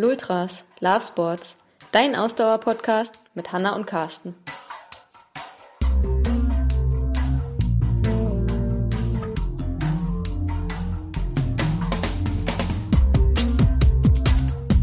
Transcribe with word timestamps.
Lultras, 0.00 0.64
Love 0.78 1.00
Sports, 1.00 1.56
dein 1.90 2.14
Ausdauer-Podcast 2.14 3.14
mit 3.34 3.50
Hanna 3.50 3.74
und 3.74 3.84
Carsten. 3.84 4.36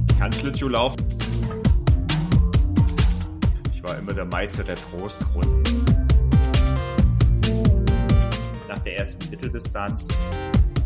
Ich 0.10 0.20
kann 0.20 0.34
Schlittschuh 0.34 0.68
laufen. 0.68 0.98
Ich 3.74 3.82
war 3.84 3.98
immer 3.98 4.14
der 4.14 4.26
Meister 4.26 4.66
der 4.66 4.76
Trostrunden. 4.76 5.86
Nach 8.68 8.80
der 8.80 8.98
ersten 8.98 9.30
Mitteldistanz 9.30 10.10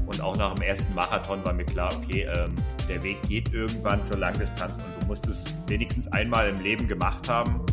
und 0.05 0.21
auch 0.21 0.37
nach 0.37 0.53
dem 0.53 0.61
ersten 0.61 0.93
Marathon 0.93 1.43
war 1.43 1.53
mir 1.53 1.65
klar, 1.65 1.91
okay, 1.97 2.29
ähm, 2.31 2.53
der 2.89 3.03
Weg 3.03 3.21
geht 3.27 3.53
irgendwann 3.53 4.03
zur 4.03 4.17
Langdistanz 4.17 4.73
und 4.73 5.03
du 5.03 5.07
musst 5.07 5.27
es 5.27 5.43
wenigstens 5.67 6.07
einmal 6.07 6.49
im 6.49 6.59
Leben 6.61 6.87
gemacht 6.87 7.29
haben. 7.29 7.63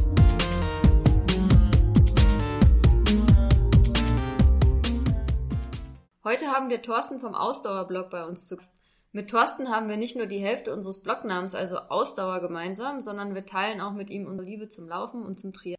Heute 6.22 6.46
haben 6.48 6.68
wir 6.68 6.82
Thorsten 6.82 7.20
vom 7.20 7.34
Ausdauerblog 7.34 8.10
bei 8.10 8.24
uns 8.26 8.46
zu 8.46 8.56
Gast. 8.56 8.74
Mit 9.12 9.30
Thorsten 9.30 9.70
haben 9.70 9.88
wir 9.88 9.96
nicht 9.96 10.16
nur 10.16 10.26
die 10.26 10.38
Hälfte 10.38 10.74
unseres 10.74 11.00
Blognamens, 11.00 11.54
also 11.54 11.78
Ausdauer, 11.78 12.40
gemeinsam, 12.40 13.02
sondern 13.02 13.34
wir 13.34 13.46
teilen 13.46 13.80
auch 13.80 13.92
mit 13.92 14.10
ihm 14.10 14.26
unsere 14.26 14.46
Liebe 14.46 14.68
zum 14.68 14.86
Laufen 14.86 15.24
und 15.24 15.38
zum 15.38 15.54
Triathlon. 15.54 15.76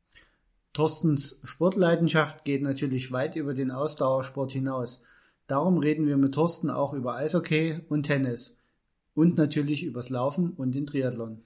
Thorstens 0.73 1.39
Sportleidenschaft 1.43 2.43
geht 2.43 2.63
natürlich 2.63 3.11
weit 3.11 3.35
über 3.35 3.53
den 3.53 3.69
Ausdauersport 3.69 4.51
hinaus. 4.51 5.03
Darum 5.45 5.77
reden 5.77 6.07
wir 6.07 6.17
mit 6.17 6.33
Thorsten 6.33 6.71
auch 6.71 6.93
über 6.93 7.15
Eishockey 7.15 7.81
und 7.89 8.03
Tennis 8.03 8.57
und 9.17 9.35
natürlich 9.35 9.83
übers 9.83 10.11
Laufen 10.11 10.51
und 10.51 10.75
den 10.75 10.85
Triathlon. 10.85 11.41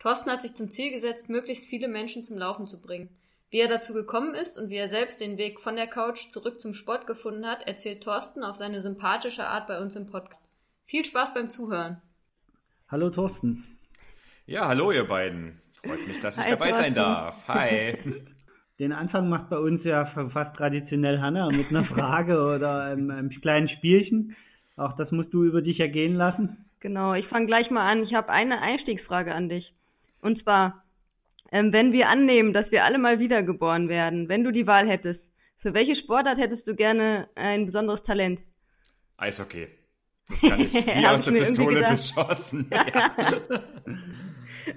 Thorsten 0.00 0.28
hat 0.28 0.42
sich 0.42 0.54
zum 0.54 0.72
Ziel 0.72 0.90
gesetzt, 0.90 1.30
möglichst 1.30 1.64
viele 1.66 1.86
Menschen 1.86 2.24
zum 2.24 2.36
Laufen 2.36 2.66
zu 2.66 2.82
bringen. 2.82 3.08
Wie 3.48 3.58
er 3.60 3.68
dazu 3.68 3.94
gekommen 3.94 4.34
ist 4.34 4.58
und 4.58 4.70
wie 4.70 4.76
er 4.76 4.88
selbst 4.88 5.20
den 5.20 5.38
Weg 5.38 5.60
von 5.60 5.76
der 5.76 5.86
Couch 5.86 6.30
zurück 6.30 6.58
zum 6.60 6.74
Sport 6.74 7.06
gefunden 7.06 7.46
hat, 7.46 7.64
erzählt 7.64 8.02
Thorsten 8.02 8.42
auf 8.42 8.56
seine 8.56 8.80
sympathische 8.80 9.46
Art 9.46 9.68
bei 9.68 9.80
uns 9.80 9.94
im 9.94 10.06
Podcast. 10.06 10.44
Viel 10.84 11.04
Spaß 11.04 11.32
beim 11.32 11.48
Zuhören. 11.48 12.02
Hallo 12.88 13.10
Thorsten. 13.10 13.62
Ja, 14.46 14.66
hallo 14.66 14.90
ihr 14.90 15.04
beiden. 15.04 15.60
Freut 15.84 16.04
mich, 16.08 16.18
dass 16.18 16.38
ich 16.38 16.44
Hi, 16.44 16.50
dabei 16.50 16.72
sein 16.72 16.94
Thorsten. 16.94 16.94
darf. 16.94 17.48
Hi. 17.48 17.98
Den 18.80 18.92
Anfang 18.92 19.28
macht 19.28 19.48
bei 19.48 19.58
uns 19.58 19.84
ja 19.84 20.06
fast 20.06 20.56
traditionell 20.56 21.20
Hanna 21.20 21.50
mit 21.52 21.68
einer 21.68 21.84
Frage 21.84 22.42
oder 22.42 22.82
einem, 22.82 23.10
einem 23.10 23.30
kleinen 23.30 23.68
Spielchen. 23.68 24.34
Auch 24.76 24.96
das 24.96 25.12
musst 25.12 25.32
du 25.32 25.44
über 25.44 25.62
dich 25.62 25.78
ergehen 25.78 26.16
lassen. 26.16 26.65
Genau, 26.86 27.14
ich 27.14 27.26
fange 27.26 27.46
gleich 27.46 27.68
mal 27.68 27.90
an. 27.90 28.04
Ich 28.04 28.14
habe 28.14 28.28
eine 28.28 28.62
Einstiegsfrage 28.62 29.34
an 29.34 29.48
dich. 29.48 29.74
Und 30.20 30.40
zwar, 30.44 30.84
ähm, 31.50 31.72
wenn 31.72 31.92
wir 31.92 32.08
annehmen, 32.08 32.52
dass 32.52 32.70
wir 32.70 32.84
alle 32.84 32.98
mal 32.98 33.18
wiedergeboren 33.18 33.88
werden, 33.88 34.28
wenn 34.28 34.44
du 34.44 34.52
die 34.52 34.68
Wahl 34.68 34.88
hättest, 34.88 35.18
für 35.58 35.74
welche 35.74 35.96
Sportart 35.96 36.38
hättest 36.38 36.64
du 36.64 36.76
gerne 36.76 37.28
ein 37.34 37.66
besonderes 37.66 38.04
Talent? 38.04 38.38
Eishockey. 39.16 39.66
Das 40.28 40.40
kann 40.42 40.60
ich 40.60 40.74
wie 40.86 41.06
aus 41.08 41.22
der 41.22 41.32
Pistole 41.32 41.88
beschossen. 41.90 42.70
Ja. 42.72 43.12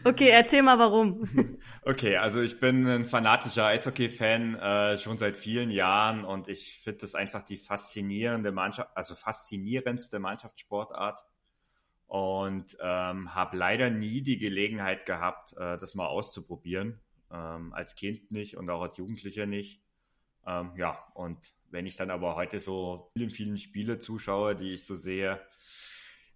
Okay, 0.03 0.29
erzähl 0.29 0.63
mal 0.63 0.79
warum. 0.79 1.27
Okay, 1.83 2.17
also 2.17 2.41
ich 2.41 2.59
bin 2.59 2.87
ein 2.87 3.05
fanatischer 3.05 3.65
Eishockey-Fan 3.67 4.55
äh, 4.55 4.97
schon 4.97 5.17
seit 5.17 5.37
vielen 5.37 5.69
Jahren 5.69 6.25
und 6.25 6.47
ich 6.47 6.79
finde 6.83 7.01
das 7.01 7.13
einfach 7.13 7.43
die 7.43 7.57
faszinierende 7.57 8.51
Mannschaft, 8.51 8.89
also 8.95 9.15
faszinierendste 9.15 10.19
Mannschaftssportart 10.19 11.23
und 12.09 12.75
ähm, 12.81 13.35
habe 13.35 13.55
leider 13.55 13.91
nie 13.91 14.21
die 14.21 14.39
Gelegenheit 14.39 15.05
gehabt, 15.05 15.53
äh, 15.53 15.77
das 15.77 15.93
mal 15.93 16.07
auszuprobieren. 16.07 16.99
Ähm, 17.31 17.71
als 17.73 17.93
Kind 17.93 18.31
nicht 18.31 18.57
und 18.57 18.67
auch 18.71 18.81
als 18.81 18.97
Jugendlicher 18.97 19.45
nicht. 19.45 19.83
Ähm, 20.47 20.71
ja, 20.75 20.97
und 21.13 21.37
wenn 21.69 21.85
ich 21.85 21.95
dann 21.97 22.09
aber 22.09 22.35
heute 22.35 22.59
so 22.59 23.11
vielen, 23.15 23.29
vielen 23.29 23.57
Spiele 23.57 23.99
zuschaue, 23.99 24.55
die 24.55 24.73
ich 24.73 24.87
so 24.87 24.95
sehe, 24.95 25.39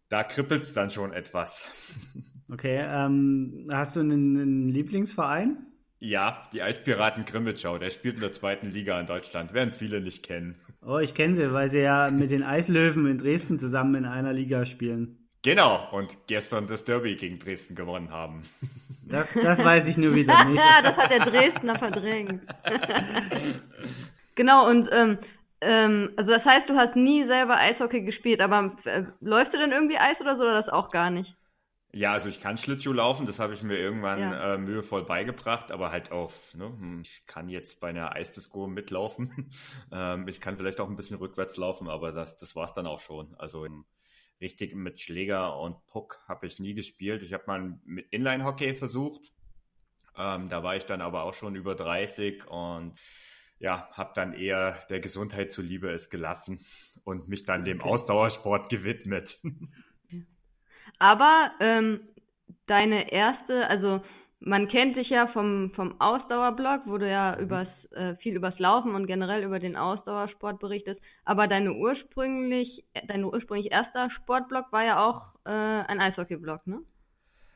da 0.09 0.23
kribbelt's 0.23 0.73
dann 0.73 0.89
schon 0.89 1.11
etwas. 1.11 1.67
Okay, 2.51 2.85
ähm, 2.87 3.67
hast 3.71 3.95
du 3.95 4.01
einen, 4.01 4.37
einen 4.39 4.69
Lieblingsverein? 4.69 5.65
Ja, 5.97 6.45
die 6.51 6.61
Eispiraten 6.61 7.25
Grimmitschau, 7.25 7.79
der 7.79 7.89
spielt 7.89 8.15
in 8.15 8.21
der 8.21 8.33
zweiten 8.33 8.69
Liga 8.69 8.99
in 8.99 9.07
Deutschland, 9.07 9.53
werden 9.53 9.71
viele 9.71 10.01
nicht 10.01 10.23
kennen. 10.23 10.59
Oh, 10.85 10.99
ich 10.99 11.15
kenne 11.15 11.37
sie, 11.37 11.51
weil 11.53 11.71
sie 11.71 11.77
ja 11.79 12.11
mit 12.11 12.29
den 12.29 12.43
Eislöwen 12.43 13.07
in 13.07 13.17
Dresden 13.17 13.59
zusammen 13.59 13.95
in 13.95 14.05
einer 14.05 14.33
Liga 14.33 14.67
spielen. 14.67 15.22
Genau, 15.43 15.89
und 15.91 16.17
gestern 16.27 16.67
das 16.67 16.85
Derby 16.85 17.15
gegen 17.15 17.37
Dresden 17.39 17.75
gewonnen 17.75 18.11
haben. 18.11 18.43
Das, 19.05 19.27
das 19.33 19.59
weiß 19.59 19.85
ich 19.87 19.97
nur 19.97 20.15
wieder 20.15 20.45
nicht. 20.45 20.57
das 20.57 20.95
hat 20.95 21.11
der 21.11 21.19
Dresdner 21.19 21.75
verdrängt. 21.75 22.41
genau, 24.35 24.67
und 24.69 24.87
ähm, 24.91 25.17
ähm, 25.59 26.13
also 26.15 26.31
das 26.31 26.43
heißt, 26.45 26.69
du 26.69 26.75
hast 26.75 26.95
nie 26.95 27.25
selber 27.27 27.57
Eishockey 27.57 28.01
gespielt, 28.01 28.41
aber 28.41 28.75
äh, 28.85 29.03
läufst 29.19 29.53
du 29.53 29.57
denn 29.57 29.71
irgendwie 29.73 29.97
Eis 29.97 30.19
oder 30.21 30.37
so 30.37 30.43
oder 30.43 30.61
das 30.61 30.71
auch 30.71 30.89
gar 30.91 31.09
nicht? 31.09 31.35
Ja, 31.95 32.11
also 32.13 32.27
ich 32.27 32.39
kann 32.41 32.57
Schlittschuh 32.57 32.91
laufen, 32.93 33.27
das 33.27 33.37
habe 33.39 33.53
ich 33.53 33.61
mir 33.61 33.77
irgendwann 33.77 34.19
Ja. 34.19 34.55
äh, 34.55 34.57
mühevoll 34.57 35.03
beigebracht, 35.03 35.71
aber 35.71 35.91
halt 35.91 36.11
auf, 36.11 36.53
ne, 36.55 36.65
hm, 36.65 37.01
ich 37.01 37.25
kann 37.27 37.49
jetzt 37.49 37.79
bei 37.79 37.89
einer 37.89 38.13
Eisdisco 38.15 38.67
mitlaufen. 38.67 39.51
ähm, 39.91 40.27
ich 40.27 40.41
kann 40.41 40.57
vielleicht 40.57 40.79
auch 40.79 40.89
ein 40.89 40.95
bisschen 40.95 41.17
rückwärts 41.17 41.55
laufen, 41.57 41.89
aber 41.89 42.11
das, 42.11 42.37
das 42.37 42.55
war's 42.55 42.73
dann 42.73 42.87
auch 42.87 42.99
schon. 42.99 43.35
Also 43.37 43.63
im, 43.65 43.85
richtig 44.43 44.75
mit 44.75 44.99
Schläger 44.99 45.57
und 45.59 45.83
Puck 45.87 46.19
habe 46.27 46.45
ich 46.45 46.59
nie 46.59 46.75
gespielt. 46.75 47.23
Ich 47.23 47.33
habe 47.33 47.45
mal 47.47 47.79
mit 47.85 48.07
Inline-Hockey 48.11 48.75
versucht. 48.75 49.33
Ähm, 50.15 50.49
da 50.49 50.61
war 50.61 50.75
ich 50.75 50.85
dann 50.85 51.01
aber 51.01 51.23
auch 51.23 51.33
schon 51.33 51.55
über 51.55 51.73
30 51.73 52.45
und 52.47 52.95
ja, 53.57 53.89
habe 53.93 54.11
dann 54.13 54.33
eher 54.33 54.77
der 54.89 54.99
Gesundheit 54.99 55.51
zuliebe 55.51 55.89
es 55.89 56.09
gelassen 56.09 56.59
und 57.03 57.29
mich 57.29 57.45
dann 57.45 57.63
dem. 57.63 57.81
Ausdauersport 57.81 58.69
gewidmet. 58.69 59.39
Aber 60.99 61.51
ähm, 61.59 62.01
deine 62.65 63.11
erste, 63.11 63.67
also 63.67 64.03
man 64.45 64.67
kennt 64.67 64.97
dich 64.97 65.09
ja 65.09 65.27
vom, 65.27 65.71
vom 65.73 65.99
Ausdauerblog, 66.01 66.81
wo 66.85 66.97
du 66.97 67.09
ja 67.09 67.37
übers, 67.39 67.67
äh, 67.91 68.15
viel 68.17 68.35
übers 68.35 68.59
Laufen 68.59 68.93
und 68.93 69.07
generell 69.07 69.43
über 69.43 69.59
den 69.59 69.77
Ausdauersport 69.77 70.59
berichtest. 70.59 70.99
Aber 71.23 71.47
deine 71.47 71.73
ursprünglich, 71.73 72.83
dein 73.07 73.23
ursprünglich 73.23 73.71
erster 73.71 74.09
Sportblog 74.11 74.71
war 74.71 74.83
ja 74.83 75.05
auch 75.05 75.35
äh, 75.45 75.49
ein 75.49 76.01
Eishockeyblog, 76.01 76.67
ne? 76.67 76.79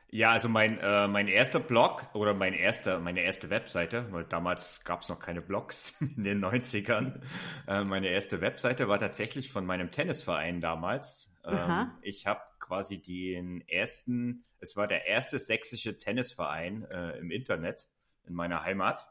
Ja, 0.10 0.32
also 0.32 0.48
mein, 0.48 0.80
äh, 0.80 1.10
mein 1.10 1.28
erster 1.28 1.60
Blog 1.60 2.06
oder 2.14 2.34
mein 2.34 2.54
erster, 2.54 3.00
meine 3.00 3.20
erste 3.22 3.50
Webseite, 3.50 4.08
weil 4.12 4.24
damals 4.24 4.82
gab 4.86 5.02
es 5.02 5.10
noch 5.10 5.20
keine 5.20 5.42
Blogs 5.42 6.00
in 6.16 6.24
den 6.24 6.44
90ern. 6.44 7.20
Äh, 7.68 7.84
meine 7.84 8.08
erste 8.08 8.40
Webseite 8.40 8.88
war 8.88 9.00
tatsächlich 9.00 9.52
von 9.52 9.66
meinem 9.66 9.92
Tennisverein 9.92 10.62
damals. 10.62 11.27
Ähm, 11.48 11.92
ich 12.02 12.28
habe 12.28 12.42
quasi 12.60 13.02
den 13.02 13.68
ersten, 13.68 14.44
es 14.60 14.76
war 14.76 14.88
der 14.88 15.06
erste 15.06 15.40
sächsische 15.40 15.98
Tennisverein 15.98 16.84
äh, 16.86 17.18
im 17.18 17.32
Internet 17.32 17.90
in 18.26 18.34
meiner 18.34 18.64
Heimat. 18.64 19.08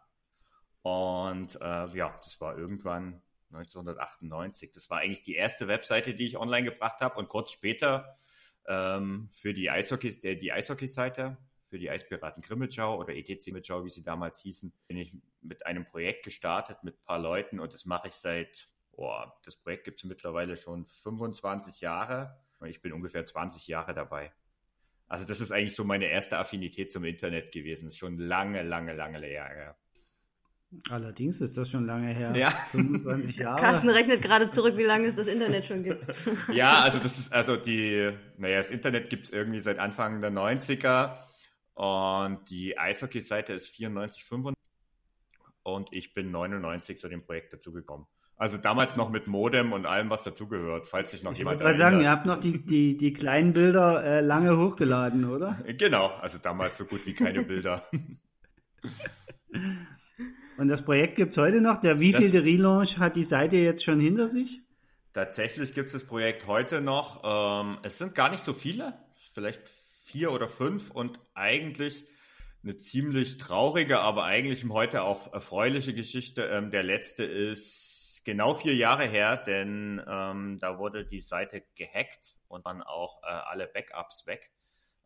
Und 0.83 1.57
äh, 1.61 1.87
ja, 1.97 2.15
das 2.23 2.41
war 2.41 2.57
irgendwann 2.57 3.23
1998. 3.53 4.71
Das 4.73 4.91
war 4.91 4.99
eigentlich 4.99 5.23
die 5.23 5.35
erste 5.35 5.69
Webseite, 5.69 6.15
die 6.15 6.27
ich 6.27 6.37
online 6.37 6.65
gebracht 6.71 7.01
habe. 7.01 7.19
Und 7.19 7.29
kurz 7.29 7.51
später 7.51 8.15
ähm, 8.67 9.29
für 9.33 9.55
die 9.55 9.71
Eishockey, 9.71 10.21
der, 10.21 10.37
die 10.37 10.53
Eishockey-Seite, 10.53 11.39
für 11.69 11.79
die 11.79 11.91
Eispiraten 11.91 12.43
Grimmitschau 12.43 12.99
oder 12.99 13.15
ETC 13.15 13.45
Grimmitschau, 13.45 13.85
wie 13.85 13.91
sie 13.91 14.03
damals 14.03 14.41
hießen, 14.41 14.73
bin 14.87 14.97
ich 14.97 15.17
mit 15.41 15.67
einem 15.67 15.85
Projekt 15.85 16.25
gestartet 16.25 16.83
mit 16.83 16.95
ein 16.95 17.05
paar 17.05 17.19
Leuten 17.19 17.61
und 17.61 17.75
das 17.75 17.85
mache 17.85 18.09
ich 18.09 18.15
seit, 18.15 18.69
boah, 18.97 19.39
das 19.45 19.57
Projekt 19.57 19.85
gibt 19.85 20.01
es 20.01 20.05
mittlerweile 20.05 20.57
schon 20.57 20.87
25 20.87 21.81
Jahre 21.83 22.41
und 22.59 22.69
ich 22.69 22.81
bin 22.81 22.93
ungefähr 22.93 23.25
20 23.25 23.67
Jahre 23.69 23.95
dabei. 23.95 24.33
Also 25.09 25.25
das 25.25 25.41
ist 25.41 25.53
eigentlich 25.53 25.77
so 25.77 25.85
meine 25.85 26.07
erste 26.07 26.39
Affinität 26.39 26.91
zum 26.91 27.05
Internet 27.05 27.53
gewesen. 27.53 27.85
Das 27.85 27.95
ist 27.95 27.99
schon 27.99 28.19
lange, 28.19 28.63
lange, 28.63 28.95
lange 28.95 29.31
Jahre. 29.31 29.77
Allerdings 30.91 31.41
ist 31.41 31.57
das 31.57 31.69
schon 31.71 31.87
lange 31.87 32.13
her. 32.13 32.35
Ja. 32.35 32.51
25 32.73 33.37
Jahre. 33.37 33.61
Carsten 33.61 33.89
rechnet 33.91 34.23
gerade 34.23 34.51
zurück, 34.51 34.77
wie 34.77 34.83
lange 34.83 35.09
es 35.09 35.17
das 35.17 35.29
Internet 35.29 35.67
schon 35.67 35.85
gibt. 35.85 36.05
Ja, 36.53 36.81
also 36.81 36.99
das 36.99 37.19
ist, 37.19 37.33
also 37.33 37.57
die, 37.57 38.13
naja, 38.37 38.59
das 38.59 38.71
Internet 38.71 39.09
gibt's 39.11 39.31
irgendwie 39.31 39.61
seit 39.61 39.79
Anfang 39.79 40.21
der 40.21 40.33
90er 40.33 41.19
und 41.75 42.51
die 42.51 42.77
Eishockey-Seite 42.77 43.53
ist 43.53 43.69
94, 43.69 44.25
95 44.25 44.57
und 45.63 45.93
ich 45.93 46.15
bin 46.15 46.33
99 46.33 46.99
zu 46.99 47.09
dem 47.09 47.23
Projekt 47.25 47.53
dazugekommen. 47.53 48.07
Also 48.39 48.59
damals 48.59 48.97
noch 48.97 49.09
mit 49.09 49.29
Modem 49.29 49.73
und 49.73 49.87
allem, 49.87 50.11
was 50.11 50.23
dazugehört, 50.23 50.87
falls 50.87 51.11
sich 51.11 51.23
noch 51.23 51.33
Ich 51.33 51.39
jemand 51.39 51.61
wollte 51.61 51.79
gerade 51.79 51.79
sagen, 51.79 52.03
ihr 52.03 52.09
erinnert. 52.09 52.27
habt 52.27 52.27
noch 52.27 52.41
die, 52.43 52.59
die, 52.67 52.99
die 52.99 53.15
kleinen 53.15 53.55
Bilder 53.55 54.05
äh, 54.05 54.21
lange 54.21 54.59
hochgeladen, 54.59 55.25
oder? 55.25 55.59
Genau, 55.79 56.09
also 56.21 56.37
damals 56.39 56.77
so 56.77 56.85
gut 56.85 57.07
wie 57.07 57.15
keine 57.15 57.43
Bilder. 57.43 57.83
Und 60.59 60.69
das 60.69 60.85
Projekt 60.85 61.17
gibt's 61.17 61.37
heute 61.37 61.61
noch. 61.61 61.81
Der 61.81 61.99
wievielte 61.99 62.45
Relaunch 62.45 62.99
hat 62.99 63.17
die 63.17 63.27
Seite 63.27 63.57
jetzt 63.57 63.85
schon 63.85 64.01
hinter 64.01 64.31
sich? 64.31 64.61
Tatsächlich 65.13 65.75
gibt 65.75 65.89
es 65.89 65.93
das 65.95 66.05
Projekt 66.05 66.47
heute 66.47 66.81
noch. 66.81 67.23
Ähm, 67.65 67.79
es 67.83 67.99
sind 67.99 68.15
gar 68.15 68.31
nicht 68.31 68.45
so 68.45 68.53
viele, 68.53 68.95
vielleicht 69.33 69.63
vier 69.67 70.33
oder 70.33 70.49
fünf 70.49 70.91
und 70.91 71.19
eigentlich 71.35 72.05
eine 72.63 72.77
ziemlich 72.77 73.39
traurige, 73.39 74.01
aber 74.01 74.25
eigentlich 74.25 74.65
heute 74.69 75.03
auch 75.03 75.33
erfreuliche 75.33 75.95
Geschichte. 75.95 76.43
Ähm, 76.45 76.71
der 76.71 76.83
letzte 76.83 77.25
ist 77.25 77.86
genau 78.27 78.55
vier 78.55 78.75
Jahre 78.75 79.07
her, 79.07 79.37
denn 79.37 80.03
ähm, 80.07 80.59
da 80.61 80.79
wurde 80.79 81.07
die 81.07 81.21
Seite 81.21 81.63
gehackt 81.77 82.37
und 82.49 82.67
dann 82.67 82.83
auch 82.83 83.23
äh, 83.23 83.27
alle 83.27 83.69
Backups 83.69 84.27
weg. 84.27 84.51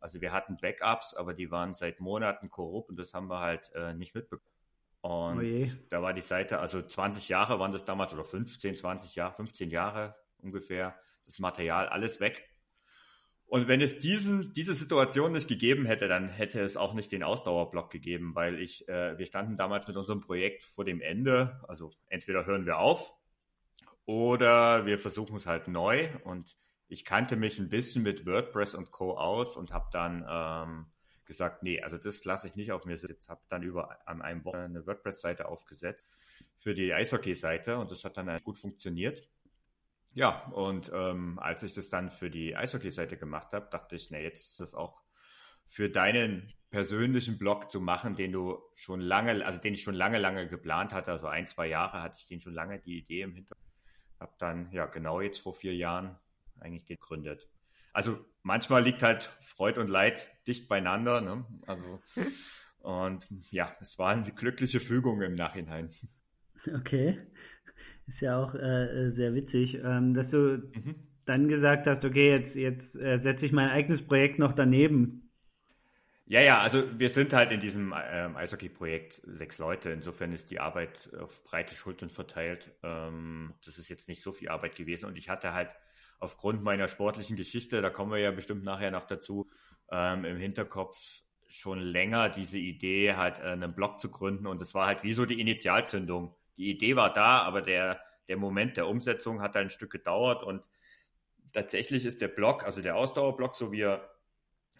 Also 0.00 0.22
wir 0.22 0.32
hatten 0.32 0.56
Backups, 0.56 1.12
aber 1.14 1.34
die 1.34 1.50
waren 1.50 1.74
seit 1.74 2.00
Monaten 2.00 2.48
korrupt 2.48 2.88
und 2.88 2.96
das 2.96 3.12
haben 3.12 3.28
wir 3.28 3.40
halt 3.40 3.70
äh, 3.74 3.92
nicht 3.92 4.14
mitbekommen. 4.14 4.50
Und 5.02 5.38
oh 5.38 5.68
da 5.90 6.02
war 6.02 6.14
die 6.14 6.22
Seite, 6.22 6.58
also 6.58 6.82
20 6.82 7.28
Jahre 7.28 7.58
waren 7.58 7.72
das 7.72 7.84
damals 7.84 8.12
oder 8.14 8.24
15, 8.24 8.76
20 8.76 9.14
Jahre, 9.14 9.34
15 9.34 9.70
Jahre 9.70 10.16
ungefähr, 10.38 10.98
das 11.26 11.38
Material 11.38 11.88
alles 11.88 12.20
weg. 12.20 12.49
Und 13.50 13.66
wenn 13.66 13.80
es 13.80 13.98
diesen, 13.98 14.52
diese 14.52 14.76
Situation 14.76 15.32
nicht 15.32 15.48
gegeben 15.48 15.84
hätte, 15.84 16.06
dann 16.06 16.28
hätte 16.28 16.60
es 16.60 16.76
auch 16.76 16.94
nicht 16.94 17.10
den 17.10 17.24
Ausdauerblock 17.24 17.90
gegeben, 17.90 18.36
weil 18.36 18.60
ich, 18.60 18.88
äh, 18.88 19.18
wir 19.18 19.26
standen 19.26 19.56
damals 19.56 19.88
mit 19.88 19.96
unserem 19.96 20.20
Projekt 20.20 20.62
vor 20.62 20.84
dem 20.84 21.00
Ende. 21.00 21.60
Also 21.66 21.90
entweder 22.06 22.46
hören 22.46 22.64
wir 22.64 22.78
auf 22.78 23.12
oder 24.04 24.86
wir 24.86 25.00
versuchen 25.00 25.34
es 25.34 25.48
halt 25.48 25.66
neu. 25.66 26.10
Und 26.22 26.56
ich 26.86 27.04
kannte 27.04 27.34
mich 27.34 27.58
ein 27.58 27.70
bisschen 27.70 28.04
mit 28.04 28.24
WordPress 28.24 28.76
und 28.76 28.92
Co. 28.92 29.16
aus 29.16 29.56
und 29.56 29.72
habe 29.72 29.88
dann 29.90 30.24
ähm, 30.28 30.86
gesagt, 31.24 31.64
nee, 31.64 31.82
also 31.82 31.98
das 31.98 32.24
lasse 32.24 32.46
ich 32.46 32.54
nicht 32.54 32.70
auf 32.70 32.84
mir 32.84 32.98
sitzen. 32.98 33.30
Habe 33.30 33.42
dann 33.48 33.64
über 33.64 33.98
an 34.06 34.22
einem 34.22 34.44
Wochenende 34.44 34.78
eine 34.78 34.86
WordPress-Seite 34.86 35.48
aufgesetzt 35.48 36.06
für 36.54 36.72
die 36.72 36.94
Eishockey-Seite 36.94 37.78
und 37.78 37.90
das 37.90 38.04
hat 38.04 38.16
dann 38.16 38.40
gut 38.44 38.58
funktioniert. 38.58 39.28
Ja, 40.12 40.46
und 40.48 40.90
ähm, 40.92 41.38
als 41.38 41.62
ich 41.62 41.72
das 41.74 41.88
dann 41.88 42.10
für 42.10 42.30
die 42.30 42.56
Eishockey-Seite 42.56 43.16
gemacht 43.16 43.52
habe, 43.52 43.68
dachte 43.70 43.96
ich, 43.96 44.10
na 44.10 44.18
jetzt 44.18 44.50
ist 44.50 44.60
das 44.60 44.74
auch 44.74 45.02
für 45.66 45.88
deinen 45.88 46.52
persönlichen 46.70 47.38
Blog 47.38 47.70
zu 47.70 47.80
machen, 47.80 48.16
den 48.16 48.32
du 48.32 48.58
schon 48.74 49.00
lange, 49.00 49.44
also 49.44 49.60
den 49.60 49.74
ich 49.74 49.82
schon 49.82 49.94
lange, 49.94 50.18
lange 50.18 50.48
geplant 50.48 50.92
hatte, 50.92 51.12
also 51.12 51.28
ein, 51.28 51.46
zwei 51.46 51.68
Jahre 51.68 52.02
hatte 52.02 52.16
ich 52.18 52.26
den 52.26 52.40
schon 52.40 52.54
lange 52.54 52.80
die 52.80 52.98
Idee 52.98 53.22
im 53.22 53.34
Hintergrund. 53.34 53.66
Habe 54.18 54.34
dann 54.38 54.70
ja 54.72 54.86
genau 54.86 55.20
jetzt 55.20 55.38
vor 55.38 55.54
vier 55.54 55.74
Jahren 55.74 56.18
eigentlich 56.58 56.86
gegründet. 56.86 57.48
Also 57.92 58.18
manchmal 58.42 58.82
liegt 58.82 59.02
halt 59.02 59.24
Freud 59.40 59.78
und 59.80 59.88
Leid 59.88 60.28
dicht 60.46 60.68
beieinander. 60.68 61.20
Ne? 61.20 61.46
Also 61.66 62.00
und 62.80 63.26
ja, 63.50 63.74
es 63.80 63.98
war 63.98 64.10
eine 64.10 64.30
glückliche 64.32 64.80
Fügung 64.80 65.22
im 65.22 65.34
Nachhinein. 65.34 65.90
Okay. 66.66 67.18
Ist 68.14 68.20
ja 68.20 68.42
auch 68.42 68.54
äh, 68.54 69.12
sehr 69.12 69.34
witzig, 69.34 69.78
ähm, 69.84 70.14
dass 70.14 70.28
du 70.30 70.58
mhm. 70.74 70.94
dann 71.26 71.48
gesagt 71.48 71.86
hast, 71.86 72.04
okay, 72.04 72.30
jetzt, 72.30 72.54
jetzt 72.54 72.94
äh, 72.96 73.20
setze 73.22 73.46
ich 73.46 73.52
mein 73.52 73.68
eigenes 73.68 74.04
Projekt 74.06 74.38
noch 74.38 74.52
daneben. 74.54 75.30
Ja, 76.26 76.40
ja, 76.40 76.60
also 76.60 76.84
wir 76.96 77.08
sind 77.08 77.32
halt 77.32 77.50
in 77.50 77.58
diesem 77.58 77.92
ähm, 78.12 78.36
Eishockey-Projekt 78.36 79.20
sechs 79.24 79.58
Leute. 79.58 79.90
Insofern 79.90 80.32
ist 80.32 80.50
die 80.52 80.60
Arbeit 80.60 81.10
auf 81.18 81.42
breite 81.42 81.74
Schultern 81.74 82.08
verteilt. 82.08 82.70
Ähm, 82.84 83.54
das 83.64 83.78
ist 83.78 83.88
jetzt 83.88 84.08
nicht 84.08 84.22
so 84.22 84.30
viel 84.30 84.48
Arbeit 84.48 84.76
gewesen. 84.76 85.06
Und 85.06 85.18
ich 85.18 85.28
hatte 85.28 85.54
halt 85.54 85.74
aufgrund 86.20 86.62
meiner 86.62 86.86
sportlichen 86.86 87.34
Geschichte, 87.36 87.80
da 87.82 87.90
kommen 87.90 88.12
wir 88.12 88.18
ja 88.18 88.30
bestimmt 88.30 88.62
nachher 88.62 88.92
noch 88.92 89.06
dazu, 89.06 89.50
ähm, 89.90 90.24
im 90.24 90.36
Hinterkopf 90.36 90.96
schon 91.48 91.80
länger 91.80 92.28
diese 92.28 92.58
Idee, 92.58 93.14
halt 93.14 93.40
äh, 93.40 93.46
einen 93.46 93.74
Blog 93.74 93.98
zu 93.98 94.08
gründen. 94.08 94.46
Und 94.46 94.60
das 94.60 94.72
war 94.72 94.86
halt 94.86 95.02
wie 95.02 95.14
so 95.14 95.26
die 95.26 95.40
Initialzündung 95.40 96.36
die 96.60 96.70
Idee 96.70 96.94
war 96.94 97.10
da, 97.12 97.40
aber 97.40 97.62
der, 97.62 98.00
der 98.28 98.36
Moment 98.36 98.76
der 98.76 98.86
Umsetzung 98.86 99.40
hat 99.40 99.56
ein 99.56 99.70
Stück 99.70 99.90
gedauert 99.90 100.44
und 100.44 100.62
tatsächlich 101.54 102.04
ist 102.04 102.20
der 102.20 102.28
Blog, 102.28 102.64
also 102.64 102.82
der 102.82 102.96
Ausdauerblock, 102.96 103.56
so 103.56 103.72
wie 103.72 103.80
er 103.80 104.10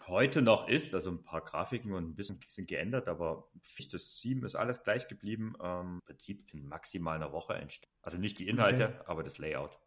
heute 0.07 0.43
noch 0.43 0.67
ist, 0.67 0.93
also 0.93 1.09
ein 1.09 1.23
paar 1.23 1.41
Grafiken 1.41 1.93
und 1.93 2.09
ein 2.09 2.15
bisschen 2.15 2.39
sind 2.45 2.67
geändert, 2.67 3.09
aber 3.09 3.49
das 3.91 4.19
7 4.19 4.45
ist 4.45 4.55
alles 4.55 4.83
gleich 4.83 5.07
geblieben. 5.07 5.53
Ähm, 5.61 5.95
Im 5.95 6.05
Prinzip 6.05 6.53
in 6.53 6.67
maximal 6.67 7.15
einer 7.15 7.33
Woche 7.33 7.55
entstanden. 7.55 7.95
Also 8.03 8.19
nicht 8.19 8.37
die 8.37 8.47
Inhalte, 8.47 8.85
okay. 8.85 9.03
aber 9.07 9.23
das 9.23 9.39
Layout. 9.39 9.79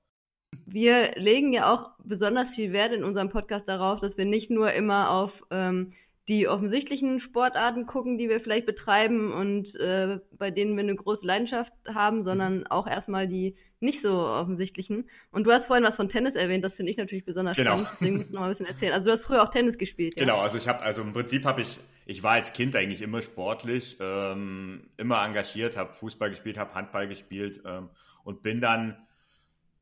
Wir 0.67 1.13
legen 1.17 1.53
ja 1.53 1.73
auch 1.73 1.91
besonders 2.03 2.49
viel 2.57 2.73
Wert 2.73 2.93
in 2.93 3.05
unserem 3.05 3.29
Podcast 3.29 3.69
darauf, 3.69 4.01
dass 4.01 4.17
wir 4.17 4.25
nicht 4.25 4.51
nur 4.51 4.73
immer 4.73 5.11
auf 5.11 5.33
ähm, 5.51 5.93
die 6.29 6.49
offensichtlichen 6.49 7.21
Sportarten 7.21 7.87
gucken, 7.87 8.17
die 8.17 8.29
wir 8.29 8.41
vielleicht 8.41 8.67
betreiben 8.67 9.33
und 9.33 9.75
äh, 9.75 10.19
bei 10.33 10.51
denen 10.51 10.75
wir 10.75 10.83
eine 10.83 10.95
große 10.95 11.25
Leidenschaft 11.25 11.73
haben, 11.87 12.25
sondern 12.25 12.59
mhm. 12.61 12.67
auch 12.69 12.87
erstmal 12.87 13.29
die 13.29 13.57
nicht 13.81 14.01
so 14.03 14.09
offensichtlichen. 14.09 15.11
Und 15.31 15.45
du 15.45 15.53
hast 15.53 15.67
vorhin 15.67 15.85
was 15.85 15.95
von 15.97 16.09
Tennis 16.09 16.35
erwähnt, 16.35 16.65
das 16.65 16.73
finde 16.73 16.93
ich 16.93 16.97
natürlich 16.97 17.27
besonders 17.27 17.57
genau. 17.57 17.73
spannend, 17.73 17.89
deswegen 17.93 18.17
musst 18.17 18.31
du 18.31 18.35
noch 18.35 18.41
mal 18.41 18.47
ein 18.47 18.53
bisschen 18.53 18.67
erzählen. 18.67 18.93
Also 18.95 19.07
du 19.07 19.13
hast 19.13 19.25
früher 19.25 19.43
auch 19.43 19.53
Tennis 19.53 19.77
gespielt, 19.77 20.15
ja? 20.17 20.23
Genau, 20.23 20.41
also 20.41 20.57
ich 20.57 20.67
habe, 20.67 20.81
also 20.81 21.03
im 21.03 21.13
Prinzip 21.13 21.45
habe 21.45 21.61
ich, 21.61 21.79
ich 22.07 22.23
war 22.23 22.33
als 22.33 22.55
Kind 22.55 22.75
eigentlich 22.75 23.03
immer 23.03 23.21
sportlich, 23.21 23.99
ähm, 24.01 24.89
immer 24.97 25.23
engagiert, 25.23 25.77
habe 25.77 25.93
Fußball 25.93 26.31
gespielt, 26.31 26.59
habe 26.59 26.75
Handball 26.75 27.07
gespielt 27.07 27.61
ähm, 27.67 27.91
und 28.25 28.43
bin 28.43 28.63
dann, 28.63 28.97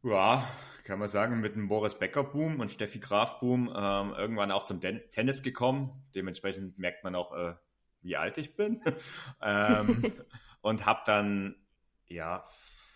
ja, 0.03 0.49
kann 0.85 0.99
man 0.99 1.09
sagen, 1.09 1.41
mit 1.41 1.55
dem 1.55 1.69
Boris 1.69 1.99
Becker-Boom 1.99 2.61
und 2.61 2.73
Steffi 2.73 2.99
Graf-Boom 2.99 3.73
ähm, 3.75 4.15
irgendwann 4.17 4.51
auch 4.51 4.67
zum 4.67 4.81
Den 4.81 5.01
Tennis 5.11 5.43
gekommen. 5.43 6.05
Dementsprechend 6.15 6.79
merkt 6.79 7.05
man 7.05 7.15
auch, 7.15 7.33
äh, 7.33 7.55
wie 8.01 8.17
alt 8.17 8.37
ich 8.39 8.57
bin. 8.57 8.81
ähm, 9.43 10.13
und 10.61 10.87
habe 10.87 11.03
dann, 11.07 11.57
ja, 12.07 12.45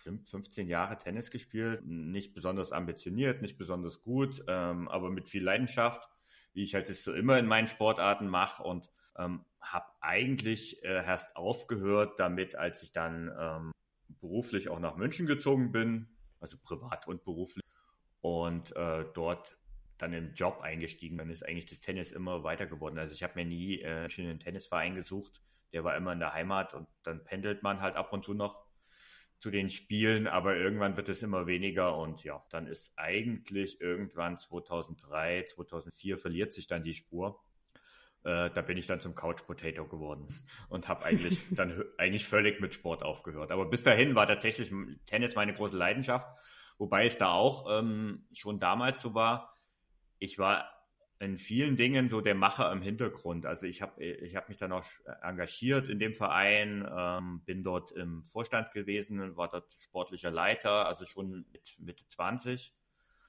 15 0.03 0.67
Jahre 0.67 0.97
Tennis 0.97 1.31
gespielt. 1.31 1.81
Nicht 1.85 2.33
besonders 2.33 2.71
ambitioniert, 2.71 3.41
nicht 3.41 3.57
besonders 3.57 4.01
gut, 4.01 4.43
ähm, 4.47 4.87
aber 4.87 5.09
mit 5.09 5.27
viel 5.27 5.43
Leidenschaft, 5.43 6.07
wie 6.53 6.63
ich 6.63 6.75
halt 6.75 6.89
das 6.89 7.03
so 7.03 7.13
immer 7.13 7.37
in 7.39 7.45
meinen 7.45 7.67
Sportarten 7.67 8.27
mache. 8.27 8.63
Und 8.63 8.89
ähm, 9.17 9.45
habe 9.59 9.87
eigentlich 10.01 10.83
äh, 10.83 11.05
erst 11.05 11.35
aufgehört 11.35 12.19
damit, 12.19 12.55
als 12.55 12.83
ich 12.83 12.91
dann 12.91 13.31
ähm, 13.37 13.71
beruflich 14.21 14.69
auch 14.69 14.79
nach 14.79 14.95
München 14.95 15.25
gezogen 15.25 15.71
bin, 15.71 16.16
also 16.39 16.57
privat 16.57 17.07
und 17.07 17.23
beruflich 17.23 17.63
und 18.21 18.75
äh, 18.75 19.05
dort 19.13 19.57
dann 19.97 20.13
im 20.13 20.33
Job 20.33 20.61
eingestiegen. 20.61 21.17
Dann 21.17 21.29
ist 21.29 21.43
eigentlich 21.43 21.65
das 21.65 21.79
Tennis 21.79 22.11
immer 22.11 22.43
weiter 22.43 22.65
geworden. 22.65 22.99
Also 22.99 23.13
ich 23.13 23.23
habe 23.23 23.33
mir 23.35 23.45
nie 23.45 23.79
äh, 23.81 24.07
einen 24.17 24.39
Tennisverein 24.39 24.95
gesucht. 24.95 25.41
Der 25.73 25.83
war 25.83 25.95
immer 25.95 26.13
in 26.13 26.19
der 26.19 26.33
Heimat 26.33 26.73
und 26.73 26.87
dann 27.03 27.23
pendelt 27.23 27.63
man 27.63 27.81
halt 27.81 27.95
ab 27.95 28.13
und 28.13 28.23
zu 28.23 28.33
noch 28.33 28.67
zu 29.39 29.51
den 29.51 29.69
Spielen, 29.69 30.27
aber 30.27 30.55
irgendwann 30.55 30.97
wird 30.97 31.09
es 31.09 31.21
immer 31.21 31.45
weniger 31.45 31.95
und 31.95 32.23
ja, 32.23 32.43
dann 32.49 32.65
ist 32.65 32.91
eigentlich 32.95 33.79
irgendwann 33.81 34.39
2003, 34.39 35.43
2004 35.43 36.17
verliert 36.17 36.53
sich 36.53 36.65
dann 36.67 36.83
die 36.83 36.93
Spur. 36.93 37.39
Äh, 38.27 38.51
da 38.53 38.61
bin 38.61 38.77
ich 38.77 38.85
dann 38.85 38.99
zum 38.99 39.15
Couch 39.15 39.45
Potato 39.47 39.87
geworden 39.87 40.27
und 40.69 40.87
habe 40.87 41.05
eigentlich 41.05 41.47
dann 41.51 41.83
eigentlich 41.97 42.27
völlig 42.27 42.59
mit 42.59 42.73
Sport 42.73 43.01
aufgehört. 43.01 43.51
Aber 43.51 43.65
bis 43.65 43.83
dahin 43.83 44.13
war 44.13 44.27
tatsächlich 44.27 44.71
Tennis 45.05 45.35
meine 45.35 45.53
große 45.53 45.77
Leidenschaft 45.77 46.27
Wobei 46.77 47.05
es 47.05 47.17
da 47.17 47.31
auch 47.31 47.79
ähm, 47.79 48.27
schon 48.33 48.59
damals 48.59 49.01
so 49.01 49.13
war, 49.15 49.55
ich 50.19 50.37
war 50.37 50.71
in 51.19 51.37
vielen 51.37 51.75
Dingen 51.75 52.09
so 52.09 52.21
der 52.21 52.35
Macher 52.35 52.71
im 52.71 52.83
Hintergrund. 52.83 53.47
Also 53.47 53.65
ich 53.65 53.81
habe 53.81 54.03
ich 54.03 54.35
hab 54.35 54.49
mich 54.49 54.59
dann 54.59 54.71
auch 54.71 54.85
engagiert 55.23 55.89
in 55.89 55.97
dem 55.97 56.13
Verein, 56.13 56.87
ähm, 56.95 57.41
bin 57.45 57.63
dort 57.63 57.91
im 57.91 58.23
Vorstand 58.23 58.71
gewesen, 58.71 59.35
war 59.35 59.49
dort 59.49 59.73
sportlicher 59.79 60.29
Leiter, 60.29 60.87
also 60.87 61.05
schon 61.05 61.45
mit 61.51 61.75
Mitte 61.79 62.07
20. 62.07 62.75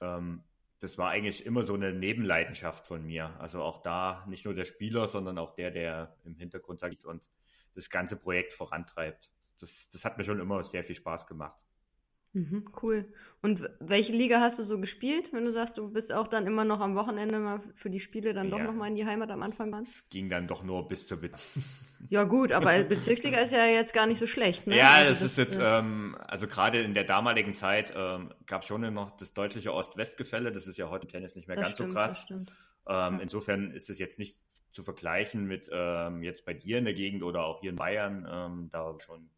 Ähm, 0.01 0.43
das 0.79 0.97
war 0.97 1.09
eigentlich 1.09 1.45
immer 1.45 1.65
so 1.65 1.73
eine 1.73 1.93
Nebenleidenschaft 1.93 2.87
von 2.87 3.05
mir. 3.05 3.35
Also 3.39 3.61
auch 3.61 3.81
da 3.81 4.25
nicht 4.27 4.45
nur 4.45 4.53
der 4.53 4.65
Spieler, 4.65 5.07
sondern 5.07 5.37
auch 5.37 5.51
der, 5.51 5.71
der 5.71 6.15
im 6.23 6.35
Hintergrund 6.35 6.79
sagt 6.79 7.05
und 7.05 7.29
das 7.75 7.89
ganze 7.89 8.15
Projekt 8.15 8.53
vorantreibt. 8.53 9.29
Das, 9.59 9.89
das 9.89 10.05
hat 10.05 10.17
mir 10.17 10.23
schon 10.23 10.39
immer 10.39 10.63
sehr 10.63 10.83
viel 10.83 10.95
Spaß 10.95 11.27
gemacht. 11.27 11.59
Mhm, 12.33 12.69
cool. 12.83 13.05
Und 13.41 13.61
welche 13.79 14.11
Liga 14.11 14.41
hast 14.41 14.59
du 14.59 14.65
so 14.65 14.77
gespielt, 14.79 15.25
wenn 15.31 15.45
du 15.45 15.53
sagst, 15.53 15.77
du 15.77 15.89
bist 15.89 16.11
auch 16.11 16.27
dann 16.27 16.45
immer 16.45 16.65
noch 16.65 16.79
am 16.79 16.95
Wochenende 16.95 17.39
mal 17.39 17.61
für 17.77 17.89
die 17.89 18.01
Spiele 18.01 18.33
dann 18.33 18.51
doch 18.51 18.59
ja. 18.59 18.65
nochmal 18.65 18.89
in 18.89 18.95
die 18.95 19.05
Heimat 19.05 19.31
am 19.31 19.41
Anfang 19.41 19.71
waren? 19.71 19.83
Es 19.83 20.07
ging 20.09 20.29
dann 20.29 20.47
doch 20.47 20.63
nur 20.63 20.87
bis 20.87 21.07
zur 21.07 21.21
Be 21.21 21.31
Ja 22.09 22.25
gut, 22.25 22.51
aber 22.51 22.83
Bezirksliga 22.83 23.39
ist 23.39 23.51
ja 23.51 23.65
jetzt 23.65 23.93
gar 23.93 24.05
nicht 24.05 24.19
so 24.19 24.27
schlecht, 24.27 24.67
ne? 24.67 24.77
Ja, 24.77 24.91
also 24.91 25.11
das, 25.11 25.19
das, 25.21 25.31
ist 25.31 25.37
jetzt, 25.37 25.57
äh, 25.57 25.79
ähm, 25.79 26.17
also 26.19 26.47
gerade 26.47 26.81
in 26.81 26.93
der 26.93 27.05
damaligen 27.05 27.53
Zeit 27.53 27.93
ähm, 27.95 28.33
gab 28.45 28.61
es 28.61 28.67
schon 28.67 28.93
noch 28.93 29.15
das 29.17 29.33
deutliche 29.33 29.73
Ost-West-Gefälle, 29.73 30.51
das 30.51 30.67
ist 30.67 30.77
ja 30.77 30.89
heute 30.89 31.07
im 31.07 31.11
Tennis 31.11 31.35
nicht 31.35 31.47
mehr 31.47 31.57
ganz 31.57 31.77
stimmt, 31.77 31.93
so 31.93 31.97
krass. 31.97 32.27
Ähm, 32.29 32.45
ja. 32.85 33.19
Insofern 33.21 33.71
ist 33.71 33.89
es 33.89 33.99
jetzt 33.99 34.19
nicht 34.19 34.37
zu 34.71 34.83
vergleichen 34.83 35.45
mit 35.45 35.69
ähm, 35.71 36.23
jetzt 36.23 36.45
bei 36.45 36.53
dir 36.53 36.77
in 36.77 36.85
der 36.85 36.93
Gegend 36.93 37.23
oder 37.23 37.45
auch 37.45 37.61
hier 37.61 37.71
in 37.71 37.75
Bayern, 37.77 38.27
ähm, 38.29 38.69
da 38.71 38.95
schon 38.99 39.29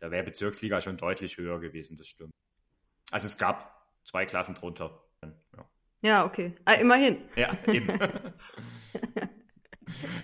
da 0.00 0.10
wäre 0.10 0.24
Bezirksliga 0.24 0.80
schon 0.80 0.96
deutlich 0.96 1.38
höher 1.38 1.60
gewesen, 1.60 1.96
das 1.96 2.08
stimmt. 2.08 2.32
Also 3.10 3.26
es 3.26 3.38
gab 3.38 3.86
zwei 4.04 4.26
Klassen 4.26 4.54
drunter. 4.54 5.02
Ja, 5.22 5.64
ja 6.02 6.24
okay. 6.24 6.54
Ah, 6.64 6.74
immerhin. 6.74 7.22
Ja, 7.36 7.56
eben. 7.66 7.98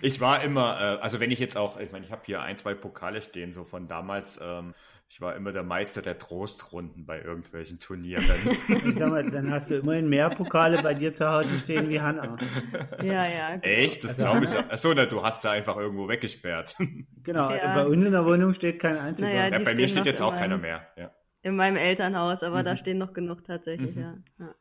ich 0.02 0.20
war 0.20 0.42
immer, 0.42 0.80
äh, 0.80 1.00
also 1.00 1.20
wenn 1.20 1.30
ich 1.30 1.38
jetzt 1.38 1.56
auch, 1.56 1.78
ich 1.78 1.92
meine, 1.92 2.04
ich 2.04 2.12
habe 2.12 2.22
hier 2.24 2.42
ein, 2.42 2.56
zwei 2.56 2.74
Pokale 2.74 3.22
stehen, 3.22 3.52
so 3.52 3.64
von 3.64 3.88
damals. 3.88 4.38
Ähm, 4.42 4.74
ich 5.14 5.20
war 5.20 5.36
immer 5.36 5.52
der 5.52 5.62
Meister 5.62 6.02
der 6.02 6.18
Trostrunden 6.18 7.06
bei 7.06 7.22
irgendwelchen 7.22 7.78
Turnieren. 7.78 8.26
mal, 8.98 9.24
dann 9.24 9.48
hast 9.48 9.70
du 9.70 9.76
immerhin 9.76 10.08
mehr 10.08 10.28
Pokale 10.28 10.82
bei 10.82 10.92
dir 10.92 11.16
zu 11.16 11.24
Hause 11.24 11.56
stehen 11.60 11.88
wie 11.88 12.00
Hanna. 12.00 12.36
Ja, 13.00 13.24
ja. 13.24 13.50
Genau. 13.50 13.62
Echt? 13.62 14.02
Das 14.02 14.18
also, 14.18 14.26
glaube 14.26 14.46
ich. 14.46 14.72
Achso, 14.72 14.92
na, 14.92 15.06
du 15.06 15.22
hast 15.22 15.42
sie 15.42 15.50
einfach 15.50 15.76
irgendwo 15.76 16.08
weggesperrt. 16.08 16.76
Genau, 17.22 17.50
ja. 17.50 17.74
bei 17.74 17.86
uns 17.86 18.04
in 18.04 18.12
der 18.12 18.26
Wohnung 18.26 18.52
steht 18.52 18.80
kein 18.80 18.98
einziger. 18.98 19.28
Naja, 19.28 19.48
ja, 19.48 19.58
bei 19.60 19.74
mir 19.74 19.88
steht 19.88 20.04
jetzt 20.04 20.20
auch 20.20 20.34
keiner 20.34 20.58
mehr. 20.58 20.86
Ja. 20.94 21.10
In 21.40 21.56
meinem 21.56 21.78
Elternhaus, 21.78 22.42
aber 22.42 22.60
mhm. 22.60 22.64
da 22.64 22.76
stehen 22.76 22.98
noch 22.98 23.14
genug 23.14 23.46
tatsächlich, 23.46 23.96
mhm. 23.96 24.24
ja. 24.38 24.54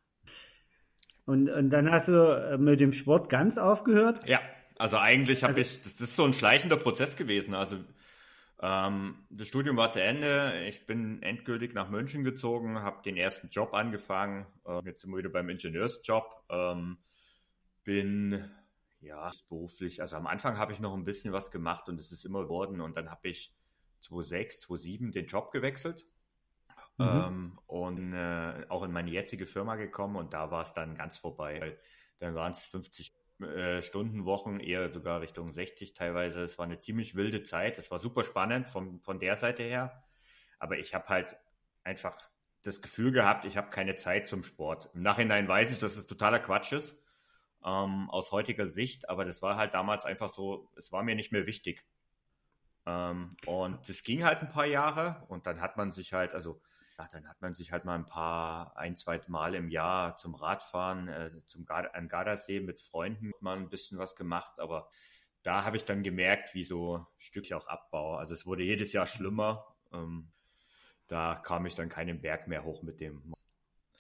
Und, 1.25 1.50
und 1.50 1.72
dann 1.72 1.91
hast 1.91 2.07
du 2.07 2.13
äh, 2.13 2.57
mit 2.57 2.79
dem 2.79 2.93
Sport 2.93 3.29
ganz 3.29 3.57
aufgehört? 3.57 4.25
Ja, 4.29 4.39
also 4.77 4.98
eigentlich 4.98 5.43
habe 5.43 5.55
also, 5.55 5.62
ich, 5.62 5.81
das 5.83 6.00
ist 6.00 6.15
so 6.15 6.24
ein 6.24 6.31
schleichender 6.31 6.77
Prozess 6.77 7.17
gewesen. 7.17 7.53
Also 7.53 7.75
ähm, 8.62 9.25
das 9.29 9.48
Studium 9.48 9.77
war 9.77 9.91
zu 9.91 10.01
Ende. 10.01 10.63
Ich 10.67 10.86
bin 10.86 11.22
endgültig 11.22 11.74
nach 11.74 11.89
München 11.89 12.24
gezogen, 12.24 12.81
habe 12.81 13.01
den 13.03 13.17
ersten 13.17 13.50
Job 13.50 13.74
angefangen. 13.74 14.45
Äh, 14.65 14.81
jetzt 14.86 15.01
sind 15.01 15.12
wir 15.12 15.17
wieder 15.17 15.29
beim 15.29 15.50
Ingenieursjob. 15.50 16.45
Ähm, 16.50 16.98
bin 17.83 18.50
ja 19.01 19.31
beruflich, 19.50 20.01
also 20.01 20.15
am 20.15 20.27
Anfang 20.27 20.57
habe 20.57 20.72
ich 20.72 20.79
noch 20.79 20.93
ein 20.93 21.03
bisschen 21.03 21.33
was 21.33 21.51
gemacht 21.51 21.89
und 21.89 22.00
es 22.00 22.12
ist 22.12 22.25
immer 22.25 22.43
geworden. 22.43 22.79
Und 22.79 22.95
dann 22.95 23.10
habe 23.10 23.27
ich 23.27 23.53
2006, 24.01 24.62
2007 24.62 25.12
den 25.12 25.25
Job 25.25 25.51
gewechselt. 25.51 26.05
Mhm. 26.98 27.05
Ähm, 27.05 27.60
und 27.65 28.13
äh, 28.13 28.65
auch 28.69 28.83
in 28.83 28.91
meine 28.91 29.10
jetzige 29.10 29.45
Firma 29.45 29.75
gekommen 29.75 30.15
und 30.15 30.33
da 30.33 30.51
war 30.51 30.62
es 30.62 30.74
dann 30.74 30.95
ganz 30.95 31.17
vorbei. 31.17 31.60
Weil 31.60 31.79
dann 32.19 32.36
waren 32.36 32.51
es 32.51 32.63
50 32.63 33.13
äh, 33.45 33.81
Stundenwochen, 33.81 34.59
eher 34.59 34.89
sogar 34.89 35.21
Richtung 35.21 35.51
60 35.51 35.93
teilweise. 35.93 36.43
Es 36.43 36.57
war 36.57 36.65
eine 36.65 36.79
ziemlich 36.79 37.15
wilde 37.15 37.43
Zeit. 37.43 37.77
Es 37.77 37.91
war 37.91 38.00
super 38.00 38.23
spannend 38.23 38.67
von, 38.67 39.00
von 39.01 39.19
der 39.19 39.35
Seite 39.35 39.63
her. 39.63 40.03
Aber 40.59 40.77
ich 40.77 40.93
habe 40.93 41.07
halt 41.09 41.38
einfach 41.83 42.17
das 42.63 42.81
Gefühl 42.81 43.12
gehabt, 43.12 43.45
ich 43.45 43.57
habe 43.57 43.69
keine 43.69 43.95
Zeit 43.95 44.27
zum 44.27 44.43
Sport. 44.43 44.89
Im 44.93 45.01
Nachhinein 45.01 45.47
weiß 45.47 45.71
ich, 45.71 45.79
dass 45.79 45.97
es 45.97 46.07
totaler 46.07 46.39
Quatsch 46.39 46.71
ist, 46.71 46.97
ähm, 47.63 48.09
aus 48.09 48.31
heutiger 48.31 48.67
Sicht, 48.67 49.09
aber 49.09 49.25
das 49.25 49.41
war 49.41 49.57
halt 49.57 49.73
damals 49.73 50.05
einfach 50.05 50.33
so, 50.33 50.71
es 50.77 50.91
war 50.91 51.03
mir 51.03 51.15
nicht 51.15 51.31
mehr 51.31 51.45
wichtig. 51.45 51.85
Ähm, 52.85 53.35
und 53.45 53.88
das 53.88 54.03
ging 54.03 54.23
halt 54.23 54.41
ein 54.41 54.50
paar 54.50 54.65
Jahre 54.65 55.25
und 55.27 55.45
dann 55.45 55.62
hat 55.62 55.77
man 55.77 55.91
sich 55.91 56.13
halt, 56.13 56.33
also 56.33 56.62
ja, 56.97 57.07
dann 57.12 57.27
hat 57.27 57.41
man 57.41 57.53
sich 57.53 57.71
halt 57.71 57.85
mal 57.85 57.95
ein 57.95 58.05
paar, 58.05 58.77
ein, 58.77 58.95
zwei 58.95 59.19
Mal 59.27 59.55
im 59.55 59.69
Jahr 59.69 60.17
zum 60.17 60.35
Radfahren, 60.35 61.07
äh, 61.07 61.31
zum 61.45 61.65
Gard 61.65 61.93
an 61.95 62.07
Gardasee 62.07 62.59
mit 62.59 62.79
Freunden 62.79 63.31
mal 63.39 63.57
ein 63.57 63.69
bisschen 63.69 63.97
was 63.97 64.15
gemacht, 64.15 64.59
aber 64.59 64.89
da 65.43 65.65
habe 65.65 65.77
ich 65.77 65.85
dann 65.85 66.03
gemerkt, 66.03 66.53
wie 66.55 66.63
so 66.63 67.05
Stückchen 67.17 67.57
auch 67.57 67.67
Abbau. 67.67 68.15
Also 68.15 68.33
es 68.33 68.45
wurde 68.45 68.63
jedes 68.63 68.93
Jahr 68.93 69.05
schlimmer. 69.05 69.65
Ähm, 69.91 70.29
da 71.07 71.35
kam 71.35 71.65
ich 71.65 71.75
dann 71.75 71.89
keinen 71.89 72.21
Berg 72.21 72.47
mehr 72.47 72.63
hoch 72.63 72.81
mit 72.81 73.01
dem. 73.01 73.33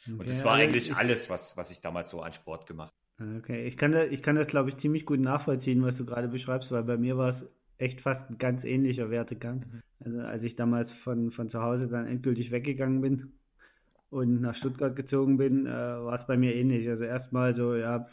Und 0.07 0.27
das 0.27 0.43
war 0.43 0.53
also 0.53 0.63
eigentlich 0.63 0.95
alles, 0.95 1.29
was, 1.29 1.55
was 1.57 1.71
ich 1.71 1.81
damals 1.81 2.09
so 2.09 2.21
an 2.21 2.33
Sport 2.33 2.65
gemacht 2.65 2.93
habe. 3.19 3.37
Okay, 3.37 3.67
ich 3.67 3.77
kann, 3.77 3.91
das, 3.91 4.09
ich 4.09 4.23
kann 4.23 4.35
das, 4.35 4.47
glaube 4.47 4.69
ich, 4.69 4.77
ziemlich 4.77 5.05
gut 5.05 5.19
nachvollziehen, 5.19 5.83
was 5.83 5.95
du 5.95 6.05
gerade 6.05 6.27
beschreibst, 6.27 6.71
weil 6.71 6.83
bei 6.83 6.97
mir 6.97 7.17
war 7.17 7.35
es 7.35 7.43
echt 7.77 8.01
fast 8.01 8.29
ein 8.29 8.37
ganz 8.37 8.63
ähnlicher 8.63 9.09
Wertegang. 9.09 9.59
Mhm. 9.59 9.81
Also 10.05 10.19
als 10.19 10.43
ich 10.43 10.55
damals 10.55 10.89
von, 11.03 11.31
von 11.31 11.49
zu 11.49 11.61
Hause 11.61 11.87
dann 11.87 12.07
endgültig 12.07 12.51
weggegangen 12.51 13.01
bin 13.01 13.33
und 14.09 14.41
nach 14.41 14.55
Stuttgart 14.55 14.95
gezogen 14.95 15.37
bin, 15.37 15.65
äh, 15.65 15.69
war 15.69 16.19
es 16.19 16.27
bei 16.27 16.37
mir 16.37 16.55
ähnlich. 16.55 16.87
Also 16.89 17.03
erstmal 17.03 17.55
so, 17.55 17.75
ja, 17.75 18.07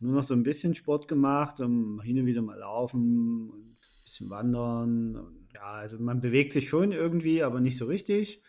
nur 0.00 0.14
noch 0.14 0.28
so 0.28 0.34
ein 0.34 0.42
bisschen 0.42 0.74
Sport 0.74 1.08
gemacht, 1.08 1.60
um 1.60 2.00
hin 2.00 2.18
und 2.18 2.26
wieder 2.26 2.42
mal 2.42 2.58
laufen 2.58 3.50
und 3.50 3.60
ein 3.60 4.04
bisschen 4.04 4.30
wandern. 4.30 5.16
Und, 5.16 5.48
ja, 5.54 5.72
also 5.72 5.98
man 5.98 6.20
bewegt 6.20 6.54
sich 6.54 6.68
schon 6.68 6.92
irgendwie, 6.92 7.42
aber 7.42 7.60
nicht 7.60 7.78
so 7.78 7.84
richtig. 7.84 8.40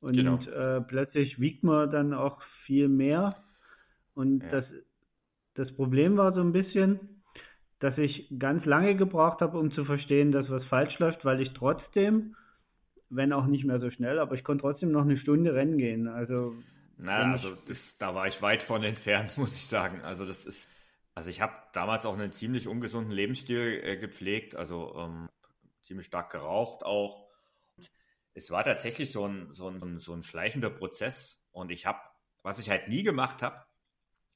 Und 0.00 0.16
genau. 0.16 0.40
äh, 0.42 0.80
plötzlich 0.80 1.40
wiegt 1.40 1.62
man 1.62 1.90
dann 1.90 2.14
auch 2.14 2.42
viel 2.66 2.88
mehr. 2.88 3.36
Und 4.14 4.42
ja. 4.42 4.50
das, 4.50 4.64
das 5.54 5.72
Problem 5.72 6.16
war 6.16 6.34
so 6.34 6.40
ein 6.40 6.52
bisschen, 6.52 7.19
dass 7.80 7.96
ich 7.98 8.28
ganz 8.38 8.64
lange 8.66 8.94
gebraucht 8.94 9.40
habe, 9.40 9.58
um 9.58 9.72
zu 9.72 9.84
verstehen, 9.84 10.32
dass 10.32 10.48
was 10.50 10.64
falsch 10.66 10.98
läuft, 10.98 11.24
weil 11.24 11.40
ich 11.40 11.52
trotzdem, 11.54 12.36
wenn 13.08 13.32
auch 13.32 13.46
nicht 13.46 13.64
mehr 13.64 13.80
so 13.80 13.90
schnell, 13.90 14.18
aber 14.18 14.34
ich 14.34 14.44
konnte 14.44 14.62
trotzdem 14.62 14.92
noch 14.92 15.02
eine 15.02 15.18
Stunde 15.18 15.54
rennen 15.54 15.78
gehen. 15.78 16.06
Also 16.06 16.54
na, 17.02 17.32
also 17.32 17.54
das, 17.54 17.96
da 17.96 18.14
war 18.14 18.28
ich 18.28 18.42
weit 18.42 18.62
von 18.62 18.84
entfernt, 18.84 19.36
muss 19.38 19.54
ich 19.54 19.66
sagen. 19.66 20.02
Also 20.02 20.26
das 20.26 20.44
ist, 20.44 20.68
also 21.14 21.30
ich 21.30 21.40
habe 21.40 21.54
damals 21.72 22.04
auch 22.04 22.12
einen 22.12 22.32
ziemlich 22.32 22.68
ungesunden 22.68 23.12
Lebensstil 23.12 23.80
äh, 23.82 23.96
gepflegt, 23.96 24.54
also 24.54 24.94
ähm, 24.96 25.28
ziemlich 25.80 26.06
stark 26.06 26.30
geraucht 26.30 26.84
auch. 26.84 27.28
Und 27.76 27.90
es 28.34 28.50
war 28.50 28.62
tatsächlich 28.64 29.10
so 29.10 29.26
ein, 29.26 29.54
so 29.54 29.68
ein, 29.68 29.98
so 30.00 30.12
ein 30.12 30.22
schleichender 30.22 30.70
Prozess 30.70 31.38
und 31.50 31.70
ich 31.70 31.86
habe, 31.86 31.98
was 32.42 32.58
ich 32.58 32.68
halt 32.68 32.88
nie 32.88 33.02
gemacht 33.02 33.42
habe, 33.42 33.64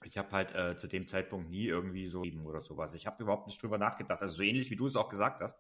ich 0.02 0.18
habe 0.18 0.30
halt 0.32 0.54
äh, 0.54 0.76
zu 0.76 0.88
dem 0.88 1.08
Zeitpunkt 1.08 1.50
nie 1.50 1.66
irgendwie 1.66 2.06
so 2.06 2.22
oder 2.22 2.60
sowas. 2.60 2.94
Ich 2.94 3.06
habe 3.06 3.22
überhaupt 3.22 3.46
nicht 3.46 3.62
drüber 3.62 3.78
nachgedacht. 3.78 4.20
Also 4.20 4.36
so 4.36 4.42
ähnlich 4.42 4.70
wie 4.70 4.76
du 4.76 4.86
es 4.86 4.96
auch 4.96 5.08
gesagt 5.08 5.40
hast. 5.40 5.56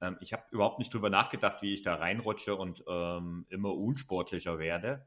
Ähm, 0.00 0.16
ich 0.20 0.32
habe 0.32 0.44
überhaupt 0.50 0.78
nicht 0.78 0.92
drüber 0.92 1.10
nachgedacht, 1.10 1.62
wie 1.62 1.72
ich 1.72 1.82
da 1.82 1.94
reinrutsche 1.94 2.56
und 2.56 2.84
ähm, 2.88 3.46
immer 3.48 3.74
unsportlicher 3.74 4.58
werde. 4.58 5.06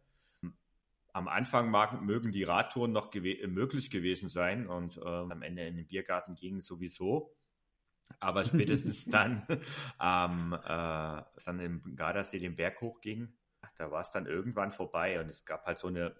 Am 1.11 1.27
Anfang 1.27 1.71
mag, 1.71 2.01
mögen 2.01 2.31
die 2.31 2.43
Radtouren 2.43 2.91
noch 2.91 3.09
gew 3.09 3.47
möglich 3.47 3.89
gewesen 3.89 4.29
sein 4.29 4.67
und 4.67 4.97
ähm, 4.97 5.31
am 5.31 5.41
Ende 5.41 5.65
in 5.65 5.75
den 5.75 5.87
Biergarten 5.87 6.35
ging 6.35 6.61
sowieso. 6.61 7.35
Aber 8.19 8.45
spätestens 8.45 9.05
dann, 9.05 9.45
ähm, 10.01 10.53
äh, 10.53 11.21
dann 11.45 11.59
im 11.59 11.95
Gardasee 11.95 12.39
den 12.39 12.55
Berg 12.55 12.79
hochging, 12.81 13.33
da 13.75 13.91
war 13.91 14.01
es 14.01 14.11
dann 14.11 14.25
irgendwann 14.25 14.71
vorbei 14.71 15.19
und 15.19 15.29
es 15.29 15.45
gab 15.45 15.65
halt 15.65 15.79
so 15.79 15.87
eine 15.87 16.15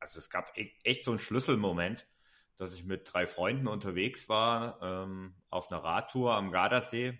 also 0.00 0.18
es 0.18 0.30
gab 0.30 0.56
e-, 0.56 0.72
echt 0.82 1.04
so 1.04 1.10
einen 1.10 1.18
Schlüsselmoment, 1.18 2.06
dass 2.56 2.74
ich 2.74 2.84
mit 2.84 3.12
drei 3.12 3.26
Freunden 3.26 3.66
unterwegs 3.66 4.28
war 4.28 4.78
ähm, 4.82 5.34
auf 5.50 5.70
einer 5.70 5.82
Radtour 5.82 6.34
am 6.34 6.50
Gardasee. 6.50 7.18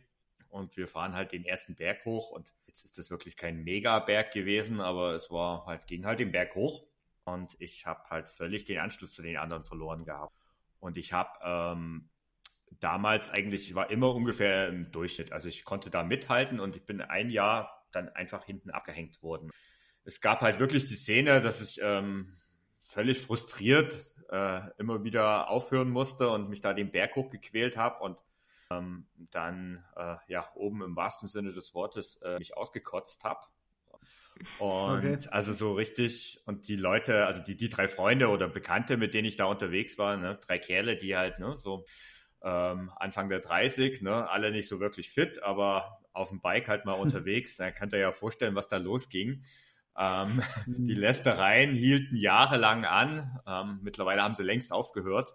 Und 0.48 0.76
wir 0.76 0.86
fahren 0.86 1.14
halt 1.14 1.32
den 1.32 1.44
ersten 1.44 1.74
Berg 1.74 2.04
hoch. 2.04 2.30
Und 2.30 2.54
jetzt 2.66 2.84
ist 2.84 2.96
das 2.98 3.10
wirklich 3.10 3.36
kein 3.36 3.64
Megaberg 3.64 4.32
gewesen, 4.32 4.80
aber 4.80 5.14
es 5.14 5.30
war 5.30 5.66
halt 5.66 5.86
ging 5.88 6.06
halt 6.06 6.20
den 6.20 6.30
Berg 6.30 6.54
hoch. 6.54 6.86
Und 7.24 7.56
ich 7.58 7.86
habe 7.86 8.08
halt 8.10 8.30
völlig 8.30 8.64
den 8.64 8.78
Anschluss 8.78 9.14
zu 9.14 9.22
den 9.22 9.36
anderen 9.36 9.64
verloren 9.64 10.04
gehabt. 10.04 10.36
Und 10.78 10.96
ich 10.96 11.12
habe 11.12 11.30
ähm, 11.42 12.10
damals 12.70 13.30
eigentlich 13.30 13.68
ich 13.68 13.74
war 13.74 13.90
immer 13.90 14.14
ungefähr 14.14 14.68
im 14.68 14.92
Durchschnitt, 14.92 15.32
also 15.32 15.48
ich 15.48 15.64
konnte 15.64 15.90
da 15.90 16.02
mithalten 16.02 16.60
und 16.60 16.76
ich 16.76 16.84
bin 16.84 17.00
ein 17.00 17.30
Jahr 17.30 17.86
dann 17.92 18.08
einfach 18.10 18.44
hinten 18.44 18.70
abgehängt 18.70 19.22
worden 19.22 19.50
es 20.04 20.20
gab 20.20 20.40
halt 20.40 20.58
wirklich 20.58 20.84
die 20.84 20.96
Szene, 20.96 21.40
dass 21.40 21.60
ich 21.60 21.80
ähm, 21.82 22.36
völlig 22.82 23.20
frustriert 23.20 23.96
äh, 24.30 24.60
immer 24.78 25.04
wieder 25.04 25.48
aufhören 25.48 25.90
musste 25.90 26.30
und 26.30 26.48
mich 26.48 26.60
da 26.60 26.74
den 26.74 26.90
Berg 26.90 27.16
hochgequält 27.16 27.76
habe 27.76 28.02
und 28.02 28.18
ähm, 28.70 29.06
dann 29.30 29.82
äh, 29.96 30.16
ja 30.28 30.50
oben 30.54 30.82
im 30.82 30.96
wahrsten 30.96 31.28
Sinne 31.28 31.52
des 31.52 31.74
Wortes 31.74 32.16
äh, 32.22 32.38
mich 32.38 32.56
ausgekotzt 32.56 33.24
habe. 33.24 33.40
Und 34.58 34.98
okay. 34.98 35.28
also 35.30 35.52
so 35.52 35.74
richtig, 35.74 36.40
und 36.44 36.66
die 36.66 36.76
Leute, 36.76 37.26
also 37.26 37.40
die, 37.40 37.56
die 37.56 37.68
drei 37.68 37.86
Freunde 37.86 38.28
oder 38.28 38.48
Bekannte, 38.48 38.96
mit 38.96 39.14
denen 39.14 39.28
ich 39.28 39.36
da 39.36 39.44
unterwegs 39.44 39.96
war, 39.96 40.16
ne, 40.16 40.38
drei 40.44 40.58
Kerle, 40.58 40.96
die 40.96 41.16
halt, 41.16 41.38
ne, 41.38 41.56
so 41.58 41.84
ähm, 42.42 42.90
Anfang 42.96 43.28
der 43.28 43.40
30, 43.40 44.02
ne, 44.02 44.28
alle 44.28 44.50
nicht 44.50 44.68
so 44.68 44.80
wirklich 44.80 45.10
fit, 45.10 45.42
aber 45.42 46.00
auf 46.12 46.30
dem 46.30 46.40
Bike 46.40 46.68
halt 46.68 46.84
mal 46.84 46.92
unterwegs. 46.94 47.56
Da 47.56 47.70
kann 47.70 47.90
ihr 47.92 47.98
ja 47.98 48.12
vorstellen, 48.12 48.56
was 48.56 48.68
da 48.68 48.78
losging. 48.78 49.44
Ähm, 49.96 50.40
mhm. 50.66 50.86
Die 50.86 50.94
Lästereien 50.94 51.72
hielten 51.72 52.16
jahrelang 52.16 52.84
an. 52.84 53.40
Ähm, 53.46 53.80
mittlerweile 53.82 54.22
haben 54.22 54.34
sie 54.34 54.42
längst 54.42 54.72
aufgehört. 54.72 55.32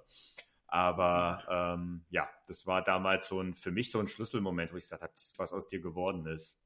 Aber 0.67 1.43
ähm, 1.49 2.05
ja, 2.09 2.29
das 2.47 2.67
war 2.67 2.83
damals 2.83 3.27
so 3.27 3.41
ein, 3.41 3.55
für 3.55 3.71
mich 3.71 3.91
so 3.91 3.99
ein 3.99 4.07
Schlüsselmoment, 4.07 4.71
wo 4.71 4.77
ich 4.77 4.83
gesagt 4.83 5.01
habe, 5.01 5.13
was 5.37 5.53
aus 5.53 5.67
dir 5.67 5.81
geworden 5.81 6.27
ist. 6.27 6.59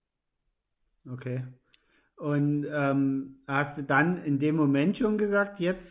Okay. 1.09 1.45
Und 2.17 2.65
ähm, 2.69 3.43
hast 3.47 3.77
du 3.77 3.83
dann 3.83 4.23
in 4.23 4.39
dem 4.39 4.55
Moment 4.55 4.97
schon 4.97 5.17
gesagt, 5.17 5.59
jetzt 5.59 5.83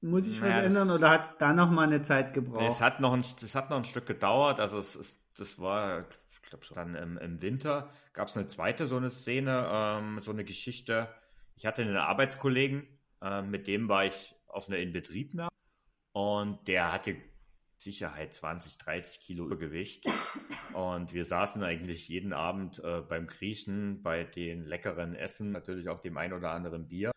muss 0.00 0.22
ich 0.24 0.40
was 0.40 0.48
ja, 0.48 0.60
ändern 0.60 0.90
oder 0.90 1.10
hat 1.10 1.40
da 1.40 1.52
noch 1.52 1.70
mal 1.70 1.86
eine 1.86 2.04
Zeit 2.06 2.32
gebraucht? 2.32 2.66
Es 2.66 2.80
hat 2.80 3.00
noch 3.00 3.12
ein, 3.12 3.22
das 3.40 3.54
hat 3.54 3.70
noch 3.70 3.76
ein 3.76 3.84
Stück 3.84 4.06
gedauert. 4.06 4.58
Also 4.58 4.78
es 4.78 4.96
ist, 4.96 5.20
das 5.38 5.58
war, 5.58 6.06
ich 6.30 6.42
glaube, 6.42 6.64
dann 6.74 6.94
im, 6.94 7.18
im 7.18 7.42
Winter 7.42 7.90
gab 8.14 8.28
es 8.28 8.36
eine 8.36 8.48
zweite 8.48 8.86
so 8.86 8.96
eine 8.96 9.10
Szene, 9.10 9.68
ähm, 9.70 10.20
so 10.22 10.30
eine 10.30 10.44
Geschichte 10.44 11.08
ich 11.60 11.66
hatte 11.66 11.82
einen 11.82 11.98
Arbeitskollegen, 11.98 12.88
äh, 13.20 13.42
mit 13.42 13.66
dem 13.66 13.90
war 13.90 14.06
ich 14.06 14.34
auf 14.46 14.68
einer 14.68 14.78
Inbetriebnahme 14.78 15.50
und 16.12 16.66
der 16.66 16.90
hatte 16.90 17.16
Sicherheit 17.76 18.32
20, 18.32 18.78
30 18.78 19.20
Kilo 19.20 19.44
Übergewicht. 19.44 20.06
Und 20.72 21.12
wir 21.12 21.26
saßen 21.26 21.62
eigentlich 21.62 22.08
jeden 22.08 22.32
Abend 22.32 22.82
äh, 22.82 23.02
beim 23.02 23.26
Griechen 23.26 24.02
bei 24.02 24.24
den 24.24 24.64
leckeren 24.64 25.14
Essen, 25.14 25.52
natürlich 25.52 25.90
auch 25.90 26.00
dem 26.00 26.16
ein 26.16 26.32
oder 26.32 26.50
anderen 26.52 26.88
Bier. 26.88 27.10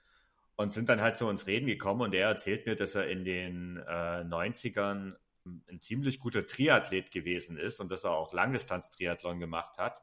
Und 0.57 0.73
sind 0.73 0.89
dann 0.89 0.99
halt 0.99 1.15
so 1.15 1.29
ins 1.29 1.47
Reden 1.47 1.67
gekommen 1.67 2.01
und 2.01 2.13
er 2.13 2.27
erzählt 2.27 2.65
mir, 2.65 2.75
dass 2.75 2.95
er 2.95 3.07
in 3.07 3.23
den 3.23 3.77
äh, 3.77 4.25
90ern 4.25 5.15
ein 5.69 5.79
ziemlich 5.79 6.19
guter 6.19 6.45
Triathlet 6.45 7.11
gewesen 7.11 7.55
ist 7.55 7.79
und 7.79 7.89
dass 7.89 8.03
er 8.03 8.11
auch 8.11 8.33
Langdistanz-Triathlon 8.33 9.39
gemacht 9.39 9.77
hat. 9.77 10.01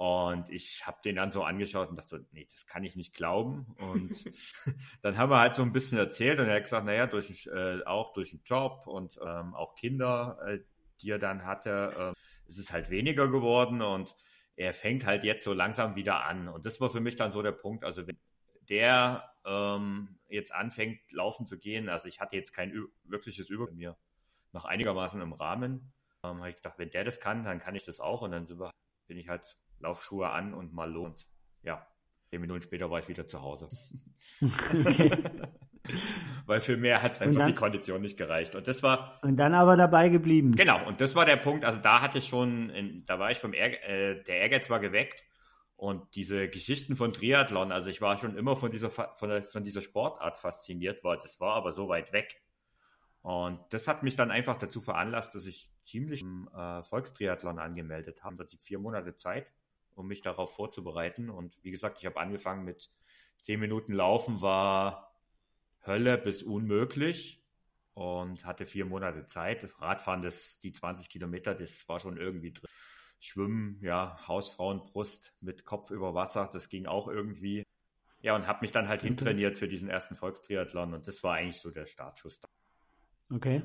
Und 0.00 0.48
ich 0.48 0.86
habe 0.86 0.96
den 1.04 1.16
dann 1.16 1.30
so 1.30 1.42
angeschaut 1.42 1.90
und 1.90 1.96
dachte 1.96 2.24
nee, 2.32 2.46
das 2.50 2.66
kann 2.66 2.84
ich 2.84 2.96
nicht 2.96 3.12
glauben. 3.12 3.66
Und 3.76 4.24
dann 5.02 5.18
haben 5.18 5.30
wir 5.30 5.38
halt 5.38 5.54
so 5.54 5.60
ein 5.60 5.74
bisschen 5.74 5.98
erzählt 5.98 6.40
und 6.40 6.46
er 6.46 6.54
hat 6.54 6.62
gesagt, 6.62 6.86
naja, 6.86 7.06
durch, 7.06 7.46
äh, 7.48 7.84
auch 7.84 8.14
durch 8.14 8.30
den 8.30 8.40
Job 8.46 8.86
und 8.86 9.18
ähm, 9.22 9.54
auch 9.54 9.74
Kinder, 9.74 10.38
äh, 10.46 10.60
die 11.02 11.10
er 11.10 11.18
dann 11.18 11.44
hatte, 11.44 12.14
äh, 12.16 12.48
ist 12.48 12.58
es 12.58 12.72
halt 12.72 12.88
weniger 12.88 13.28
geworden 13.28 13.82
und 13.82 14.16
er 14.56 14.72
fängt 14.72 15.04
halt 15.04 15.22
jetzt 15.22 15.44
so 15.44 15.52
langsam 15.52 15.96
wieder 15.96 16.24
an. 16.24 16.48
Und 16.48 16.64
das 16.64 16.80
war 16.80 16.88
für 16.88 17.00
mich 17.00 17.16
dann 17.16 17.30
so 17.30 17.42
der 17.42 17.52
Punkt, 17.52 17.84
also 17.84 18.06
wenn 18.06 18.18
der 18.70 19.30
ähm, 19.44 20.18
jetzt 20.30 20.54
anfängt, 20.54 21.12
laufen 21.12 21.46
zu 21.46 21.58
gehen, 21.58 21.90
also 21.90 22.08
ich 22.08 22.20
hatte 22.20 22.36
jetzt 22.36 22.54
kein 22.54 22.72
wirkliches 23.04 23.50
Über 23.50 23.70
mir 23.70 23.98
noch 24.52 24.64
einigermaßen 24.64 25.20
im 25.20 25.34
Rahmen, 25.34 25.92
ähm, 26.24 26.38
habe 26.38 26.48
ich 26.48 26.56
gedacht, 26.56 26.78
wenn 26.78 26.88
der 26.88 27.04
das 27.04 27.20
kann, 27.20 27.44
dann 27.44 27.58
kann 27.58 27.74
ich 27.74 27.84
das 27.84 28.00
auch. 28.00 28.22
Und 28.22 28.30
dann 28.30 28.48
wir, 28.48 28.70
bin 29.06 29.18
ich 29.18 29.28
halt 29.28 29.58
Laufschuhe 29.80 30.30
an 30.30 30.54
und 30.54 30.72
mal 30.72 30.90
los. 30.90 31.28
Ja, 31.62 31.86
zehn 32.30 32.40
Minuten 32.40 32.62
später 32.62 32.90
war 32.90 33.00
ich 33.00 33.08
wieder 33.08 33.26
zu 33.26 33.42
Hause. 33.42 33.68
Okay. 34.40 35.10
Weil 36.46 36.60
für 36.60 36.76
mehr 36.76 37.02
hat 37.02 37.12
es 37.12 37.20
einfach 37.20 37.40
dann, 37.40 37.48
die 37.48 37.54
Kondition 37.54 38.00
nicht 38.02 38.16
gereicht. 38.16 38.54
Und 38.54 38.66
das 38.66 38.82
war. 38.82 39.18
Und 39.22 39.36
dann 39.36 39.54
aber 39.54 39.76
dabei 39.76 40.08
geblieben. 40.08 40.54
Genau, 40.54 40.86
und 40.86 41.00
das 41.00 41.14
war 41.14 41.24
der 41.24 41.36
Punkt. 41.36 41.64
Also 41.64 41.80
da 41.80 42.00
hatte 42.00 42.18
ich 42.18 42.26
schon, 42.26 42.70
in, 42.70 43.06
da 43.06 43.18
war 43.18 43.30
ich 43.30 43.38
vom 43.38 43.54
Ehrge 43.54 43.80
äh, 43.82 44.22
der 44.22 44.38
Ehrgeiz 44.38 44.68
war 44.68 44.80
geweckt. 44.80 45.24
Und 45.76 46.14
diese 46.14 46.48
Geschichten 46.48 46.94
von 46.94 47.14
Triathlon, 47.14 47.72
also 47.72 47.88
ich 47.88 48.02
war 48.02 48.18
schon 48.18 48.36
immer 48.36 48.54
von 48.54 48.70
dieser, 48.70 48.90
von, 48.90 49.30
der, 49.30 49.42
von 49.42 49.64
dieser 49.64 49.80
Sportart 49.80 50.36
fasziniert, 50.36 51.02
weil 51.02 51.16
das 51.16 51.40
war 51.40 51.54
aber 51.54 51.72
so 51.72 51.88
weit 51.88 52.12
weg. 52.12 52.42
Und 53.22 53.60
das 53.70 53.88
hat 53.88 54.02
mich 54.02 54.14
dann 54.14 54.30
einfach 54.30 54.58
dazu 54.58 54.82
veranlasst, 54.82 55.34
dass 55.34 55.46
ich 55.46 55.70
ziemlich 55.84 56.20
im 56.20 56.50
äh, 56.54 56.82
Volkstriathlon 56.82 57.58
angemeldet 57.58 58.22
habe. 58.22 58.36
Da 58.36 58.44
hatte 58.44 58.56
ich 58.56 58.62
vier 58.62 58.78
Monate 58.78 59.16
Zeit 59.16 59.46
um 60.00 60.08
mich 60.08 60.22
darauf 60.22 60.54
vorzubereiten. 60.54 61.30
Und 61.30 61.56
wie 61.62 61.70
gesagt, 61.70 61.98
ich 62.00 62.06
habe 62.06 62.18
angefangen 62.18 62.64
mit 62.64 62.90
zehn 63.38 63.60
Minuten 63.60 63.92
Laufen, 63.92 64.42
war 64.42 65.14
Hölle 65.86 66.18
bis 66.18 66.42
unmöglich 66.42 67.42
und 67.94 68.44
hatte 68.44 68.66
vier 68.66 68.86
Monate 68.86 69.26
Zeit. 69.26 69.62
Das 69.62 69.80
Radfahren, 69.80 70.22
das, 70.22 70.58
die 70.58 70.72
20 70.72 71.08
Kilometer, 71.08 71.54
das 71.54 71.88
war 71.88 72.00
schon 72.00 72.16
irgendwie 72.16 72.52
drin. 72.52 72.68
Schwimmen, 73.22 73.78
ja, 73.82 74.16
Hausfrauenbrust 74.26 75.34
mit 75.42 75.66
Kopf 75.66 75.90
über 75.90 76.14
Wasser, 76.14 76.48
das 76.50 76.70
ging 76.70 76.86
auch 76.86 77.06
irgendwie. 77.06 77.64
Ja, 78.22 78.34
und 78.34 78.46
habe 78.46 78.60
mich 78.62 78.72
dann 78.72 78.88
halt 78.88 79.02
hintrainiert 79.02 79.58
für 79.58 79.68
diesen 79.68 79.90
ersten 79.90 80.14
Volkstriathlon 80.14 80.94
und 80.94 81.06
das 81.06 81.22
war 81.22 81.34
eigentlich 81.34 81.60
so 81.60 81.70
der 81.70 81.86
Startschuss. 81.86 82.40
Okay. 83.30 83.62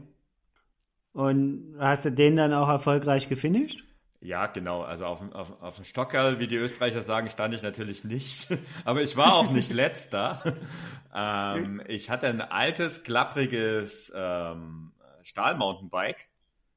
Und 1.13 1.77
hast 1.79 2.03
du 2.03 2.11
den 2.11 2.35
dann 2.35 2.53
auch 2.53 2.67
erfolgreich 2.67 3.29
gefinisht? 3.29 3.84
Ja, 4.25 4.47
genau. 4.47 4.81
Also 4.81 5.05
auf, 5.05 5.21
auf, 5.33 5.61
auf 5.61 5.75
dem 5.75 5.85
Stockerl, 5.85 6.39
wie 6.39 6.47
die 6.47 6.55
Österreicher 6.55 7.03
sagen, 7.03 7.29
stand 7.29 7.53
ich 7.53 7.61
natürlich 7.61 8.03
nicht. 8.03 8.47
Aber 8.83 9.03
ich 9.03 9.15
war 9.15 9.35
auch 9.35 9.51
nicht 9.51 9.71
letzter. 9.73 10.41
ähm, 11.13 11.79
ich 11.87 12.09
hatte 12.09 12.27
ein 12.27 12.41
altes, 12.41 13.03
klappriges 13.03 14.11
ähm, 14.15 14.93
Stahl-Mountainbike. 15.21 16.27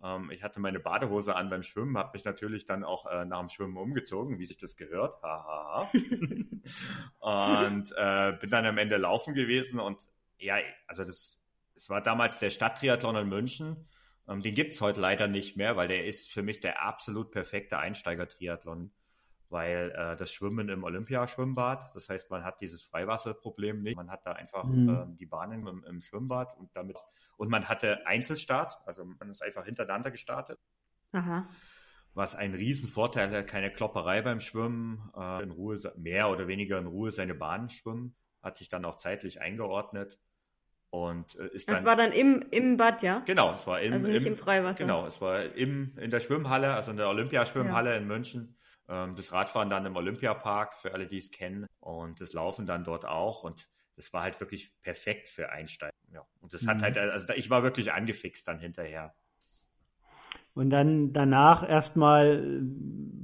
Ähm, 0.03 0.31
ich 0.31 0.43
hatte 0.43 0.61
meine 0.61 0.79
Badehose 0.79 1.37
an 1.37 1.49
beim 1.49 1.63
Schwimmen, 1.63 1.97
habe 1.97 2.11
mich 2.13 2.27
natürlich 2.27 2.67
dann 2.67 2.85
auch 2.85 3.07
äh, 3.07 3.25
nach 3.25 3.41
dem 3.41 3.49
Schwimmen 3.49 3.79
umgezogen, 3.79 4.39
wie 4.39 4.45
sich 4.45 4.59
das 4.59 4.77
gehört. 4.77 5.15
Und 7.19 7.93
äh, 7.97 8.33
bin 8.39 8.51
dann 8.51 8.67
am 8.67 8.77
Ende 8.77 8.99
laufen 8.99 9.33
gewesen. 9.33 9.81
Und 9.81 10.07
ja, 10.37 10.57
also 10.87 11.03
das, 11.03 11.41
es 11.75 11.89
war 11.89 12.03
damals 12.03 12.41
der 12.41 12.51
Stadttriathlon 12.51 13.17
in 13.17 13.29
München. 13.31 13.89
Ähm, 14.29 14.43
den 14.43 14.55
gibt 14.55 14.75
es 14.75 14.81
heute 14.81 15.01
leider 15.01 15.27
nicht 15.27 15.57
mehr, 15.57 15.77
weil 15.77 15.89
der 15.89 16.05
ist 16.05 16.31
für 16.31 16.43
mich 16.43 16.61
der 16.61 16.83
absolut 16.83 17.31
perfekte 17.31 17.79
Einsteiger-Triathlon, 17.79 18.91
weil 19.49 19.91
äh, 19.97 20.17
das 20.17 20.33
Schwimmen 20.33 20.69
im 20.69 20.85
Olympiaschwimmbad, 20.85 21.95
das 21.95 22.09
heißt, 22.09 22.31
man 22.31 22.45
hat 22.45 22.61
dieses 22.61 22.83
Freiwasserproblem 22.83 23.83
nicht, 23.83 23.97
man 23.97 24.11
hat 24.11 24.27
da 24.27 24.33
einfach 24.33 24.65
mhm. 24.65 24.89
ähm, 24.89 25.17
die 25.17 25.27
Bahnen 25.27 25.67
im, 25.67 25.85
im, 25.85 26.01
Schwimmbad 26.01 26.57
und 26.59 26.71
damit 26.77 26.99
und 27.39 27.49
man 27.49 27.69
hatte 27.69 28.07
Einzelstart, 28.07 28.79
also 28.85 29.05
man 29.05 29.31
ist 29.31 29.43
einfach 29.43 29.65
hintereinander 29.65 30.11
gestartet. 30.11 30.61
Aha. 31.13 31.49
Was 32.13 32.35
ein 32.35 32.53
Riesenvorteil 32.53 33.31
hat, 33.31 33.47
keine 33.47 33.71
Klopperei 33.73 34.23
beim 34.23 34.41
Schwimmen, 34.41 35.11
äh, 35.17 35.43
in 35.43 35.51
Ruhe, 35.51 35.79
mehr 35.97 36.31
oder 36.31 36.49
weniger 36.49 36.79
in 36.79 36.87
Ruhe 36.87 37.13
seine 37.13 37.35
Bahnen 37.35 37.71
schwimmen, 37.71 38.15
hat 38.43 38.59
sich 38.59 38.69
dann 38.69 38.85
auch 38.85 38.97
zeitlich 38.97 39.41
eingeordnet. 39.41 40.19
Und 40.91 41.37
äh, 41.37 41.49
ist 41.49 41.71
dann. 41.71 41.81
Es 41.81 41.85
war 41.85 41.97
dann 41.97 42.13
im, 42.13 42.47
im 42.51 42.77
Bad, 42.77 43.03
ja? 43.03 43.23
Genau, 43.27 43.55
es 43.55 43.67
war 43.67 43.81
im, 43.81 43.93
also 43.93 44.07
im, 44.07 44.27
im 44.27 44.37
Freiwasser. 44.37 44.79
Genau, 44.79 45.07
es 45.07 45.21
war 45.21 45.45
im, 45.55 45.93
in 45.99 46.11
der 46.11 46.21
Schwimmhalle, 46.21 46.75
also 46.75 46.91
in 46.91 46.97
der 46.97 47.09
Olympiaschwimmhalle 47.09 47.91
ja. 47.91 47.97
in 47.97 48.07
München. 48.07 48.57
Ähm, 48.89 49.15
das 49.15 49.33
Radfahren 49.33 49.69
dann 49.69 49.85
im 49.85 49.97
Olympiapark, 49.97 50.79
für 50.79 50.95
alle, 50.95 51.07
die 51.07 51.19
es 51.19 51.31
kennen. 51.31 51.67
Und 51.81 52.21
das 52.21 52.33
Laufen 52.33 52.65
dann 52.65 52.85
dort 52.85 53.05
auch. 53.05 53.45
Und 53.45 53.69
das 53.97 54.13
war 54.13 54.23
halt 54.23 54.41
wirklich 54.41 54.73
perfekt 54.81 55.29
für 55.29 55.51
Einsteiger. 55.51 55.93
Ja. 56.13 56.23
Und 56.41 56.55
das 56.55 56.63
mhm. 56.63 56.69
hat 56.69 56.83
halt, 56.83 56.97
also 56.97 57.33
ich 57.35 57.51
war 57.51 57.63
wirklich 57.63 57.93
angefixt 57.93 58.49
dann 58.49 58.59
hinterher. 58.59 59.15
Und 60.55 60.71
dann 60.71 61.13
danach 61.13 61.69
erstmal 61.69 62.43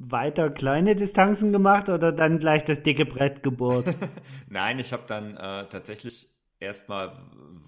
weiter 0.07 0.51
kleine 0.51 0.95
Distanzen 0.95 1.51
gemacht 1.53 1.89
oder 1.89 2.13
dann 2.13 2.39
gleich 2.39 2.65
das 2.67 2.83
dicke 2.85 3.07
Brett 3.07 3.43
gebohrt? 3.43 3.87
Nein, 4.49 4.79
ich 4.79 4.93
habe 4.93 5.05
dann 5.09 5.37
äh, 5.37 5.67
tatsächlich 5.69 6.34
erstmal 6.65 7.17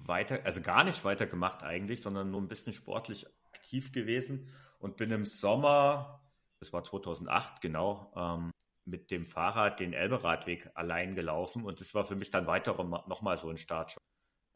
weiter, 0.04 0.40
also 0.44 0.60
gar 0.60 0.84
nicht 0.84 1.04
weiter 1.04 1.26
gemacht 1.26 1.62
eigentlich, 1.62 2.02
sondern 2.02 2.30
nur 2.30 2.40
ein 2.40 2.48
bisschen 2.48 2.72
sportlich 2.72 3.26
aktiv 3.54 3.92
gewesen 3.92 4.48
und 4.78 4.96
bin 4.96 5.10
im 5.10 5.24
Sommer, 5.24 6.20
das 6.60 6.72
war 6.72 6.84
2008 6.84 7.60
genau, 7.60 8.12
ähm, 8.16 8.50
mit 8.84 9.10
dem 9.10 9.26
Fahrrad 9.26 9.80
den 9.80 9.92
Elberadweg 9.92 10.70
allein 10.74 11.14
gelaufen 11.14 11.64
und 11.64 11.80
das 11.80 11.94
war 11.94 12.04
für 12.04 12.16
mich 12.16 12.30
dann 12.30 12.46
weiter 12.46 12.72
nochmal 13.06 13.36
so 13.38 13.48
ein 13.50 13.58
Start. 13.58 13.96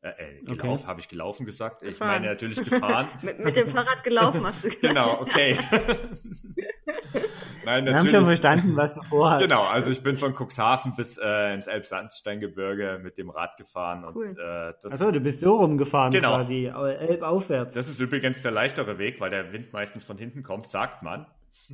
Äh, 0.02 0.38
äh, 0.38 0.42
gelaufen, 0.44 0.70
okay. 0.70 0.86
habe 0.86 1.00
ich 1.00 1.08
gelaufen 1.08 1.44
gesagt. 1.44 1.82
Ich 1.82 2.00
meine 2.00 2.28
natürlich 2.28 2.64
gefahren. 2.64 3.10
mit, 3.22 3.38
mit, 3.38 3.54
dem 3.54 3.68
Fahrrad 3.68 4.02
gelaufen 4.02 4.46
hast 4.46 4.64
du 4.64 4.68
gesagt. 4.70 4.80
genau, 4.80 5.20
okay. 5.20 5.58
Nein, 7.64 7.84
natürlich. 7.84 8.12
Wir 8.12 8.18
haben 8.18 8.26
schon 8.26 8.26
verstanden, 8.26 8.76
was 8.76 8.94
du 8.94 9.02
vorhast. 9.02 9.42
Genau, 9.42 9.62
also 9.62 9.90
ich 9.90 10.02
bin 10.02 10.16
von 10.16 10.34
Cuxhaven 10.34 10.92
bis 10.94 11.18
äh, 11.18 11.54
ins 11.54 11.66
Elbsandsteingebirge 11.66 13.00
mit 13.02 13.18
dem 13.18 13.30
Rad 13.30 13.56
gefahren. 13.56 14.04
Cool. 14.14 14.28
Und, 14.28 14.38
äh, 14.38 14.72
das, 14.82 14.92
Achso, 14.92 15.10
du 15.10 15.20
bist 15.20 15.40
so 15.40 15.56
rumgefahren 15.56 16.10
genau. 16.10 16.36
quasi, 16.36 16.66
Elb 16.66 17.22
aufwärts. 17.22 17.74
Das 17.74 17.88
ist 17.88 18.00
übrigens 18.00 18.42
der 18.42 18.52
leichtere 18.52 18.98
Weg, 18.98 19.20
weil 19.20 19.30
der 19.30 19.52
Wind 19.52 19.72
meistens 19.72 20.04
von 20.04 20.18
hinten 20.18 20.42
kommt, 20.42 20.68
sagt 20.68 21.02
man. 21.02 21.26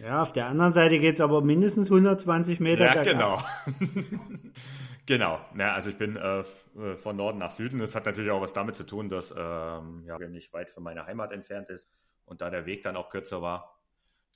Ja, 0.00 0.22
auf 0.22 0.32
der 0.32 0.46
anderen 0.46 0.72
Seite 0.72 1.00
geht 1.00 1.16
es 1.16 1.20
aber 1.20 1.40
mindestens 1.40 1.86
120 1.86 2.60
Meter. 2.60 2.94
Ja, 2.94 3.02
genau. 3.02 3.38
genau. 5.06 5.40
Ja, 5.58 5.74
also 5.74 5.90
ich 5.90 5.98
bin 5.98 6.16
äh, 6.16 6.44
von 6.96 7.16
Norden 7.16 7.38
nach 7.38 7.50
Süden. 7.50 7.80
Das 7.80 7.96
hat 7.96 8.06
natürlich 8.06 8.30
auch 8.30 8.40
was 8.40 8.52
damit 8.52 8.76
zu 8.76 8.84
tun, 8.84 9.08
dass 9.08 9.34
ähm, 9.36 10.04
ja 10.06 10.16
nicht 10.28 10.52
weit 10.52 10.70
von 10.70 10.84
meiner 10.84 11.06
Heimat 11.06 11.32
entfernt 11.32 11.70
ist 11.70 11.88
und 12.24 12.40
da 12.40 12.50
der 12.50 12.66
Weg 12.66 12.82
dann 12.82 12.96
auch 12.96 13.10
kürzer 13.10 13.42
war. 13.42 13.80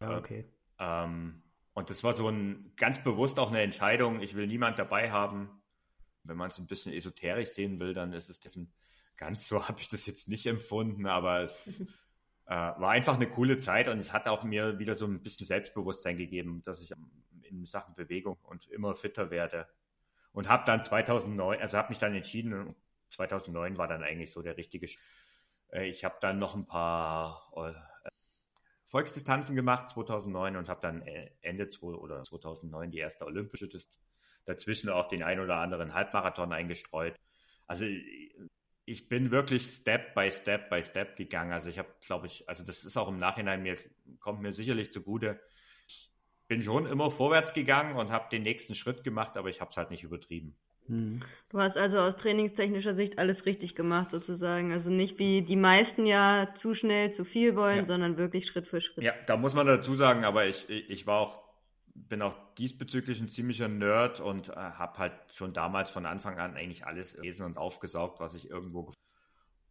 Ah, 0.01 0.19
okay. 0.19 0.45
Ähm, 0.83 1.43
und 1.75 1.89
das 1.89 2.05
war 2.05 2.13
so 2.13 2.29
ein 2.29 2.73
ganz 2.77 3.03
bewusst 3.03 3.39
auch 3.39 3.49
eine 3.49 3.63
Entscheidung. 3.63 4.21
Ich 4.21 4.35
will 4.35 4.47
niemand 4.47 4.79
dabei 4.79 5.11
haben. 5.11 5.49
Wenn 6.25 6.37
man 6.37 6.51
es 6.51 6.59
ein 6.59 6.67
bisschen 6.67 6.93
esoterisch 6.93 7.51
sehen 7.51 7.81
will, 7.81 7.95
dann 7.95 8.13
ist 8.13 8.29
es 8.29 8.41
dessen 8.41 8.73
ganz 9.17 9.47
so 9.47 9.67
habe 9.69 9.81
ich 9.81 9.89
das 9.89 10.07
jetzt 10.07 10.29
nicht 10.29 10.47
empfunden, 10.47 11.07
aber 11.07 11.43
es 11.43 11.81
äh, 12.47 12.55
war 12.55 12.91
einfach 12.91 13.15
eine 13.15 13.29
coole 13.29 13.59
Zeit 13.59 13.89
und 13.89 13.99
es 13.99 14.13
hat 14.13 14.29
auch 14.29 14.43
mir 14.43 14.79
wieder 14.79 14.97
so 14.97 15.07
ein 15.07 15.23
bisschen 15.23 15.47
Selbstbewusstsein 15.47 16.17
gegeben, 16.17 16.63
dass 16.65 16.81
ich 16.81 16.93
in 17.43 17.65
Sachen 17.65 17.95
Bewegung 17.95 18.39
und 18.43 18.67
immer 18.67 18.95
fitter 18.95 19.31
werde. 19.31 19.69
Und 20.33 20.49
habe 20.49 20.65
dann 20.65 20.83
2009, 20.83 21.61
also 21.61 21.77
habe 21.77 21.91
mich 21.91 21.99
dann 21.99 22.15
entschieden, 22.15 22.75
2009 23.11 23.77
war 23.77 23.87
dann 23.87 24.03
eigentlich 24.03 24.33
so 24.33 24.43
der 24.43 24.57
richtige. 24.57 24.89
Äh, 25.69 25.89
ich 25.89 26.05
habe 26.05 26.17
dann 26.21 26.39
noch 26.39 26.55
ein 26.55 26.67
paar 26.67 27.53
äh, 27.57 27.92
Volksdistanzen 28.93 29.57
gemacht 29.57 29.89
2009 29.89 30.55
und 30.57 30.69
habe 30.69 30.83
dann 30.83 31.01
äh, 31.01 31.31
Ende 31.41 31.67
oder 31.81 32.23
2009 32.23 32.91
die 32.91 32.99
erste 32.99 33.25
olympische 33.25 33.67
dazwischen 34.45 34.91
auch 34.91 35.09
den 35.09 35.23
ein 35.23 35.41
oder 35.41 35.57
anderen 35.57 35.95
Halbmarathon 35.95 36.53
eingestreut. 36.53 37.15
Also 37.67 37.87
ich 38.85 39.09
bin 39.09 39.31
wirklich 39.31 39.63
Step 39.63 40.15
by 40.15 40.31
Step 40.31 40.69
by 40.69 40.83
Step 40.83 41.17
gegangen. 41.17 41.53
Also 41.53 41.71
ich 41.71 41.79
habe, 41.79 41.89
glaube 42.05 42.27
ich, 42.27 42.47
also 42.51 42.63
das 42.65 42.85
ist 42.85 42.99
auch 42.99 43.09
im 43.09 43.19
Nachhinein 43.19 43.63
mir 43.63 43.77
kommt 44.21 44.43
mir 44.43 44.53
sicherlich 44.53 44.93
zugute. 44.93 45.41
Bin 46.47 46.63
schon 46.63 46.85
immer 46.85 47.11
vorwärts 47.11 47.55
gegangen 47.55 47.97
und 47.97 48.11
habe 48.11 48.29
den 48.31 48.43
nächsten 48.43 48.75
Schritt 48.75 49.05
gemacht, 49.05 49.39
aber 49.39 49.49
ich 49.49 49.63
habe 49.63 49.71
es 49.71 49.77
halt 49.79 49.91
nicht 49.91 50.03
übertrieben. 50.03 50.55
Hm. 50.89 51.23
Du 51.51 51.61
hast 51.61 51.77
also 51.77 51.99
aus 51.99 52.17
trainingstechnischer 52.23 52.95
Sicht 52.95 53.19
alles 53.19 53.45
richtig 53.47 53.75
gemacht, 53.75 54.11
sozusagen. 54.11 54.73
Also 54.73 54.89
nicht 54.89 55.19
wie 55.19 55.43
die 55.43 55.57
meisten 55.57 56.07
ja 56.07 56.53
zu 56.63 56.75
schnell, 56.75 57.15
zu 57.17 57.25
viel 57.25 57.55
wollen, 57.57 57.79
ja. 57.79 57.87
sondern 57.87 58.17
wirklich 58.17 58.47
Schritt 58.49 58.69
für 58.69 58.81
Schritt. 58.81 59.05
Ja, 59.05 59.13
da 59.27 59.37
muss 59.37 59.55
man 59.55 59.67
dazu 59.67 59.95
sagen, 59.95 60.25
aber 60.25 60.47
ich, 60.47 60.69
ich 60.69 61.07
war 61.07 61.21
auch, 61.21 61.43
bin 61.95 62.23
auch 62.23 62.35
diesbezüglich 62.55 63.21
ein 63.21 63.29
ziemlicher 63.29 63.69
Nerd 63.69 64.21
und 64.21 64.49
äh, 64.49 64.55
habe 64.55 64.99
halt 64.99 65.13
schon 65.33 65.53
damals 65.53 65.91
von 65.91 66.07
Anfang 66.07 66.39
an 66.39 66.57
eigentlich 66.57 66.87
alles 66.87 67.17
gelesen 67.17 67.47
und 67.47 67.59
aufgesaugt, 67.59 68.19
was 68.19 68.35
ich 68.35 68.51
irgendwo 68.51 68.93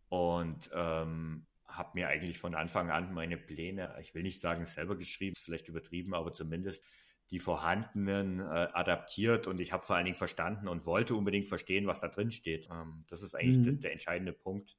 und 0.10 0.70
ähm, 0.74 1.46
habe 1.68 1.92
mir 1.94 2.10
eigentlich 2.10 2.38
von 2.38 2.54
Anfang 2.54 2.92
an 2.92 3.14
meine 3.14 3.38
Pläne, 3.38 3.96
ich 4.02 4.14
will 4.14 4.24
nicht 4.24 4.42
sagen 4.42 4.66
selber 4.66 4.98
geschrieben, 4.98 5.36
vielleicht 5.36 5.70
übertrieben, 5.70 6.14
aber 6.14 6.34
zumindest 6.34 6.84
die 7.32 7.40
vorhandenen 7.40 8.42
äh, 8.42 8.44
adaptiert 8.74 9.48
und 9.48 9.62
ich 9.62 9.72
habe 9.72 9.82
vor 9.82 9.96
allen 9.96 10.06
Dingen 10.06 10.18
verstanden 10.18 10.68
und 10.68 10.86
wollte 10.86 11.16
unbedingt 11.16 11.48
verstehen, 11.48 11.88
was 11.88 12.02
da 12.02 12.10
drin 12.10 12.30
steht. 12.30 12.68
Ähm, 12.70 13.06
das 13.10 13.22
ist 13.22 13.36
eigentlich 13.36 13.58
mhm. 13.60 13.64
der, 13.64 13.74
der, 13.74 13.92
entscheidende 13.94 14.34
Punkt. 14.34 14.76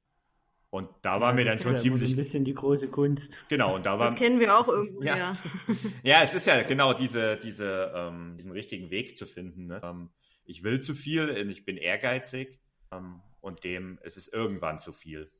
Und 0.69 0.89
da 1.01 1.19
war 1.19 1.29
ja, 1.29 1.35
mir 1.35 1.45
dann 1.45 1.59
schon 1.59 1.77
ziemlich. 1.79 2.11
Ein 2.11 2.23
bisschen 2.23 2.45
die 2.45 2.53
große 2.53 2.87
Kunst. 2.87 3.23
Genau, 3.49 3.75
und 3.75 3.85
da 3.85 3.97
war. 3.97 4.11
Das 4.11 4.19
kennen 4.19 4.39
wir 4.39 4.55
auch 4.57 4.67
irgendwo, 4.67 5.01
ja. 5.03 5.17
Ja, 5.17 5.33
ja 6.03 6.21
es 6.23 6.35
ist 6.35 6.45
ja 6.45 6.61
genau 6.61 6.93
diese, 6.93 7.37
diese, 7.37 7.91
ähm, 7.95 8.35
diesen 8.37 8.51
richtigen 8.51 8.91
Weg 8.91 9.17
zu 9.17 9.25
finden. 9.25 9.67
Ne? 9.67 9.81
Ähm, 9.83 10.09
ich 10.45 10.63
will 10.63 10.79
zu 10.79 10.93
viel, 10.93 11.29
ich 11.49 11.65
bin 11.65 11.77
ehrgeizig 11.77 12.59
ähm, 12.91 13.21
und 13.41 13.63
dem 13.63 13.97
es 14.03 14.15
ist 14.15 14.31
irgendwann 14.31 14.79
zu 14.79 14.93
viel. 14.93 15.31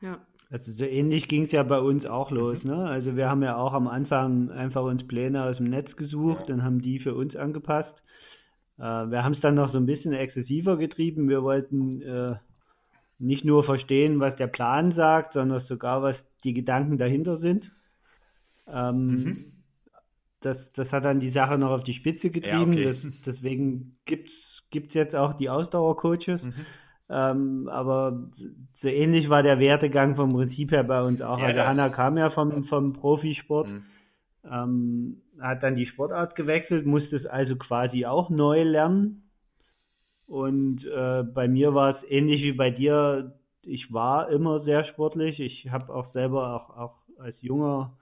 Ja. 0.00 0.18
Also 0.50 0.72
so 0.72 0.84
ähnlich 0.84 1.26
ging 1.26 1.44
es 1.44 1.52
ja 1.52 1.62
bei 1.64 1.80
uns 1.80 2.06
auch 2.06 2.30
los. 2.30 2.62
Ne? 2.62 2.76
Also 2.76 3.16
wir 3.16 3.28
haben 3.28 3.42
ja 3.42 3.56
auch 3.56 3.72
am 3.72 3.88
Anfang 3.88 4.50
einfach 4.50 4.84
uns 4.84 5.06
Pläne 5.08 5.42
aus 5.42 5.56
dem 5.56 5.70
Netz 5.70 5.94
gesucht 5.96 6.48
ja. 6.48 6.54
und 6.54 6.62
haben 6.62 6.82
die 6.82 7.00
für 7.00 7.14
uns 7.14 7.34
angepasst. 7.34 7.92
Äh, 8.78 8.82
wir 8.82 9.24
haben 9.24 9.34
es 9.34 9.40
dann 9.40 9.56
noch 9.56 9.72
so 9.72 9.78
ein 9.78 9.86
bisschen 9.86 10.12
exzessiver 10.12 10.76
getrieben. 10.76 11.28
Wir 11.28 11.42
wollten 11.42 12.00
äh, 12.02 12.36
nicht 13.18 13.44
nur 13.44 13.64
verstehen, 13.64 14.20
was 14.20 14.36
der 14.36 14.46
Plan 14.46 14.94
sagt, 14.94 15.32
sondern 15.32 15.62
sogar, 15.66 16.02
was 16.02 16.16
die 16.44 16.54
Gedanken 16.54 16.96
dahinter 16.96 17.38
sind. 17.38 17.68
Ähm, 18.68 19.06
mhm. 19.06 19.44
das, 20.42 20.58
das 20.74 20.90
hat 20.92 21.04
dann 21.04 21.18
die 21.18 21.30
Sache 21.30 21.58
noch 21.58 21.70
auf 21.70 21.82
die 21.82 21.94
Spitze 21.94 22.30
getrieben. 22.30 22.72
Ja, 22.74 22.90
okay. 22.90 22.98
das, 23.02 23.22
deswegen 23.24 23.96
gibt 24.04 24.28
es 24.72 24.94
jetzt 24.94 25.16
auch 25.16 25.36
die 25.38 25.50
Ausdauercoaches. 25.50 26.40
Mhm 26.40 26.66
ähm, 27.08 27.68
aber 27.70 28.30
so 28.82 28.88
ähnlich 28.88 29.28
war 29.28 29.42
der 29.42 29.60
Wertegang 29.60 30.16
vom 30.16 30.30
Prinzip 30.30 30.72
her 30.72 30.82
bei 30.82 31.02
uns 31.02 31.22
auch. 31.22 31.38
Ja, 31.38 31.46
also 31.46 31.60
Hanna 31.60 31.88
kam 31.88 32.18
ja 32.18 32.30
vom, 32.30 32.64
vom 32.64 32.94
Profisport, 32.94 33.68
mhm. 33.68 33.84
ähm, 34.44 35.22
hat 35.40 35.62
dann 35.62 35.76
die 35.76 35.86
Sportart 35.86 36.34
gewechselt, 36.34 36.84
musste 36.84 37.16
es 37.16 37.26
also 37.26 37.54
quasi 37.56 38.06
auch 38.06 38.28
neu 38.28 38.62
lernen. 38.64 39.30
Und 40.26 40.84
äh, 40.84 41.22
bei 41.22 41.46
mir 41.46 41.74
war 41.74 41.96
es 41.96 42.10
ähnlich 42.10 42.42
wie 42.42 42.52
bei 42.52 42.70
dir. 42.70 43.38
Ich 43.62 43.92
war 43.92 44.28
immer 44.30 44.64
sehr 44.64 44.84
sportlich. 44.86 45.38
Ich 45.38 45.70
habe 45.70 45.94
auch 45.94 46.12
selber 46.12 46.56
auch, 46.56 46.76
auch 46.76 46.94
als 47.20 47.40
junger, 47.40 47.96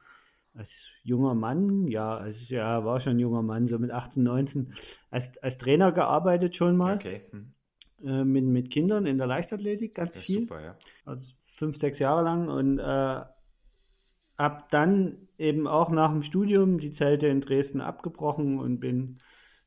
als 0.54 0.68
junger 1.02 1.34
Mann, 1.34 1.88
ja, 1.88 2.16
als 2.16 2.48
ja, 2.48 2.82
war 2.86 3.02
schon 3.02 3.18
junger 3.18 3.42
Mann, 3.42 3.68
so 3.68 3.78
mit 3.78 3.90
18, 3.90 4.22
19, 4.22 4.72
als, 5.10 5.24
als 5.42 5.58
Trainer 5.58 5.92
gearbeitet 5.92 6.56
schon 6.56 6.78
mal. 6.78 6.94
Okay. 6.94 7.20
Hm 7.30 7.53
äh, 8.04 8.24
mit, 8.24 8.44
mit 8.44 8.70
Kindern 8.70 9.06
in 9.06 9.18
der 9.18 9.26
Leichtathletik, 9.26 9.94
ganz 9.94 10.12
viel. 10.12 10.40
Super, 10.40 10.60
ja. 10.60 10.76
Also 11.04 11.22
fünf, 11.58 11.78
sechs 11.80 11.98
Jahre 11.98 12.22
lang 12.22 12.48
und 12.48 12.78
äh, 12.78 13.22
habe 14.36 14.64
dann 14.70 15.16
eben 15.38 15.66
auch 15.66 15.90
nach 15.90 16.10
dem 16.10 16.22
Studium 16.24 16.78
die 16.78 16.94
Zelte 16.94 17.26
in 17.26 17.40
Dresden 17.40 17.80
abgebrochen 17.80 18.58
und 18.58 18.80
bin, 18.80 19.18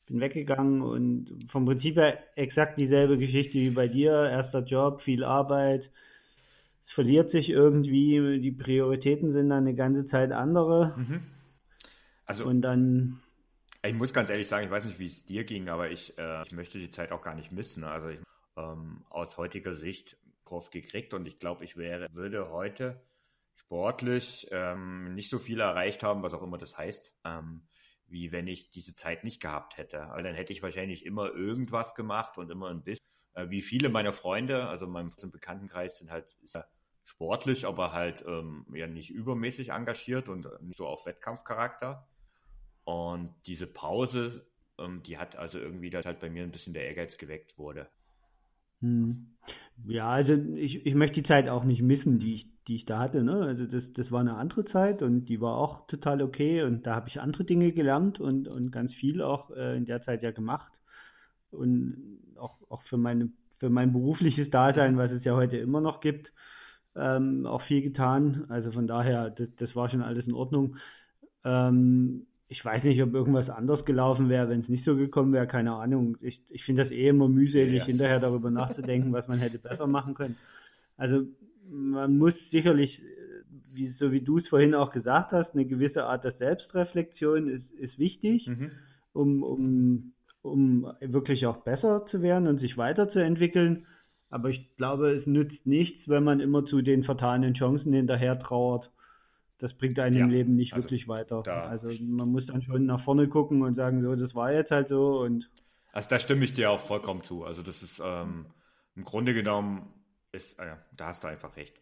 bin 0.06 0.20
weggegangen 0.20 0.82
und 0.82 1.48
vom 1.52 1.66
Prinzip 1.66 1.96
her 1.96 2.20
exakt 2.36 2.78
dieselbe 2.78 3.18
Geschichte 3.18 3.54
wie 3.56 3.70
bei 3.70 3.88
dir. 3.88 4.12
Erster 4.12 4.64
Job, 4.64 5.02
viel 5.02 5.24
Arbeit. 5.24 5.90
Es 6.88 6.94
verliert 6.94 7.32
sich 7.32 7.50
irgendwie, 7.50 8.40
die 8.40 8.52
Prioritäten 8.52 9.34
sind 9.34 9.50
dann 9.50 9.66
eine 9.66 9.76
ganze 9.76 10.08
Zeit 10.08 10.32
andere. 10.32 10.94
Mhm. 10.98 11.22
Also, 12.26 12.46
und 12.46 12.62
dann 12.62 13.20
ich 13.88 13.94
muss 13.94 14.14
ganz 14.14 14.30
ehrlich 14.30 14.48
sagen, 14.48 14.66
ich 14.66 14.72
weiß 14.72 14.86
nicht, 14.86 15.00
wie 15.00 15.06
es 15.06 15.26
dir 15.26 15.44
ging, 15.44 15.70
aber 15.70 15.90
ich, 15.92 16.18
äh, 16.18 16.44
ich 16.44 16.52
möchte 16.52 16.80
die 16.80 16.90
Zeit 16.90 17.12
auch 17.12 17.22
gar 17.22 17.36
nicht 17.36 17.52
missen. 17.52 17.84
Also 17.84 18.10
ich, 18.10 18.20
ähm, 18.58 19.06
aus 19.10 19.38
heutiger 19.38 19.76
Sicht 19.76 20.18
Prof 20.44 20.70
gekriegt 20.72 21.14
und 21.14 21.28
ich 21.28 21.40
glaube, 21.40 21.64
ich 21.64 21.78
wäre, 21.78 22.08
würde 22.14 22.50
heute 22.50 23.02
sportlich 23.54 24.48
ähm, 24.52 25.14
nicht 25.16 25.30
so 25.30 25.40
viel 25.40 25.60
erreicht 25.60 26.04
haben, 26.04 26.24
was 26.24 26.34
auch 26.34 26.44
immer 26.44 26.58
das 26.58 26.78
heißt, 26.78 27.14
ähm, 27.26 27.68
wie 28.08 28.32
wenn 28.32 28.48
ich 28.48 28.70
diese 28.72 28.94
Zeit 28.94 29.24
nicht 29.24 29.42
gehabt 29.42 29.78
hätte. 29.78 30.08
Weil 30.12 30.24
dann 30.24 30.36
hätte 30.36 30.54
ich 30.54 30.62
wahrscheinlich 30.62 31.06
immer 31.06 31.34
irgendwas 31.34 31.96
gemacht 31.96 32.38
und 32.38 32.50
immer 32.50 32.70
ein 32.70 32.84
bisschen. 32.84 33.06
Äh, 33.34 33.50
wie 33.50 33.62
viele 33.62 33.90
meiner 33.90 34.14
Freunde, 34.14 34.68
also 34.68 34.88
meinem 34.88 35.12
Bekanntenkreis, 35.32 35.98
sind 35.98 36.12
halt 36.12 36.38
sportlich, 37.04 37.66
aber 37.66 37.94
halt 37.94 38.24
ähm, 38.28 38.66
ja 38.74 38.88
nicht 38.88 39.10
übermäßig 39.10 39.70
engagiert 39.70 40.30
und 40.30 40.48
nicht 40.62 40.78
so 40.78 40.88
auf 40.88 41.06
Wettkampfcharakter. 41.06 42.08
Und 42.84 43.34
diese 43.46 43.68
Pause, 43.68 44.48
ähm, 44.78 45.04
die 45.04 45.18
hat 45.18 45.36
also 45.36 45.58
irgendwie, 45.60 45.90
dass 45.90 46.06
halt 46.06 46.20
bei 46.20 46.30
mir 46.30 46.44
ein 46.44 46.52
bisschen 46.52 46.74
der 46.74 46.86
Ehrgeiz 46.86 47.18
geweckt 47.18 47.58
wurde. 47.58 47.90
Hm. 48.82 49.28
Ja, 49.86 50.10
also 50.10 50.34
ich, 50.34 50.86
ich 50.86 50.96
möchte 50.96 51.22
die 51.22 51.28
Zeit 51.28 51.48
auch 51.50 51.64
nicht 51.64 51.82
missen, 51.82 52.20
die 52.20 52.36
ich, 52.36 52.46
die 52.68 52.76
ich 52.78 52.86
da 52.86 53.00
hatte. 53.00 53.24
Ne? 53.24 53.42
Also 53.42 53.66
das, 53.66 53.84
das 53.94 54.12
war 54.12 54.22
eine 54.22 54.38
andere 54.38 54.66
Zeit 54.66 55.02
und 55.02 55.26
die 55.26 55.40
war 55.40 55.56
auch 55.58 55.88
total 55.88 56.22
okay 56.22 56.64
und 56.64 56.86
da 56.86 56.96
habe 56.96 57.10
ich 57.10 57.22
andere 57.22 57.44
Dinge 57.44 57.72
gelernt 57.72 58.20
und, 58.20 58.48
und 58.48 58.72
ganz 58.72 58.94
viel 58.96 59.22
auch 59.22 59.52
äh, 59.52 59.78
in 59.78 59.86
der 59.86 60.04
Zeit 60.04 60.24
ja 60.24 60.32
gemacht. 60.32 60.72
Und 61.52 62.20
auch, 62.38 62.58
auch 62.70 62.82
für, 62.84 62.98
meine, 62.98 63.30
für 63.60 63.70
mein 63.70 63.94
berufliches 63.94 64.50
Dasein, 64.50 64.98
was 64.98 65.12
es 65.12 65.24
ja 65.24 65.36
heute 65.36 65.58
immer 65.58 65.80
noch 65.80 66.02
gibt, 66.02 66.30
ähm, 66.96 67.46
auch 67.46 67.62
viel 67.64 67.82
getan. 67.82 68.46
Also 68.50 68.72
von 68.72 68.88
daher, 68.88 69.30
das, 69.30 69.48
das 69.58 69.76
war 69.76 69.90
schon 69.90 70.02
alles 70.02 70.26
in 70.28 70.34
Ordnung. 70.34 70.76
Ähm, 71.46 72.26
ich 72.50 72.64
weiß 72.64 72.84
nicht, 72.84 73.02
ob 73.02 73.14
irgendwas 73.14 73.50
anders 73.50 73.84
gelaufen 73.84 74.30
wäre, 74.30 74.50
wenn 74.50 74.62
es 74.62 74.70
nicht 74.70 74.86
so 74.86 74.96
gekommen 74.96 75.34
wäre, 75.34 75.48
keine 75.48 75.74
Ahnung. 75.74 76.18
Ich, 76.22 76.42
ich 76.50 76.64
finde 76.64 76.84
das 76.84 76.94
eh 76.94 77.10
immer 77.10 77.28
mühselig, 77.28 77.80
ja. 77.80 77.86
hinterher 77.86 78.20
darüber 78.20 78.50
nachzudenken, 78.50 79.12
was 79.12 79.28
man 79.28 79.40
hätte 79.40 79.60
besser 79.60 79.88
machen 79.88 80.14
können. 80.14 80.38
Also 80.96 81.24
man 81.70 82.18
muss 82.18 82.34
sicherlich, 82.52 83.02
wie, 83.74 83.94
so 84.00 84.14
wie 84.14 84.22
du 84.22 84.38
es 84.38 84.48
vorhin 84.48 84.76
auch 84.76 84.92
gesagt 84.92 85.34
hast, 85.34 85.54
eine 85.54 85.66
gewisse 85.66 86.06
Art 86.06 86.24
der 86.24 86.34
Selbstreflexion 86.34 87.50
ist, 87.50 87.70
ist 87.74 88.00
wichtig, 88.00 88.48
mhm. 88.48 88.72
um, 89.12 89.44
um, 89.44 90.14
um 90.42 90.92
wirklich 91.02 91.46
auch 91.46 91.58
besser 91.58 92.06
zu 92.12 92.22
werden 92.22 92.48
und 92.48 92.62
sich 92.62 92.78
weiterzuentwickeln. 92.78 93.86
Aber 94.30 94.50
ich 94.50 94.76
glaube, 94.78 95.12
es 95.12 95.28
nützt 95.28 95.66
nichts, 95.66 96.08
wenn 96.08 96.24
man 96.24 96.40
immer 96.40 96.66
zu 96.66 96.82
den 96.82 97.04
vertanen 97.04 97.56
Chancen 97.56 97.94
hinterher 97.94 98.40
trauert 98.40 98.90
das 99.60 99.74
bringt 99.74 100.00
einen 100.00 100.16
ja, 100.16 100.24
im 100.24 100.30
Leben 100.30 100.56
nicht 100.56 100.74
also 100.74 100.86
wirklich 100.86 101.08
weiter. 101.08 101.44
Also 101.48 102.04
man 102.04 102.30
muss 102.30 102.46
dann 102.46 102.62
schon 102.62 102.86
nach 102.86 103.04
vorne 103.04 103.28
gucken 103.28 103.62
und 103.64 103.76
sagen, 103.76 104.02
so, 104.02 104.16
das 104.16 104.36
war 104.36 104.52
jetzt 104.52 104.72
halt 104.72 104.90
so 104.90 105.20
und. 105.20 105.50
Also 105.92 106.10
da 106.10 106.20
stimme 106.20 106.44
ich 106.44 106.54
dir 106.54 106.70
auch 106.70 106.80
vollkommen 106.80 107.24
zu. 107.24 107.44
Also 107.44 107.64
das 107.64 107.82
ist 107.82 108.02
ähm, 108.04 108.46
im 108.96 109.04
Grunde 109.04 109.34
genommen 109.34 109.94
ist, 110.32 110.60
äh, 110.60 110.76
da 110.96 111.08
hast 111.08 111.24
du 111.24 111.28
einfach 111.28 111.56
recht. 111.58 111.82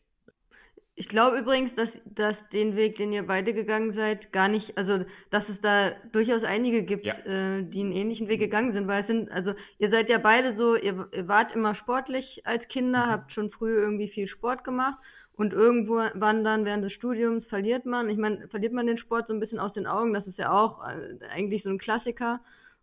Ich 0.98 1.10
glaube 1.10 1.38
übrigens, 1.38 1.76
dass, 1.76 1.90
dass 2.06 2.36
den 2.54 2.78
Weg, 2.78 2.96
den 2.96 3.12
ihr 3.12 3.28
beide 3.28 3.54
gegangen 3.54 3.94
seid, 3.96 4.32
gar 4.32 4.48
nicht, 4.48 4.78
also 4.78 5.04
dass 5.30 5.44
es 5.50 5.60
da 5.62 5.92
durchaus 6.14 6.44
einige 6.44 6.84
gibt, 6.84 7.06
ja. 7.06 7.16
äh, 7.26 7.64
die 7.64 7.82
einen 7.82 7.92
ähnlichen 7.92 8.30
Weg 8.30 8.40
gegangen 8.40 8.72
sind, 8.72 8.88
weil 8.88 9.02
es 9.02 9.08
sind, 9.08 9.30
also 9.30 9.54
ihr 9.78 9.90
seid 9.90 10.08
ja 10.08 10.20
beide 10.20 10.56
so, 10.56 10.78
ihr, 10.78 11.10
ihr 11.12 11.28
wart 11.28 11.54
immer 11.54 11.76
sportlich 11.76 12.42
als 12.46 12.66
Kinder, 12.70 13.08
mhm. 13.08 13.10
habt 13.10 13.34
schon 13.34 13.52
früh 13.52 13.76
irgendwie 13.76 14.08
viel 14.08 14.30
Sport 14.30 14.64
gemacht 14.64 14.98
und 15.38 15.54
irgendwann 15.54 16.43
dann 16.43 16.65
während 16.65 16.84
des 16.84 16.93
Studiums 16.93 17.45
verliert 17.48 17.86
man, 17.86 18.10
ich 18.10 18.17
meine, 18.17 18.48
verliert 18.48 18.74
man 18.74 18.88
den 18.88 18.98
Sport 18.98 19.28
so 19.28 19.34
ein 19.34 19.39
bisschen 19.39 19.60
aus 19.60 19.74
den 19.74 19.88
Augen, 19.88 20.13
das 20.13 20.26
ist 20.28 20.38
ja 20.38 20.52
auch 20.52 20.82
äh, 20.88 21.26
eigentlich 21.34 21.63
so 21.63 21.69
ein 21.69 21.78
Klassiker. 21.78 22.39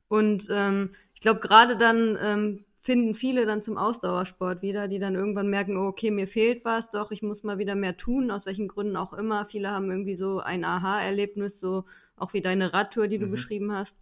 Und 0.09 0.45
ähm, 0.51 0.91
ich 1.15 1.23
glaube, 1.23 1.41
gerade 1.41 1.79
dann 1.79 2.19
ähm, 2.21 2.65
finden 2.83 3.15
viele 3.15 3.47
dann 3.47 3.65
zum 3.65 3.79
Ausdauersport 3.79 4.61
wieder, 4.61 4.88
die 4.88 4.99
dann 4.99 5.15
irgendwann 5.15 5.49
merken, 5.49 5.77
oh, 5.77 5.87
okay, 5.87 6.11
mir 6.11 6.29
fehlt 6.29 6.65
was, 6.65 6.85
doch, 6.93 7.11
ich 7.11 7.23
muss 7.23 7.43
mal 7.43 7.59
wieder 7.59 7.75
mehr 7.75 7.97
tun, 7.97 8.31
aus 8.31 8.45
welchen 8.45 8.69
Gründen 8.69 8.97
auch 8.97 9.12
immer. 9.12 9.47
Viele 9.47 9.71
haben 9.71 9.91
irgendwie 9.91 10.17
so 10.17 10.41
ein 10.41 10.65
Aha-Erlebnis, 10.65 11.53
so 11.61 11.85
auch 12.17 12.33
wie 12.35 12.43
deine 12.43 12.73
Radtour, 12.73 13.09
die 13.09 13.19
du 13.19 13.27
mhm. 13.27 13.31
beschrieben 13.31 13.73
hast. 13.73 13.93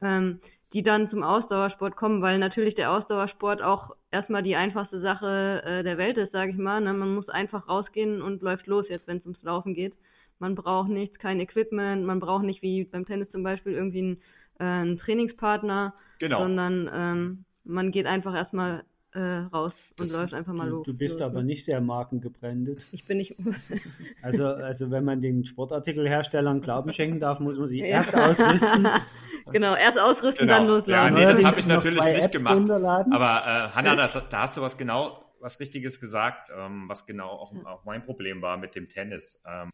Ähm, 0.00 0.40
die 0.72 0.82
dann 0.82 1.08
zum 1.10 1.22
Ausdauersport 1.22 1.96
kommen, 1.96 2.20
weil 2.20 2.38
natürlich 2.38 2.74
der 2.74 2.90
Ausdauersport 2.90 3.62
auch 3.62 3.96
erstmal 4.10 4.42
die 4.42 4.56
einfachste 4.56 5.00
Sache 5.00 5.62
äh, 5.64 5.82
der 5.82 5.96
Welt 5.96 6.18
ist, 6.18 6.32
sage 6.32 6.50
ich 6.50 6.58
mal. 6.58 6.80
Ne? 6.80 6.92
Man 6.92 7.14
muss 7.14 7.28
einfach 7.28 7.68
rausgehen 7.68 8.20
und 8.20 8.42
läuft 8.42 8.66
los 8.66 8.86
jetzt, 8.88 9.06
wenn 9.06 9.18
es 9.18 9.24
ums 9.24 9.42
Laufen 9.42 9.74
geht. 9.74 9.94
Man 10.38 10.54
braucht 10.54 10.88
nichts, 10.88 11.18
kein 11.18 11.40
Equipment, 11.40 12.04
man 12.04 12.20
braucht 12.20 12.44
nicht 12.44 12.62
wie 12.62 12.84
beim 12.84 13.06
Tennis 13.06 13.30
zum 13.30 13.42
Beispiel 13.42 13.72
irgendwie 13.72 13.98
einen, 13.98 14.22
äh, 14.60 14.64
einen 14.64 14.98
Trainingspartner, 14.98 15.94
genau. 16.18 16.38
sondern 16.38 16.90
ähm, 16.92 17.44
man 17.64 17.90
geht 17.90 18.06
einfach 18.06 18.34
erstmal 18.34 18.84
äh, 19.12 19.20
raus 19.20 19.72
das, 19.96 20.10
und 20.12 20.20
läuft 20.20 20.34
einfach 20.34 20.52
mal 20.52 20.68
du, 20.68 20.76
los. 20.76 20.86
Du 20.86 20.94
bist 20.94 21.20
aber 21.20 21.42
nicht 21.42 21.64
sehr 21.64 21.80
markengebrandet. 21.80 22.80
Ich 22.92 23.06
bin 23.06 23.18
nicht. 23.18 23.34
also, 24.22 24.46
also 24.46 24.90
wenn 24.90 25.04
man 25.04 25.22
den 25.22 25.44
Sportartikelherstellern 25.46 26.60
Glauben 26.60 26.92
schenken 26.92 27.20
darf, 27.20 27.40
muss 27.40 27.56
man 27.56 27.68
sie 27.68 27.80
erst 27.80 28.14
ausrüsten. 28.14 28.88
genau, 29.52 29.74
erst 29.74 29.98
ausrüsten, 29.98 30.46
genau. 30.46 30.58
dann 30.58 30.66
loslaufen. 30.66 30.92
Ja, 30.92 31.10
nee, 31.10 31.24
das 31.24 31.42
habe 31.42 31.58
ich 31.58 31.66
natürlich 31.66 32.02
nicht 32.02 32.24
Apps 32.24 32.30
gemacht. 32.30 32.70
Aber 32.70 33.42
äh, 33.46 33.68
Hanna, 33.74 33.96
da, 33.96 34.08
da, 34.08 34.42
hast 34.42 34.56
du 34.56 34.60
was 34.60 34.76
genau, 34.76 35.24
was 35.40 35.58
Richtiges 35.58 36.00
gesagt, 36.00 36.50
ähm, 36.54 36.84
was 36.88 37.06
genau 37.06 37.28
auch, 37.28 37.54
auch, 37.64 37.84
mein 37.84 38.04
Problem 38.04 38.42
war 38.42 38.56
mit 38.56 38.74
dem 38.74 38.88
Tennis. 38.88 39.40
Ähm, 39.46 39.70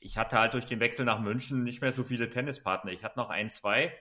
ich 0.00 0.16
hatte 0.16 0.38
halt 0.38 0.54
durch 0.54 0.66
den 0.66 0.80
Wechsel 0.80 1.04
nach 1.04 1.20
München 1.20 1.64
nicht 1.64 1.82
mehr 1.82 1.92
so 1.92 2.04
viele 2.04 2.28
Tennispartner. 2.28 2.92
Ich 2.92 3.04
hatte 3.04 3.18
noch 3.18 3.30
ein, 3.30 3.50
zwei 3.50 3.92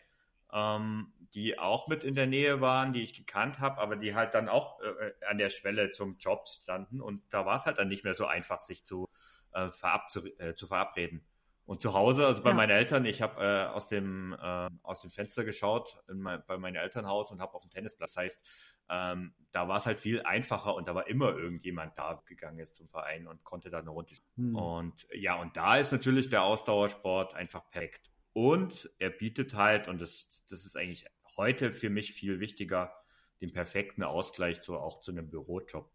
ähm, 0.54 1.14
die 1.34 1.60
auch 1.60 1.88
mit 1.88 2.04
in 2.04 2.16
der 2.16 2.28
Nähe 2.28 2.62
waren, 2.62 2.94
die 2.94 3.04
ich 3.04 3.14
gekannt 3.14 3.60
habe, 3.60 3.80
aber 3.80 3.96
die 3.96 4.16
halt 4.16 4.34
dann 4.34 4.50
auch 4.50 4.80
äh, 4.82 5.14
an 5.28 5.38
der 5.38 5.50
Schwelle 5.50 5.92
zum 5.92 6.18
Job 6.18 6.48
standen 6.48 7.02
und 7.02 7.22
da 7.30 7.46
war 7.46 7.56
es 7.56 7.66
halt 7.66 7.78
dann 7.78 7.90
nicht 7.90 8.04
mehr 8.04 8.14
so 8.14 8.26
einfach, 8.26 8.60
sich 8.60 8.86
zu, 8.86 9.10
äh, 9.54 9.72
verab 9.72 10.10
zu, 10.10 10.26
äh, 10.40 10.54
zu 10.56 10.68
verabreden. 10.68 11.26
Und 11.68 11.82
zu 11.82 11.94
Hause, 11.94 12.26
also 12.26 12.44
bei 12.44 12.52
ja. 12.52 12.56
meinen 12.56 12.70
Eltern, 12.70 13.04
ich 13.04 13.22
habe 13.22 13.44
äh, 13.44 13.66
aus, 13.66 13.88
dem, 13.88 14.34
äh, 14.42 14.70
aus 14.84 15.02
dem 15.02 15.12
Fenster 15.12 15.44
geschaut 15.44 16.02
mein, 16.08 16.42
bei 16.48 16.58
meinem 16.58 16.78
Elternhaus 16.78 17.30
und 17.30 17.42
habe 17.42 17.56
auf 17.56 17.62
dem 17.62 17.70
Tennisplatz. 17.70 18.14
Das 18.14 18.24
heißt, 18.24 18.48
ähm, 18.90 19.34
da 19.52 19.68
war 19.68 19.76
es 19.76 19.86
halt 19.86 20.00
viel 20.00 20.22
einfacher 20.22 20.76
und 20.76 20.88
da 20.88 20.96
war 20.96 21.08
immer 21.08 21.36
irgendjemand 21.36 21.98
da 21.98 22.24
gegangen 22.26 22.60
ist 22.60 22.78
zum 22.78 22.88
Verein 22.88 23.28
und 23.28 23.44
konnte 23.44 23.70
da 23.70 23.80
eine 23.80 23.90
Runde. 23.90 24.16
Hm. 24.38 24.56
Und 24.56 25.08
ja, 25.14 25.36
und 25.36 25.58
da 25.58 25.76
ist 25.76 25.92
natürlich 25.92 26.30
der 26.30 26.44
Ausdauersport 26.44 27.34
einfach 27.34 27.70
perfekt. 27.70 28.14
Und 28.38 28.92
er 29.00 29.10
bietet 29.10 29.56
halt, 29.56 29.88
und 29.88 30.00
das, 30.00 30.46
das 30.48 30.64
ist 30.64 30.78
eigentlich 30.78 31.08
heute 31.38 31.72
für 31.72 31.90
mich 31.90 32.14
viel 32.14 32.40
wichtiger, 32.40 32.94
den 33.42 33.52
perfekten 33.52 34.04
Ausgleich 34.04 34.62
zu, 34.62 34.78
auch 34.78 35.02
zu 35.02 35.10
einem 35.10 35.28
Bürojob. 35.28 35.92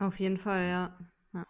Auf 0.00 0.18
jeden 0.18 0.36
Fall, 0.36 0.66
ja. 0.66 1.46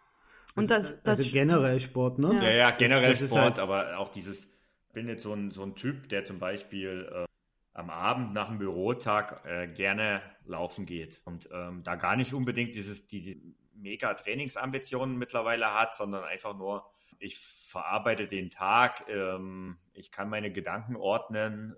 Und 0.53 0.69
das, 0.69 0.83
das 1.03 1.17
also 1.17 1.31
generell 1.31 1.81
Sport, 1.81 2.19
ne? 2.19 2.35
Ja, 2.35 2.51
ja, 2.51 2.69
generell 2.69 3.15
das 3.15 3.17
Sport, 3.17 3.41
halt 3.41 3.57
aber 3.57 3.97
auch 3.97 4.11
dieses, 4.11 4.45
ich 4.45 4.93
bin 4.93 5.07
jetzt 5.07 5.23
so 5.23 5.33
ein, 5.33 5.49
so 5.49 5.63
ein 5.63 5.73
Typ, 5.73 6.07
der 6.09 6.23
zum 6.23 6.37
Beispiel 6.37 7.09
äh, 7.11 7.25
am 7.73 7.89
Abend 7.89 8.35
nach 8.35 8.49
dem 8.49 8.59
Bürotag 8.59 9.43
äh, 9.43 9.67
gerne 9.67 10.21
laufen 10.45 10.85
geht 10.85 11.19
und 11.25 11.49
ähm, 11.51 11.81
da 11.83 11.95
gar 11.95 12.15
nicht 12.15 12.31
unbedingt 12.31 12.75
dieses, 12.75 13.07
die, 13.07 13.21
die 13.21 13.55
mega 13.77 14.13
Trainingsambitionen 14.13 15.17
mittlerweile 15.17 15.73
hat, 15.73 15.95
sondern 15.95 16.23
einfach 16.23 16.57
nur, 16.57 16.89
ich 17.19 17.39
verarbeite 17.39 18.27
den 18.27 18.49
Tag, 18.49 19.05
ähm, 19.07 19.77
ich 19.93 20.11
kann 20.11 20.29
meine 20.29 20.51
Gedanken 20.51 20.95
ordnen, 20.95 21.75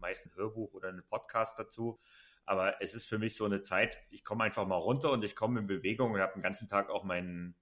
meist 0.00 0.26
ein 0.26 0.34
Hörbuch 0.34 0.74
oder 0.74 0.88
einen 0.88 1.04
Podcast 1.04 1.58
dazu. 1.58 1.98
Aber 2.44 2.80
es 2.80 2.94
ist 2.94 3.06
für 3.06 3.18
mich 3.18 3.36
so 3.36 3.44
eine 3.44 3.62
Zeit, 3.62 3.98
ich 4.10 4.24
komme 4.24 4.44
einfach 4.44 4.66
mal 4.66 4.76
runter 4.76 5.10
und 5.10 5.24
ich 5.24 5.34
komme 5.34 5.60
in 5.60 5.66
Bewegung 5.66 6.12
und 6.12 6.20
habe 6.20 6.34
den 6.34 6.42
ganzen 6.42 6.68
Tag 6.68 6.90
auch 6.90 7.02
meinen 7.02 7.56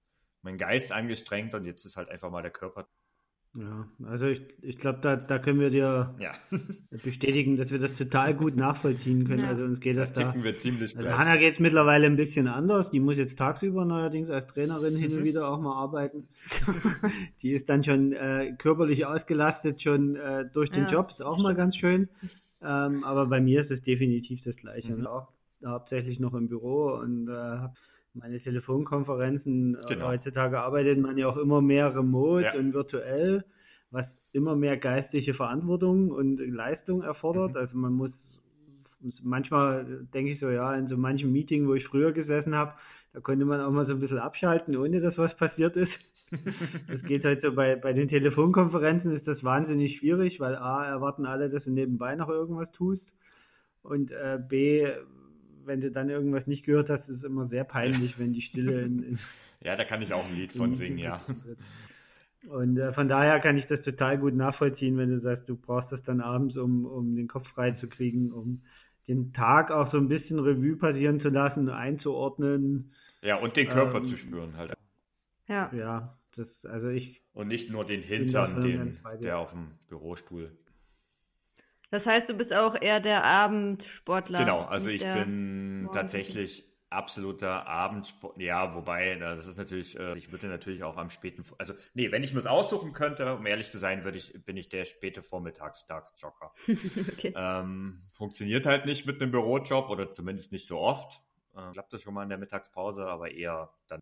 mein 0.45 0.59
Geist 0.59 0.91
angestrengt 0.91 1.55
und 1.55 1.65
jetzt 1.65 1.85
ist 1.85 1.97
halt 1.97 2.09
einfach 2.09 2.29
mal 2.29 2.43
der 2.43 2.51
Körper. 2.51 2.87
Ja, 3.57 3.87
also 4.07 4.25
ich, 4.25 4.41
ich 4.61 4.77
glaube, 4.79 4.99
da, 5.01 5.15
da 5.15 5.39
können 5.39 5.61
wir 5.61 5.69
dir 5.69 6.13
ja. 6.19 6.31
bestätigen, 7.03 7.55
dass 7.55 7.69
wir 7.71 7.79
das 7.79 7.95
total 7.95 8.33
gut 8.33 8.57
nachvollziehen 8.57 9.25
können. 9.25 9.43
Ja. 9.43 9.49
Also 9.49 9.63
uns 9.63 9.79
geht 9.79 9.95
das 9.95 10.11
da. 10.11 10.33
da 10.33 10.43
wir 10.43 10.57
ziemlich 10.57 10.95
also 10.97 11.09
Hanna 11.09 11.37
geht 11.37 11.53
es 11.53 11.59
mittlerweile 11.61 12.05
ein 12.05 12.17
bisschen 12.17 12.47
anders. 12.47 12.89
Die 12.91 12.99
muss 12.99 13.15
jetzt 13.15 13.37
tagsüber 13.37 13.85
neuerdings 13.85 14.29
als 14.29 14.47
Trainerin 14.47 14.97
hin 14.97 15.13
und 15.13 15.21
mhm. 15.21 15.23
wieder 15.23 15.47
auch 15.47 15.61
mal 15.61 15.73
arbeiten. 15.73 16.27
Die 17.41 17.53
ist 17.53 17.69
dann 17.69 17.85
schon 17.85 18.11
äh, 18.11 18.53
körperlich 18.57 19.05
ausgelastet, 19.05 19.81
schon 19.81 20.17
äh, 20.17 20.45
durch 20.53 20.69
den 20.71 20.83
ja. 20.83 20.91
Job, 20.91 21.11
ist 21.11 21.21
auch 21.21 21.37
mal 21.37 21.55
ganz 21.55 21.77
schön. 21.77 22.09
Ähm, 22.61 23.05
aber 23.05 23.27
bei 23.27 23.39
mir 23.39 23.61
ist 23.61 23.71
es 23.71 23.81
definitiv 23.83 24.41
das 24.43 24.55
Gleiche. 24.57 24.93
Mhm. 24.93 25.07
Auch 25.07 25.29
hauptsächlich 25.65 26.19
noch 26.19 26.33
im 26.33 26.49
Büro 26.49 26.93
und 26.95 27.29
äh, 27.29 27.69
meine 28.15 28.39
Telefonkonferenzen. 28.39 29.75
Äh, 29.75 29.93
genau. 29.93 30.07
Heutzutage 30.07 30.59
arbeitet 30.59 30.99
man 30.99 31.17
ja 31.17 31.27
auch 31.27 31.37
immer 31.37 31.61
mehr 31.61 31.95
remote 31.95 32.45
ja. 32.45 32.55
und 32.55 32.73
virtuell, 32.73 33.43
was 33.91 34.05
immer 34.31 34.55
mehr 34.55 34.77
geistige 34.77 35.33
Verantwortung 35.33 36.11
und 36.11 36.37
Leistung 36.37 37.03
erfordert. 37.03 37.51
Mhm. 37.51 37.57
Also 37.57 37.77
man 37.77 37.93
muss 37.93 38.11
manchmal 39.21 40.07
denke 40.13 40.31
ich 40.31 40.39
so, 40.39 40.49
ja, 40.49 40.73
in 40.75 40.87
so 40.87 40.97
manchen 40.97 41.31
Meeting, 41.31 41.67
wo 41.67 41.75
ich 41.75 41.85
früher 41.85 42.11
gesessen 42.11 42.55
habe, 42.55 42.73
da 43.13 43.19
konnte 43.19 43.45
man 43.45 43.61
auch 43.61 43.71
mal 43.71 43.85
so 43.85 43.91
ein 43.91 43.99
bisschen 43.99 44.19
abschalten, 44.19 44.75
ohne 44.75 44.99
dass 44.99 45.17
was 45.17 45.35
passiert 45.37 45.75
ist. 45.75 45.91
das 46.87 47.03
geht 47.03 47.23
halt 47.23 47.41
so 47.43 47.53
bei, 47.53 47.75
bei 47.75 47.93
den 47.93 48.09
Telefonkonferenzen 48.09 49.15
ist 49.15 49.27
das 49.27 49.43
wahnsinnig 49.43 49.99
schwierig, 49.99 50.39
weil 50.39 50.55
A, 50.55 50.85
erwarten 50.85 51.25
alle, 51.25 51.49
dass 51.49 51.63
du 51.63 51.71
nebenbei 51.71 52.15
noch 52.15 52.29
irgendwas 52.29 52.71
tust 52.71 53.03
und 53.83 54.11
äh, 54.11 54.39
B, 54.49 54.87
wenn 55.65 55.81
du 55.81 55.91
dann 55.91 56.09
irgendwas 56.09 56.47
nicht 56.47 56.65
gehört 56.65 56.89
hast, 56.89 57.07
ist 57.09 57.17
es 57.17 57.23
immer 57.23 57.47
sehr 57.47 57.63
peinlich, 57.63 58.17
wenn 58.19 58.33
die 58.33 58.41
Stille 58.41 58.81
in, 58.81 59.03
in 59.03 59.19
Ja, 59.63 59.75
da 59.75 59.83
kann 59.83 60.01
ich 60.01 60.13
auch 60.13 60.25
ein 60.25 60.35
Lied 60.35 60.53
von 60.53 60.75
singen, 60.75 60.99
ja. 60.99 61.21
Und 62.47 62.77
äh, 62.77 62.93
von 62.93 63.09
daher 63.09 63.39
kann 63.39 63.57
ich 63.57 63.65
das 63.65 63.81
total 63.81 64.19
gut 64.19 64.35
nachvollziehen, 64.35 64.97
wenn 64.97 65.09
du 65.09 65.19
sagst, 65.21 65.49
du 65.49 65.55
brauchst 65.55 65.91
das 65.91 66.03
dann 66.03 66.21
abends, 66.21 66.55
um, 66.55 66.85
um 66.85 67.15
den 67.15 67.27
Kopf 67.27 67.47
frei 67.49 67.71
zu 67.71 67.87
kriegen, 67.87 68.31
um 68.31 68.61
den 69.07 69.33
Tag 69.33 69.71
auch 69.71 69.91
so 69.91 69.97
ein 69.97 70.07
bisschen 70.07 70.39
Revue 70.39 70.75
passieren 70.75 71.19
zu 71.19 71.29
lassen, 71.29 71.69
einzuordnen. 71.69 72.93
Ja, 73.21 73.37
und 73.37 73.55
den 73.55 73.67
Körper 73.67 73.97
ähm, 73.97 74.05
zu 74.05 74.17
spüren 74.17 74.55
halt. 74.57 74.73
Ja. 75.47 75.71
Ja, 75.73 76.17
das, 76.35 76.47
also 76.63 76.89
ich. 76.89 77.21
Und 77.33 77.47
nicht 77.47 77.71
nur 77.71 77.85
den 77.85 78.01
Hintern, 78.01 78.61
den, 78.61 78.99
der 79.21 79.39
auf 79.39 79.51
dem 79.51 79.71
Bürostuhl 79.89 80.51
das 81.91 82.05
heißt, 82.05 82.29
du 82.29 82.33
bist 82.33 82.53
auch 82.53 82.75
eher 82.79 82.99
der 82.99 83.23
Abendsportler. 83.23 84.39
Genau, 84.39 84.61
also 84.61 84.89
ich 84.89 85.03
bin 85.03 85.89
tatsächlich 85.93 86.65
absoluter 86.89 87.67
Abendsport. 87.67 88.39
Ja, 88.39 88.73
wobei, 88.73 89.15
das 89.15 89.45
ist 89.45 89.57
natürlich, 89.57 89.99
äh, 89.99 90.17
ich 90.17 90.31
würde 90.31 90.47
natürlich 90.47 90.83
auch 90.83 90.97
am 90.97 91.09
späten, 91.09 91.43
also 91.57 91.73
nee, 91.93 92.11
wenn 92.11 92.23
ich 92.23 92.33
mir 92.33 92.39
es 92.39 92.47
aussuchen 92.47 92.93
könnte, 92.93 93.35
um 93.35 93.45
ehrlich 93.45 93.71
zu 93.71 93.77
sein, 93.77 94.03
würde 94.03 94.17
ich, 94.17 94.33
bin 94.45 94.57
ich 94.57 94.69
der 94.69 94.85
späte 94.85 95.21
Vormittags-Tagsjogger. 95.21 96.53
okay. 96.67 97.33
ähm, 97.35 98.03
funktioniert 98.11 98.65
halt 98.65 98.85
nicht 98.85 99.05
mit 99.05 99.21
einem 99.21 99.31
Bürojob 99.31 99.89
oder 99.89 100.11
zumindest 100.11 100.51
nicht 100.51 100.67
so 100.67 100.79
oft. 100.79 101.21
Äh, 101.55 101.71
klappt 101.73 101.93
das 101.93 102.01
schon 102.01 102.13
mal 102.13 102.23
in 102.23 102.29
der 102.29 102.37
Mittagspause, 102.37 103.05
aber 103.07 103.31
eher 103.31 103.73
dann. 103.87 104.01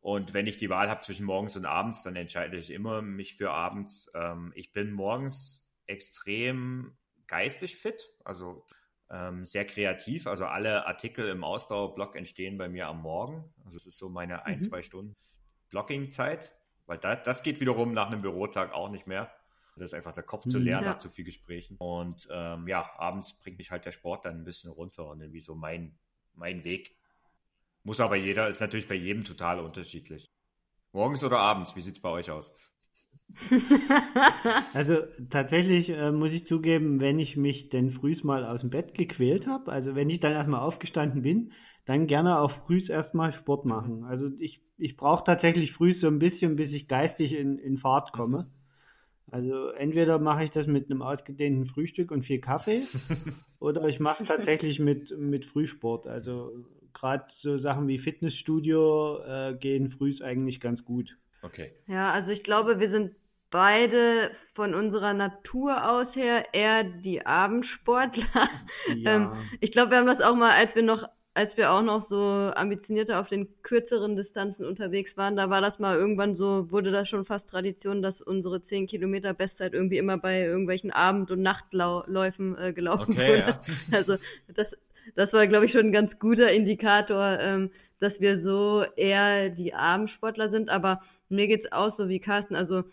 Und 0.00 0.34
wenn 0.34 0.46
ich 0.46 0.56
die 0.56 0.70
Wahl 0.70 0.88
habe 0.88 1.00
zwischen 1.00 1.26
morgens 1.26 1.56
und 1.56 1.66
abends, 1.66 2.04
dann 2.04 2.14
entscheide 2.14 2.56
ich 2.56 2.70
immer 2.70 3.02
mich 3.02 3.34
für 3.34 3.50
abends. 3.50 4.10
Ähm, 4.14 4.52
ich 4.54 4.72
bin 4.72 4.92
morgens 4.92 5.65
extrem 5.86 6.96
geistig 7.26 7.76
fit, 7.76 8.10
also 8.24 8.64
ähm, 9.10 9.44
sehr 9.44 9.64
kreativ. 9.64 10.26
Also 10.26 10.46
alle 10.46 10.86
Artikel 10.86 11.28
im 11.28 11.44
Ausdauerblog 11.44 12.16
entstehen 12.16 12.58
bei 12.58 12.68
mir 12.68 12.88
am 12.88 13.02
Morgen. 13.02 13.52
Also 13.64 13.76
es 13.76 13.86
ist 13.86 13.98
so 13.98 14.08
meine 14.08 14.46
ein, 14.46 14.58
mhm. 14.58 14.62
zwei 14.62 14.82
Stunden 14.82 15.16
Blogging-Zeit, 15.68 16.52
weil 16.86 16.98
da, 16.98 17.16
das 17.16 17.42
geht 17.42 17.60
wiederum 17.60 17.92
nach 17.92 18.06
einem 18.06 18.22
Bürotag 18.22 18.72
auch 18.72 18.90
nicht 18.90 19.06
mehr. 19.06 19.32
Das 19.76 19.86
ist 19.86 19.94
einfach 19.94 20.14
der 20.14 20.22
Kopf 20.22 20.48
zu 20.48 20.58
leer 20.58 20.80
ja. 20.80 20.80
nach 20.80 20.98
zu 20.98 21.10
viel 21.10 21.24
Gesprächen. 21.24 21.76
Und 21.76 22.26
ähm, 22.30 22.66
ja, 22.66 22.90
abends 22.96 23.34
bringt 23.34 23.58
mich 23.58 23.70
halt 23.70 23.84
der 23.84 23.92
Sport 23.92 24.24
dann 24.24 24.38
ein 24.38 24.44
bisschen 24.44 24.70
runter 24.70 25.06
und 25.06 25.20
irgendwie 25.20 25.40
so 25.40 25.54
mein, 25.54 25.98
mein 26.32 26.64
Weg. 26.64 26.96
Muss 27.82 28.00
aber 28.00 28.16
jeder, 28.16 28.48
ist 28.48 28.60
natürlich 28.60 28.88
bei 28.88 28.94
jedem 28.94 29.24
total 29.24 29.60
unterschiedlich. 29.60 30.32
Morgens 30.92 31.22
oder 31.24 31.40
abends, 31.40 31.76
wie 31.76 31.82
sieht 31.82 31.96
es 31.96 32.00
bei 32.00 32.08
euch 32.08 32.30
aus? 32.30 32.52
also 34.74 34.96
tatsächlich 35.30 35.88
äh, 35.88 36.10
muss 36.10 36.32
ich 36.32 36.46
zugeben, 36.46 37.00
wenn 37.00 37.18
ich 37.18 37.36
mich 37.36 37.68
denn 37.68 37.92
frühs 37.92 38.22
mal 38.24 38.44
aus 38.44 38.60
dem 38.60 38.70
Bett 38.70 38.94
gequält 38.94 39.46
habe, 39.46 39.70
also 39.70 39.94
wenn 39.94 40.10
ich 40.10 40.20
dann 40.20 40.32
erstmal 40.32 40.60
aufgestanden 40.60 41.22
bin, 41.22 41.52
dann 41.86 42.06
gerne 42.06 42.40
auch 42.40 42.50
frühs 42.66 42.88
erstmal 42.88 43.32
Sport 43.34 43.64
machen. 43.64 44.04
Also 44.04 44.30
ich, 44.38 44.60
ich 44.78 44.96
brauche 44.96 45.24
tatsächlich 45.24 45.72
frühs 45.72 46.00
so 46.00 46.08
ein 46.08 46.18
bisschen, 46.18 46.56
bis 46.56 46.72
ich 46.72 46.88
geistig 46.88 47.32
in, 47.32 47.58
in 47.58 47.78
Fahrt 47.78 48.12
komme. 48.12 48.48
Also 49.30 49.70
entweder 49.70 50.18
mache 50.18 50.44
ich 50.44 50.50
das 50.50 50.66
mit 50.66 50.90
einem 50.90 51.02
ausgedehnten 51.02 51.66
Frühstück 51.66 52.10
und 52.10 52.24
viel 52.24 52.40
Kaffee 52.40 52.82
oder 53.60 53.88
ich 53.88 54.00
mache 54.00 54.22
es 54.22 54.28
tatsächlich 54.28 54.78
mit, 54.78 55.16
mit 55.18 55.44
Frühsport. 55.46 56.06
Also 56.06 56.52
gerade 56.92 57.24
so 57.42 57.58
Sachen 57.58 57.88
wie 57.88 57.98
Fitnessstudio 57.98 59.18
äh, 59.24 59.54
gehen 59.58 59.90
frühs 59.90 60.20
eigentlich 60.22 60.60
ganz 60.60 60.84
gut. 60.84 61.16
Okay. 61.46 61.72
Ja, 61.86 62.12
also 62.12 62.30
ich 62.30 62.42
glaube, 62.42 62.80
wir 62.80 62.90
sind 62.90 63.14
beide 63.50 64.32
von 64.54 64.74
unserer 64.74 65.14
Natur 65.14 65.88
aus 65.88 66.08
her 66.14 66.46
eher 66.52 66.84
die 66.84 67.24
Abendsportler. 67.24 68.26
Ja. 68.96 69.16
ähm, 69.16 69.32
ich 69.60 69.72
glaube, 69.72 69.90
wir 69.90 69.98
haben 69.98 70.06
das 70.06 70.20
auch 70.20 70.36
mal, 70.36 70.52
als 70.52 70.72
wir 70.76 70.82
noch, 70.82 71.08
als 71.34 71.54
wir 71.56 71.72
auch 71.72 71.82
noch 71.82 72.08
so 72.08 72.16
ambitionierter 72.54 73.18
auf 73.18 73.28
den 73.28 73.48
kürzeren 73.62 74.14
Distanzen 74.14 74.64
unterwegs 74.64 75.16
waren, 75.16 75.34
da 75.34 75.50
war 75.50 75.60
das 75.60 75.78
mal 75.80 75.96
irgendwann 75.96 76.36
so, 76.36 76.70
wurde 76.70 76.92
das 76.92 77.08
schon 77.08 77.26
fast 77.26 77.48
Tradition, 77.50 78.02
dass 78.02 78.20
unsere 78.20 78.64
10 78.64 78.86
Kilometer 78.86 79.34
Bestzeit 79.34 79.74
irgendwie 79.74 79.98
immer 79.98 80.18
bei 80.18 80.40
irgendwelchen 80.42 80.92
Abend- 80.92 81.32
und 81.32 81.42
Nachtläufen 81.42 82.56
äh, 82.58 82.72
gelaufen 82.72 83.12
okay, 83.12 83.28
wurde. 83.28 83.38
Ja. 83.38 83.60
Also 83.92 84.16
das, 84.54 84.68
das 85.16 85.32
war, 85.32 85.46
glaube 85.48 85.66
ich, 85.66 85.72
schon 85.72 85.86
ein 85.86 85.92
ganz 85.92 86.16
guter 86.20 86.50
Indikator, 86.52 87.38
ähm, 87.40 87.70
dass 87.98 88.12
wir 88.20 88.40
so 88.42 88.84
eher 88.94 89.48
die 89.50 89.74
Abendsportler 89.74 90.50
sind, 90.50 90.68
aber 90.68 91.00
mir 91.28 91.46
geht's 91.46 91.70
auch 91.72 91.96
so 91.96 92.08
wie 92.08 92.20
Carsten. 92.20 92.54
Also 92.54 92.84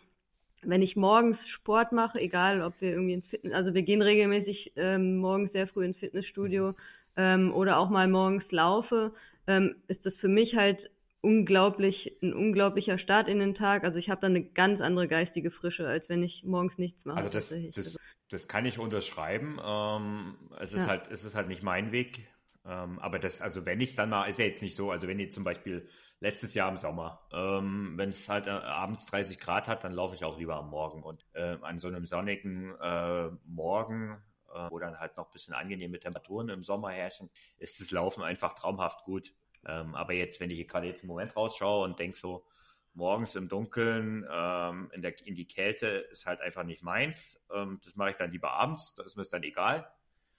wenn 0.61 0.81
ich 0.81 0.95
morgens 0.95 1.37
Sport 1.55 1.91
mache, 1.91 2.19
egal 2.19 2.61
ob 2.61 2.73
wir 2.79 2.91
irgendwie 2.91 3.13
ins 3.13 3.27
Fitness, 3.27 3.53
also 3.53 3.73
wir 3.73 3.81
gehen 3.81 4.01
regelmäßig 4.01 4.73
ähm, 4.75 5.17
morgens 5.17 5.51
sehr 5.51 5.67
früh 5.67 5.85
ins 5.85 5.97
Fitnessstudio 5.97 6.73
ähm, 7.17 7.53
oder 7.53 7.77
auch 7.77 7.89
mal 7.89 8.07
morgens 8.07 8.43
laufe, 8.51 9.13
ähm, 9.47 9.75
ist 9.87 10.05
das 10.05 10.13
für 10.15 10.27
mich 10.27 10.55
halt 10.55 10.89
unglaublich, 11.21 12.13
ein 12.21 12.33
unglaublicher 12.33 12.97
Start 12.97 13.27
in 13.27 13.39
den 13.39 13.55
Tag. 13.55 13.83
Also 13.83 13.97
ich 13.97 14.09
habe 14.09 14.21
da 14.21 14.27
eine 14.27 14.43
ganz 14.43 14.81
andere 14.81 15.07
geistige 15.07 15.51
Frische, 15.51 15.87
als 15.87 16.07
wenn 16.09 16.21
ich 16.21 16.43
morgens 16.43 16.77
nichts 16.77 17.03
mache. 17.05 17.17
Also 17.17 17.29
das, 17.29 17.53
das, 17.73 17.97
das 18.29 18.47
kann 18.47 18.65
ich 18.65 18.77
unterschreiben. 18.77 19.57
Ähm, 19.63 20.35
es 20.59 20.73
ist 20.73 20.79
ja. 20.79 20.87
halt, 20.87 21.09
es 21.11 21.23
ist 21.23 21.35
halt 21.35 21.47
nicht 21.47 21.63
mein 21.63 21.91
Weg. 21.91 22.27
Ähm, 22.65 22.99
aber 22.99 23.19
das, 23.19 23.41
also 23.41 23.65
wenn 23.65 23.79
ich 23.81 23.91
es 23.91 23.95
dann 23.95 24.09
mal, 24.09 24.25
ist 24.25 24.39
ja 24.39 24.45
jetzt 24.45 24.61
nicht 24.61 24.75
so, 24.75 24.91
also 24.91 25.07
wenn 25.07 25.19
ihr 25.19 25.29
zum 25.29 25.43
Beispiel 25.43 25.87
letztes 26.23 26.53
Jahr 26.53 26.69
im 26.69 26.77
Sommer, 26.77 27.21
ähm, 27.33 27.95
wenn 27.97 28.09
es 28.09 28.29
halt 28.29 28.47
äh, 28.47 28.51
abends 28.51 29.05
30 29.07 29.37
Grad 29.39 29.67
hat, 29.67 29.83
dann 29.83 29.91
laufe 29.91 30.15
ich 30.15 30.23
auch 30.23 30.37
lieber 30.39 30.55
am 30.55 30.69
Morgen. 30.69 31.03
Und 31.03 31.27
äh, 31.33 31.57
an 31.61 31.79
so 31.79 31.89
einem 31.89 32.05
sonnigen 32.05 32.73
äh, 32.79 33.29
Morgen, 33.45 34.23
äh, 34.53 34.71
wo 34.71 34.79
dann 34.79 34.97
halt 34.99 35.17
noch 35.17 35.25
ein 35.25 35.31
bisschen 35.33 35.53
angenehme 35.53 35.99
Temperaturen 35.99 36.47
im 36.47 36.63
Sommer 36.63 36.91
herrschen, 36.91 37.29
ist 37.57 37.81
das 37.81 37.91
Laufen 37.91 38.23
einfach 38.23 38.53
traumhaft 38.53 39.03
gut. 39.03 39.33
Ähm, 39.65 39.95
aber 39.95 40.13
jetzt, 40.13 40.39
wenn 40.39 40.49
ich 40.49 40.65
gerade 40.65 40.87
jetzt 40.87 41.03
im 41.03 41.09
Moment 41.09 41.35
rausschaue 41.35 41.83
und 41.83 41.99
denke 41.99 42.17
so, 42.17 42.45
morgens 42.93 43.35
im 43.35 43.49
Dunkeln 43.49 44.25
ähm, 44.31 44.91
in, 44.93 45.01
der, 45.01 45.19
in 45.27 45.35
die 45.35 45.47
Kälte 45.47 45.87
ist 45.87 46.25
halt 46.25 46.39
einfach 46.39 46.63
nicht 46.63 46.83
meins. 46.83 47.37
Ähm, 47.53 47.81
das 47.83 47.97
mache 47.97 48.11
ich 48.11 48.15
dann 48.15 48.31
lieber 48.31 48.51
abends, 48.51 48.95
da 48.95 49.03
ist 49.03 49.17
mir 49.17 49.23
dann 49.25 49.43
egal. 49.43 49.91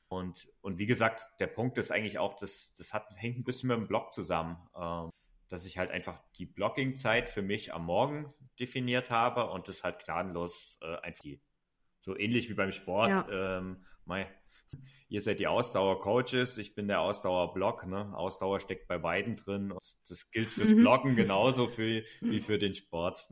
Und, 0.08 0.48
und 0.62 0.78
wie 0.78 0.86
gesagt, 0.86 1.28
der 1.40 1.48
Punkt 1.48 1.76
ist 1.76 1.90
eigentlich 1.90 2.18
auch, 2.18 2.38
das, 2.38 2.72
das 2.78 2.94
hat, 2.94 3.06
hängt 3.16 3.38
ein 3.38 3.44
bisschen 3.44 3.68
mit 3.68 3.76
dem 3.76 3.86
Blog 3.86 4.14
zusammen, 4.14 4.56
ähm, 4.74 5.10
dass 5.54 5.64
ich 5.64 5.78
halt 5.78 5.92
einfach 5.92 6.20
die 6.36 6.46
Blogging-Zeit 6.46 7.30
für 7.30 7.40
mich 7.40 7.72
am 7.72 7.86
Morgen 7.86 8.34
definiert 8.58 9.10
habe 9.10 9.50
und 9.50 9.68
das 9.68 9.84
halt 9.84 10.04
gnadenlos 10.04 10.78
äh, 10.82 10.96
einfach 10.96 11.22
die, 11.22 11.40
so 12.00 12.18
ähnlich 12.18 12.50
wie 12.50 12.54
beim 12.54 12.72
Sport. 12.72 13.30
Ja. 13.30 13.58
Ähm, 13.58 13.84
mein, 14.04 14.26
ihr 15.08 15.20
seid 15.20 15.38
die 15.38 15.46
Ausdauer-Coaches, 15.46 16.58
ich 16.58 16.74
bin 16.74 16.88
der 16.88 17.00
Ausdauer-Blog. 17.00 17.86
Ne? 17.86 18.12
Ausdauer 18.16 18.58
steckt 18.58 18.88
bei 18.88 18.98
beiden 18.98 19.36
drin. 19.36 19.72
Das 20.08 20.28
gilt 20.32 20.50
fürs 20.50 20.70
mhm. 20.70 20.80
Bloggen 20.80 21.14
genauso 21.16 21.68
für, 21.68 22.02
wie 22.20 22.40
für 22.40 22.58
den 22.58 22.74
Sport. 22.74 23.24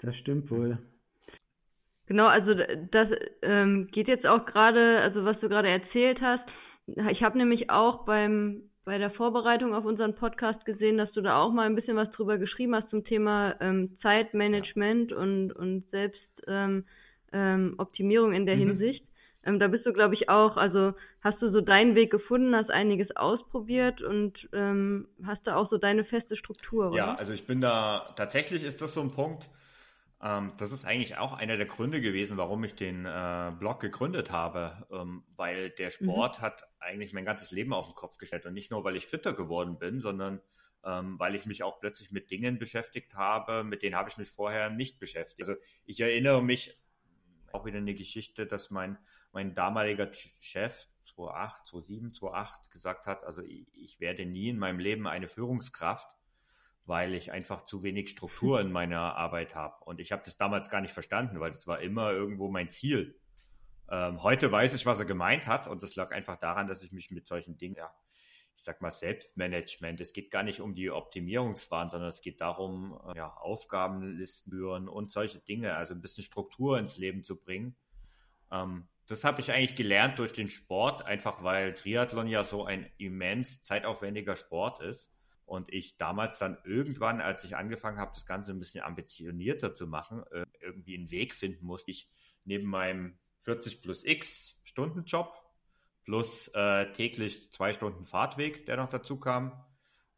Das 0.00 0.14
stimmt 0.16 0.50
wohl. 0.50 0.78
Genau, 2.04 2.26
also 2.26 2.52
das 2.90 3.08
ähm, 3.40 3.88
geht 3.90 4.08
jetzt 4.08 4.26
auch 4.26 4.44
gerade, 4.44 5.00
also 5.00 5.24
was 5.24 5.40
du 5.40 5.48
gerade 5.48 5.70
erzählt 5.70 6.20
hast. 6.20 6.44
Ich 7.10 7.22
habe 7.22 7.38
nämlich 7.38 7.70
auch 7.70 8.04
beim 8.04 8.69
bei 8.90 8.98
der 8.98 9.12
Vorbereitung 9.12 9.72
auf 9.72 9.84
unseren 9.84 10.16
Podcast 10.16 10.64
gesehen, 10.64 10.98
dass 10.98 11.12
du 11.12 11.20
da 11.20 11.40
auch 11.40 11.52
mal 11.52 11.64
ein 11.64 11.76
bisschen 11.76 11.96
was 11.96 12.10
drüber 12.10 12.38
geschrieben 12.38 12.74
hast 12.74 12.90
zum 12.90 13.04
Thema 13.04 13.54
ähm, 13.60 13.96
Zeitmanagement 14.02 15.12
ja. 15.12 15.16
und 15.16 15.52
und 15.52 15.88
Selbstoptimierung 15.92 16.82
ähm, 17.32 18.34
ähm, 18.34 18.40
in 18.40 18.46
der 18.46 18.56
mhm. 18.56 18.70
Hinsicht. 18.70 19.04
Ähm, 19.44 19.60
da 19.60 19.68
bist 19.68 19.86
du, 19.86 19.92
glaube 19.92 20.14
ich, 20.14 20.28
auch, 20.28 20.56
also 20.56 20.92
hast 21.20 21.40
du 21.40 21.52
so 21.52 21.60
deinen 21.60 21.94
Weg 21.94 22.10
gefunden, 22.10 22.56
hast 22.56 22.72
einiges 22.72 23.16
ausprobiert 23.16 24.02
und 24.02 24.48
ähm, 24.52 25.06
hast 25.24 25.46
da 25.46 25.54
auch 25.54 25.70
so 25.70 25.78
deine 25.78 26.04
feste 26.04 26.34
Struktur, 26.34 26.88
oder? 26.88 26.96
Ja, 26.96 27.14
also 27.14 27.32
ich 27.32 27.46
bin 27.46 27.60
da, 27.60 28.12
tatsächlich 28.16 28.64
ist 28.64 28.82
das 28.82 28.92
so 28.94 29.02
ein 29.02 29.12
Punkt, 29.12 29.48
ähm, 30.22 30.52
das 30.58 30.72
ist 30.72 30.84
eigentlich 30.84 31.16
auch 31.16 31.32
einer 31.32 31.56
der 31.56 31.66
Gründe 31.66 32.00
gewesen, 32.00 32.36
warum 32.36 32.62
ich 32.64 32.74
den 32.74 33.06
äh, 33.06 33.52
Blog 33.58 33.80
gegründet 33.80 34.30
habe, 34.30 34.86
ähm, 34.90 35.24
weil 35.36 35.70
der 35.70 35.86
mhm. 35.86 35.90
Sport 35.90 36.38
mhm. 36.38 36.42
hat 36.42 36.68
eigentlich 36.78 37.12
mein 37.12 37.24
ganzes 37.24 37.50
Leben 37.50 37.72
auf 37.72 37.86
den 37.86 37.94
Kopf 37.94 38.18
gestellt 38.18 38.44
und 38.44 38.54
nicht 38.54 38.70
nur, 38.70 38.84
weil 38.84 38.96
ich 38.96 39.06
fitter 39.06 39.32
geworden 39.32 39.78
bin, 39.78 40.00
sondern 40.00 40.40
ähm, 40.84 41.18
weil 41.18 41.34
ich 41.34 41.46
mich 41.46 41.62
auch 41.62 41.80
plötzlich 41.80 42.10
mit 42.10 42.30
Dingen 42.30 42.58
beschäftigt 42.58 43.14
habe, 43.14 43.64
mit 43.64 43.82
denen 43.82 43.96
habe 43.96 44.10
ich 44.10 44.18
mich 44.18 44.30
vorher 44.30 44.70
nicht 44.70 44.98
beschäftigt. 44.98 45.48
Also 45.48 45.60
ich 45.86 46.00
erinnere 46.00 46.42
mich 46.42 46.78
auch 47.52 47.64
wieder 47.64 47.78
eine 47.78 47.94
Geschichte, 47.94 48.46
dass 48.46 48.70
mein, 48.70 48.98
mein 49.32 49.54
damaliger 49.54 50.10
Chef 50.12 50.86
2008, 51.06 51.68
2007, 51.68 52.14
2008 52.14 52.70
gesagt 52.70 53.06
hat, 53.06 53.24
also 53.24 53.42
ich, 53.42 53.66
ich 53.74 54.00
werde 54.00 54.26
nie 54.26 54.48
in 54.48 54.58
meinem 54.58 54.78
Leben 54.78 55.06
eine 55.06 55.26
Führungskraft, 55.26 56.08
weil 56.90 57.14
ich 57.14 57.30
einfach 57.30 57.66
zu 57.66 57.84
wenig 57.84 58.10
Struktur 58.10 58.60
in 58.60 58.72
meiner 58.72 59.14
Arbeit 59.14 59.54
habe. 59.54 59.76
Und 59.84 60.00
ich 60.00 60.10
habe 60.10 60.22
das 60.24 60.36
damals 60.36 60.70
gar 60.70 60.80
nicht 60.80 60.92
verstanden, 60.92 61.38
weil 61.38 61.52
das 61.52 61.68
war 61.68 61.78
immer 61.78 62.10
irgendwo 62.10 62.50
mein 62.50 62.68
Ziel. 62.68 63.16
Ähm, 63.88 64.24
heute 64.24 64.50
weiß 64.50 64.74
ich, 64.74 64.86
was 64.86 64.98
er 64.98 65.06
gemeint 65.06 65.46
hat 65.46 65.68
und 65.68 65.84
das 65.84 65.94
lag 65.94 66.10
einfach 66.10 66.36
daran, 66.36 66.66
dass 66.66 66.82
ich 66.82 66.90
mich 66.90 67.12
mit 67.12 67.28
solchen 67.28 67.56
Dingen 67.56 67.76
ja, 67.76 67.94
ich 68.56 68.64
sag 68.64 68.80
mal, 68.82 68.90
Selbstmanagement. 68.90 70.00
Es 70.00 70.12
geht 70.12 70.32
gar 70.32 70.42
nicht 70.42 70.60
um 70.60 70.74
die 70.74 70.90
Optimierungswahn, 70.90 71.90
sondern 71.90 72.10
es 72.10 72.22
geht 72.22 72.40
darum, 72.40 73.00
äh, 73.06 73.18
ja, 73.18 73.36
Aufgabenlisten 73.36 74.50
führen 74.50 74.88
und 74.88 75.12
solche 75.12 75.38
Dinge, 75.38 75.76
also 75.76 75.94
ein 75.94 76.00
bisschen 76.00 76.24
Struktur 76.24 76.76
ins 76.76 76.96
Leben 76.96 77.22
zu 77.22 77.36
bringen. 77.36 77.76
Ähm, 78.50 78.88
das 79.06 79.22
habe 79.22 79.40
ich 79.40 79.52
eigentlich 79.52 79.76
gelernt 79.76 80.18
durch 80.18 80.32
den 80.32 80.50
Sport, 80.50 81.04
einfach 81.04 81.44
weil 81.44 81.72
Triathlon 81.72 82.26
ja 82.26 82.42
so 82.42 82.64
ein 82.64 82.90
immens 82.98 83.62
zeitaufwendiger 83.62 84.34
Sport 84.34 84.80
ist. 84.80 85.08
Und 85.50 85.72
ich 85.72 85.96
damals 85.96 86.38
dann 86.38 86.58
irgendwann, 86.62 87.20
als 87.20 87.42
ich 87.42 87.56
angefangen 87.56 87.98
habe, 87.98 88.12
das 88.14 88.24
Ganze 88.24 88.52
ein 88.52 88.60
bisschen 88.60 88.84
ambitionierter 88.84 89.74
zu 89.74 89.88
machen, 89.88 90.22
äh, 90.30 90.46
irgendwie 90.60 90.96
einen 90.96 91.10
Weg 91.10 91.34
finden 91.34 91.66
musste. 91.66 91.90
Ich 91.90 92.08
neben 92.44 92.70
meinem 92.70 93.18
40 93.40 93.82
plus 93.82 94.04
X 94.04 94.54
Stundenjob 94.62 95.34
plus 96.04 96.46
äh, 96.54 96.92
täglich 96.92 97.50
zwei 97.50 97.72
Stunden 97.72 98.04
Fahrtweg, 98.04 98.64
der 98.66 98.76
noch 98.76 98.90
dazu 98.90 99.18
kam, 99.18 99.64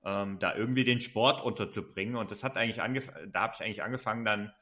ähm, 0.04 0.38
da 0.38 0.54
irgendwie 0.54 0.84
den 0.84 1.00
Sport 1.00 1.40
unterzubringen. 1.40 2.16
Und 2.16 2.30
das 2.30 2.44
hat 2.44 2.58
eigentlich 2.58 2.76
da 2.76 3.40
habe 3.40 3.54
ich 3.54 3.64
eigentlich 3.64 3.82
angefangen, 3.82 4.26
dann 4.26 4.52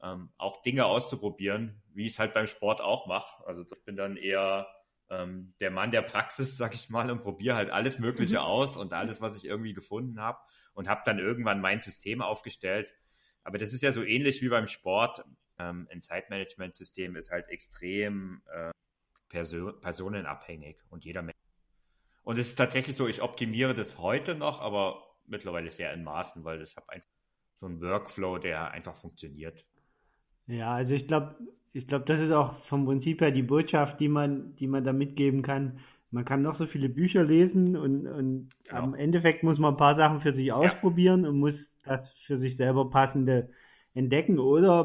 ähm, 0.00 0.30
auch 0.38 0.62
Dinge 0.62 0.86
auszuprobieren, 0.86 1.82
wie 1.92 2.06
ich 2.06 2.12
es 2.12 2.18
halt 2.20 2.34
beim 2.34 2.46
Sport 2.46 2.80
auch 2.80 3.08
mache. 3.08 3.44
Also 3.48 3.62
ich 3.62 3.84
bin 3.84 3.96
dann 3.96 4.16
eher 4.16 4.68
ähm, 5.10 5.54
der 5.60 5.70
Mann 5.70 5.90
der 5.90 6.02
Praxis, 6.02 6.56
sag 6.56 6.74
ich 6.74 6.88
mal, 6.88 7.10
und 7.10 7.22
probiere 7.22 7.56
halt 7.56 7.70
alles 7.70 7.98
Mögliche 7.98 8.36
mhm. 8.36 8.44
aus 8.44 8.76
und 8.76 8.92
alles, 8.92 9.20
was 9.20 9.36
ich 9.36 9.44
irgendwie 9.44 9.74
gefunden 9.74 10.20
habe 10.20 10.38
und 10.74 10.88
habe 10.88 11.02
dann 11.04 11.18
irgendwann 11.18 11.60
mein 11.60 11.80
System 11.80 12.22
aufgestellt. 12.22 12.94
Aber 13.42 13.58
das 13.58 13.72
ist 13.72 13.82
ja 13.82 13.92
so 13.92 14.02
ähnlich 14.02 14.42
wie 14.42 14.48
beim 14.48 14.68
Sport. 14.68 15.24
Ähm, 15.58 15.88
ein 15.90 16.00
Zeitmanagement-System 16.00 17.16
ist 17.16 17.30
halt 17.30 17.48
extrem 17.48 18.42
äh, 18.52 18.70
Perso 19.28 19.72
personenabhängig 19.72 20.78
und 20.90 21.04
jeder 21.04 21.22
Mensch. 21.22 21.36
Und 22.22 22.38
es 22.38 22.48
ist 22.48 22.56
tatsächlich 22.56 22.96
so, 22.96 23.08
ich 23.08 23.22
optimiere 23.22 23.74
das 23.74 23.98
heute 23.98 24.34
noch, 24.34 24.60
aber 24.60 25.02
mittlerweile 25.26 25.70
sehr 25.70 25.92
in 25.92 26.04
Maßen, 26.04 26.44
weil 26.44 26.62
ich 26.62 26.76
habe 26.76 26.88
einfach 26.90 27.08
so 27.60 27.66
einen 27.66 27.80
Workflow, 27.80 28.38
der 28.38 28.70
einfach 28.70 28.94
funktioniert. 28.94 29.66
Ja, 30.46 30.74
also 30.74 30.94
ich 30.94 31.06
glaube, 31.06 31.36
ich 31.72 31.86
glaube, 31.86 32.04
das 32.06 32.20
ist 32.20 32.32
auch 32.32 32.54
vom 32.68 32.84
Prinzip 32.84 33.20
her 33.20 33.30
die 33.30 33.42
Botschaft, 33.42 34.00
die 34.00 34.08
man, 34.08 34.56
die 34.56 34.66
man 34.66 34.84
da 34.84 34.92
mitgeben 34.92 35.42
kann. 35.42 35.80
Man 36.10 36.24
kann 36.24 36.42
noch 36.42 36.58
so 36.58 36.66
viele 36.66 36.88
Bücher 36.88 37.22
lesen 37.22 37.76
und, 37.76 38.06
und 38.06 38.48
genau. 38.68 38.82
am 38.82 38.94
Endeffekt 38.94 39.44
muss 39.44 39.58
man 39.58 39.74
ein 39.74 39.78
paar 39.78 39.96
Sachen 39.96 40.20
für 40.22 40.32
sich 40.32 40.52
ausprobieren 40.52 41.22
ja. 41.22 41.30
und 41.30 41.38
muss 41.38 41.54
das 41.84 42.00
für 42.26 42.38
sich 42.38 42.56
selber 42.56 42.90
passende 42.90 43.50
entdecken 43.94 44.38
oder 44.38 44.84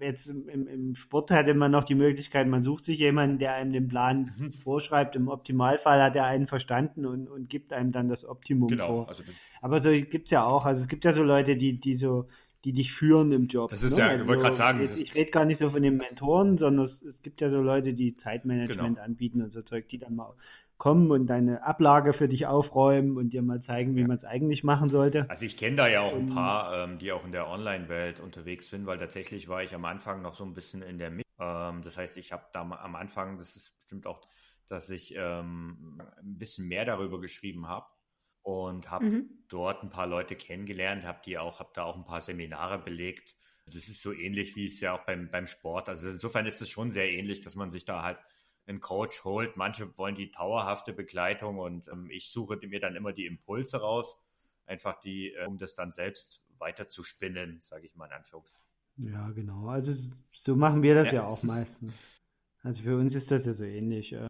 jetzt 0.00 0.26
im, 0.26 0.68
im, 0.68 0.96
Sport 0.96 1.30
hätte 1.30 1.54
man 1.54 1.70
noch 1.70 1.84
die 1.84 1.94
Möglichkeit, 1.94 2.46
man 2.46 2.64
sucht 2.64 2.84
sich 2.84 2.98
jemanden, 2.98 3.38
der 3.38 3.54
einem 3.54 3.72
den 3.72 3.88
Plan 3.88 4.32
mhm. 4.36 4.52
vorschreibt. 4.64 5.16
Im 5.16 5.28
Optimalfall 5.28 6.02
hat 6.02 6.16
er 6.16 6.24
einen 6.24 6.46
verstanden 6.46 7.06
und, 7.06 7.28
und 7.28 7.48
gibt 7.50 7.72
einem 7.72 7.92
dann 7.92 8.08
das 8.08 8.24
Optimum 8.24 8.68
genau, 8.68 8.86
vor. 8.86 9.08
Also 9.08 9.22
Aber 9.60 9.82
so 9.82 9.90
gibt's 9.90 10.30
ja 10.30 10.44
auch. 10.44 10.64
Also 10.64 10.82
es 10.82 10.88
gibt 10.88 11.04
ja 11.04 11.14
so 11.14 11.22
Leute, 11.22 11.56
die, 11.56 11.80
die 11.80 11.96
so, 11.96 12.28
die 12.64 12.72
dich 12.72 12.92
führen 12.92 13.32
im 13.32 13.46
Job. 13.46 13.70
Das 13.70 13.82
ist 13.82 13.96
ne? 13.96 14.04
ja, 14.04 14.08
also, 14.08 14.22
ich 14.22 14.28
wollte 14.28 14.42
gerade 14.42 14.56
sagen. 14.56 14.82
Ich, 14.82 15.00
ich 15.00 15.14
rede 15.14 15.30
gar 15.30 15.44
nicht 15.44 15.60
so 15.60 15.70
von 15.70 15.82
den 15.82 15.96
Mentoren, 15.96 16.58
sondern 16.58 16.86
es, 16.86 17.02
es 17.02 17.22
gibt 17.22 17.40
ja 17.40 17.50
so 17.50 17.60
Leute, 17.60 17.94
die 17.94 18.16
Zeitmanagement 18.16 18.96
genau. 18.96 19.04
anbieten 19.04 19.42
und 19.42 19.52
so 19.52 19.62
Zeug, 19.62 19.88
die 19.88 19.98
dann 19.98 20.16
mal 20.16 20.34
kommen 20.76 21.10
und 21.10 21.26
deine 21.26 21.64
Ablage 21.64 22.14
für 22.14 22.28
dich 22.28 22.46
aufräumen 22.46 23.16
und 23.16 23.30
dir 23.30 23.42
mal 23.42 23.62
zeigen, 23.62 23.96
wie 23.96 24.02
ja. 24.02 24.06
man 24.06 24.16
es 24.16 24.24
eigentlich 24.24 24.62
machen 24.62 24.88
sollte. 24.88 25.28
Also 25.28 25.44
ich 25.44 25.56
kenne 25.56 25.76
da 25.76 25.88
ja 25.88 26.02
auch 26.02 26.14
ein 26.14 26.28
paar, 26.28 26.84
ähm, 26.84 26.98
die 26.98 27.10
auch 27.10 27.24
in 27.24 27.32
der 27.32 27.48
Online-Welt 27.48 28.20
unterwegs 28.20 28.68
sind, 28.68 28.86
weil 28.86 28.96
tatsächlich 28.96 29.48
war 29.48 29.62
ich 29.62 29.74
am 29.74 29.84
Anfang 29.84 30.22
noch 30.22 30.34
so 30.34 30.44
ein 30.44 30.54
bisschen 30.54 30.82
in 30.82 30.98
der 30.98 31.10
Mitte. 31.10 31.28
Ähm, 31.40 31.82
das 31.82 31.98
heißt, 31.98 32.16
ich 32.16 32.32
habe 32.32 32.44
da 32.52 32.60
am 32.60 32.94
Anfang, 32.94 33.38
das 33.38 33.56
ist 33.56 33.76
bestimmt 33.76 34.06
auch, 34.06 34.20
dass 34.68 34.88
ich 34.88 35.14
ähm, 35.16 36.00
ein 36.20 36.38
bisschen 36.38 36.68
mehr 36.68 36.84
darüber 36.84 37.20
geschrieben 37.20 37.66
habe 37.66 37.86
und 38.48 38.90
habe 38.90 39.04
mhm. 39.04 39.30
dort 39.48 39.82
ein 39.82 39.90
paar 39.90 40.06
Leute 40.06 40.34
kennengelernt, 40.34 41.04
habe 41.04 41.20
die 41.26 41.36
auch, 41.36 41.60
habe 41.60 41.68
da 41.74 41.84
auch 41.84 41.96
ein 41.96 42.06
paar 42.06 42.22
Seminare 42.22 42.78
belegt. 42.78 43.34
Das 43.66 43.74
ist 43.74 44.00
so 44.00 44.10
ähnlich 44.10 44.56
wie 44.56 44.64
es 44.64 44.80
ja 44.80 44.94
auch 44.94 45.04
beim, 45.04 45.30
beim 45.30 45.46
Sport. 45.46 45.90
Also 45.90 46.08
insofern 46.08 46.46
ist 46.46 46.62
es 46.62 46.70
schon 46.70 46.90
sehr 46.90 47.12
ähnlich, 47.12 47.42
dass 47.42 47.56
man 47.56 47.70
sich 47.70 47.84
da 47.84 48.02
halt 48.02 48.16
einen 48.66 48.80
Coach 48.80 49.22
holt. 49.24 49.58
Manche 49.58 49.98
wollen 49.98 50.14
die 50.14 50.30
dauerhafte 50.30 50.94
Begleitung 50.94 51.58
und 51.58 51.88
ähm, 51.88 52.08
ich 52.10 52.30
suche 52.30 52.58
mir 52.66 52.80
dann 52.80 52.96
immer 52.96 53.12
die 53.12 53.26
Impulse 53.26 53.82
raus, 53.82 54.18
einfach 54.64 54.98
die, 54.98 55.34
äh, 55.34 55.44
um 55.44 55.58
das 55.58 55.74
dann 55.74 55.92
selbst 55.92 56.42
weiter 56.58 56.88
zu 56.88 57.02
spinnen, 57.02 57.58
sage 57.60 57.84
ich 57.84 57.96
mal 57.96 58.06
in 58.06 58.12
Anführungszeichen. 58.12 58.64
Ja, 58.96 59.28
genau. 59.28 59.68
Also 59.68 59.94
so 60.46 60.56
machen 60.56 60.82
wir 60.82 60.94
das 60.94 61.08
ja, 61.08 61.16
ja 61.16 61.26
auch 61.26 61.42
meistens. 61.42 61.92
Also 62.62 62.82
für 62.82 62.96
uns 62.96 63.14
ist 63.14 63.30
das 63.30 63.44
ja 63.44 63.52
so 63.52 63.62
ähnlich. 63.64 64.14
Äh, 64.14 64.26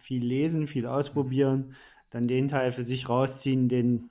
viel 0.00 0.24
lesen, 0.24 0.66
viel 0.66 0.86
ausprobieren, 0.86 1.76
dann 2.10 2.28
den 2.28 2.48
Teil 2.48 2.72
für 2.72 2.84
sich 2.84 3.08
rausziehen, 3.08 3.68
den 3.68 4.10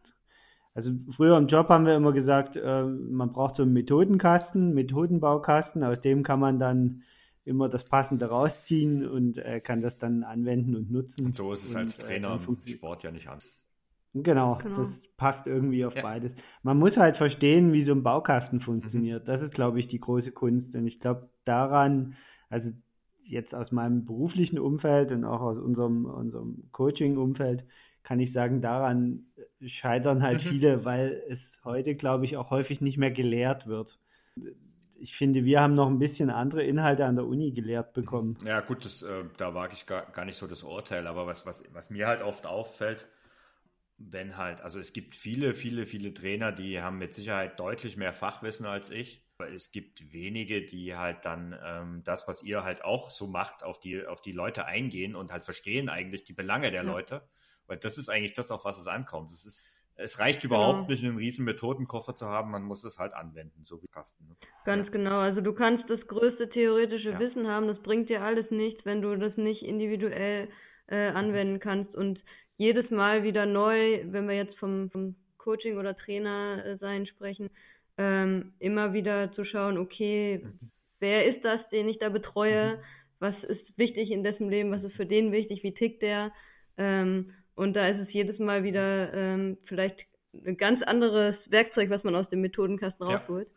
also 0.75 0.91
früher 1.15 1.37
im 1.37 1.47
Job 1.47 1.69
haben 1.69 1.85
wir 1.85 1.95
immer 1.95 2.11
gesagt, 2.11 2.57
äh, 2.57 2.83
man 2.83 3.31
braucht 3.31 3.55
so 3.55 3.63
einen 3.63 3.71
Methodenkasten, 3.71 4.73
Methodenbaukasten, 4.73 5.85
aus 5.85 6.01
dem 6.01 6.23
kann 6.23 6.41
man 6.41 6.59
dann 6.59 7.03
immer 7.45 7.69
das 7.69 7.85
Passende 7.85 8.25
rausziehen 8.25 9.07
und 9.07 9.37
äh, 9.37 9.61
kann 9.61 9.81
das 9.81 9.97
dann 9.99 10.23
anwenden 10.23 10.75
und 10.75 10.91
nutzen. 10.91 11.27
Und 11.27 11.35
so 11.35 11.53
ist 11.53 11.63
es 11.63 11.71
und, 11.71 11.77
als 11.77 11.97
äh, 11.97 12.01
Trainer 12.01 12.39
äh, 12.41 12.47
im 12.47 12.57
Sport 12.67 13.03
ja 13.03 13.11
nicht 13.11 13.29
an. 13.29 13.39
Genau, 14.13 14.57
genau, 14.61 14.83
das 14.83 14.87
passt 15.15 15.47
irgendwie 15.47 15.85
auf 15.85 15.95
ja. 15.95 16.01
beides. 16.01 16.31
Man 16.63 16.77
muss 16.77 16.95
halt 16.97 17.17
verstehen, 17.17 17.71
wie 17.71 17.85
so 17.85 17.91
ein 17.91 18.03
Baukasten 18.03 18.59
funktioniert. 18.61 19.23
Mhm. 19.23 19.27
Das 19.27 19.41
ist, 19.41 19.53
glaube 19.53 19.79
ich, 19.79 19.87
die 19.87 19.99
große 19.99 20.31
Kunst. 20.31 20.73
Und 20.75 20.87
ich 20.87 20.99
glaube 20.99 21.29
daran, 21.45 22.15
also 22.49 22.69
jetzt 23.23 23.53
aus 23.53 23.71
meinem 23.71 24.05
beruflichen 24.05 24.59
Umfeld 24.59 25.11
und 25.11 25.23
auch 25.25 25.41
aus 25.41 25.57
unserem, 25.57 26.05
unserem 26.05 26.69
Coaching-Umfeld, 26.71 27.63
kann 28.05 28.19
ich 28.19 28.31
sagen, 28.31 28.61
daran 28.61 29.25
scheitern 29.81 30.23
halt 30.23 30.45
mhm. 30.45 30.49
viele, 30.49 30.85
weil 30.85 31.21
es 31.29 31.39
heute, 31.63 31.95
glaube 31.95 32.25
ich, 32.25 32.37
auch 32.37 32.51
häufig 32.51 32.79
nicht 32.79 32.97
mehr 32.97 33.11
gelehrt 33.11 33.67
wird 33.67 33.89
ich 34.97 35.15
finde, 35.17 35.43
wir 35.43 35.61
haben 35.61 35.75
noch 35.75 35.87
ein 35.87 35.99
bisschen 35.99 36.29
andere 36.29 36.63
Inhalte 36.63 37.05
an 37.05 37.15
der 37.15 37.25
Uni 37.25 37.51
gelehrt 37.51 37.93
bekommen. 37.93 38.37
Ja, 38.45 38.61
gut, 38.61 38.85
das, 38.85 39.01
äh, 39.01 39.25
da 39.37 39.53
wage 39.53 39.73
ich 39.73 39.85
gar, 39.85 40.09
gar 40.11 40.25
nicht 40.25 40.37
so 40.37 40.47
das 40.47 40.63
Urteil, 40.63 41.07
aber 41.07 41.27
was, 41.27 41.45
was, 41.45 41.63
was 41.71 41.89
mir 41.89 42.07
halt 42.07 42.21
oft 42.21 42.45
auffällt, 42.45 43.07
wenn 43.97 44.37
halt, 44.37 44.61
also 44.61 44.79
es 44.79 44.93
gibt 44.93 45.15
viele, 45.15 45.53
viele, 45.53 45.85
viele 45.85 46.13
Trainer, 46.13 46.51
die 46.51 46.81
haben 46.81 46.97
mit 46.97 47.13
Sicherheit 47.13 47.59
deutlich 47.59 47.97
mehr 47.97 48.13
Fachwissen 48.13 48.65
als 48.65 48.89
ich. 48.89 49.23
Aber 49.37 49.49
es 49.49 49.71
gibt 49.71 50.13
wenige, 50.13 50.65
die 50.65 50.95
halt 50.95 51.25
dann 51.25 51.57
ähm, 51.63 52.01
das, 52.05 52.25
was 52.27 52.41
ihr 52.41 52.63
halt 52.63 52.85
auch 52.85 53.11
so 53.11 53.27
macht, 53.27 53.63
auf 53.63 53.79
die, 53.79 54.05
auf 54.05 54.21
die 54.21 54.31
Leute 54.31 54.65
eingehen 54.65 55.15
und 55.15 55.31
halt 55.31 55.43
verstehen 55.43 55.89
eigentlich 55.89 56.23
die 56.23 56.33
Belange 56.33 56.71
der 56.71 56.83
ja. 56.83 56.89
Leute. 56.89 57.27
Weil 57.67 57.77
das 57.77 57.97
ist 57.97 58.09
eigentlich 58.09 58.33
das, 58.33 58.51
auf 58.51 58.65
was 58.65 58.77
es 58.77 58.87
ankommt. 58.87 59.31
Es 59.31 59.45
ist, 59.45 59.63
es 59.95 60.19
reicht 60.19 60.43
überhaupt 60.43 60.87
genau. 60.87 60.89
nicht, 60.89 61.03
einen 61.03 61.17
riesen 61.17 61.45
Methodenkoffer 61.45 62.15
zu 62.15 62.25
haben, 62.25 62.51
man 62.51 62.63
muss 62.63 62.83
es 62.83 62.99
halt 62.99 63.13
anwenden, 63.13 63.63
so 63.65 63.81
wie 63.81 63.87
Carsten. 63.87 64.27
Ne? 64.27 64.35
Ganz 64.65 64.87
ja. 64.87 64.91
genau. 64.91 65.19
Also 65.19 65.41
du 65.41 65.53
kannst 65.53 65.89
das 65.89 66.05
größte 66.07 66.49
theoretische 66.49 67.11
ja. 67.11 67.19
Wissen 67.19 67.47
haben, 67.47 67.67
das 67.67 67.81
bringt 67.81 68.09
dir 68.09 68.21
alles 68.21 68.49
nichts, 68.51 68.85
wenn 68.85 69.01
du 69.01 69.15
das 69.15 69.35
nicht 69.37 69.63
individuell 69.63 70.49
äh, 70.87 71.11
mhm. 71.11 71.17
anwenden 71.17 71.59
kannst. 71.59 71.95
Und 71.95 72.19
jedes 72.57 72.89
Mal 72.89 73.23
wieder 73.23 73.45
neu, 73.45 74.01
wenn 74.05 74.27
wir 74.27 74.35
jetzt 74.35 74.57
vom, 74.57 74.89
vom 74.91 75.15
Coaching 75.37 75.77
oder 75.77 75.95
Trainer 75.95 76.63
äh, 76.65 76.77
sein 76.77 77.05
sprechen, 77.05 77.49
ähm, 77.97 78.53
immer 78.59 78.93
wieder 78.93 79.31
zu 79.33 79.45
schauen, 79.45 79.77
okay, 79.77 80.41
mhm. 80.43 80.71
wer 80.99 81.25
ist 81.25 81.43
das, 81.43 81.61
den 81.69 81.87
ich 81.87 81.99
da 81.99 82.09
betreue? 82.09 82.77
Mhm. 82.77 82.79
Was 83.19 83.35
ist 83.47 83.77
wichtig 83.77 84.11
in 84.11 84.23
dessen 84.23 84.49
Leben? 84.49 84.71
Was 84.71 84.83
ist 84.83 84.95
für 84.95 85.05
den 85.05 85.31
wichtig? 85.31 85.63
Wie 85.63 85.73
tickt 85.73 86.01
der? 86.01 86.33
Ähm, 86.77 87.33
und 87.55 87.73
da 87.73 87.87
ist 87.87 88.07
es 88.07 88.13
jedes 88.13 88.39
Mal 88.39 88.63
wieder 88.63 89.13
ähm, 89.13 89.57
vielleicht 89.65 89.97
ein 90.45 90.57
ganz 90.57 90.81
anderes 90.83 91.35
Werkzeug, 91.47 91.89
was 91.89 92.03
man 92.03 92.15
aus 92.15 92.29
dem 92.29 92.41
Methodenkasten 92.41 93.07
ja. 93.07 93.17
rausholt. 93.17 93.47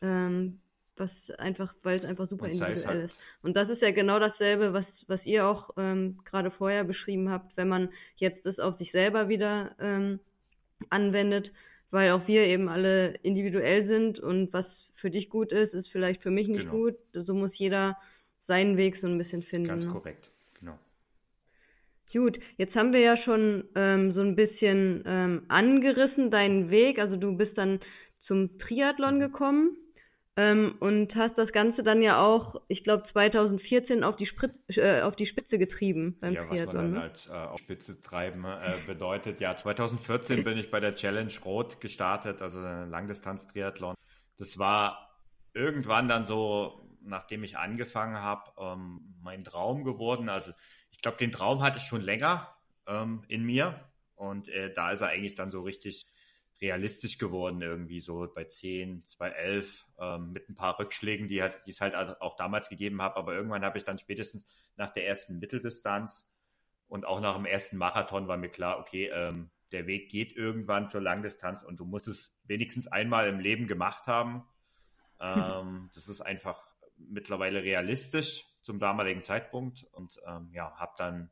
Ähm, 0.00 0.60
was 0.96 1.10
einfach, 1.38 1.74
weil 1.82 1.96
es 1.96 2.04
einfach 2.04 2.28
super 2.28 2.46
individuell 2.46 2.86
halt 2.86 3.04
ist. 3.04 3.20
Und 3.42 3.56
das 3.56 3.68
ist 3.68 3.82
ja 3.82 3.90
genau 3.90 4.18
dasselbe, 4.18 4.72
was, 4.72 4.84
was 5.06 5.24
ihr 5.24 5.46
auch 5.46 5.70
ähm, 5.76 6.18
gerade 6.24 6.50
vorher 6.50 6.84
beschrieben 6.84 7.30
habt, 7.30 7.56
wenn 7.56 7.68
man 7.68 7.90
jetzt 8.16 8.44
das 8.44 8.58
auf 8.58 8.76
sich 8.78 8.90
selber 8.92 9.28
wieder 9.28 9.76
ähm, 9.80 10.20
anwendet, 10.90 11.52
weil 11.90 12.12
auch 12.12 12.26
wir 12.26 12.42
eben 12.42 12.68
alle 12.68 13.14
individuell 13.22 13.86
sind 13.86 14.18
und 14.20 14.52
was 14.52 14.66
für 14.96 15.10
dich 15.10 15.30
gut 15.30 15.52
ist, 15.52 15.74
ist 15.74 15.88
vielleicht 15.90 16.22
für 16.22 16.30
mich 16.30 16.48
nicht 16.48 16.62
genau. 16.62 16.72
gut. 16.72 16.96
So 17.12 17.34
muss 17.34 17.52
jeder 17.54 17.96
seinen 18.46 18.76
Weg 18.76 18.98
so 19.00 19.06
ein 19.06 19.18
bisschen 19.18 19.42
finden. 19.42 19.68
Ganz 19.68 19.84
ne? 19.84 19.92
korrekt. 19.92 20.28
Gut, 22.12 22.38
jetzt 22.56 22.74
haben 22.74 22.92
wir 22.92 23.00
ja 23.00 23.16
schon 23.18 23.64
ähm, 23.74 24.14
so 24.14 24.20
ein 24.20 24.34
bisschen 24.34 25.02
ähm, 25.06 25.42
angerissen 25.48 26.30
deinen 26.30 26.70
Weg. 26.70 26.98
Also 26.98 27.16
du 27.16 27.36
bist 27.36 27.56
dann 27.58 27.80
zum 28.26 28.58
Triathlon 28.58 29.16
mhm. 29.16 29.20
gekommen 29.20 29.76
ähm, 30.36 30.76
und 30.78 31.14
hast 31.16 31.36
das 31.36 31.50
Ganze 31.52 31.82
dann 31.82 32.00
ja 32.00 32.24
auch, 32.24 32.62
ich 32.68 32.84
glaube 32.84 33.04
2014 33.12 34.04
auf 34.04 34.16
die, 34.16 34.26
Spritz, 34.26 34.52
äh, 34.68 35.02
auf 35.02 35.16
die 35.16 35.26
Spitze 35.26 35.58
getrieben 35.58 36.16
beim 36.20 36.32
ja, 36.32 36.44
Triathlon. 36.44 36.58
Ja, 36.58 36.66
was 36.66 36.74
man 36.74 36.84
dann 36.84 36.92
ne? 36.92 37.00
als 37.02 37.26
äh, 37.26 37.32
auf 37.32 37.58
Spitze 37.58 38.00
treiben 38.00 38.44
äh, 38.44 38.78
bedeutet. 38.86 39.40
Ja, 39.40 39.56
2014 39.56 40.44
bin 40.44 40.56
ich 40.56 40.70
bei 40.70 40.80
der 40.80 40.94
Challenge 40.94 41.32
Rot 41.44 41.80
gestartet, 41.80 42.40
also 42.40 42.60
Langdistanz-Triathlon. 42.60 43.94
Das 44.38 44.58
war 44.58 45.10
irgendwann 45.54 46.06
dann 46.06 46.24
so, 46.24 46.88
nachdem 47.02 47.42
ich 47.42 47.58
angefangen 47.58 48.22
habe, 48.22 48.52
ähm, 48.60 49.16
mein 49.20 49.42
Traum 49.42 49.82
geworden. 49.82 50.28
Also 50.28 50.52
ich 50.98 51.02
glaube, 51.02 51.18
den 51.18 51.30
Traum 51.30 51.62
hatte 51.62 51.78
ich 51.78 51.84
schon 51.84 52.00
länger 52.00 52.52
ähm, 52.88 53.22
in 53.28 53.44
mir 53.44 53.88
und 54.16 54.48
äh, 54.48 54.72
da 54.72 54.90
ist 54.90 55.00
er 55.00 55.10
eigentlich 55.10 55.36
dann 55.36 55.52
so 55.52 55.62
richtig 55.62 56.06
realistisch 56.60 57.18
geworden, 57.18 57.62
irgendwie 57.62 58.00
so 58.00 58.26
bei 58.34 58.42
10, 58.42 59.06
211, 59.06 59.86
ähm, 60.00 60.32
mit 60.32 60.48
ein 60.48 60.56
paar 60.56 60.76
Rückschlägen, 60.80 61.28
die, 61.28 61.40
halt, 61.40 61.60
die 61.66 61.70
es 61.70 61.80
halt 61.80 61.94
auch 61.94 62.34
damals 62.34 62.68
gegeben 62.68 63.00
habe. 63.00 63.14
Aber 63.14 63.32
irgendwann 63.32 63.64
habe 63.64 63.78
ich 63.78 63.84
dann 63.84 64.00
spätestens 64.00 64.44
nach 64.74 64.92
der 64.92 65.06
ersten 65.06 65.38
Mitteldistanz 65.38 66.28
und 66.88 67.06
auch 67.06 67.20
nach 67.20 67.36
dem 67.36 67.46
ersten 67.46 67.76
Marathon 67.76 68.26
war 68.26 68.36
mir 68.36 68.48
klar, 68.48 68.80
okay, 68.80 69.08
ähm, 69.14 69.50
der 69.70 69.86
Weg 69.86 70.10
geht 70.10 70.32
irgendwann 70.32 70.88
zur 70.88 71.00
Langdistanz 71.00 71.62
und 71.62 71.78
du 71.78 71.84
musst 71.84 72.08
es 72.08 72.34
wenigstens 72.42 72.88
einmal 72.88 73.28
im 73.28 73.38
Leben 73.38 73.68
gemacht 73.68 74.08
haben. 74.08 74.44
Ähm, 75.20 75.90
das 75.94 76.08
ist 76.08 76.22
einfach 76.22 76.66
mittlerweile 76.96 77.62
realistisch 77.62 78.47
zum 78.68 78.78
damaligen 78.78 79.22
Zeitpunkt 79.22 79.84
und 79.92 80.20
ähm, 80.26 80.50
ja, 80.52 80.74
habe 80.76 80.92
dann 80.98 81.30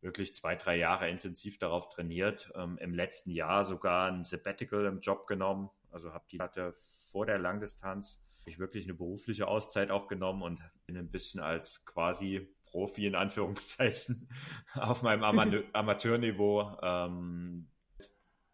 wirklich 0.00 0.34
zwei, 0.34 0.56
drei 0.56 0.76
Jahre 0.76 1.08
intensiv 1.08 1.60
darauf 1.60 1.88
trainiert. 1.88 2.50
Ähm, 2.56 2.76
Im 2.78 2.92
letzten 2.92 3.30
Jahr 3.30 3.64
sogar 3.64 4.10
ein 4.10 4.24
Sabbatical 4.24 4.86
im 4.86 4.98
Job 4.98 5.28
genommen. 5.28 5.70
Also 5.92 6.12
habe 6.12 6.24
die 6.32 6.40
hatte 6.40 6.74
vor 7.12 7.24
der 7.24 7.38
Langdistanz 7.38 8.20
ich 8.46 8.58
wirklich 8.58 8.82
eine 8.86 8.94
berufliche 8.94 9.46
Auszeit 9.46 9.92
auch 9.92 10.08
genommen 10.08 10.42
und 10.42 10.60
bin 10.86 10.96
ein 10.96 11.08
bisschen 11.08 11.38
als 11.38 11.84
quasi 11.84 12.52
Profi 12.66 13.06
in 13.06 13.14
Anführungszeichen 13.14 14.28
auf 14.74 15.02
meinem 15.02 15.22
Ama 15.22 15.46
Amateurniveau 15.72 16.78
ähm, 16.82 17.68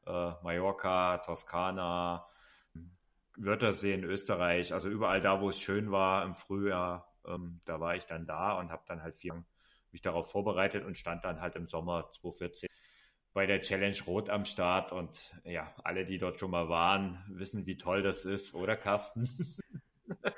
äh, 0.06 0.32
Mallorca, 0.42 1.16
Toskana, 1.16 2.28
Wörthersee 3.38 3.94
in 3.94 4.04
Österreich, 4.04 4.74
also 4.74 4.90
überall 4.90 5.22
da, 5.22 5.40
wo 5.40 5.48
es 5.48 5.58
schön 5.58 5.90
war 5.90 6.26
im 6.26 6.34
Frühjahr, 6.34 7.07
ähm, 7.28 7.60
da 7.66 7.80
war 7.80 7.96
ich 7.96 8.04
dann 8.04 8.26
da 8.26 8.58
und 8.58 8.70
habe 8.70 8.82
dann 8.86 9.02
halt 9.02 9.16
vier, 9.16 9.44
mich 9.92 10.02
darauf 10.02 10.30
vorbereitet 10.30 10.84
und 10.84 10.96
stand 10.96 11.24
dann 11.24 11.40
halt 11.40 11.56
im 11.56 11.66
Sommer 11.66 12.10
2014 12.12 12.68
bei 13.34 13.46
der 13.46 13.60
Challenge 13.60 13.96
Rot 14.06 14.30
am 14.30 14.44
Start 14.44 14.92
und 14.92 15.32
ja, 15.44 15.72
alle, 15.84 16.04
die 16.04 16.18
dort 16.18 16.40
schon 16.40 16.50
mal 16.50 16.68
waren, 16.68 17.22
wissen, 17.28 17.66
wie 17.66 17.76
toll 17.76 18.02
das 18.02 18.24
ist, 18.24 18.54
oder 18.54 18.76
Carsten? 18.76 19.28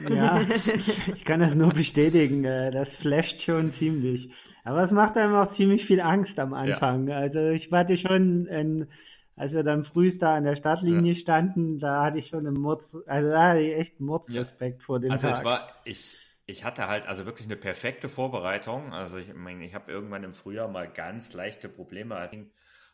Ja, 0.00 0.42
ich 0.42 1.24
kann 1.24 1.38
das 1.38 1.54
nur 1.54 1.72
bestätigen. 1.72 2.44
Äh, 2.44 2.72
das 2.72 2.88
flasht 3.02 3.40
schon 3.44 3.72
ziemlich. 3.78 4.30
Aber 4.64 4.84
es 4.84 4.90
macht 4.90 5.16
einem 5.16 5.34
auch 5.34 5.54
ziemlich 5.56 5.86
viel 5.86 6.00
Angst 6.00 6.38
am 6.38 6.54
Anfang. 6.54 7.08
Ja. 7.08 7.18
Also 7.18 7.38
ich 7.50 7.70
hatte 7.70 7.96
schon, 7.96 8.48
ein, 8.48 8.88
als 9.36 9.52
wir 9.52 9.62
dann 9.62 9.84
früh 9.84 10.18
da 10.18 10.34
an 10.34 10.44
der 10.44 10.56
Startlinie 10.56 11.14
ja. 11.14 11.20
standen, 11.20 11.78
da 11.78 12.04
hatte 12.04 12.18
ich 12.18 12.28
schon 12.28 12.46
einen 12.46 12.58
Mord, 12.58 12.82
also 13.06 13.30
da 13.30 13.50
hatte 13.50 13.60
ich 13.60 13.78
echt 13.78 13.98
einen 13.98 14.06
Mordsrespekt 14.06 14.80
ja. 14.80 14.84
vor 14.84 15.00
dem 15.00 15.10
also 15.10 15.28
Tag. 15.28 15.36
Also 15.36 15.40
es 15.40 15.44
war, 15.44 15.68
ich, 15.84 16.16
ich 16.50 16.64
hatte 16.64 16.88
halt 16.88 17.06
also 17.06 17.26
wirklich 17.26 17.46
eine 17.46 17.56
perfekte 17.56 18.08
Vorbereitung. 18.08 18.92
Also 18.92 19.16
ich 19.16 19.32
meine, 19.34 19.64
ich 19.64 19.74
habe 19.74 19.90
irgendwann 19.90 20.24
im 20.24 20.34
Frühjahr 20.34 20.68
mal 20.68 20.90
ganz 20.90 21.32
leichte 21.32 21.68
Probleme, 21.68 22.16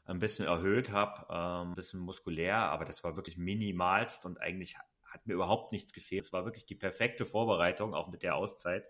ein 0.04 0.18
bisschen 0.18 0.46
erhöht 0.46 0.92
habe, 0.92 1.26
ähm, 1.30 1.72
ein 1.72 1.74
bisschen 1.74 2.00
muskulär, 2.00 2.56
aber 2.56 2.84
das 2.84 3.02
war 3.02 3.16
wirklich 3.16 3.38
minimalst 3.38 4.24
und 4.24 4.40
eigentlich 4.40 4.76
hat 5.04 5.26
mir 5.26 5.34
überhaupt 5.34 5.72
nichts 5.72 5.92
gefehlt. 5.92 6.24
Es 6.24 6.32
war 6.32 6.44
wirklich 6.44 6.66
die 6.66 6.74
perfekte 6.74 7.24
Vorbereitung, 7.24 7.94
auch 7.94 8.08
mit 8.08 8.22
der 8.22 8.36
Auszeit. 8.36 8.84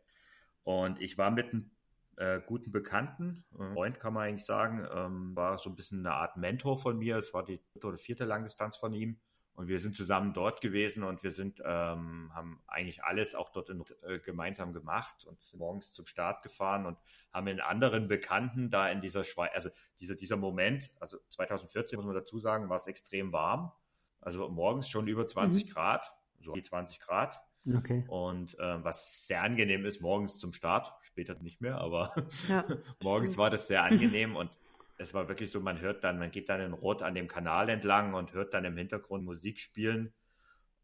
Und 0.62 1.00
ich 1.00 1.16
war 1.16 1.30
mit 1.30 1.52
einem 1.52 1.70
äh, 2.16 2.40
guten 2.44 2.70
Bekannten, 2.70 3.44
äh, 3.58 3.72
Freund 3.72 4.00
kann 4.00 4.14
man 4.14 4.24
eigentlich 4.28 4.44
sagen, 4.44 4.86
ähm, 4.92 5.36
war 5.36 5.58
so 5.58 5.70
ein 5.70 5.76
bisschen 5.76 6.00
eine 6.00 6.14
Art 6.14 6.36
Mentor 6.36 6.78
von 6.78 6.98
mir. 6.98 7.16
Es 7.18 7.32
war 7.32 7.44
die 7.44 7.60
dritte 7.72 7.86
oder 7.86 7.98
vierte 7.98 8.24
Langdistanz 8.24 8.76
von 8.76 8.92
ihm. 8.92 9.20
Und 9.56 9.68
wir 9.68 9.80
sind 9.80 9.96
zusammen 9.96 10.34
dort 10.34 10.60
gewesen 10.60 11.02
und 11.02 11.22
wir 11.22 11.30
sind, 11.30 11.62
ähm, 11.64 12.30
haben 12.34 12.62
eigentlich 12.66 13.02
alles 13.02 13.34
auch 13.34 13.48
dort 13.48 13.70
in, 13.70 13.82
äh, 14.02 14.18
gemeinsam 14.18 14.74
gemacht 14.74 15.24
und 15.26 15.40
sind 15.40 15.58
morgens 15.58 15.92
zum 15.92 16.04
Start 16.04 16.42
gefahren 16.42 16.84
und 16.84 16.98
haben 17.32 17.46
in 17.48 17.60
anderen 17.60 18.06
Bekannten 18.06 18.68
da 18.68 18.90
in 18.90 19.00
dieser 19.00 19.24
Schweiz, 19.24 19.50
also 19.54 19.70
dieser, 19.98 20.14
dieser 20.14 20.36
Moment, 20.36 20.92
also 21.00 21.16
2014 21.30 21.96
muss 21.96 22.04
man 22.04 22.14
dazu 22.14 22.38
sagen, 22.38 22.68
war 22.68 22.76
es 22.76 22.86
extrem 22.86 23.32
warm. 23.32 23.72
Also 24.20 24.46
morgens 24.50 24.90
schon 24.90 25.08
über 25.08 25.26
20 25.26 25.64
mhm. 25.64 25.70
Grad, 25.70 26.12
so 26.42 26.52
die 26.52 26.62
20 26.62 27.00
Grad. 27.00 27.40
Okay. 27.74 28.04
Und 28.08 28.58
äh, 28.58 28.84
was 28.84 29.26
sehr 29.26 29.42
angenehm 29.42 29.86
ist, 29.86 30.00
morgens 30.00 30.38
zum 30.38 30.52
Start, 30.52 30.92
später 31.00 31.34
nicht 31.40 31.60
mehr, 31.62 31.78
aber 31.78 32.12
ja. 32.48 32.64
morgens 33.02 33.38
war 33.38 33.50
das 33.50 33.68
sehr 33.68 33.82
angenehm 33.82 34.36
und 34.36 34.50
es 34.98 35.14
war 35.14 35.28
wirklich 35.28 35.50
so, 35.50 35.60
man 35.60 35.80
hört 35.80 36.04
dann, 36.04 36.18
man 36.18 36.30
geht 36.30 36.48
dann 36.48 36.60
in 36.60 36.72
Rot 36.72 37.02
an 37.02 37.14
dem 37.14 37.28
Kanal 37.28 37.68
entlang 37.68 38.14
und 38.14 38.32
hört 38.32 38.54
dann 38.54 38.64
im 38.64 38.76
Hintergrund 38.76 39.24
Musik 39.24 39.60
spielen. 39.60 40.12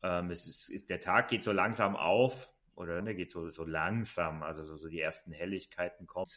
Ähm, 0.02 0.30
es 0.30 0.46
ist, 0.46 0.68
ist, 0.68 0.90
der 0.90 1.00
Tag 1.00 1.28
geht 1.28 1.44
so 1.44 1.52
langsam 1.52 1.96
auf 1.96 2.52
oder 2.74 3.00
ne, 3.02 3.14
geht 3.14 3.30
so, 3.30 3.50
so 3.50 3.64
langsam, 3.64 4.42
also 4.42 4.64
so, 4.64 4.76
so 4.76 4.88
die 4.88 5.00
ersten 5.00 5.32
Helligkeiten 5.32 6.06
kommen. 6.06 6.30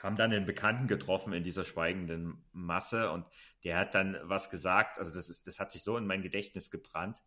Haben 0.00 0.16
dann 0.16 0.32
einen 0.32 0.46
Bekannten 0.46 0.86
getroffen 0.86 1.32
in 1.32 1.42
dieser 1.42 1.64
schweigenden 1.64 2.44
Masse 2.52 3.10
und 3.10 3.26
der 3.64 3.78
hat 3.78 3.94
dann 3.94 4.16
was 4.22 4.48
gesagt, 4.48 4.98
also 4.98 5.12
das 5.12 5.28
ist, 5.28 5.46
das 5.46 5.58
hat 5.58 5.72
sich 5.72 5.82
so 5.82 5.96
in 5.96 6.06
mein 6.06 6.22
Gedächtnis 6.22 6.70
gebrannt 6.70 7.22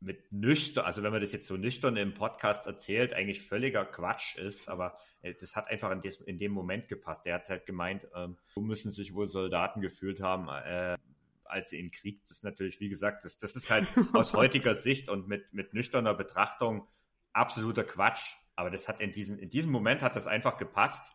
mit 0.00 0.30
nüchtern, 0.30 0.84
also 0.84 1.02
wenn 1.02 1.12
man 1.12 1.20
das 1.20 1.32
jetzt 1.32 1.46
so 1.46 1.56
nüchtern 1.56 1.96
im 1.96 2.14
Podcast 2.14 2.66
erzählt, 2.66 3.14
eigentlich 3.14 3.42
völliger 3.42 3.84
Quatsch 3.84 4.36
ist, 4.36 4.68
aber 4.68 4.94
äh, 5.22 5.34
das 5.34 5.56
hat 5.56 5.68
einfach 5.68 5.90
in, 5.90 6.02
des, 6.02 6.20
in 6.20 6.38
dem 6.38 6.52
Moment 6.52 6.88
gepasst. 6.88 7.24
Der 7.24 7.34
hat 7.34 7.48
halt 7.48 7.66
gemeint, 7.66 8.06
ähm, 8.14 8.36
so 8.54 8.60
müssen 8.60 8.92
sich 8.92 9.14
wohl 9.14 9.28
Soldaten 9.28 9.80
gefühlt 9.80 10.20
haben, 10.20 10.48
äh, 10.48 10.96
als 11.44 11.70
sie 11.70 11.78
in 11.78 11.90
Krieg. 11.90 12.20
Das 12.22 12.38
ist 12.38 12.44
natürlich, 12.44 12.80
wie 12.80 12.88
gesagt, 12.88 13.24
das, 13.24 13.38
das 13.38 13.56
ist 13.56 13.70
halt 13.70 13.88
aus 14.12 14.34
heutiger 14.34 14.74
Sicht 14.74 15.08
und 15.08 15.28
mit, 15.28 15.52
mit 15.52 15.72
nüchterner 15.72 16.14
Betrachtung 16.14 16.86
absoluter 17.32 17.84
Quatsch. 17.84 18.34
Aber 18.54 18.70
das 18.70 18.88
hat 18.88 19.00
in 19.00 19.12
diesem, 19.12 19.38
in 19.38 19.48
diesem 19.48 19.70
Moment 19.70 20.02
hat 20.02 20.16
das 20.16 20.26
einfach 20.26 20.56
gepasst. 20.56 21.14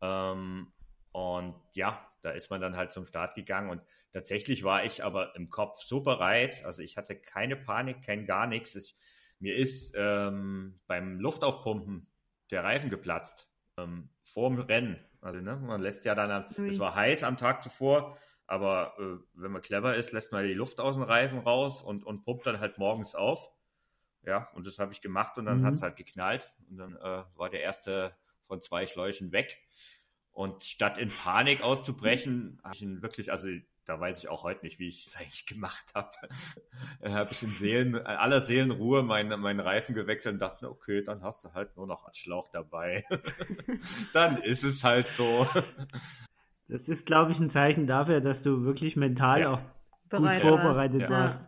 Ähm, 0.00 0.72
und 1.14 1.54
ja, 1.74 2.04
da 2.22 2.30
ist 2.30 2.50
man 2.50 2.60
dann 2.60 2.76
halt 2.76 2.92
zum 2.92 3.06
Start 3.06 3.36
gegangen 3.36 3.70
und 3.70 3.80
tatsächlich 4.12 4.64
war 4.64 4.84
ich 4.84 5.04
aber 5.04 5.36
im 5.36 5.48
Kopf 5.48 5.80
so 5.80 6.00
bereit, 6.00 6.64
also 6.64 6.82
ich 6.82 6.96
hatte 6.96 7.14
keine 7.14 7.54
Panik, 7.54 8.02
kein 8.02 8.26
gar 8.26 8.48
nichts. 8.48 8.74
Ich, 8.74 8.96
mir 9.38 9.54
ist 9.54 9.94
ähm, 9.96 10.80
beim 10.88 11.20
Luftaufpumpen 11.20 12.08
der 12.50 12.64
Reifen 12.64 12.90
geplatzt 12.90 13.48
ähm, 13.76 14.08
vorm 14.22 14.58
Rennen. 14.58 14.98
Also 15.20 15.40
ne, 15.40 15.56
man 15.56 15.80
lässt 15.80 16.04
ja 16.04 16.16
dann, 16.16 16.46
es 16.66 16.80
war 16.80 16.96
heiß 16.96 17.22
am 17.22 17.36
Tag 17.36 17.62
zuvor, 17.62 18.18
Aber 18.46 18.94
äh, 18.98 19.24
wenn 19.34 19.52
man 19.52 19.62
clever 19.62 19.94
ist, 19.94 20.10
lässt 20.10 20.32
man 20.32 20.44
die 20.44 20.52
Luft 20.52 20.80
aus 20.80 20.96
den 20.96 21.04
Reifen 21.04 21.38
raus 21.38 21.80
und, 21.80 22.04
und 22.04 22.24
pumpt 22.24 22.46
dann 22.46 22.58
halt 22.58 22.78
morgens 22.78 23.14
auf. 23.14 23.52
Ja, 24.26 24.48
und 24.54 24.66
das 24.66 24.78
habe 24.78 24.92
ich 24.92 25.00
gemacht 25.00 25.38
und 25.38 25.46
dann 25.46 25.60
mhm. 25.60 25.66
hat 25.66 25.74
es 25.74 25.82
halt 25.82 25.96
geknallt. 25.96 26.52
Und 26.68 26.78
dann 26.78 26.96
äh, 26.96 27.24
war 27.36 27.50
der 27.50 27.62
erste 27.62 28.16
von 28.46 28.60
zwei 28.60 28.86
Schläuchen 28.86 29.32
weg. 29.32 29.58
Und 30.34 30.64
statt 30.64 30.98
in 30.98 31.10
Panik 31.10 31.62
auszubrechen, 31.62 32.60
habe 32.62 32.74
ich 32.74 32.82
ihn 32.82 33.02
wirklich, 33.02 33.30
also 33.30 33.48
da 33.86 34.00
weiß 34.00 34.18
ich 34.18 34.28
auch 34.28 34.42
heute 34.42 34.64
nicht, 34.64 34.80
wie 34.80 34.88
ich 34.88 35.06
es 35.06 35.16
eigentlich 35.20 35.46
gemacht 35.46 35.92
habe. 35.94 36.10
habe 37.04 37.30
ich 37.32 37.42
in 37.42 37.54
Seelen, 37.54 37.94
aller 37.94 38.40
Seelenruhe 38.40 39.02
meinen, 39.04 39.40
meinen 39.40 39.60
Reifen 39.60 39.94
gewechselt 39.94 40.34
und 40.34 40.42
dachte, 40.42 40.68
okay, 40.68 41.02
dann 41.02 41.22
hast 41.22 41.44
du 41.44 41.54
halt 41.54 41.76
nur 41.76 41.86
noch 41.86 42.04
einen 42.04 42.14
Schlauch 42.14 42.48
dabei. 42.50 43.04
dann 44.12 44.38
ist 44.38 44.64
es 44.64 44.82
halt 44.82 45.06
so. 45.06 45.46
Das 46.68 46.80
ist, 46.88 47.06
glaube 47.06 47.32
ich, 47.32 47.38
ein 47.38 47.52
Zeichen 47.52 47.86
dafür, 47.86 48.20
dass 48.20 48.42
du 48.42 48.64
wirklich 48.64 48.96
mental 48.96 49.40
ja. 49.40 49.52
auch 49.52 49.60
Bereit, 50.08 50.42
gut 50.42 50.50
vorbereitet 50.50 51.02
ja. 51.02 51.10
warst. 51.10 51.38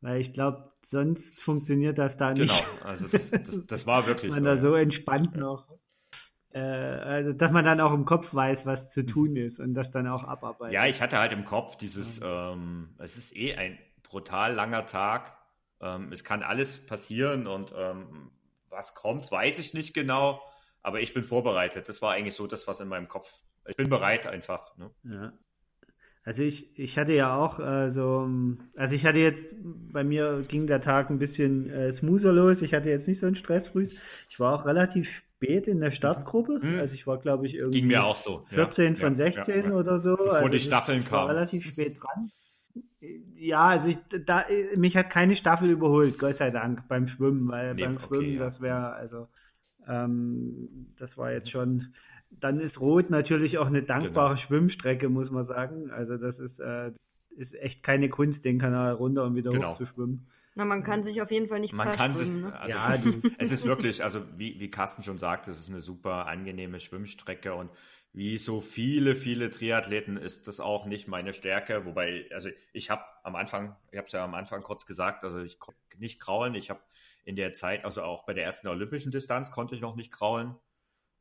Weil 0.00 0.20
ich 0.20 0.32
glaube, 0.32 0.72
sonst 0.90 1.40
funktioniert 1.40 1.98
das 1.98 2.16
da 2.16 2.30
nicht. 2.30 2.40
Genau, 2.40 2.62
also 2.82 3.06
das, 3.08 3.30
das, 3.30 3.66
das 3.66 3.86
war 3.86 4.06
wirklich 4.08 4.32
man 4.32 4.40
so. 4.40 4.44
Man 4.44 4.56
da 4.56 4.62
so 4.62 4.74
entspannt 4.74 5.34
ja. 5.34 5.40
noch 5.40 5.70
äh, 5.70 5.74
also 6.58 7.32
dass 7.32 7.52
man 7.52 7.64
dann 7.64 7.80
auch 7.80 7.92
im 7.92 8.04
Kopf 8.04 8.26
weiß, 8.32 8.60
was 8.64 8.80
zu 8.94 9.00
mhm. 9.00 9.06
tun 9.08 9.36
ist 9.36 9.58
und 9.58 9.74
das 9.74 9.90
dann 9.90 10.06
auch 10.08 10.24
abarbeitet. 10.24 10.74
Ja, 10.74 10.86
ich 10.86 11.02
hatte 11.02 11.18
halt 11.18 11.32
im 11.32 11.44
Kopf 11.44 11.76
dieses, 11.76 12.20
ähm, 12.22 12.90
es 12.98 13.16
ist 13.16 13.36
eh 13.36 13.54
ein 13.54 13.78
brutal 14.02 14.54
langer 14.54 14.86
Tag. 14.86 15.36
Ähm, 15.80 16.12
es 16.12 16.24
kann 16.24 16.42
alles 16.42 16.84
passieren 16.86 17.46
und 17.46 17.74
ähm, 17.76 18.30
was 18.70 18.94
kommt, 18.94 19.30
weiß 19.30 19.58
ich 19.58 19.74
nicht 19.74 19.94
genau, 19.94 20.40
aber 20.82 21.00
ich 21.00 21.14
bin 21.14 21.24
vorbereitet. 21.24 21.88
Das 21.88 22.02
war 22.02 22.12
eigentlich 22.12 22.34
so 22.34 22.46
das, 22.46 22.66
was 22.66 22.80
in 22.80 22.88
meinem 22.88 23.08
Kopf. 23.08 23.40
Ich 23.66 23.76
bin 23.76 23.90
bereit 23.90 24.26
einfach. 24.26 24.76
Ne? 24.76 24.90
Ja. 25.04 25.32
Also 26.24 26.42
ich, 26.42 26.76
ich 26.78 26.96
hatte 26.96 27.12
ja 27.12 27.36
auch 27.36 27.60
äh, 27.60 27.92
so, 27.92 28.28
also 28.76 28.94
ich 28.94 29.04
hatte 29.04 29.18
jetzt, 29.18 29.38
bei 29.92 30.02
mir 30.02 30.42
ging 30.48 30.66
der 30.66 30.82
Tag 30.82 31.08
ein 31.08 31.20
bisschen 31.20 31.70
äh, 31.70 31.96
smoother 31.98 32.32
los. 32.32 32.56
Ich 32.62 32.72
hatte 32.74 32.88
jetzt 32.88 33.06
nicht 33.06 33.20
so 33.20 33.26
einen 33.26 33.36
Stress 33.36 33.66
früh. 33.68 33.88
Ich 34.28 34.40
war 34.40 34.54
auch 34.54 34.66
relativ 34.66 35.06
spät 35.36 35.66
in 35.66 35.80
der 35.80 35.92
Startgruppe. 35.92 36.60
Mhm. 36.62 36.78
Also 36.80 36.94
ich 36.94 37.06
war, 37.06 37.18
glaube 37.18 37.46
ich, 37.46 37.54
irgendwie 37.54 37.80
Ging 37.80 37.88
mir 37.88 38.04
auch 38.04 38.16
so. 38.16 38.44
14 38.50 38.94
ja, 38.94 39.00
von 39.00 39.16
16 39.16 39.64
ja, 39.64 39.70
oder 39.72 40.00
so. 40.00 40.16
Bevor 40.16 40.32
also 40.34 40.48
die 40.48 40.60
Staffeln 40.60 41.04
kamen. 41.04 41.30
relativ 41.30 41.64
spät 41.64 41.96
dran. 42.00 42.30
Ja, 43.36 43.68
also 43.68 43.88
ich, 43.88 43.98
da, 44.26 44.44
mich 44.74 44.96
hat 44.96 45.10
keine 45.10 45.36
Staffel 45.36 45.70
überholt, 45.70 46.18
Gott 46.18 46.36
sei 46.36 46.50
Dank, 46.50 46.88
beim 46.88 47.08
Schwimmen, 47.08 47.48
weil 47.48 47.74
nee, 47.74 47.84
beim 47.84 47.98
Schwimmen, 48.00 48.36
okay, 48.36 48.38
das 48.38 48.60
wäre, 48.60 48.92
also 48.94 49.28
ähm, 49.86 50.86
das 50.98 51.16
war 51.16 51.32
jetzt 51.32 51.50
schon. 51.50 51.94
Dann 52.30 52.60
ist 52.60 52.80
Rot 52.80 53.08
natürlich 53.08 53.56
auch 53.58 53.66
eine 53.66 53.82
dankbare 53.82 54.34
genau. 54.34 54.46
Schwimmstrecke, 54.46 55.08
muss 55.08 55.30
man 55.30 55.46
sagen. 55.46 55.90
Also 55.90 56.16
das 56.16 56.36
ist, 56.38 56.58
äh, 56.58 56.90
ist 57.36 57.54
echt 57.54 57.82
keine 57.82 58.08
Kunst, 58.08 58.44
den 58.44 58.58
Kanal 58.58 58.94
runter 58.94 59.24
und 59.24 59.36
wieder 59.36 59.52
genau. 59.52 59.74
hoch 59.74 59.78
zu 59.78 59.86
schwimmen. 59.86 60.26
Na, 60.58 60.64
man 60.64 60.82
kann 60.82 61.04
sich 61.04 61.20
auf 61.20 61.30
jeden 61.30 61.48
Fall 61.48 61.60
nicht 61.60 61.74
Man 61.74 61.92
kann 61.92 62.14
sich, 62.14 62.30
ne? 62.30 62.58
also, 62.58 62.70
ja, 62.70 62.94
es 63.38 63.52
ist 63.52 63.66
wirklich, 63.66 64.02
also 64.02 64.24
wie, 64.38 64.58
wie 64.58 64.70
Carsten 64.70 65.02
schon 65.02 65.18
sagt, 65.18 65.48
es 65.48 65.60
ist 65.60 65.68
eine 65.68 65.80
super 65.80 66.26
angenehme 66.26 66.80
Schwimmstrecke 66.80 67.54
und 67.54 67.70
wie 68.14 68.38
so 68.38 68.62
viele, 68.62 69.16
viele 69.16 69.50
Triathleten 69.50 70.16
ist 70.16 70.48
das 70.48 70.58
auch 70.58 70.86
nicht 70.86 71.08
meine 71.08 71.34
Stärke. 71.34 71.84
Wobei, 71.84 72.26
also 72.32 72.48
ich 72.72 72.88
habe 72.88 73.04
am 73.22 73.36
Anfang, 73.36 73.76
ich 73.90 73.98
habe 73.98 74.06
es 74.06 74.12
ja 74.12 74.24
am 74.24 74.34
Anfang 74.34 74.62
kurz 74.62 74.86
gesagt, 74.86 75.24
also 75.24 75.40
ich 75.40 75.58
konnte 75.58 75.78
nicht 75.98 76.18
kraulen. 76.18 76.54
Ich 76.54 76.70
habe 76.70 76.80
in 77.26 77.36
der 77.36 77.52
Zeit, 77.52 77.84
also 77.84 78.02
auch 78.02 78.24
bei 78.24 78.32
der 78.32 78.44
ersten 78.44 78.68
olympischen 78.68 79.12
Distanz 79.12 79.50
konnte 79.50 79.74
ich 79.74 79.82
noch 79.82 79.94
nicht 79.94 80.10
kraulen. 80.10 80.56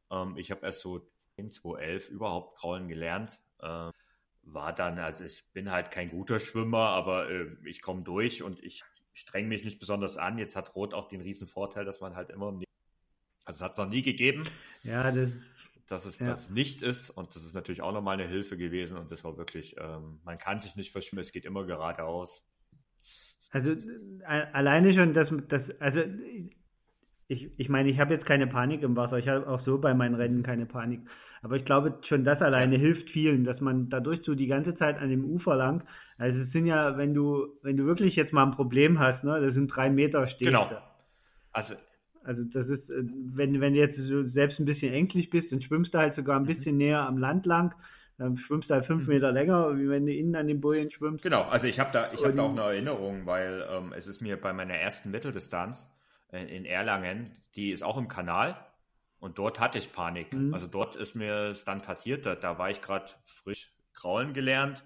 Ähm, 0.10 0.38
ich 0.38 0.50
habe 0.50 0.66
erst 0.66 0.80
so 0.80 1.06
in 1.36 1.52
2011 1.52 2.10
überhaupt 2.10 2.58
kraulen 2.58 2.88
gelernt. 2.88 3.42
Ähm, 3.62 3.92
war 4.44 4.72
dann, 4.72 4.98
also 4.98 5.26
ich 5.26 5.44
bin 5.52 5.72
halt 5.72 5.92
kein 5.92 6.10
guter 6.10 6.40
Schwimmer, 6.40 6.90
aber 6.92 7.30
äh, 7.30 7.48
ich 7.66 7.82
komme 7.82 8.04
durch 8.04 8.42
und 8.42 8.64
ich 8.64 8.86
streng 9.16 9.48
mich 9.48 9.64
nicht 9.64 9.80
besonders 9.80 10.18
an. 10.18 10.38
Jetzt 10.38 10.56
hat 10.56 10.76
Rot 10.76 10.94
auch 10.94 11.08
den 11.08 11.22
riesen 11.22 11.48
Vorteil, 11.48 11.86
dass 11.86 12.02
man 12.02 12.16
halt 12.16 12.30
immer 12.30 12.60
also 13.46 13.58
es 13.60 13.62
hat 13.62 13.74
es 13.74 13.78
noch 13.78 13.90
nie 13.90 14.02
gegeben. 14.02 14.48
Ja, 14.84 15.12
das, 15.12 15.30
dass 15.88 16.06
es 16.06 16.20
ja. 16.20 16.26
das 16.26 16.50
nicht 16.50 16.82
ist 16.82 17.12
und 17.12 17.36
das 17.36 17.44
ist 17.44 17.54
natürlich 17.54 17.82
auch 17.82 17.94
nochmal 17.94 18.20
eine 18.20 18.28
Hilfe 18.28 18.58
gewesen 18.58 18.98
und 18.98 19.12
das 19.12 19.24
war 19.24 19.38
wirklich, 19.38 19.76
ähm, 19.80 20.20
man 20.24 20.38
kann 20.38 20.60
sich 20.60 20.76
nicht 20.76 20.92
verschwimmen, 20.92 21.22
es 21.22 21.32
geht 21.32 21.46
immer 21.46 21.64
geradeaus. 21.66 22.44
Also 23.52 23.72
äh, 23.72 24.46
alleine 24.52 24.94
schon, 24.96 25.14
dass 25.14 25.30
das, 25.48 25.62
also 25.80 26.02
ich, 27.28 27.52
ich 27.58 27.70
meine, 27.70 27.90
ich 27.90 28.00
habe 28.00 28.16
jetzt 28.16 28.26
keine 28.26 28.48
Panik 28.48 28.82
im 28.82 28.96
Wasser, 28.96 29.20
ich 29.20 29.28
habe 29.28 29.48
auch 29.48 29.64
so 29.64 29.78
bei 29.78 29.94
meinen 29.94 30.16
Rennen 30.16 30.44
keine 30.44 30.66
Panik. 30.66 31.02
Aber 31.42 31.58
ich 31.58 31.66
glaube, 31.66 32.00
schon 32.08 32.26
das 32.26 32.42
alleine 32.42 32.76
ja. 32.76 32.82
hilft 32.82 33.10
vielen, 33.12 33.46
dass 33.46 33.62
man 33.62 33.90
dadurch 33.90 34.22
so 34.26 34.34
die 34.34 34.48
ganze 34.48 34.76
Zeit 34.78 34.98
an 34.98 35.10
dem 35.10 35.24
Ufer 35.24 35.56
lang, 35.56 35.84
also 36.18 36.40
es 36.40 36.52
sind 36.52 36.66
ja, 36.66 36.98
wenn 36.98 37.14
du, 37.14 37.48
wenn 37.62 37.78
du 37.78 37.86
wirklich 37.86 38.16
jetzt 38.16 38.34
mal 38.34 38.44
ein 38.44 38.56
Problem 38.56 39.00
hast, 39.00 39.24
ne, 39.24 39.42
das 39.42 39.54
sind 39.54 39.68
drei 39.68 39.90
Meter 39.90 40.28
stehst 40.28 40.50
Genau. 40.50 40.70
Also, 41.52 41.76
also 42.24 42.44
das 42.54 42.68
ist, 42.68 42.90
äh, 42.90 43.04
wenn, 43.34 43.60
wenn 43.62 43.74
du 43.74 43.80
jetzt 43.80 43.98
selbst 44.34 44.60
ein 44.60 44.66
bisschen 44.66 44.94
ängstlich 44.94 45.30
bist, 45.30 45.52
dann 45.52 45.62
schwimmst 45.62 45.94
du 45.94 45.98
halt 45.98 46.16
sogar 46.16 46.38
ein 46.38 46.44
mhm. 46.44 46.56
bisschen 46.56 46.78
näher 46.78 47.02
am 47.02 47.18
Land 47.18 47.46
lang, 47.46 47.74
dann 48.18 48.38
schwimmst 48.38 48.70
du 48.70 48.76
halt 48.76 48.86
fünf 48.86 49.04
mhm. 49.04 49.14
Meter 49.14 49.32
länger, 49.32 49.78
wie 49.78 49.90
wenn 49.90 50.06
du 50.06 50.14
innen 50.14 50.36
an 50.36 50.48
den 50.48 50.62
Bojen 50.62 50.92
schwimmst. 50.92 51.24
Genau, 51.24 51.44
also 51.44 51.68
ich 51.68 51.80
habe 51.80 51.92
da, 51.92 52.12
ich 52.14 52.24
habe 52.24 52.34
da 52.34 52.44
auch 52.44 52.52
eine 52.52 52.62
Erinnerung, 52.62 53.26
weil 53.26 53.66
ähm, 53.70 53.94
es 53.96 54.08
ist 54.08 54.22
mir 54.22 54.40
bei 54.40 54.54
meiner 54.54 54.76
ersten 54.76 55.12
Mitteldistanz 55.12 55.88
in, 56.32 56.38
äh, 56.38 56.56
in 56.56 56.66
Erlangen, 56.66 57.32
die 57.56 57.72
ist 57.72 57.84
auch 57.84 57.98
im 57.98 58.08
Kanal, 58.08 58.56
und 59.20 59.40
dort 59.40 59.60
hatte 59.60 59.80
ich 59.80 59.92
Panik. 59.92 60.32
Mhm. 60.34 60.54
Also 60.54 60.68
dort 60.68 60.96
ist 60.96 61.16
mir 61.16 61.50
es 61.50 61.66
dann 61.66 61.82
passiert. 61.82 62.28
Da, 62.28 62.36
da 62.36 62.60
war 62.60 62.70
ich 62.70 62.84
gerade 62.84 63.06
frisch 63.24 63.74
kraulen 63.94 64.34
gelernt, 64.34 64.84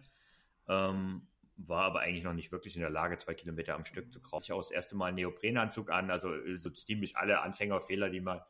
ähm, 0.70 1.28
war 1.58 1.84
aber 1.84 2.00
eigentlich 2.00 2.24
noch 2.24 2.34
nicht 2.34 2.52
wirklich 2.52 2.76
in 2.76 2.82
der 2.82 2.90
Lage, 2.90 3.18
zwei 3.18 3.34
Kilometer 3.34 3.76
am 3.76 3.86
Stück 3.86 4.14
zu 4.14 4.22
kraulen. 4.22 4.44
Ich 4.44 4.52
habe 4.52 4.62
das 4.62 4.72
erste 4.72 4.96
Mal 4.96 5.08
einen 5.08 5.16
Neoprenanzug 5.16 5.92
an, 5.92 6.10
also 6.10 6.32
so 6.56 6.70
ziemlich 6.70 7.18
alle 7.18 7.42
Anfängerfehler, 7.42 8.10
die 8.10 8.22
man 8.22 8.42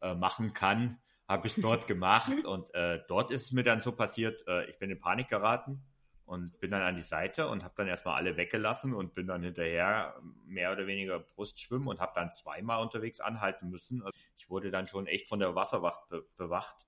äh, 0.00 0.14
machen 0.14 0.52
kann, 0.52 1.00
habe 1.26 1.48
ich 1.48 1.56
dort 1.56 1.88
gemacht. 1.88 2.32
Und 2.44 2.72
äh, 2.74 3.00
dort 3.08 3.32
ist 3.32 3.46
es 3.46 3.52
mir 3.52 3.64
dann 3.64 3.82
so 3.82 3.92
passiert, 3.92 4.46
äh, 4.46 4.70
ich 4.70 4.78
bin 4.78 4.90
in 4.90 5.00
Panik 5.00 5.28
geraten 5.28 5.82
und 6.24 6.60
bin 6.60 6.70
dann 6.70 6.82
an 6.82 6.94
die 6.94 7.02
Seite 7.02 7.48
und 7.48 7.64
habe 7.64 7.74
dann 7.76 7.88
erstmal 7.88 8.14
alle 8.14 8.36
weggelassen 8.36 8.94
und 8.94 9.12
bin 9.12 9.26
dann 9.26 9.42
hinterher 9.42 10.14
mehr 10.46 10.72
oder 10.72 10.86
weniger 10.86 11.18
Brustschwimmen 11.18 11.88
und 11.88 12.00
habe 12.00 12.12
dann 12.14 12.32
zweimal 12.32 12.80
unterwegs 12.80 13.20
anhalten 13.20 13.68
müssen. 13.68 14.02
Also 14.02 14.18
ich 14.38 14.48
wurde 14.48 14.70
dann 14.70 14.86
schon 14.86 15.06
echt 15.06 15.28
von 15.28 15.40
der 15.40 15.54
Wasserwacht 15.54 16.08
be 16.08 16.24
bewacht, 16.36 16.86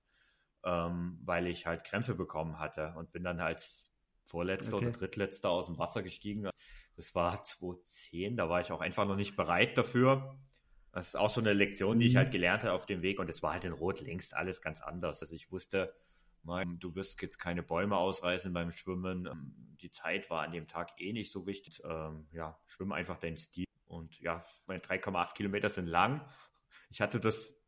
ähm, 0.63 1.19
weil 1.23 1.47
ich 1.47 1.65
halt 1.65 1.83
Krämpfe 1.83 2.15
bekommen 2.15 2.59
hatte 2.59 2.93
und 2.95 3.11
bin 3.11 3.23
dann 3.23 3.39
als 3.39 3.85
vorletzter 4.25 4.77
okay. 4.77 4.87
oder 4.87 4.97
drittletzter 4.97 5.49
aus 5.49 5.67
dem 5.67 5.77
Wasser 5.77 6.03
gestiegen. 6.03 6.49
Das 6.95 7.15
war 7.15 7.41
2010, 7.41 8.37
da 8.37 8.49
war 8.49 8.61
ich 8.61 8.71
auch 8.71 8.81
einfach 8.81 9.05
noch 9.05 9.15
nicht 9.15 9.35
bereit 9.35 9.77
dafür. 9.77 10.37
Das 10.91 11.09
ist 11.09 11.15
auch 11.15 11.29
so 11.29 11.41
eine 11.41 11.53
Lektion, 11.53 11.99
die 11.99 12.07
ich 12.07 12.13
mhm. 12.13 12.19
halt 12.19 12.31
gelernt 12.31 12.63
habe 12.63 12.73
auf 12.73 12.85
dem 12.85 13.01
Weg 13.01 13.19
und 13.19 13.29
es 13.29 13.43
war 13.43 13.53
halt 13.53 13.65
in 13.65 13.73
Rot 13.73 14.01
längst 14.01 14.33
alles 14.33 14.61
ganz 14.61 14.81
anders. 14.81 15.21
Also 15.21 15.33
ich 15.33 15.51
wusste, 15.51 15.93
mein, 16.45 16.79
du 16.79 16.95
wirst 16.95 17.21
jetzt 17.21 17.37
keine 17.37 17.63
Bäume 17.63 17.97
ausreißen 17.97 18.53
beim 18.53 18.71
Schwimmen. 18.71 19.25
Ähm, 19.25 19.75
die 19.81 19.91
Zeit 19.91 20.29
war 20.29 20.43
an 20.43 20.51
dem 20.51 20.67
Tag 20.67 21.01
eh 21.01 21.11
nicht 21.11 21.31
so 21.31 21.45
wichtig. 21.45 21.81
Ähm, 21.83 22.27
ja, 22.31 22.57
schwimm 22.65 22.91
einfach 22.91 23.17
deinen 23.17 23.37
Stil. 23.37 23.65
Und 23.87 24.19
ja, 24.21 24.45
meine 24.67 24.79
3,8 24.79 25.33
Kilometer 25.33 25.69
sind 25.69 25.87
lang. 25.87 26.25
Ich 26.89 27.01
hatte 27.01 27.19
das 27.19 27.61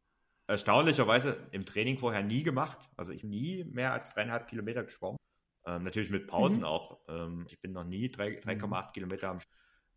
erstaunlicherweise 0.47 1.37
im 1.51 1.65
Training 1.65 1.97
vorher 1.97 2.23
nie 2.23 2.43
gemacht. 2.43 2.79
Also 2.95 3.11
ich 3.11 3.23
nie 3.23 3.65
mehr 3.65 3.93
als 3.93 4.13
dreieinhalb 4.13 4.47
Kilometer 4.47 4.83
geschwommen. 4.83 5.17
Ähm, 5.68 5.84
natürlich 5.84 6.09
mit 6.09 6.28
Pausen 6.28 6.59
mhm. 6.59 6.65
auch. 6.65 6.99
Ähm, 7.09 7.45
ich 7.49 7.59
bin 7.59 7.74
noch 7.74 7.84
nie 7.84 8.07
3,8 8.07 8.55
mhm. 8.55 8.93
Kilometer 8.93 9.30
am 9.30 9.39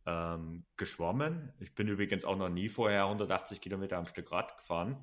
ähm, 0.07 0.65
geschwommen. 0.77 1.53
Ich 1.61 1.75
bin 1.75 1.87
übrigens 1.87 2.25
auch 2.25 2.37
noch 2.37 2.49
nie 2.49 2.69
vorher 2.69 3.05
180 3.05 3.61
Kilometer 3.61 3.97
am 3.97 4.07
Stück 4.07 4.33
Rad 4.33 4.59
gefahren. 4.59 4.97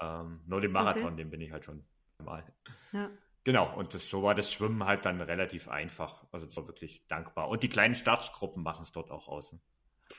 Ähm, 0.00 0.40
nur 0.46 0.60
den 0.60 0.72
Marathon, 0.72 1.06
okay. 1.06 1.16
den 1.16 1.30
bin 1.30 1.40
ich 1.40 1.50
halt 1.50 1.64
schon 1.64 1.82
mal. 2.22 2.44
Ja. 2.92 3.10
Genau, 3.44 3.74
und 3.76 3.94
das, 3.94 4.10
so 4.10 4.22
war 4.22 4.34
das 4.34 4.52
Schwimmen 4.52 4.84
halt 4.84 5.04
dann 5.06 5.20
relativ 5.20 5.68
einfach. 5.68 6.26
Also 6.32 6.46
das 6.46 6.56
war 6.56 6.66
wirklich 6.66 7.06
dankbar. 7.06 7.48
Und 7.48 7.62
die 7.62 7.68
kleinen 7.68 7.94
Startgruppen 7.94 8.62
machen 8.62 8.82
es 8.82 8.92
dort 8.92 9.10
auch 9.10 9.28
außen. 9.28 9.62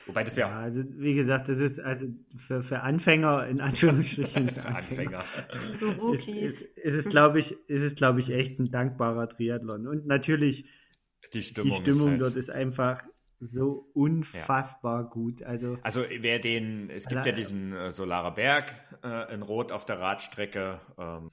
Wobei 0.08 0.24
das 0.24 0.36
ja. 0.36 0.48
ja 0.48 0.60
also 0.60 0.82
wie 0.96 1.14
gesagt, 1.14 1.48
das 1.48 1.58
ist 1.58 1.78
also 1.80 2.06
für, 2.46 2.64
für 2.64 2.80
Anfänger 2.80 3.46
in 3.46 3.60
Anführungsstrichen. 3.60 4.48
für 4.54 4.68
Anfänger. 4.68 5.24
ist, 6.12 6.28
ist, 6.28 6.76
ist 6.76 7.04
es, 7.04 7.10
glaube 7.10 7.40
ich, 7.40 7.50
ist 7.68 7.92
es, 7.92 7.94
glaube 7.96 8.22
ich, 8.22 8.30
echt 8.30 8.58
ein 8.58 8.70
dankbarer 8.70 9.28
Triathlon. 9.28 9.86
Und 9.86 10.06
natürlich 10.06 10.64
die 11.34 11.42
Stimmung, 11.42 11.84
die 11.84 11.92
Stimmung 11.92 12.14
ist 12.14 12.22
halt 12.22 12.36
dort 12.36 12.36
ist 12.36 12.50
einfach 12.50 13.02
so 13.40 13.90
unfassbar 13.92 15.02
ja. 15.02 15.08
gut. 15.08 15.42
Also, 15.42 15.76
also 15.82 16.02
wer 16.20 16.38
den, 16.38 16.90
es 16.90 17.06
gibt 17.06 17.18
also, 17.18 17.30
ja 17.30 17.36
diesen 17.36 17.72
äh, 17.72 17.92
Solarer 17.92 18.32
Berg 18.32 18.74
äh, 19.04 19.32
in 19.32 19.42
Rot 19.42 19.72
auf 19.72 19.84
der 19.84 20.00
Radstrecke. 20.00 20.80
Ähm, 20.98 21.30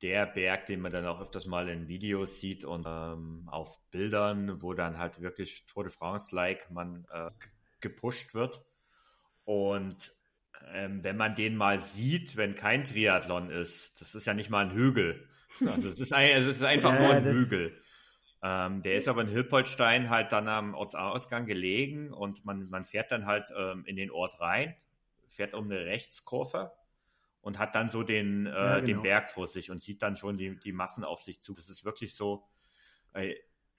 der 0.00 0.26
Berg, 0.26 0.66
den 0.66 0.80
man 0.80 0.90
dann 0.90 1.06
auch 1.06 1.20
öfters 1.20 1.46
mal 1.46 1.68
in 1.68 1.86
Videos 1.86 2.40
sieht 2.40 2.64
und 2.64 2.86
ähm, 2.88 3.44
auf 3.46 3.80
Bildern, 3.92 4.60
wo 4.60 4.74
dann 4.74 4.98
halt 4.98 5.20
wirklich 5.20 5.64
Tour 5.66 5.84
de 5.84 5.92
France-like 5.92 6.70
man 6.72 7.06
äh, 7.12 7.30
gepusht 7.82 8.34
wird. 8.34 8.64
Und 9.44 10.14
ähm, 10.72 11.02
wenn 11.02 11.16
man 11.16 11.34
den 11.34 11.56
mal 11.56 11.80
sieht, 11.80 12.36
wenn 12.36 12.54
kein 12.54 12.84
Triathlon 12.84 13.50
ist, 13.50 14.00
das 14.00 14.14
ist 14.14 14.26
ja 14.26 14.34
nicht 14.34 14.50
mal 14.50 14.64
ein 14.64 14.72
Hügel. 14.72 15.28
Also 15.66 15.88
es 15.88 16.00
ist, 16.00 16.12
ein, 16.12 16.30
es 16.30 16.46
ist 16.46 16.62
einfach 16.62 16.92
ja, 16.94 16.98
nur 17.00 17.10
ein 17.10 17.24
Hügel. 17.24 17.80
Ähm, 18.42 18.82
der 18.82 18.96
ist 18.96 19.06
aber 19.06 19.22
in 19.22 19.28
Hilpoltstein 19.28 20.10
halt 20.10 20.32
dann 20.32 20.48
am 20.48 20.74
Ortsausgang 20.74 21.46
gelegen 21.46 22.12
und 22.12 22.44
man, 22.44 22.68
man 22.68 22.84
fährt 22.84 23.12
dann 23.12 23.26
halt 23.26 23.52
ähm, 23.56 23.84
in 23.86 23.96
den 23.96 24.10
Ort 24.10 24.40
rein, 24.40 24.74
fährt 25.28 25.54
um 25.54 25.66
eine 25.66 25.84
Rechtskurve 25.84 26.72
und 27.40 27.58
hat 27.58 27.74
dann 27.74 27.88
so 27.88 28.02
den, 28.02 28.46
äh, 28.46 28.50
ja, 28.50 28.74
genau. 28.80 28.86
den 28.86 29.02
Berg 29.02 29.30
vor 29.30 29.46
sich 29.46 29.70
und 29.70 29.82
sieht 29.82 30.02
dann 30.02 30.16
schon 30.16 30.38
die, 30.38 30.58
die 30.58 30.72
Massen 30.72 31.04
auf 31.04 31.22
sich 31.22 31.42
zu. 31.42 31.54
Das 31.54 31.68
ist 31.68 31.84
wirklich 31.84 32.16
so 32.16 32.42
äh, 33.14 33.34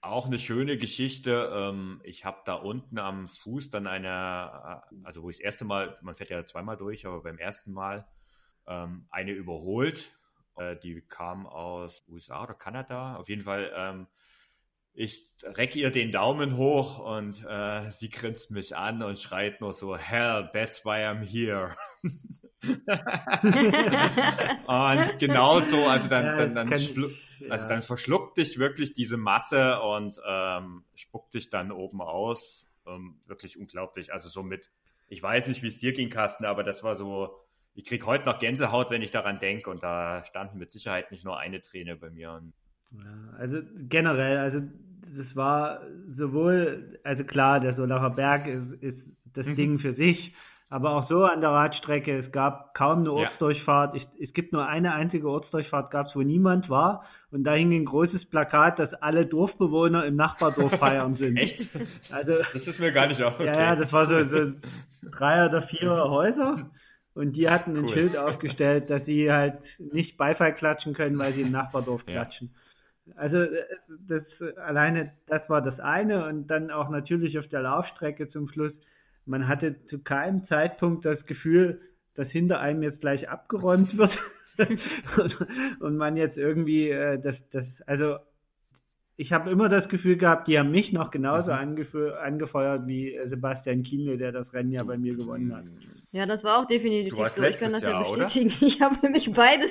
auch 0.06 0.26
eine 0.26 0.38
schöne 0.38 0.76
Geschichte. 0.76 1.50
Ähm, 1.54 2.00
ich 2.04 2.24
habe 2.24 2.42
da 2.44 2.54
unten 2.54 2.98
am 2.98 3.28
Fuß 3.28 3.70
dann 3.70 3.86
eine, 3.86 4.82
äh, 4.90 4.96
also 5.04 5.22
wo 5.22 5.30
ich 5.30 5.36
das 5.36 5.44
erste 5.44 5.64
Mal, 5.64 5.98
man 6.02 6.14
fährt 6.14 6.30
ja 6.30 6.44
zweimal 6.44 6.76
durch, 6.76 7.06
aber 7.06 7.22
beim 7.22 7.38
ersten 7.38 7.72
Mal 7.72 8.06
ähm, 8.66 9.06
eine 9.10 9.32
überholt. 9.32 10.10
Äh, 10.56 10.76
die 10.76 11.00
kam 11.00 11.46
aus 11.46 12.04
USA 12.08 12.42
oder 12.44 12.54
Kanada. 12.54 13.16
Auf 13.16 13.28
jeden 13.28 13.42
Fall 13.42 13.72
ähm, 13.76 14.06
ich 14.94 15.28
recke 15.42 15.78
ihr 15.80 15.90
den 15.90 16.12
Daumen 16.12 16.56
hoch 16.56 17.00
und 17.00 17.44
äh, 17.44 17.90
sie 17.90 18.08
grinst 18.08 18.52
mich 18.52 18.76
an 18.76 19.02
und 19.02 19.18
schreit 19.18 19.60
nur 19.60 19.72
so, 19.72 19.96
Hell, 19.96 20.48
that's 20.52 20.84
why 20.84 21.04
I'm 21.04 21.24
here. 21.24 21.76
und 24.66 25.18
genau 25.18 25.60
so, 25.60 25.86
also 25.86 26.08
dann, 26.08 26.36
dann, 26.36 26.54
dann, 26.54 26.72
also 27.50 27.68
dann 27.68 27.82
verschluckt 27.82 28.38
dich 28.38 28.58
wirklich 28.58 28.92
diese 28.92 29.16
Masse 29.16 29.80
und 29.80 30.20
ähm, 30.26 30.84
spuckt 30.94 31.34
dich 31.34 31.50
dann 31.50 31.70
oben 31.72 32.00
aus. 32.00 32.66
Ähm, 32.86 33.16
wirklich 33.26 33.58
unglaublich. 33.58 34.12
Also 34.12 34.28
so 34.28 34.42
mit, 34.42 34.70
ich 35.08 35.22
weiß 35.22 35.48
nicht, 35.48 35.62
wie 35.62 35.68
es 35.68 35.78
dir 35.78 35.94
ging, 35.94 36.10
Carsten, 36.10 36.44
aber 36.44 36.62
das 36.62 36.82
war 36.82 36.96
so, 36.96 37.34
ich 37.74 37.84
krieg 37.84 38.04
heute 38.06 38.26
noch 38.26 38.38
Gänsehaut, 38.38 38.90
wenn 38.90 39.02
ich 39.02 39.10
daran 39.10 39.38
denke 39.38 39.70
und 39.70 39.82
da 39.82 40.22
standen 40.24 40.58
mit 40.58 40.70
Sicherheit 40.70 41.10
nicht 41.10 41.24
nur 41.24 41.38
eine 41.38 41.60
Träne 41.62 41.96
bei 41.96 42.10
mir. 42.10 42.42
Ja, 42.92 43.38
also 43.38 43.58
generell, 43.88 44.38
also 44.38 44.60
das 45.16 45.34
war 45.34 45.80
sowohl, 46.16 47.00
also 47.04 47.24
klar, 47.24 47.60
der 47.60 47.74
Solacher 47.74 48.10
Berg 48.10 48.46
ist, 48.46 48.82
ist 48.82 49.02
das 49.32 49.46
mhm. 49.46 49.56
Ding 49.56 49.78
für 49.78 49.94
sich, 49.94 50.34
aber 50.74 50.90
auch 50.90 51.08
so 51.08 51.22
an 51.24 51.40
der 51.40 51.50
Radstrecke, 51.50 52.18
es 52.18 52.32
gab 52.32 52.74
kaum 52.74 52.98
eine 52.98 53.12
Ortsdurchfahrt. 53.12 53.94
Ich, 53.94 54.08
es 54.20 54.32
gibt 54.34 54.52
nur 54.52 54.66
eine 54.66 54.92
einzige 54.92 55.28
Ortsdurchfahrt, 55.28 55.92
gab 55.92 56.08
es, 56.08 56.16
wo 56.16 56.22
niemand 56.22 56.68
war. 56.68 57.04
Und 57.30 57.44
da 57.44 57.52
hing 57.52 57.72
ein 57.72 57.84
großes 57.84 58.24
Plakat, 58.24 58.80
dass 58.80 58.92
alle 58.94 59.24
Dorfbewohner 59.24 60.04
im 60.04 60.16
Nachbardorf 60.16 60.72
feiern 60.80 61.14
sind. 61.14 61.36
Echt? 61.36 61.68
Also, 62.10 62.32
das 62.52 62.66
ist 62.66 62.80
mir 62.80 62.90
gar 62.90 63.06
nicht 63.06 63.22
auch. 63.22 63.34
Okay. 63.34 63.46
Ja, 63.46 63.60
ja, 63.60 63.76
das 63.76 63.92
war 63.92 64.06
so, 64.06 64.18
so 64.24 64.52
drei 65.12 65.46
oder 65.46 65.62
vier 65.62 65.90
Häuser. 65.90 66.68
Und 67.14 67.34
die 67.34 67.48
hatten 67.48 67.76
ein 67.76 67.84
cool. 67.84 67.92
Schild 67.92 68.16
aufgestellt, 68.16 68.90
dass 68.90 69.04
sie 69.04 69.30
halt 69.30 69.58
nicht 69.78 70.16
Beifall 70.16 70.56
klatschen 70.56 70.92
können, 70.92 71.16
weil 71.20 71.34
sie 71.34 71.42
im 71.42 71.52
Nachbardorf 71.52 72.04
klatschen. 72.04 72.52
Also 73.14 73.36
äh, 73.36 73.64
das 74.08 74.24
alleine, 74.58 75.12
das 75.28 75.48
war 75.48 75.62
das 75.62 75.78
eine 75.78 76.26
und 76.26 76.48
dann 76.48 76.72
auch 76.72 76.88
natürlich 76.88 77.38
auf 77.38 77.46
der 77.46 77.62
Laufstrecke 77.62 78.28
zum 78.28 78.48
Schluss. 78.48 78.72
Man 79.26 79.48
hatte 79.48 79.76
zu 79.88 79.98
keinem 79.98 80.46
Zeitpunkt 80.46 81.04
das 81.04 81.24
Gefühl, 81.26 81.80
dass 82.14 82.28
hinter 82.28 82.60
einem 82.60 82.82
jetzt 82.82 83.00
gleich 83.00 83.28
abgeräumt 83.28 83.96
wird 83.96 84.18
und 85.80 85.96
man 85.96 86.16
jetzt 86.16 86.36
irgendwie 86.36 86.90
äh, 86.90 87.18
das, 87.20 87.36
das, 87.50 87.66
also 87.86 88.18
ich 89.16 89.32
habe 89.32 89.50
immer 89.50 89.68
das 89.68 89.88
Gefühl 89.88 90.16
gehabt, 90.16 90.48
die 90.48 90.58
haben 90.58 90.70
mich 90.70 90.92
noch 90.92 91.10
genauso 91.10 91.52
mhm. 91.52 92.12
angefeuert 92.20 92.86
wie 92.86 93.16
Sebastian 93.26 93.84
Kienle, 93.84 94.18
der 94.18 94.32
das 94.32 94.52
Rennen 94.52 94.72
ja 94.72 94.82
bei 94.82 94.98
mir 94.98 95.14
gewonnen 95.14 95.54
hat. 95.54 95.64
Ja, 96.10 96.26
das 96.26 96.42
war 96.42 96.58
auch 96.60 96.66
definitiv 96.66 97.12
du 97.14 97.20
warst 97.20 97.36
so. 97.36 97.42
Ich 97.44 97.58
kann 97.58 97.72
das 97.72 97.82
Jahr, 97.82 98.02
ja 98.02 98.26
bestätigen. 98.26 98.52
Oder? 98.56 98.66
Ich 98.66 98.80
habe 98.80 98.96
nämlich 99.02 99.32
beides, 99.32 99.70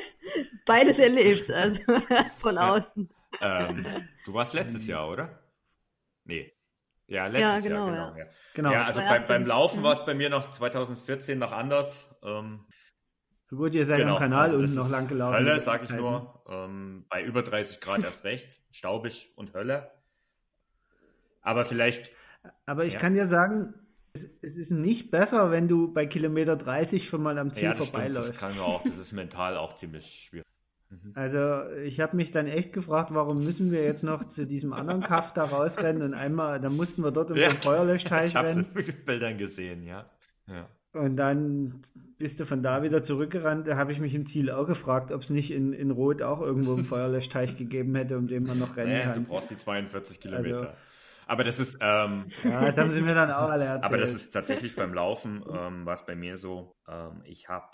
beides 0.65 0.97
erlebt, 0.97 1.51
also 1.51 1.77
von 2.39 2.57
außen. 2.57 3.09
Ähm, 3.41 3.85
du 4.25 4.33
warst 4.33 4.53
letztes 4.53 4.87
Jahr, 4.87 5.09
oder? 5.09 5.39
Nee. 6.25 6.52
Ja, 7.13 7.27
letztes 7.27 7.65
ja, 7.65 7.69
genau, 7.69 7.87
Jahr, 7.87 8.11
genau. 8.11 8.17
Ja, 8.17 8.25
ja. 8.25 8.31
genau. 8.55 8.71
ja 8.71 8.85
also 8.85 8.99
bei, 9.01 9.19
beim 9.19 9.45
Laufen 9.45 9.79
mhm. 9.81 9.83
war 9.83 9.93
es 9.93 10.03
bei 10.03 10.15
mir 10.15 10.31
noch 10.31 10.49
2014 10.49 11.37
noch 11.37 11.51
anders. 11.51 12.09
Ähm, 12.23 12.65
so 13.49 13.57
gut, 13.57 13.73
ihr 13.73 13.85
seid 13.85 13.97
genau, 13.97 14.13
am 14.15 14.19
Kanal 14.19 14.49
also 14.49 14.57
unten 14.57 14.73
noch 14.73 14.89
lang 14.89 15.07
gelaufen. 15.07 15.37
Hölle, 15.37 15.59
sag 15.59 15.83
ich 15.83 15.91
nur. 15.91 16.43
Ähm, 16.49 17.05
bei 17.09 17.23
über 17.23 17.43
30 17.43 17.81
Grad 17.81 18.03
erst 18.03 18.23
recht. 18.23 18.59
Staubig 18.71 19.31
und 19.35 19.53
Hölle. 19.53 19.91
Aber 21.41 21.65
vielleicht. 21.65 22.11
Aber 22.65 22.85
ich 22.85 22.93
ja. 22.93 22.99
kann 22.99 23.13
dir 23.13 23.27
sagen, 23.29 23.75
es 24.13 24.55
ist 24.55 24.71
nicht 24.71 25.11
besser, 25.11 25.51
wenn 25.51 25.67
du 25.67 25.93
bei 25.93 26.07
Kilometer 26.07 26.55
30 26.55 27.09
schon 27.09 27.21
mal 27.21 27.37
am 27.37 27.53
Ziel 27.53 27.63
ja, 27.63 27.73
das 27.75 27.89
vorbeiläufst. 27.89 28.35
Stimmt, 28.35 28.41
das 28.41 28.55
kann 28.55 28.59
auch, 28.59 28.81
das 28.81 28.97
ist 28.97 29.11
mental 29.11 29.57
auch 29.57 29.75
ziemlich 29.75 30.05
schwierig. 30.05 30.47
Mhm. 31.03 31.11
Also 31.15 31.71
ich 31.81 31.99
habe 31.99 32.15
mich 32.15 32.31
dann 32.31 32.47
echt 32.47 32.73
gefragt, 32.73 33.09
warum 33.13 33.43
müssen 33.43 33.71
wir 33.71 33.83
jetzt 33.83 34.03
noch 34.03 34.33
zu 34.33 34.45
diesem 34.45 34.73
anderen 34.73 35.01
Kaff 35.03 35.33
da 35.33 35.43
rausrennen 35.43 36.01
und 36.01 36.13
einmal, 36.13 36.59
dann 36.59 36.75
mussten 36.75 37.03
wir 37.03 37.11
dort 37.11 37.31
um 37.31 37.37
ja, 37.37 37.49
den 37.49 37.61
Feuerlöschteich 37.61 38.35
rennen. 38.35 38.67
Ich 38.75 38.79
habe 38.79 38.89
es 38.89 39.05
Bildern 39.05 39.37
gesehen, 39.37 39.83
ja. 39.83 40.05
ja. 40.47 40.67
Und 40.93 41.17
dann 41.17 41.83
bist 42.17 42.39
du 42.39 42.45
von 42.45 42.61
da 42.61 42.83
wieder 42.83 43.05
zurückgerannt. 43.05 43.67
Da 43.67 43.77
habe 43.77 43.91
ich 43.91 43.99
mich 43.99 44.13
im 44.13 44.29
Ziel 44.29 44.51
auch 44.51 44.67
gefragt, 44.67 45.11
ob 45.11 45.23
es 45.23 45.29
nicht 45.29 45.51
in, 45.51 45.73
in 45.73 45.91
Rot 45.91 46.21
auch 46.21 46.41
irgendwo 46.41 46.73
einen 46.73 46.85
Feuerlöschteich 46.85 47.57
gegeben 47.57 47.95
hätte, 47.95 48.17
um 48.17 48.27
den 48.27 48.43
man 48.43 48.59
noch 48.59 48.77
rennen 48.77 48.93
nee, 48.93 49.03
kann. 49.03 49.15
Du 49.15 49.23
brauchst 49.23 49.49
die 49.49 49.57
42 49.57 50.19
Kilometer. 50.19 50.55
Also, 50.55 50.67
aber 51.25 51.43
das 51.43 51.59
ist. 51.59 51.77
Ähm, 51.81 52.25
ja, 52.43 52.69
das 52.69 52.77
haben 52.77 52.93
sie 52.93 53.01
mir 53.01 53.15
dann 53.15 53.31
auch 53.31 53.49
alle 53.49 53.65
erzählt. 53.65 53.83
Aber 53.83 53.97
das 53.97 54.13
ist 54.13 54.31
tatsächlich 54.31 54.75
beim 54.75 54.93
Laufen, 54.93 55.43
ähm, 55.51 55.85
war 55.85 55.93
es 55.93 56.05
bei 56.05 56.15
mir 56.15 56.37
so. 56.37 56.75
Ähm, 56.87 57.21
ich 57.25 57.49
habe 57.49 57.65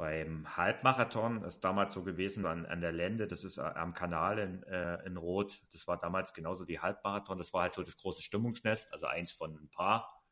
beim 0.00 0.56
Halbmarathon 0.56 1.44
ist 1.44 1.62
damals 1.62 1.92
so 1.92 2.02
gewesen 2.02 2.46
an, 2.46 2.64
an 2.64 2.80
der 2.80 2.90
Lände, 2.90 3.26
das 3.26 3.44
ist 3.44 3.58
äh, 3.58 3.60
am 3.60 3.92
Kanal 3.92 4.38
in, 4.38 4.62
äh, 4.62 5.04
in 5.04 5.18
Rot, 5.18 5.60
das 5.74 5.86
war 5.86 5.98
damals 5.98 6.32
genauso 6.32 6.64
die 6.64 6.80
Halbmarathon, 6.80 7.36
das 7.36 7.52
war 7.52 7.64
halt 7.64 7.74
so 7.74 7.82
das 7.82 7.98
große 7.98 8.22
Stimmungsnest, 8.22 8.94
also 8.94 9.06
eins 9.06 9.30
von 9.30 9.54
ein 9.54 9.68
paar. 9.68 10.24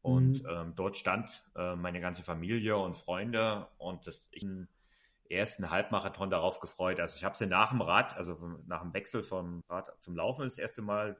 Und 0.00 0.44
mhm. 0.44 0.48
ähm, 0.48 0.72
dort 0.76 0.96
stand 0.96 1.42
äh, 1.56 1.74
meine 1.74 2.00
ganze 2.00 2.22
Familie 2.22 2.76
und 2.76 2.96
Freunde 2.96 3.66
und 3.78 4.06
das, 4.06 4.24
ich 4.30 4.42
den 4.42 4.68
ersten 5.28 5.70
Halbmarathon 5.70 6.30
darauf 6.30 6.60
gefreut. 6.60 7.00
Also 7.00 7.16
ich 7.16 7.24
habe 7.24 7.36
sie 7.36 7.48
nach 7.48 7.70
dem 7.70 7.80
Rad, 7.80 8.16
also 8.16 8.38
nach 8.66 8.82
dem 8.82 8.94
Wechsel 8.94 9.24
vom 9.24 9.64
Rad 9.68 9.92
zum 10.02 10.14
Laufen 10.14 10.44
das 10.44 10.56
erste 10.56 10.82
Mal 10.82 11.16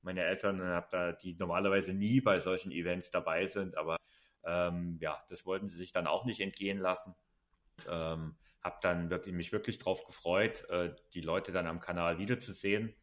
meine 0.00 0.24
Eltern, 0.24 0.58
äh, 0.58 0.64
hab 0.64 0.88
da, 0.88 1.12
die 1.12 1.34
normalerweise 1.34 1.92
nie 1.92 2.22
bei 2.22 2.38
solchen 2.38 2.72
Events 2.72 3.10
dabei 3.10 3.44
sind, 3.44 3.76
aber 3.76 3.99
ähm, 4.44 4.98
ja, 5.00 5.22
das 5.28 5.46
wollten 5.46 5.68
sie 5.68 5.76
sich 5.76 5.92
dann 5.92 6.06
auch 6.06 6.24
nicht 6.24 6.40
entgehen 6.40 6.78
lassen. 6.78 7.14
Ähm, 7.88 8.36
habe 8.62 8.78
dann 8.82 9.10
wirklich, 9.10 9.34
mich 9.34 9.52
wirklich 9.52 9.78
drauf 9.78 10.04
gefreut, 10.04 10.68
äh, 10.68 10.94
die 11.14 11.22
Leute 11.22 11.52
dann 11.52 11.66
am 11.66 11.80
Kanal 11.80 12.18
wiederzusehen. 12.18 12.94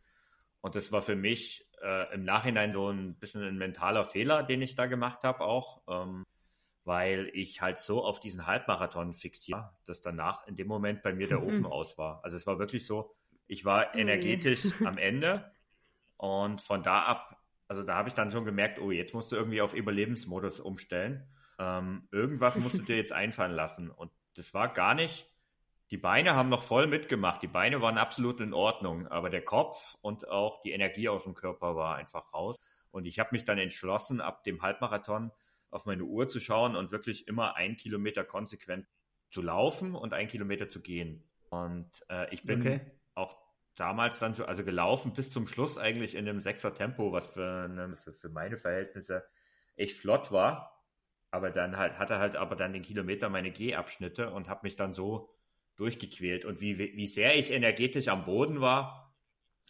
Und 0.61 0.75
das 0.75 0.91
war 0.91 1.01
für 1.01 1.15
mich 1.15 1.67
äh, 1.81 2.13
im 2.13 2.23
Nachhinein 2.23 2.73
so 2.73 2.89
ein 2.89 3.15
bisschen 3.15 3.43
ein 3.43 3.57
mentaler 3.57 4.05
Fehler, 4.05 4.43
den 4.43 4.61
ich 4.61 4.75
da 4.75 4.85
gemacht 4.85 5.23
habe 5.23 5.41
auch, 5.41 5.81
ähm, 5.87 6.23
weil 6.83 7.29
ich 7.33 7.61
halt 7.61 7.79
so 7.79 8.03
auf 8.03 8.19
diesen 8.19 8.47
Halbmarathon 8.47 9.13
fixiert, 9.13 9.65
dass 9.85 10.01
danach 10.01 10.47
in 10.47 10.55
dem 10.55 10.67
Moment 10.67 11.03
bei 11.03 11.13
mir 11.13 11.27
der 11.27 11.39
mhm. 11.39 11.47
Ofen 11.47 11.65
aus 11.65 11.97
war. 11.97 12.23
Also 12.23 12.37
es 12.37 12.47
war 12.47 12.59
wirklich 12.59 12.85
so, 12.85 13.15
ich 13.47 13.65
war 13.65 13.91
oh 13.93 13.97
energetisch 13.97 14.65
mhm. 14.79 14.87
am 14.87 14.97
Ende 14.97 15.51
und 16.17 16.61
von 16.61 16.83
da 16.83 17.03
ab 17.03 17.37
also 17.67 17.83
da 17.83 17.95
habe 17.95 18.09
ich 18.09 18.15
dann 18.15 18.31
schon 18.31 18.45
gemerkt, 18.45 18.79
oh, 18.79 18.91
jetzt 18.91 19.13
musst 19.13 19.31
du 19.31 19.35
irgendwie 19.35 19.61
auf 19.61 19.73
Überlebensmodus 19.73 20.59
umstellen. 20.59 21.27
Ähm, 21.59 22.07
irgendwas 22.11 22.57
musst 22.57 22.77
du 22.77 22.81
dir 22.83 22.97
jetzt 22.97 23.13
einfallen 23.13 23.51
lassen. 23.51 23.89
Und 23.89 24.11
das 24.35 24.53
war 24.53 24.71
gar 24.73 24.93
nicht. 24.93 25.27
Die 25.91 25.97
Beine 25.97 26.35
haben 26.35 26.49
noch 26.49 26.63
voll 26.63 26.87
mitgemacht. 26.87 27.41
Die 27.41 27.47
Beine 27.47 27.81
waren 27.81 27.97
absolut 27.97 28.41
in 28.41 28.53
Ordnung, 28.53 29.07
aber 29.07 29.29
der 29.29 29.43
Kopf 29.43 29.95
und 30.01 30.27
auch 30.27 30.61
die 30.61 30.71
Energie 30.71 31.07
aus 31.07 31.23
dem 31.23 31.33
Körper 31.33 31.75
war 31.75 31.95
einfach 31.95 32.33
raus. 32.33 32.57
Und 32.91 33.05
ich 33.05 33.19
habe 33.19 33.29
mich 33.31 33.45
dann 33.45 33.57
entschlossen, 33.57 34.19
ab 34.19 34.43
dem 34.43 34.61
Halbmarathon 34.61 35.31
auf 35.69 35.85
meine 35.85 36.03
Uhr 36.03 36.27
zu 36.27 36.39
schauen 36.39 36.75
und 36.75 36.91
wirklich 36.91 37.27
immer 37.27 37.55
ein 37.55 37.77
Kilometer 37.77 38.23
konsequent 38.23 38.87
zu 39.29 39.41
laufen 39.41 39.95
und 39.95 40.13
ein 40.13 40.27
Kilometer 40.27 40.69
zu 40.69 40.81
gehen. 40.81 41.23
Und 41.49 41.89
äh, 42.09 42.33
ich 42.33 42.43
bin 42.43 42.61
okay. 42.61 42.81
auch 43.15 43.37
damals 43.77 44.19
dann 44.19 44.33
so, 44.33 44.45
also 44.45 44.63
gelaufen 44.63 45.13
bis 45.13 45.31
zum 45.31 45.47
Schluss 45.47 45.77
eigentlich 45.77 46.15
in 46.15 46.27
einem 46.27 46.41
Sechser 46.41 46.73
Tempo, 46.73 47.13
was 47.13 47.27
für, 47.27 47.67
ne, 47.69 47.95
für, 47.95 48.11
für 48.11 48.29
meine 48.29 48.57
Verhältnisse 48.57 49.23
echt 49.75 49.97
flott 49.97 50.31
war. 50.31 50.83
Aber 51.29 51.51
dann 51.51 51.77
halt, 51.77 51.99
hatte 51.99 52.17
halt 52.17 52.35
aber 52.35 52.55
dann 52.55 52.73
den 52.73 52.81
Kilometer 52.81 53.29
meine 53.29 53.51
Gehabschnitte 53.51 54.31
und 54.31 54.49
habe 54.49 54.61
mich 54.63 54.75
dann 54.75 54.93
so 54.93 55.29
durchgequält. 55.75 56.43
Und 56.43 56.59
wie, 56.59 56.77
wie 56.79 57.07
sehr 57.07 57.37
ich 57.37 57.51
energetisch 57.51 58.07
am 58.07 58.25
Boden 58.25 58.61
war, 58.61 59.15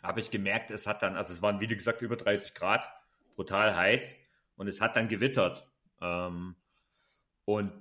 habe 0.01 0.19
ich 0.19 0.31
gemerkt, 0.31 0.71
es 0.71 0.87
hat 0.87 1.01
dann, 1.01 1.15
also 1.15 1.33
es 1.33 1.41
waren 1.41 1.59
wie 1.59 1.67
gesagt 1.67 2.01
über 2.01 2.15
30 2.15 2.53
Grad, 2.53 2.87
brutal 3.35 3.75
heiß 3.75 4.15
und 4.55 4.67
es 4.67 4.79
hat 4.79 4.95
dann 4.95 5.09
gewittert. 5.09 5.67
Ähm, 6.01 6.55
und 7.45 7.73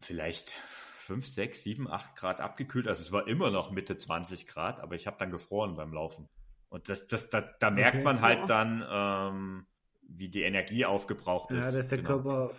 vielleicht 0.00 0.56
5, 1.04 1.26
6, 1.26 1.62
7, 1.62 1.90
8 1.90 2.16
Grad 2.16 2.40
abgekühlt. 2.40 2.88
Also 2.88 3.02
es 3.02 3.12
war 3.12 3.28
immer 3.28 3.50
noch 3.50 3.70
Mitte 3.70 3.96
20 3.96 4.46
Grad, 4.46 4.80
aber 4.80 4.94
ich 4.94 5.06
habe 5.06 5.16
dann 5.18 5.30
gefroren 5.30 5.76
beim 5.76 5.92
Laufen. 5.92 6.28
Und 6.70 6.88
das, 6.88 7.06
das, 7.06 7.28
da, 7.28 7.42
da 7.60 7.70
merkt 7.70 7.96
okay, 7.96 8.04
man 8.04 8.20
halt 8.20 8.40
ja. 8.40 8.46
dann, 8.46 8.84
ähm, 8.90 9.66
wie 10.08 10.28
die 10.28 10.42
Energie 10.42 10.84
aufgebraucht 10.84 11.50
ist. 11.50 11.64
Ja, 11.64 11.70
dass 11.70 11.88
der 11.88 11.98
genau. 11.98 12.08
Körper 12.08 12.50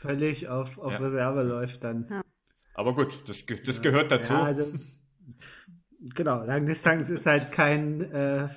völlig 0.00 0.48
auf, 0.48 0.78
auf 0.78 0.92
ja. 0.92 0.98
Reserve 0.98 1.42
läuft 1.42 1.82
dann. 1.82 2.06
Ja. 2.08 2.22
Aber 2.74 2.94
gut, 2.94 3.28
das, 3.28 3.44
das 3.46 3.82
gehört 3.82 4.10
dazu. 4.12 4.34
Ja, 4.34 4.42
also, 4.44 4.78
genau, 6.14 6.44
Langdistanz 6.44 7.08
ist 7.08 7.26
halt 7.26 7.50
kein, 7.52 8.02
äh, 8.12 8.48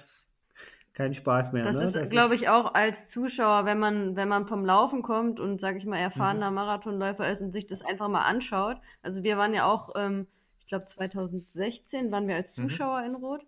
kein 0.94 1.16
Spaß 1.16 1.54
mehr. 1.54 1.72
Das 1.72 1.94
ne? 1.94 2.02
ist, 2.02 2.10
glaube 2.10 2.36
ich, 2.36 2.50
auch 2.50 2.74
als 2.74 2.96
Zuschauer, 3.14 3.66
wenn 3.66 3.80
man, 3.80 4.16
wenn 4.16 4.28
man 4.28 4.48
vom 4.48 4.66
Laufen 4.66 5.02
kommt 5.02 5.40
und, 5.40 5.62
sage 5.62 5.78
ich 5.78 5.86
mal, 5.86 5.98
erfahrener 5.98 6.52
Marathonläufer 6.52 7.32
ist 7.32 7.42
und 7.42 7.52
sich 7.52 7.68
das 7.68 7.82
einfach 7.86 8.08
mal 8.10 8.24
anschaut. 8.26 8.78
Also 9.02 9.24
wir 9.24 9.38
waren 9.38 9.54
ja 9.54 9.66
auch, 9.66 9.94
ähm, 9.96 10.28
ich 10.60 10.68
glaube 10.68 10.88
2016 10.96 12.12
waren 12.12 12.28
wir 12.28 12.36
als 12.36 12.48
Mhm. 12.58 12.70
Zuschauer 12.70 13.04
in 13.04 13.16
Rot. 13.16 13.42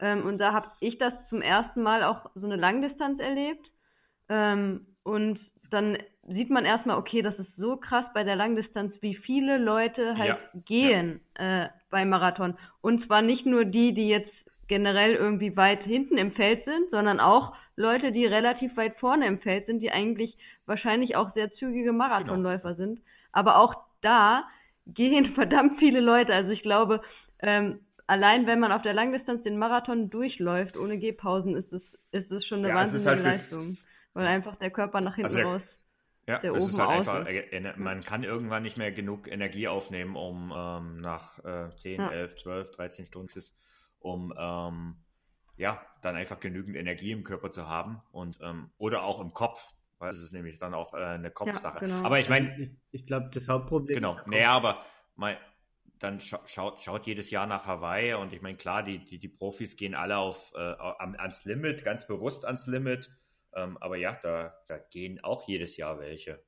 Ähm, 0.00 0.24
und 0.24 0.38
da 0.38 0.52
habe 0.52 0.68
ich 0.80 0.98
das 0.98 1.12
zum 1.28 1.42
ersten 1.42 1.82
Mal 1.82 2.02
auch 2.04 2.30
so 2.34 2.46
eine 2.46 2.56
Langdistanz 2.56 3.20
erlebt. 3.20 3.66
Ähm, 4.28 4.86
und 5.02 5.38
dann 5.70 5.98
sieht 6.28 6.50
man 6.50 6.64
erstmal, 6.64 6.96
okay, 6.98 7.22
das 7.22 7.36
ist 7.38 7.54
so 7.56 7.76
krass 7.76 8.04
bei 8.14 8.24
der 8.24 8.36
Langdistanz, 8.36 8.94
wie 9.00 9.14
viele 9.16 9.58
Leute 9.58 10.16
halt 10.16 10.28
Ja, 10.28 10.38
gehen 10.64 11.20
Äh, 11.34 11.68
beim 11.90 12.08
Marathon. 12.08 12.56
Und 12.80 13.04
zwar 13.06 13.22
nicht 13.22 13.46
nur 13.46 13.64
die, 13.64 13.92
die 13.92 14.08
jetzt 14.08 14.32
generell 14.68 15.14
irgendwie 15.14 15.56
weit 15.56 15.82
hinten 15.82 16.18
im 16.18 16.32
Feld 16.32 16.64
sind, 16.64 16.90
sondern 16.90 17.20
auch 17.20 17.54
Leute, 17.76 18.12
die 18.12 18.24
relativ 18.26 18.76
weit 18.76 18.96
vorne 18.98 19.26
im 19.26 19.40
Feld 19.40 19.66
sind, 19.66 19.80
die 19.80 19.90
eigentlich 19.90 20.36
wahrscheinlich 20.66 21.16
auch 21.16 21.32
sehr 21.34 21.52
zügige 21.54 21.92
Marathonläufer 21.92 22.74
sind. 22.76 23.00
Aber 23.32 23.58
auch 23.58 23.74
da 24.00 24.44
gehen 24.86 25.26
verdammt 25.34 25.78
viele 25.78 26.00
Leute. 26.00 26.32
Also 26.34 26.50
ich 26.50 26.62
glaube, 26.62 27.00
ähm, 27.40 27.80
allein 28.06 28.46
wenn 28.46 28.60
man 28.60 28.72
auf 28.72 28.82
der 28.82 28.94
Langdistanz 28.94 29.42
den 29.42 29.58
Marathon 29.58 30.10
durchläuft, 30.10 30.76
ohne 30.76 30.98
Gehpausen, 30.98 31.56
ist 31.56 31.72
es, 31.72 31.82
ist 32.12 32.30
es 32.30 32.46
schon 32.46 32.58
eine 32.60 32.68
Ja, 32.68 32.82
ist 32.82 32.92
wahnsinnige 32.92 33.24
halt 33.24 33.38
Leistung. 33.38 33.76
Weil 34.12 34.26
einfach 34.26 34.56
der 34.56 34.70
Körper 34.70 35.00
nach 35.00 35.16
hinten 35.16 35.24
Also 35.26 35.36
der- 35.36 35.46
raus. 35.46 35.62
Ja, 36.26 36.38
der 36.38 36.52
Ofen 36.52 36.70
ist 36.70 36.78
halt 36.78 36.90
einfach, 36.90 37.26
ist. 37.26 37.52
äh, 37.52 37.74
man 37.76 38.02
kann 38.02 38.24
irgendwann 38.24 38.62
nicht 38.62 38.78
mehr 38.78 38.90
genug 38.92 39.30
Energie 39.30 39.68
aufnehmen, 39.68 40.16
um 40.16 40.54
ähm, 40.56 40.96
nach 41.02 41.38
äh, 41.44 41.68
10, 41.76 42.00
Ja. 42.00 42.08
11, 42.08 42.36
12, 42.36 42.70
13 42.70 43.04
Stunden, 43.04 43.28
um 44.04 44.34
ähm, 44.36 44.96
ja, 45.56 45.80
dann 46.02 46.14
einfach 46.14 46.38
genügend 46.38 46.76
Energie 46.76 47.12
im 47.12 47.24
Körper 47.24 47.50
zu 47.50 47.68
haben 47.68 48.02
und 48.12 48.38
ähm, 48.42 48.70
oder 48.76 49.02
auch 49.02 49.20
im 49.20 49.32
Kopf, 49.32 49.64
weil 49.98 50.12
es 50.12 50.20
ist 50.20 50.32
nämlich 50.32 50.58
dann 50.58 50.74
auch 50.74 50.92
äh, 50.94 50.98
eine 50.98 51.30
Kopfsache. 51.30 51.86
genau. 51.86 52.04
Aber 52.04 52.20
ich 52.20 52.28
meine, 52.28 52.54
ich, 52.60 52.70
ich 52.90 53.06
glaube, 53.06 53.30
das 53.32 53.48
Hauptproblem 53.48 53.96
Genau, 53.96 54.18
naja, 54.26 54.50
aber 54.50 54.82
mal, 55.16 55.38
dann 56.00 56.20
scha 56.20 56.40
schaut, 56.46 56.82
schaut 56.82 57.06
jedes 57.06 57.30
Jahr 57.30 57.46
nach 57.46 57.66
Hawaii 57.66 58.14
und 58.14 58.32
ich 58.34 58.42
meine, 58.42 58.56
klar, 58.56 58.82
die, 58.82 58.98
die, 58.98 59.18
die 59.18 59.28
Profis 59.28 59.76
gehen 59.76 59.94
alle 59.94 60.18
auf, 60.18 60.52
äh, 60.54 60.74
am, 60.98 61.14
ans 61.16 61.46
Limit, 61.46 61.82
ganz 61.82 62.06
bewusst 62.06 62.44
ans 62.44 62.66
Limit. 62.66 63.10
Ähm, 63.54 63.78
aber 63.78 63.96
ja, 63.96 64.18
da, 64.22 64.54
da 64.68 64.76
gehen 64.76 65.22
auch 65.22 65.48
jedes 65.48 65.76
Jahr 65.76 65.98
welche. 65.98 66.42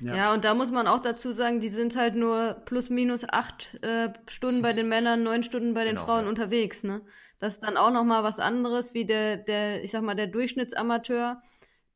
Ja. 0.00 0.32
und 0.32 0.44
da 0.44 0.54
muss 0.54 0.70
man 0.70 0.86
auch 0.86 1.02
dazu 1.02 1.32
sagen, 1.34 1.60
die 1.60 1.70
sind 1.70 1.94
halt 1.94 2.14
nur 2.14 2.56
plus 2.66 2.88
minus 2.88 3.20
acht 3.30 3.62
äh, 3.82 4.08
Stunden 4.36 4.62
bei 4.62 4.72
den 4.72 4.88
Männern, 4.88 5.22
neun 5.22 5.44
Stunden 5.44 5.74
bei 5.74 5.84
den 5.84 5.94
Genau, 5.94 6.06
Frauen 6.06 6.24
ja. 6.24 6.28
unterwegs, 6.28 6.76
ne? 6.82 7.02
Das 7.40 7.52
ist 7.54 7.62
dann 7.62 7.76
auch 7.76 7.90
nochmal 7.90 8.22
was 8.22 8.38
anderes, 8.38 8.84
wie 8.92 9.04
der, 9.04 9.36
der, 9.36 9.82
ich 9.82 9.90
sag 9.90 10.02
mal, 10.02 10.14
der 10.14 10.28
Durchschnittsamateur, 10.28 11.42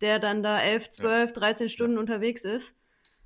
der 0.01 0.19
dann 0.19 0.43
da 0.43 0.61
elf, 0.61 0.83
zwölf, 0.93 1.33
dreizehn 1.33 1.71
Stunden 1.71 1.99
unterwegs 1.99 2.43
ist. 2.43 2.65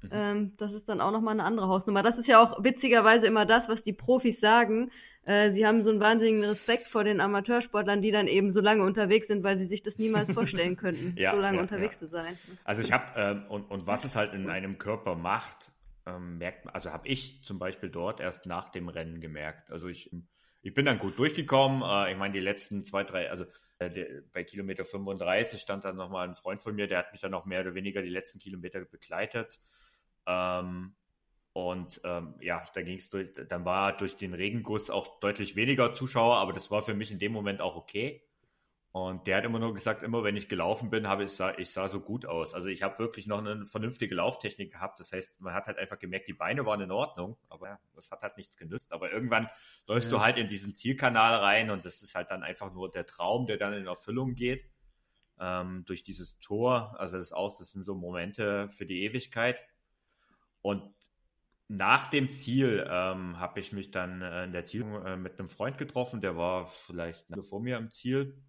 Mhm. 0.03 0.11
Ähm, 0.13 0.53
das 0.59 0.73
ist 0.73 0.89
dann 0.89 1.01
auch 1.01 1.13
nochmal 1.13 1.35
eine 1.35 1.45
andere 1.45 1.69
Hausnummer. 1.69 2.03
Das 2.03 2.19
ist 2.19 2.27
ja 2.27 2.43
auch 2.43 2.63
witzigerweise 2.63 3.27
immer 3.27 3.47
das, 3.47 3.63
was 3.69 3.83
die 3.85 3.93
Profis 3.93 4.39
sagen. 4.41 4.91
Äh, 5.27 5.53
sie 5.53 5.67
haben 5.67 5.85
so 5.85 5.91
einen 5.91 6.01
wahnsinnigen 6.01 6.45
Respekt 6.45 6.87
vor 6.87 7.05
den 7.05 7.21
Amateursportlern, 7.21 8.01
die 8.01 8.11
dann 8.11 8.27
eben 8.27 8.53
so 8.53 8.61
lange 8.61 8.83
unterwegs 8.83 9.27
sind, 9.29 9.43
weil 9.43 9.59
sie 9.59 9.67
sich 9.67 9.83
das 9.83 9.99
niemals 9.99 10.33
vorstellen 10.35 10.77
könnten, 10.77 11.15
Ja, 11.17 11.33
so 11.33 11.41
lange 11.41 11.57
ja, 11.57 11.63
unterwegs 11.63 11.95
ja. 12.01 12.07
zu 12.07 12.09
sein. 12.09 12.39
Also 12.65 12.83
ich 12.83 12.93
habe, 12.93 13.05
ähm, 13.17 13.45
und, 13.49 13.71
und 13.71 13.87
was 13.87 14.05
es 14.05 14.17
halt 14.17 14.33
in 14.33 14.49
einem 14.49 14.79
Körper 14.79 15.17
macht, 15.17 15.73
ähm, 16.07 16.39
merkt 16.39 16.65
man, 16.65 16.75
also 16.75 16.93
habe 16.93 17.07
ich 17.07 17.45
zum 17.45 17.59
Beispiel 17.59 17.91
dort 17.91 18.21
erst 18.21 18.47
nach 18.47 18.71
dem 18.71 18.89
Rennen 18.89 19.21
gemerkt. 19.21 19.71
Also 19.71 19.89
ich, 19.89 20.11
ich 20.63 20.75
bin 20.75 20.87
dann 20.87 20.99
gut 20.99 21.19
durchgekommen. 21.19 21.83
Äh, 21.83 22.13
ich 22.13 22.19
meine, 22.19 22.33
die 22.33 22.41
letzten 22.41 22.83
zwei, 22.83 23.05
drei, 23.05 23.31
also 23.31 23.45
äh, 23.79 23.91
der, 23.91 24.23
bei 24.33 24.43
Kilometer 24.45 24.85
35 24.85 25.61
stand 25.61 25.85
dann 25.85 25.97
nochmal 25.97 26.29
ein 26.29 26.35
Freund 26.35 26.63
von 26.63 26.75
mir, 26.75 26.87
der 26.87 26.99
hat 26.99 27.13
mich 27.13 27.21
dann 27.21 27.31
noch 27.31 27.45
mehr 27.45 27.61
oder 27.61 27.75
weniger 27.75 28.03
die 28.03 28.09
letzten 28.09 28.39
Kilometer 28.39 28.85
begleitet. 28.85 29.59
Ähm, 30.27 30.95
und 31.53 32.01
ähm, 32.05 32.35
ja, 32.41 32.65
da 32.75 32.83
ging 32.83 32.99
es 32.99 33.11
durch, 33.11 33.33
dann 33.49 33.65
war 33.65 33.97
durch 33.97 34.17
den 34.17 34.35
Regenguss 34.35 34.89
auch 34.91 35.19
deutlich 35.21 35.57
weniger 35.57 35.93
Zuschauer, 35.95 36.37
aber 36.37 36.53
das 36.53 36.71
war 36.71 36.83
für 36.83 36.95
mich 36.95 37.11
in 37.11 37.19
dem 37.19 37.33
Moment 37.33 37.61
auch 37.61 37.77
okay. 37.77 38.23
Und 38.93 39.29
der 39.29 39.37
hat 39.37 39.45
immer 39.45 39.61
nur 39.61 39.73
gesagt, 39.73 40.03
immer 40.03 40.25
wenn 40.25 40.35
ich 40.37 40.49
gelaufen 40.49 40.91
bin, 40.91 41.07
habe 41.07 41.23
ich 41.23 41.31
sah, 41.31 41.57
ich 41.57 41.71
sah 41.71 41.89
so 41.89 42.01
gut 42.01 42.27
aus. 42.27 42.55
Also 42.55 42.67
ich 42.67 42.83
habe 42.83 42.99
wirklich 42.99 43.29
noch 43.29 43.39
eine 43.39 43.65
vernünftige 43.65 44.17
Lauftechnik 44.17 44.73
gehabt. 44.73 44.99
Das 44.99 45.13
heißt, 45.13 45.41
man 45.41 45.55
hat 45.55 45.69
halt 45.69 45.79
einfach 45.79 46.01
gemerkt, 46.01 46.27
die 46.27 46.33
Beine 46.33 46.67
waren 46.67 46.81
in 46.81 46.91
Ordnung, 46.91 47.37
aber 47.49 47.79
das 47.95 48.11
hat 48.11 48.23
halt 48.23 48.37
nichts 48.37 48.57
genützt. 48.57 48.93
Aber 48.93 49.13
irgendwann 49.13 49.49
läufst 49.87 50.11
Ja. 50.11 50.19
du 50.19 50.25
halt 50.25 50.39
in 50.39 50.49
diesen 50.49 50.75
Zielkanal 50.75 51.37
rein 51.37 51.71
und 51.71 51.85
das 51.85 52.03
ist 52.03 52.17
halt 52.17 52.33
dann 52.33 52.43
einfach 52.43 52.73
nur 52.73 52.91
der 52.91 53.07
Traum, 53.07 53.47
der 53.47 53.59
dann 53.59 53.75
in 53.75 53.87
Erfüllung 53.87 54.35
geht. 54.35 54.69
Ähm, 55.39 55.85
durch 55.87 56.03
dieses 56.03 56.41
Tor, 56.41 56.97
also 56.99 57.17
das 57.17 57.33
aus, 57.33 57.59
das 57.59 57.71
sind 57.71 57.85
so 57.85 57.95
Momente 57.95 58.71
für 58.71 58.87
die 58.87 59.05
Ewigkeit. 59.05 59.65
Und 60.63 60.83
nach 61.71 62.09
dem 62.09 62.31
Ziel 62.31 62.85
ähm, 62.91 63.39
habe 63.39 63.61
ich 63.61 63.71
mich 63.71 63.93
dann 63.93 64.23
äh, 64.23 64.43
in 64.43 64.53
der 64.53 64.65
Ziel 64.65 64.83
äh, 64.83 65.17
mit 65.17 65.39
einem 65.39 65.49
Freund 65.49 65.79
getroffen, 65.79 66.21
der 66.21 66.37
war 66.37 66.67
vielleicht 66.67 67.27
vor 67.49 67.61
mir 67.61 67.77
am 67.77 67.91
Ziel. 67.91 68.43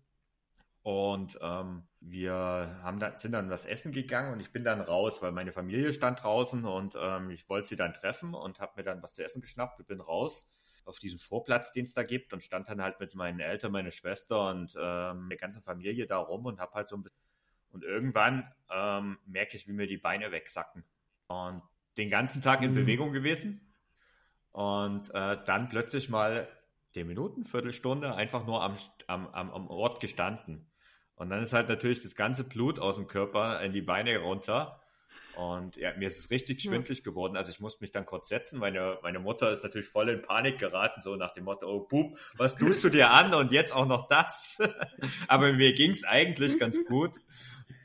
Und 0.82 1.38
ähm, 1.40 1.88
wir 2.00 2.80
haben 2.82 3.00
da, 3.00 3.16
sind 3.20 3.34
dann 3.34 3.52
was 3.52 3.66
essen 3.68 3.92
gegangen 3.92 4.34
und 4.34 4.40
ich 4.40 4.52
bin 4.52 4.64
dann 4.64 4.82
raus, 4.82 5.22
weil 5.22 5.32
meine 5.32 5.52
Familie 5.52 5.94
stand 5.94 6.24
draußen 6.24 6.66
und 6.66 6.98
ähm, 7.00 7.30
ich 7.30 7.48
wollte 7.48 7.68
sie 7.68 7.76
dann 7.76 7.94
treffen 7.94 8.34
und 8.34 8.60
habe 8.60 8.74
mir 8.78 8.84
dann 8.84 9.04
was 9.04 9.14
zu 9.14 9.24
essen 9.24 9.40
geschnappt 9.40 9.80
und 9.80 9.88
bin 9.88 10.02
raus 10.02 10.50
auf 10.86 10.98
diesen 10.98 11.20
Vorplatz, 11.20 11.72
den 11.72 11.86
es 11.86 11.94
da 11.94 12.02
gibt 12.02 12.34
und 12.34 12.42
stand 12.42 12.70
dann 12.70 12.82
halt 12.82 13.00
mit 13.00 13.14
meinen 13.14 13.40
Eltern, 13.40 13.72
meine 13.72 13.92
Schwester 13.92 14.50
und 14.50 14.76
ähm, 14.76 15.30
der 15.30 15.38
ganzen 15.38 15.62
Familie 15.62 16.08
da 16.08 16.18
rum 16.18 16.48
und 16.48 16.60
habe 16.60 16.74
halt 16.74 16.90
so 16.90 16.96
ein 16.96 17.04
bisschen 17.04 17.22
und 17.70 17.84
irgendwann 17.84 18.52
ähm, 18.72 19.20
merke 19.28 19.58
ich, 19.58 19.68
wie 19.68 19.74
mir 19.74 19.86
die 19.86 20.00
Beine 20.00 20.32
wegsacken 20.32 20.84
und 21.28 21.62
den 21.98 22.10
ganzen 22.10 22.42
Tag 22.42 22.62
in 22.62 22.72
Mhm. 22.72 22.76
Bewegung 22.76 23.12
gewesen 23.14 23.74
und 24.52 25.14
äh, 25.14 25.38
dann 25.46 25.70
plötzlich 25.70 26.10
mal 26.10 26.48
zehn 26.92 27.08
Minuten, 27.08 27.44
Viertelstunde 27.44 28.16
einfach 28.16 28.46
nur 28.46 28.64
am, 28.64 28.76
am, 29.08 29.28
am, 29.34 29.68
Ort 29.68 30.02
gestanden. 30.02 30.70
Und 31.16 31.30
dann 31.30 31.42
ist 31.42 31.54
halt 31.54 31.70
natürlich 31.70 32.02
das 32.04 32.16
ganze 32.16 32.44
Blut 32.44 32.80
aus 32.80 32.96
dem 32.96 33.08
Körper 33.08 33.62
in 33.62 33.72
die 33.72 33.82
Beine 33.82 34.18
runter. 34.20 34.82
Und 35.38 35.78
ja, 35.78 35.96
mir 35.96 36.08
ist 36.08 36.20
es 36.20 36.30
richtig 36.32 36.62
Ja. 36.64 36.72
schwindlig 36.72 37.04
geworden. 37.04 37.38
Also 37.38 37.52
ich 37.52 37.62
musste 37.62 37.82
mich 37.82 37.92
dann 37.92 38.06
kurz 38.06 38.28
setzen. 38.28 38.60
Meine, 38.60 38.98
meine 39.04 39.20
Mutter 39.20 39.52
ist 39.52 39.64
natürlich 39.64 39.88
voll 39.88 40.10
in 40.10 40.22
Panik 40.22 40.58
geraten, 40.58 41.00
so 41.02 41.16
nach 41.16 41.34
dem 41.34 41.46
Motto, 41.46 41.68
oh 41.68 41.88
Bub, 41.88 42.18
was 42.36 42.58
tust 42.58 42.84
du 42.84 42.90
dir 42.90 43.12
an? 43.12 43.34
Und 43.34 43.52
jetzt 43.54 43.74
auch 43.74 43.86
noch 43.86 44.08
das. 44.08 44.58
Aber 45.30 45.54
mir 45.54 45.74
ging 45.74 45.92
es 45.92 46.04
eigentlich 46.04 46.60
ganz 46.60 46.84
gut. 46.86 47.18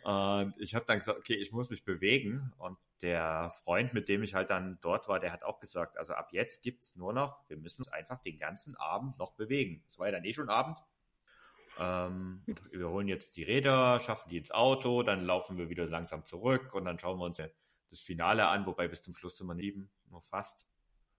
Und 0.03 0.55
ich 0.59 0.75
habe 0.75 0.85
dann 0.87 0.99
gesagt, 0.99 1.19
okay, 1.19 1.35
ich 1.35 1.53
muss 1.53 1.71
mich 1.71 1.85
bewegen. 1.85 2.53
Und 2.59 2.79
der 3.03 3.51
Freund, 3.65 3.93
mit 3.95 4.09
dem 4.09 4.23
ich 4.23 4.35
halt 4.35 4.51
dann 4.51 4.79
dort 4.81 5.09
war, 5.09 5.19
der 5.21 5.33
hat 5.33 5.45
auch 5.45 5.61
gesagt, 5.61 5.99
also 5.99 6.15
ab 6.15 6.29
jetzt 6.33 6.63
gibt's 6.63 6.97
nur 6.97 7.13
noch, 7.13 7.49
wir 7.49 7.57
müssen 7.57 7.83
uns 7.83 7.89
einfach 7.93 8.21
den 8.23 8.39
ganzen 8.39 8.75
Abend 8.77 9.19
noch 9.19 9.33
bewegen. 9.33 9.85
Es 9.89 9.99
war 9.99 10.07
ja 10.07 10.13
dann 10.13 10.25
eh 10.25 10.33
schon 10.33 10.49
Abend. 10.49 10.79
Ähm, 11.79 12.43
wir 12.71 12.89
holen 12.89 13.07
jetzt 13.09 13.37
die 13.37 13.43
Räder, 13.43 14.01
schaffen 14.01 14.31
die 14.31 14.39
ins 14.39 14.51
Auto, 14.51 15.03
dann 15.03 15.25
laufen 15.25 15.59
wir 15.59 15.69
wieder 15.69 15.87
langsam 15.87 16.25
zurück 16.25 16.73
und 16.75 16.87
dann 16.87 16.99
schauen 16.99 17.19
wir 17.19 17.25
uns 17.27 17.37
das 17.91 18.01
Finale 18.01 18.49
an, 18.49 18.65
wobei 18.67 18.89
bis 18.89 19.03
zum 19.03 19.15
Schluss 19.15 19.37
sind 19.37 19.47
wir 19.47 19.55
neben, 19.55 19.91
nur 20.09 20.23
fast. 20.23 20.67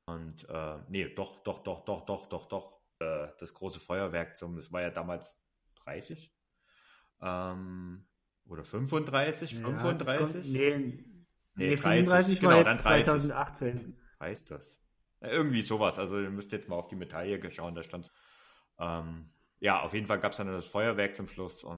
Und 0.06 0.48
äh, 0.50 0.78
nee, 0.90 1.10
doch, 1.10 1.44
doch, 1.44 1.62
doch, 1.64 1.86
doch, 1.86 2.06
doch, 2.06 2.28
doch, 2.28 2.48
doch. 2.48 2.80
Äh, 3.00 3.28
das 3.40 3.54
große 3.54 3.80
Feuerwerk 3.80 4.36
zum, 4.36 4.56
das 4.56 4.72
war 4.72 4.82
ja 4.82 4.90
damals 4.90 5.36
30 5.84 6.34
ähm, 7.22 8.08
oder 8.46 8.64
35, 8.64 9.52
Ja, 9.52 9.60
35. 9.60 10.34
kommt- 10.34 10.46
Nee, 10.54 11.04
Nee, 11.58 11.70
nee 11.70 11.76
30, 11.76 12.06
35 12.06 12.40
genau, 12.40 12.64
dann 12.64 12.78
jetzt 12.78 12.86
30. 12.86 13.06
2018. 13.06 13.98
heißt 14.20 14.52
das? 14.52 14.80
Ja, 15.22 15.30
irgendwie 15.30 15.64
sowas. 15.64 15.98
Also 15.98 16.20
ihr 16.20 16.30
müsst 16.30 16.52
jetzt 16.52 16.70
mal 16.70 16.76
auf 16.76 16.88
die 16.88 16.96
Medaille 16.96 17.52
schauen, 17.52 17.76
da 17.76 17.82
stand. 17.82 18.12
Ähm, 18.80 19.32
ja, 19.60 19.82
auf 19.82 19.94
jeden 19.94 20.06
Fall 20.06 20.20
gab 20.20 20.34
es 20.34 20.38
dann 20.38 20.48
das 20.48 20.68
Feuerwerk 20.68 21.16
zum 21.16 21.28
Schluss 21.28 21.64
und 21.64 21.78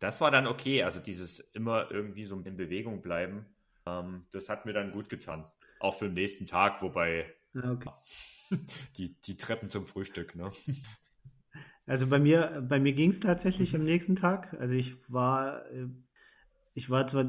das 0.00 0.20
war 0.20 0.32
dann 0.32 0.48
okay. 0.48 0.82
Also 0.82 0.98
dieses 0.98 1.38
immer 1.38 1.90
irgendwie 1.90 2.26
so 2.26 2.38
in 2.40 2.56
Bewegung 2.56 3.02
bleiben, 3.02 3.46
ähm, 3.86 4.26
das 4.32 4.48
hat 4.48 4.66
mir 4.66 4.72
dann 4.72 4.90
gut 4.90 5.08
getan. 5.08 5.44
Auch 5.78 5.96
für 5.98 6.06
den 6.06 6.14
nächsten 6.14 6.46
Tag, 6.46 6.82
wobei 6.82 7.32
okay. 7.54 7.90
die, 8.96 9.14
die 9.22 9.36
Treppen 9.36 9.70
zum 9.70 9.86
Frühstück, 9.86 10.34
ne? 10.34 10.50
Also 11.86 12.06
bei 12.06 12.18
mir, 12.18 12.64
bei 12.66 12.80
mir 12.80 12.94
ging 12.94 13.12
es 13.12 13.20
tatsächlich 13.20 13.74
am 13.74 13.84
nächsten 13.84 14.16
Tag. 14.16 14.54
Also 14.58 14.72
ich 14.72 14.96
war, 15.06 15.70
äh, 15.70 15.86
ich 16.76 16.90
war 16.90 17.08
zwar, 17.08 17.26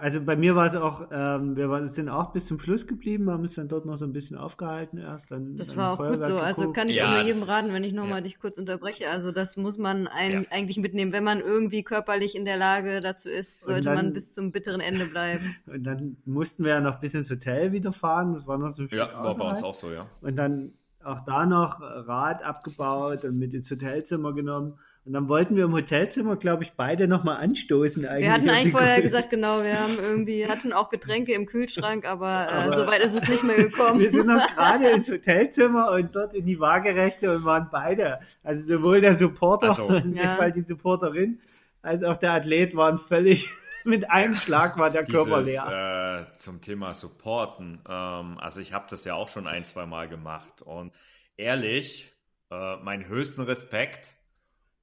also 0.00 0.20
bei 0.22 0.34
mir 0.34 0.56
war 0.56 0.74
es 0.74 0.80
auch, 0.80 1.06
ähm, 1.12 1.54
wir 1.54 1.70
waren, 1.70 1.92
sind 1.94 2.08
auch 2.08 2.32
bis 2.32 2.44
zum 2.48 2.58
Schluss 2.58 2.84
geblieben, 2.88 3.30
haben 3.30 3.44
uns 3.44 3.54
dann 3.54 3.68
dort 3.68 3.86
noch 3.86 3.98
so 3.98 4.04
ein 4.04 4.12
bisschen 4.12 4.36
aufgehalten 4.36 4.98
erst. 4.98 5.30
Dann, 5.30 5.56
Das 5.56 5.68
dann 5.68 5.76
war 5.76 5.92
auch 5.92 5.98
gut 5.98 6.06
Feuerwerk 6.08 6.30
so. 6.32 6.38
Also 6.38 6.60
geguckt. 6.62 6.76
kann 6.76 6.88
ich 6.88 6.96
Ja, 6.96 7.10
nur 7.12 7.22
jedem 7.24 7.42
raten, 7.44 7.72
wenn 7.72 7.84
ich 7.84 7.92
nochmal 7.92 8.18
ja. 8.18 8.20
dich 8.22 8.40
kurz 8.40 8.58
unterbreche. 8.58 9.08
Also 9.08 9.30
das 9.30 9.56
muss 9.56 9.78
man 9.78 10.08
ein, 10.08 10.32
Ja. 10.32 10.42
eigentlich 10.50 10.78
mitnehmen. 10.78 11.12
Wenn 11.12 11.22
man 11.22 11.38
irgendwie 11.40 11.84
körperlich 11.84 12.34
in 12.34 12.44
der 12.44 12.56
Lage 12.56 12.98
dazu 12.98 13.28
ist, 13.28 13.46
sollte 13.64 13.84
dann- 13.84 13.94
man 13.94 14.12
bis 14.14 14.24
zum 14.34 14.50
bitteren 14.50 14.80
Ende 14.80 15.06
bleiben. 15.06 15.54
Und 15.72 15.84
dann 15.84 16.16
mussten 16.24 16.64
wir 16.64 16.70
ja 16.72 16.80
noch 16.80 16.98
bis 17.00 17.14
ins 17.14 17.30
Hotel 17.30 17.70
wieder 17.70 17.92
fahren. 17.92 18.34
Das 18.34 18.46
war 18.48 18.58
noch 18.58 18.74
so 18.76 18.82
ein 18.82 18.88
Ja, 18.90 19.08
war 19.22 19.36
bei 19.36 19.48
uns 19.48 19.62
auch 19.62 19.74
so, 19.74 19.92
ja. 19.92 20.06
Und 20.22 20.34
dann 20.34 20.72
auch 21.04 21.24
da 21.24 21.46
noch 21.46 21.80
Rad 21.80 22.42
abgebaut 22.42 23.24
und 23.24 23.38
mit 23.38 23.54
ins 23.54 23.70
Hotelzimmer 23.70 24.32
genommen. 24.32 24.74
Und 25.04 25.14
dann 25.14 25.28
wollten 25.28 25.56
wir 25.56 25.64
im 25.64 25.72
Hotelzimmer, 25.72 26.36
glaube 26.36 26.62
ich, 26.62 26.72
beide 26.76 27.08
nochmal 27.08 27.38
anstoßen. 27.38 28.06
Eigentlich 28.06 28.24
wir 28.24 28.32
hatten 28.32 28.48
eigentlich 28.48 28.72
vorher 28.72 29.02
gesagt, 29.02 29.30
genau, 29.30 29.62
wir 29.64 29.80
haben 29.80 29.98
irgendwie, 29.98 30.46
hatten 30.46 30.72
auch 30.72 30.90
Getränke 30.90 31.32
im 31.32 31.46
Kühlschrank, 31.46 32.04
aber, 32.04 32.30
äh, 32.30 32.54
aber 32.54 32.72
so 32.72 32.86
weit 32.86 33.02
ist 33.02 33.20
es 33.20 33.28
nicht 33.28 33.42
mehr 33.42 33.56
gekommen. 33.56 33.98
wir 33.98 34.12
sind 34.12 34.26
noch 34.26 34.46
gerade 34.54 34.90
ins 34.90 35.08
Hotelzimmer 35.08 35.90
und 35.90 36.14
dort 36.14 36.34
in 36.34 36.46
die 36.46 36.60
Waagerechte 36.60 37.34
und 37.34 37.44
waren 37.44 37.68
beide. 37.72 38.20
Also 38.44 38.64
sowohl 38.64 39.00
der 39.00 39.18
Supporter, 39.18 39.70
also, 39.70 39.92
ja. 39.92 40.50
die 40.50 40.62
Supporterin, 40.62 41.40
als 41.82 42.04
auch 42.04 42.18
der 42.18 42.34
Athlet 42.34 42.76
waren 42.76 43.00
völlig 43.08 43.44
mit 43.84 44.08
einem 44.08 44.34
Schlag 44.34 44.78
war 44.78 44.90
der 44.90 45.04
Körper 45.04 45.40
Dieses, 45.40 45.64
leer. 45.64 46.28
Äh, 46.30 46.32
zum 46.34 46.60
Thema 46.60 46.94
Supporten. 46.94 47.80
Ähm, 47.88 48.38
also 48.38 48.60
ich 48.60 48.72
habe 48.72 48.86
das 48.88 49.04
ja 49.04 49.14
auch 49.14 49.28
schon 49.28 49.48
ein, 49.48 49.64
zwei 49.64 49.84
Mal 49.84 50.08
gemacht 50.08 50.62
und 50.62 50.92
ehrlich, 51.36 52.12
äh, 52.52 52.76
meinen 52.76 53.08
höchsten 53.08 53.42
Respekt. 53.42 54.14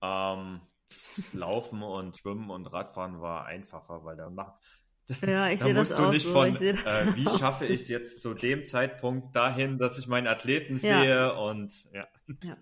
Ähm, 0.02 0.62
Laufen 1.34 1.84
und 1.84 2.18
Schwimmen 2.18 2.50
und 2.50 2.68
Radfahren 2.68 3.22
war 3.22 3.46
einfacher, 3.46 4.04
weil 4.04 4.18
da 4.18 4.30
macht 4.30 4.54
ja, 5.26 5.56
da 5.56 5.70
musst 5.70 5.98
du 5.98 6.10
nicht 6.10 6.28
so. 6.28 6.34
von, 6.34 6.56
äh, 6.56 7.16
wie 7.16 7.30
schaffe 7.40 7.66
ich 7.66 7.82
es 7.82 7.88
jetzt 7.88 8.22
zu 8.22 8.34
dem 8.34 8.66
Zeitpunkt 8.66 9.36
dahin, 9.36 9.78
dass 9.78 9.98
ich 9.98 10.08
meinen 10.08 10.28
Athleten 10.28 10.78
ja. 10.78 11.02
sehe 11.02 11.34
und 11.36 11.72
ja. 11.94 12.06
ja. 12.44 12.58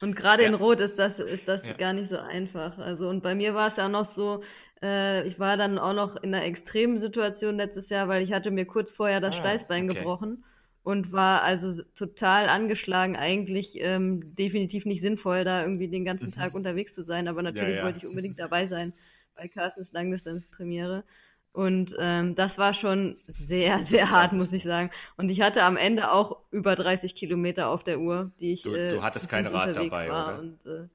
Und 0.00 0.14
gerade 0.14 0.44
ja. 0.44 0.48
in 0.48 0.54
Rot 0.54 0.78
ist 0.78 0.96
das, 0.96 1.18
ist 1.18 1.46
das 1.46 1.60
gar 1.76 1.92
nicht 1.92 2.10
so 2.10 2.16
einfach. 2.16 2.78
Also 2.78 3.08
und 3.08 3.22
bei 3.22 3.34
mir 3.34 3.54
war 3.54 3.70
es 3.70 3.76
ja 3.76 3.88
noch 3.88 4.14
so, 4.14 4.44
äh, 4.80 5.26
ich 5.26 5.38
war 5.40 5.56
dann 5.56 5.78
auch 5.78 5.92
noch 5.92 6.16
in 6.22 6.32
einer 6.34 6.44
extremen 6.44 7.00
Situation 7.00 7.56
letztes 7.56 7.88
Jahr, 7.88 8.06
weil 8.06 8.22
ich 8.22 8.32
hatte 8.32 8.52
mir 8.52 8.64
kurz 8.64 8.88
vorher 8.96 9.20
das 9.20 9.34
ah, 9.34 9.40
Steißbein 9.40 9.90
okay. 9.90 9.98
gebrochen 9.98 10.44
und 10.88 11.12
war 11.12 11.42
also 11.42 11.82
total 11.98 12.48
angeschlagen, 12.48 13.14
eigentlich 13.14 13.72
ähm, 13.74 14.34
definitiv 14.36 14.86
nicht 14.86 15.02
sinnvoll, 15.02 15.44
da 15.44 15.60
irgendwie 15.60 15.88
den 15.88 16.06
ganzen 16.06 16.28
mhm. 16.28 16.32
Tag 16.32 16.54
unterwegs 16.54 16.94
zu 16.94 17.02
sein, 17.02 17.28
aber 17.28 17.42
natürlich 17.42 17.74
ja, 17.74 17.80
ja. 17.80 17.84
wollte 17.84 17.98
ich 17.98 18.06
unbedingt 18.06 18.38
dabei 18.38 18.68
sein 18.68 18.94
bei 19.36 19.48
Carstens 19.48 19.92
Langdistanz-Premiere. 19.92 21.04
Und 21.52 21.94
ähm, 21.98 22.36
das 22.36 22.56
war 22.56 22.72
schon 22.72 23.18
sehr, 23.26 23.84
sehr 23.86 24.08
hart, 24.08 24.32
muss 24.32 24.50
ich 24.50 24.64
sagen. 24.64 24.90
Und 25.18 25.28
ich 25.28 25.42
hatte 25.42 25.62
am 25.62 25.76
Ende 25.76 26.10
auch 26.10 26.38
über 26.52 26.74
30 26.74 27.14
Kilometer 27.14 27.68
auf 27.68 27.84
der 27.84 28.00
Uhr, 28.00 28.32
die 28.40 28.54
ich. 28.54 28.62
Du, 28.62 28.74
äh, 28.74 28.88
du 28.88 29.02
hattest 29.02 29.28
kein 29.28 29.46
Rad 29.46 29.76
dabei, 29.76 30.08
oder? 30.08 30.38
Und, 30.38 30.64
äh, 30.64 30.88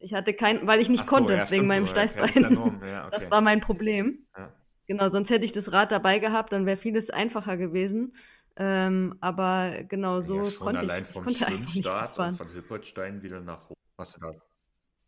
ich 0.00 0.12
hatte 0.12 0.34
kein, 0.34 0.66
weil 0.66 0.82
ich 0.82 0.90
nicht 0.90 1.06
so, 1.06 1.16
konnte, 1.16 1.32
ja, 1.32 1.50
wegen 1.50 1.66
meinem 1.66 1.86
Steißbein. 1.86 2.82
Ja, 2.86 3.06
okay. 3.06 3.20
Das 3.20 3.30
war 3.30 3.40
mein 3.40 3.62
Problem. 3.62 4.18
Ja. 4.36 4.50
Genau, 4.86 5.08
sonst 5.08 5.30
hätte 5.30 5.46
ich 5.46 5.52
das 5.52 5.72
Rad 5.72 5.90
dabei 5.90 6.18
gehabt, 6.18 6.52
dann 6.52 6.66
wäre 6.66 6.76
vieles 6.76 7.08
einfacher 7.08 7.56
gewesen. 7.56 8.12
Ähm, 8.56 9.16
aber 9.20 9.84
genau 9.88 10.22
so 10.22 10.38
ja, 10.38 10.44
schon 10.44 10.76
allein 10.76 11.02
ich, 11.02 11.08
vom 11.12 11.28
Schwimmstart 11.28 12.18
und 12.18 12.32
von 12.32 12.48
Hilpertstein 12.48 13.22
wieder 13.22 13.40
nach 13.40 13.70
was 13.96 14.18
da. 14.20 14.32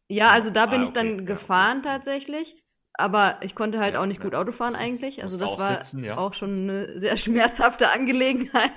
Ja, 0.09 0.30
also 0.30 0.51
da 0.51 0.66
bin 0.66 0.80
ah, 0.80 0.84
okay. 0.84 0.88
ich 0.88 0.95
dann 0.95 1.26
gefahren 1.26 1.78
okay. 1.78 1.88
tatsächlich, 1.88 2.47
aber 2.95 3.38
ich 3.43 3.55
konnte 3.55 3.78
halt 3.78 3.97
auch 3.97 4.07
nicht 4.07 4.20
gut 4.20 4.34
Auto 4.34 4.53
fahren 4.53 4.76
eigentlich. 4.76 5.22
Also 5.22 5.38
das 5.38 5.59
war 5.59 5.82
sitzen, 5.82 6.09
auch 6.11 6.34
schon 6.34 6.68
eine 6.68 7.01
sehr 7.01 7.16
schmerzhafte 7.24 7.88
Angelegenheit. 7.88 8.72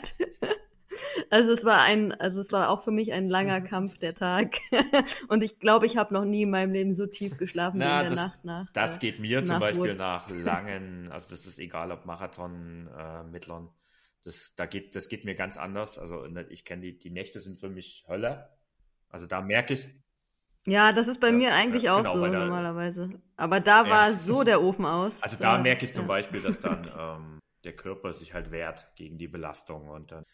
Also 1.29 1.53
es 1.53 1.63
war 1.63 1.81
ein, 1.81 2.13
also 2.13 2.41
es 2.41 2.51
war 2.51 2.69
auch 2.69 2.83
für 2.83 2.91
mich 2.91 3.11
ein 3.11 3.29
langer 3.29 3.61
mhm. 3.61 3.65
Kampf 3.65 3.97
der 3.97 4.15
Tag. 4.15 4.53
Und 5.27 5.41
ich 5.41 5.59
glaube, 5.59 5.87
ich 5.87 5.97
habe 5.97 6.13
noch 6.13 6.25
nie 6.25 6.43
in 6.43 6.49
meinem 6.49 6.73
Leben 6.73 6.95
so 6.95 7.05
tief 7.05 7.37
geschlafen 7.37 7.77
Na, 7.79 7.85
wie 7.85 7.89
in 7.89 7.99
der 8.01 8.09
das, 8.09 8.15
Nacht 8.15 8.45
nach. 8.45 8.71
Das 8.73 8.97
äh, 8.97 8.99
geht 8.99 9.19
mir 9.19 9.43
zum 9.43 9.59
Beispiel 9.59 9.91
Wurz. 9.91 9.97
nach 9.97 10.29
langen, 10.29 11.09
also 11.11 11.29
das 11.29 11.45
ist 11.45 11.59
egal 11.59 11.91
ob 11.91 12.05
Marathon, 12.05 12.87
äh, 12.97 13.23
Mittlern. 13.23 13.69
Das, 14.25 14.53
da 14.55 14.65
geht, 14.65 14.95
das 14.95 15.07
geht 15.07 15.23
mir 15.23 15.35
ganz 15.35 15.55
anders. 15.55 15.99
Also 15.99 16.25
ne, 16.25 16.45
ich 16.49 16.65
kenne 16.65 16.81
die, 16.81 16.97
die 16.97 17.11
Nächte 17.11 17.39
sind 17.39 17.59
für 17.59 17.69
mich 17.69 18.05
Hölle. 18.07 18.49
Also 19.07 19.27
da 19.27 19.41
merke 19.41 19.75
ich. 19.75 19.87
Ja, 20.65 20.91
das 20.91 21.07
ist 21.07 21.19
bei 21.19 21.27
ja, 21.27 21.33
mir 21.33 21.53
eigentlich 21.53 21.83
ja, 21.83 21.97
genau, 21.97 22.11
auch 22.11 22.15
so 22.15 22.21
da, 22.31 22.39
normalerweise. 22.39 23.21
Aber 23.37 23.59
da 23.59 23.87
war 23.87 24.09
ja. 24.09 24.17
so 24.17 24.43
der 24.43 24.61
Ofen 24.61 24.85
aus. 24.85 25.13
Also 25.21 25.37
da, 25.37 25.59
merke 25.59 25.85
ich 25.85 25.93
zum 25.93 26.07
Beispiel, 26.07 26.41
dass 26.41 26.59
dann 26.59 26.91
ähm, 26.99 27.39
der 27.63 27.75
Körper 27.75 28.13
sich 28.13 28.33
halt 28.33 28.49
wehrt 28.49 28.87
gegen 28.95 29.19
die 29.19 29.27
Belastung 29.27 29.89
und 29.89 30.11
dann 30.11 30.25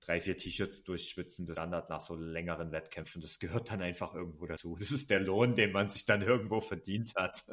drei, 0.00 0.20
vier 0.20 0.36
T-Shirts 0.36 0.84
durchschwitzen, 0.84 1.46
das 1.46 1.56
Standard 1.56 1.90
nach 1.90 2.02
so 2.02 2.14
längeren 2.14 2.70
Wettkämpfen, 2.72 3.20
das 3.20 3.38
gehört 3.38 3.70
dann 3.72 3.82
einfach 3.82 4.14
irgendwo 4.14 4.46
dazu. 4.46 4.76
Das 4.78 4.92
ist 4.92 5.10
der 5.10 5.20
Lohn, 5.20 5.54
den 5.54 5.72
man 5.72 5.88
sich 5.88 6.04
dann 6.04 6.22
irgendwo 6.22 6.60
verdient 6.60 7.14
hat. 7.16 7.44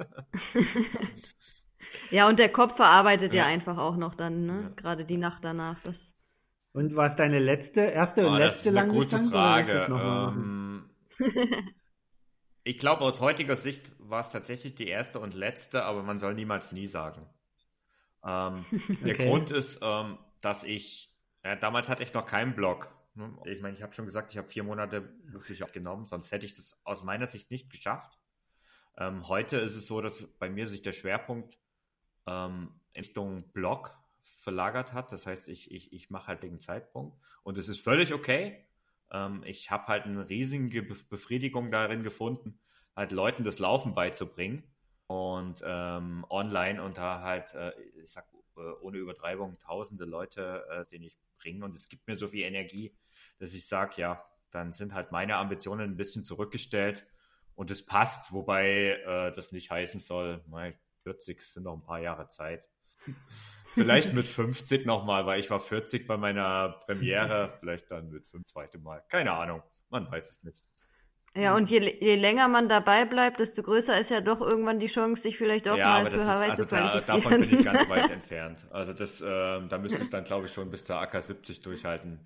ja, 2.12 2.28
und 2.28 2.38
der 2.38 2.52
Kopf 2.52 2.76
verarbeitet 2.76 3.34
ja, 3.34 3.44
ja 3.44 3.50
einfach 3.50 3.78
auch 3.78 3.96
noch 3.96 4.16
dann, 4.16 4.46
ne? 4.46 4.62
Ja. 4.64 4.70
Gerade 4.76 5.06
die 5.06 5.18
Nacht 5.18 5.44
danach. 5.44 5.80
Das... 5.84 5.96
Und 6.74 6.96
was 6.96 7.16
deine 7.16 7.40
letzte, 7.40 7.82
erste 7.82 8.28
und 8.28 8.34
oh, 8.34 8.38
letzte 8.38 8.72
Das 8.72 8.84
ist 8.84 8.92
eine 8.92 8.94
gute 8.94 9.20
Frage. 9.20 9.88
Ähm, 9.90 10.90
ich 12.64 12.78
glaube, 12.78 13.02
aus 13.02 13.20
heutiger 13.20 13.58
Sicht 13.58 13.92
war 14.00 14.22
es 14.22 14.30
tatsächlich 14.30 14.76
die 14.76 14.88
erste 14.88 15.20
und 15.20 15.34
letzte, 15.34 15.84
aber 15.84 16.04
man 16.04 16.20
soll 16.20 16.34
niemals 16.34 16.72
nie 16.72 16.88
sagen. 16.88 17.28
Ähm, 18.24 18.66
der 19.04 19.16
okay. 19.16 19.28
Grund 19.28 19.52
ist, 19.52 19.80
ähm, 19.82 20.18
dass 20.42 20.64
ich 20.64 21.12
ja, 21.44 21.56
damals 21.56 21.90
hatte 21.90 22.04
ich 22.04 22.14
noch 22.14 22.26
keinen 22.26 22.56
Blog. 22.56 22.94
Ne? 23.16 23.36
Ich 23.46 23.62
meine, 23.62 23.76
ich 23.76 23.84
habe 23.84 23.94
schon 23.94 24.06
gesagt, 24.06 24.32
ich 24.32 24.38
habe 24.38 24.48
vier 24.48 24.64
Monate 24.64 25.10
wirklich 25.26 25.64
genommen, 25.72 26.06
sonst 26.06 26.32
hätte 26.32 26.46
ich 26.46 26.54
das 26.54 26.80
aus 26.84 27.04
meiner 27.04 27.26
Sicht 27.26 27.50
nicht 27.52 27.70
geschafft. 27.70 28.18
Ähm, 28.98 29.28
heute 29.28 29.58
ist 29.58 29.76
es 29.76 29.88
so, 29.88 30.02
dass 30.02 30.28
bei 30.38 30.50
mir 30.50 30.68
sich 30.68 30.82
der 30.82 30.92
Schwerpunkt 30.92 31.58
ähm, 32.28 32.80
Richtung 32.96 33.52
Blog 33.52 33.98
verlagert 34.22 34.94
hat. 34.94 35.12
Das 35.12 35.26
heißt, 35.26 35.48
ich, 35.50 35.72
ich, 35.72 35.94
ich 35.94 36.10
mache 36.10 36.28
halt 36.28 36.44
den 36.44 36.60
Zeitpunkt 36.60 37.18
und 37.44 37.58
es 37.58 37.70
ist 37.70 37.82
völlig 37.82 38.14
okay. 38.14 38.66
Ähm, 39.12 39.44
ich 39.46 39.72
habe 39.72 39.88
halt 39.88 40.06
eine 40.06 40.30
riesige 40.30 40.84
Befriedigung 40.84 41.72
darin 41.72 42.04
gefunden, 42.04 42.60
halt 42.96 43.12
Leuten 43.12 43.44
das 43.44 43.60
Laufen 43.60 43.94
beizubringen 43.94 44.64
und 45.08 45.62
ähm, 45.66 46.26
online 46.30 46.84
und 46.84 46.98
da 46.98 47.22
halt, 47.22 47.54
äh, 47.54 47.74
ich 48.04 48.12
sag 48.12 48.26
äh, 48.58 48.62
ohne 48.82 48.98
Übertreibung, 48.98 49.60
tausende 49.60 50.06
Leute, 50.06 50.66
äh, 50.70 50.86
denen 50.86 51.06
ich 51.06 51.18
bringen 51.38 51.64
und 51.64 51.76
es 51.76 51.90
gibt 51.90 52.08
mir 52.08 52.18
so 52.18 52.28
viel 52.28 52.44
Energie, 52.44 52.96
dass 53.40 53.54
ich 53.54 53.68
sage, 53.68 53.94
ja, 53.98 54.24
dann 54.52 54.74
sind 54.74 54.94
halt 54.94 55.12
meine 55.12 55.38
Ambitionen 55.38 55.92
ein 55.92 55.98
bisschen 55.98 56.24
zurückgestellt 56.24 57.06
und 57.56 57.72
es 57.72 57.86
passt, 57.86 58.32
wobei 58.32 59.00
äh, 59.06 59.32
das 59.32 59.52
nicht 59.52 59.72
heißen 59.72 60.00
soll, 60.00 60.44
mein 60.48 60.74
40 61.04 61.42
sind 61.42 61.64
noch 61.64 61.76
ein 61.76 61.84
paar 61.84 62.00
Jahre 62.00 62.28
Zeit. 62.30 62.68
Vielleicht 63.74 64.14
mit 64.14 64.28
50 64.28 64.86
nochmal, 64.86 65.26
weil 65.26 65.40
ich 65.40 65.50
war 65.50 65.60
40 65.60 66.08
bei 66.08 66.18
meiner 66.18 66.80
Premiere, 66.86 67.54
vielleicht 67.60 67.90
dann 67.90 68.10
mit 68.10 68.28
fünf 68.28 68.46
zweite 68.46 68.78
Mal. 68.80 69.04
Keine 69.08 69.32
Ahnung, 69.34 69.64
man 69.90 70.12
weiß 70.12 70.32
es 70.32 70.44
nicht. 70.44 70.64
Ja, 71.34 71.56
und 71.56 71.70
je, 71.70 71.80
je 71.80 72.16
länger 72.16 72.50
man 72.50 72.68
dabei 72.68 73.06
bleibt, 73.06 73.40
desto 73.40 73.64
größer 73.64 74.02
ist 74.02 74.10
ja 74.10 74.20
doch 74.20 74.42
irgendwann 74.42 74.82
die 74.82 74.90
Chance, 74.90 75.22
sich 75.22 75.38
vielleicht 75.38 75.66
auch 75.66 75.78
ja, 75.78 76.02
mal 76.02 76.12
für 76.12 76.20
Hawaii 76.26 76.50
also 76.50 76.64
zu 76.64 76.68
qualifizieren. 76.68 77.06
Da, 77.06 77.14
davon 77.14 77.40
bin 77.40 77.54
ich 77.54 77.64
ganz 77.64 77.90
weit 77.90 78.10
entfernt. 78.12 78.68
Also 78.70 78.92
das, 78.92 79.22
äh, 79.22 79.26
da 79.70 79.78
müsste 79.78 80.04
ich 80.04 80.10
dann, 80.10 80.26
glaube 80.26 80.48
ich, 80.48 80.52
schon 80.52 80.70
bis 80.70 80.84
zur 80.84 81.00
AK 81.00 81.24
70 81.24 81.62
durchhalten. 81.62 82.20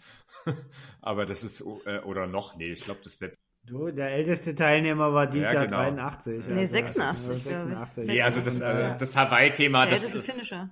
aber 1.01 1.28
das 1.28 1.43
ist, 1.43 1.61
äh, 1.86 1.99
oder 1.99 2.26
noch, 2.26 2.55
nee, 2.55 2.71
ich 2.71 2.84
glaube, 2.84 3.01
das 3.03 3.21
ist 3.21 3.38
Du, 3.66 3.89
der 3.89 4.11
älteste 4.11 4.55
Teilnehmer 4.55 5.13
war 5.13 5.28
dieses 5.28 5.51
ja, 5.51 5.63
genau. 5.63 5.82
Jahr 5.82 5.91
83. 5.91 6.43
Nee, 6.47 6.61
also 6.61 6.74
86, 6.74 7.34
86 7.43 8.05
Nee, 8.05 8.22
also 8.22 8.41
das, 8.41 8.61
äh, 8.61 8.95
das 8.97 9.18
Hawaii-Thema, 9.18 9.88
das, 9.88 10.13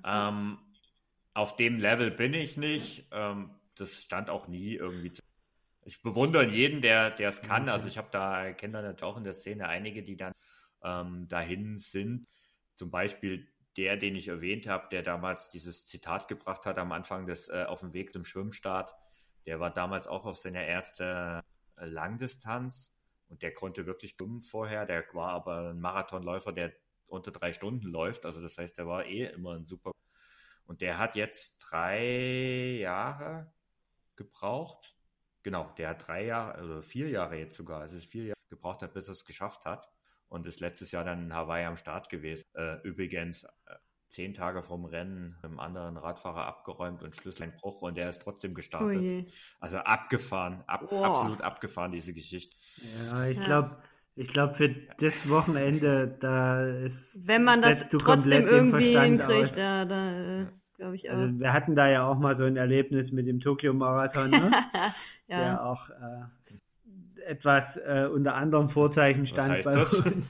ähm, 0.05 0.59
auf 1.33 1.55
dem 1.55 1.77
Level 1.77 2.11
bin 2.11 2.33
ich 2.33 2.55
nicht. 2.57 3.07
Ähm, 3.11 3.49
das 3.75 4.03
stand 4.03 4.29
auch 4.29 4.47
nie 4.47 4.75
irgendwie 4.75 5.11
zu 5.11 5.23
ich 5.85 6.01
bewundere 6.01 6.47
jeden, 6.47 6.81
der 6.81 7.11
der 7.11 7.29
es 7.29 7.41
kann. 7.41 7.67
Also 7.67 7.87
ich 7.87 7.97
habe 7.97 8.07
da, 8.11 8.53
kenne 8.53 8.73
da 8.73 8.81
natürlich 8.81 9.03
auch 9.03 9.17
in 9.17 9.23
der 9.23 9.33
Szene 9.33 9.67
einige, 9.67 10.03
die 10.03 10.15
dann 10.15 10.33
ähm, 10.83 11.27
dahin 11.27 11.77
sind. 11.77 12.27
Zum 12.75 12.89
Beispiel 12.89 13.47
der, 13.75 13.97
den 13.97 14.15
ich 14.15 14.27
erwähnt 14.27 14.67
habe, 14.67 14.87
der 14.91 15.01
damals 15.01 15.49
dieses 15.49 15.85
Zitat 15.85 16.27
gebracht 16.27 16.65
hat 16.65 16.77
am 16.77 16.91
Anfang 16.91 17.25
des 17.25 17.49
äh, 17.49 17.65
auf 17.67 17.79
dem 17.79 17.93
Weg 17.93 18.13
zum 18.13 18.23
Schwimmstart. 18.23 18.93
Der 19.45 19.59
war 19.59 19.71
damals 19.71 20.07
auch 20.07 20.25
auf 20.25 20.37
seiner 20.37 20.61
ersten 20.61 21.41
Langdistanz 21.77 22.93
und 23.27 23.41
der 23.41 23.53
konnte 23.53 23.85
wirklich 23.85 24.11
schwimmen 24.11 24.41
vorher. 24.41 24.85
Der 24.85 25.05
war 25.13 25.31
aber 25.31 25.69
ein 25.71 25.79
Marathonläufer, 25.79 26.51
der 26.51 26.73
unter 27.07 27.31
drei 27.31 27.53
Stunden 27.53 27.87
läuft. 27.87 28.25
Also 28.25 28.41
das 28.41 28.57
heißt, 28.57 28.77
der 28.77 28.87
war 28.87 29.05
eh 29.05 29.25
immer 29.25 29.55
ein 29.55 29.65
super. 29.65 29.91
Und 30.65 30.81
der 30.81 30.97
hat 30.97 31.15
jetzt 31.15 31.55
drei 31.59 32.77
Jahre 32.79 33.53
gebraucht, 34.15 34.95
Genau, 35.43 35.69
der 35.77 35.89
hat 35.89 36.07
drei 36.07 36.25
Jahre, 36.25 36.55
also 36.55 36.81
vier 36.81 37.09
Jahre 37.09 37.35
jetzt 37.35 37.57
sogar, 37.57 37.81
also 37.81 37.99
vier 37.99 38.23
Jahre 38.27 38.37
gebraucht 38.49 38.81
hat, 38.81 38.93
bis 38.93 39.07
er 39.07 39.11
es 39.11 39.25
geschafft 39.25 39.65
hat. 39.65 39.89
Und 40.29 40.47
ist 40.47 40.61
letztes 40.61 40.91
Jahr 40.91 41.03
dann 41.03 41.25
in 41.25 41.33
Hawaii 41.33 41.65
am 41.65 41.77
Start 41.77 42.09
gewesen. 42.09 42.45
Äh, 42.55 42.77
übrigens, 42.81 43.43
äh, 43.43 43.75
zehn 44.13 44.33
Tage 44.33 44.61
vom 44.61 44.85
Rennen 44.85 45.35
einem 45.41 45.59
anderen 45.59 45.97
Radfahrer 45.97 46.45
abgeräumt 46.45 47.01
und 47.01 47.15
Schlüsselbruch 47.15 47.81
und 47.81 47.97
der 47.97 48.09
ist 48.09 48.21
trotzdem 48.21 48.53
gestartet. 48.53 49.01
Ui. 49.01 49.25
Also 49.59 49.77
abgefahren, 49.77 50.63
ab, 50.67 50.87
oh. 50.91 51.03
absolut 51.03 51.41
abgefahren, 51.41 51.91
diese 51.91 52.13
Geschichte. 52.13 52.55
Ja, 53.11 53.25
ich 53.25 53.43
glaube, 53.43 53.77
ich 54.15 54.27
glaube, 54.27 54.53
für 54.53 54.69
das 54.99 55.27
Wochenende, 55.27 56.15
da 56.21 56.63
ist. 56.63 56.95
Wenn 57.15 57.43
man 57.43 57.63
das 57.63 57.79
trotzdem 57.89 58.47
irgendwie 58.47 58.97
hinkriegt, 58.97 59.57
ja, 59.57 59.85
da, 59.85 60.41
äh, 60.41 60.45
glaube 60.77 60.95
ich 60.95 61.09
auch. 61.09 61.15
Also 61.15 61.39
wir 61.39 61.51
hatten 61.51 61.75
da 61.75 61.89
ja 61.89 62.07
auch 62.07 62.19
mal 62.19 62.37
so 62.37 62.43
ein 62.43 62.55
Erlebnis 62.55 63.11
mit 63.11 63.25
dem 63.25 63.39
Tokio-Marathon, 63.39 64.29
ne? 64.29 64.51
ja. 65.27 65.39
der 65.39 65.65
auch 65.65 65.89
äh, 65.89 67.23
etwas 67.25 67.63
äh, 67.77 68.05
unter 68.05 68.35
anderem 68.35 68.69
Vorzeichen 68.69 69.25
stand 69.25 69.53
heißt 69.53 69.65
bei 69.65 69.71
das? 69.71 69.93
uns. 69.93 70.27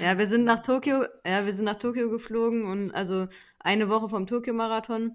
Ja, 0.00 0.16
wir 0.18 0.28
sind 0.28 0.44
nach 0.44 0.64
Tokio, 0.64 1.04
ja, 1.24 1.44
wir 1.44 1.54
sind 1.54 1.64
nach 1.64 1.78
Tokio 1.78 2.08
geflogen 2.10 2.64
und 2.64 2.90
also 2.92 3.28
eine 3.58 3.88
Woche 3.88 4.08
vom 4.08 4.26
Tokio-Marathon. 4.26 5.14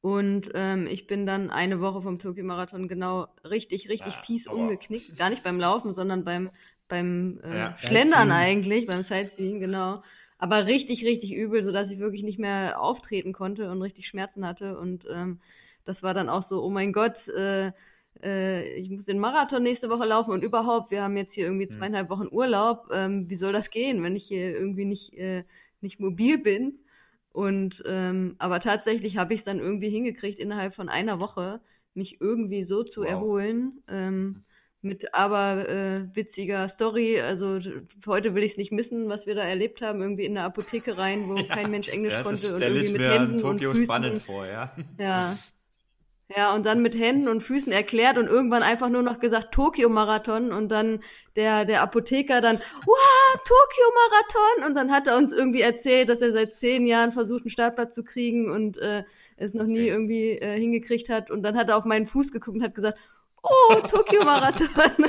Und 0.00 0.48
ähm, 0.54 0.86
ich 0.86 1.06
bin 1.06 1.26
dann 1.26 1.50
eine 1.50 1.80
Woche 1.80 2.00
vom 2.02 2.18
Tokio-Marathon 2.18 2.86
genau 2.88 3.26
richtig, 3.44 3.88
richtig 3.88 4.14
Ah, 4.14 4.22
fies 4.26 4.46
aber- 4.46 4.56
umgeknickt. 4.56 5.16
Gar 5.18 5.30
nicht 5.30 5.42
beim 5.44 5.58
Laufen, 5.60 5.94
sondern 5.94 6.24
beim, 6.24 6.50
beim 6.88 7.40
äh, 7.42 7.58
Ja. 7.58 7.78
Schlendern 7.80 8.28
Sightseeing. 8.28 8.30
eigentlich, 8.32 8.86
beim 8.86 9.04
Sightseeing, 9.04 9.60
genau. 9.60 10.02
Aber 10.38 10.66
richtig, 10.66 11.04
richtig 11.04 11.32
übel, 11.32 11.64
sodass 11.64 11.90
ich 11.90 11.98
wirklich 11.98 12.22
nicht 12.22 12.38
mehr 12.38 12.80
auftreten 12.80 13.32
konnte 13.32 13.70
und 13.70 13.82
richtig 13.82 14.06
Schmerzen 14.06 14.46
hatte. 14.46 14.78
Und 14.78 15.04
ähm, 15.12 15.40
das 15.84 16.00
war 16.02 16.14
dann 16.14 16.28
auch 16.28 16.48
so, 16.48 16.62
oh 16.62 16.70
mein 16.70 16.92
Gott, 16.92 17.16
äh, 17.28 17.72
äh, 18.22 18.74
ich 18.74 18.90
muss 18.90 19.04
den 19.04 19.18
Marathon 19.18 19.62
nächste 19.62 19.88
Woche 19.90 20.04
laufen 20.04 20.30
und 20.32 20.42
überhaupt, 20.42 20.90
wir 20.90 21.02
haben 21.02 21.16
jetzt 21.16 21.32
hier 21.32 21.46
irgendwie 21.46 21.66
Hm. 21.68 21.78
zweieinhalb 21.78 22.10
Wochen 22.10 22.28
Urlaub. 22.30 22.88
Ähm, 22.92 23.28
wie 23.28 23.36
soll 23.36 23.52
das 23.52 23.70
gehen, 23.70 24.02
wenn 24.02 24.16
ich 24.16 24.24
hier 24.24 24.50
irgendwie 24.50 24.84
nicht, 24.84 25.14
äh, 25.14 25.44
nicht 25.80 26.00
mobil 26.00 26.38
bin? 26.38 26.78
Und 27.32 27.82
ähm, 27.86 28.34
aber 28.38 28.60
tatsächlich 28.60 29.16
habe 29.16 29.34
ich 29.34 29.40
es 29.40 29.44
dann 29.44 29.60
irgendwie 29.60 29.90
hingekriegt, 29.90 30.38
innerhalb 30.40 30.74
von 30.74 30.88
einer 30.88 31.20
Woche 31.20 31.60
mich 31.94 32.20
irgendwie 32.20 32.64
so 32.64 32.82
zu 32.82 33.02
Wow. 33.02 33.08
erholen. 33.08 33.82
Ähm, 33.88 34.44
mit 34.80 35.12
aber 35.12 35.68
äh, 35.68 36.14
witziger 36.14 36.68
Story. 36.70 37.20
Also 37.20 37.58
heute 38.06 38.34
will 38.34 38.44
ich 38.44 38.52
es 38.52 38.58
nicht 38.58 38.72
missen, 38.72 39.08
was 39.08 39.26
wir 39.26 39.34
da 39.34 39.42
erlebt 39.42 39.80
haben, 39.80 40.00
irgendwie 40.00 40.24
in 40.24 40.34
der 40.34 40.44
Apotheke 40.44 40.96
rein, 40.96 41.28
wo 41.28 41.34
kein 41.48 41.70
Mensch 41.70 41.88
Englisch 41.88 42.12
ja, 42.12 42.22
das 42.22 42.40
konnte 42.40 42.54
und 42.54 42.62
stelle 42.62 42.80
ich 42.80 42.92
mir 42.92 43.16
in 43.16 43.38
Tokio 43.38 43.74
spannend 43.74 44.22
vor, 44.22 44.46
ja. 44.46 44.72
ja. 44.98 45.36
Ja, 46.36 46.54
und 46.54 46.64
dann 46.64 46.82
mit 46.82 46.94
Händen 46.94 47.26
und 47.26 47.42
Füßen 47.42 47.72
erklärt 47.72 48.18
und 48.18 48.26
irgendwann 48.26 48.62
einfach 48.62 48.90
nur 48.90 49.02
noch 49.02 49.18
gesagt 49.18 49.52
Tokio-Marathon 49.52 50.52
und 50.52 50.68
dann 50.68 51.02
der, 51.36 51.64
der 51.64 51.80
Apotheker 51.80 52.42
dann, 52.42 52.58
wow, 52.58 53.40
Tokio-Marathon 53.46 54.64
und 54.66 54.74
dann 54.74 54.90
hat 54.90 55.06
er 55.06 55.16
uns 55.16 55.32
irgendwie 55.32 55.62
erzählt, 55.62 56.10
dass 56.10 56.20
er 56.20 56.32
seit 56.32 56.58
zehn 56.60 56.86
Jahren 56.86 57.12
versucht, 57.12 57.42
einen 57.44 57.50
Startplatz 57.50 57.94
zu 57.94 58.04
kriegen 58.04 58.50
und 58.50 58.76
äh, 58.76 59.04
es 59.38 59.54
noch 59.54 59.64
nie 59.64 59.86
irgendwie 59.88 60.32
äh, 60.32 60.58
hingekriegt 60.58 61.08
hat 61.08 61.30
und 61.30 61.42
dann 61.42 61.56
hat 61.56 61.68
er 61.68 61.76
auf 61.78 61.86
meinen 61.86 62.08
Fuß 62.08 62.30
geguckt 62.30 62.58
und 62.58 62.62
hat 62.62 62.74
gesagt, 62.74 62.98
oh, 63.42 63.80
Tokio-Marathon. 63.88 64.68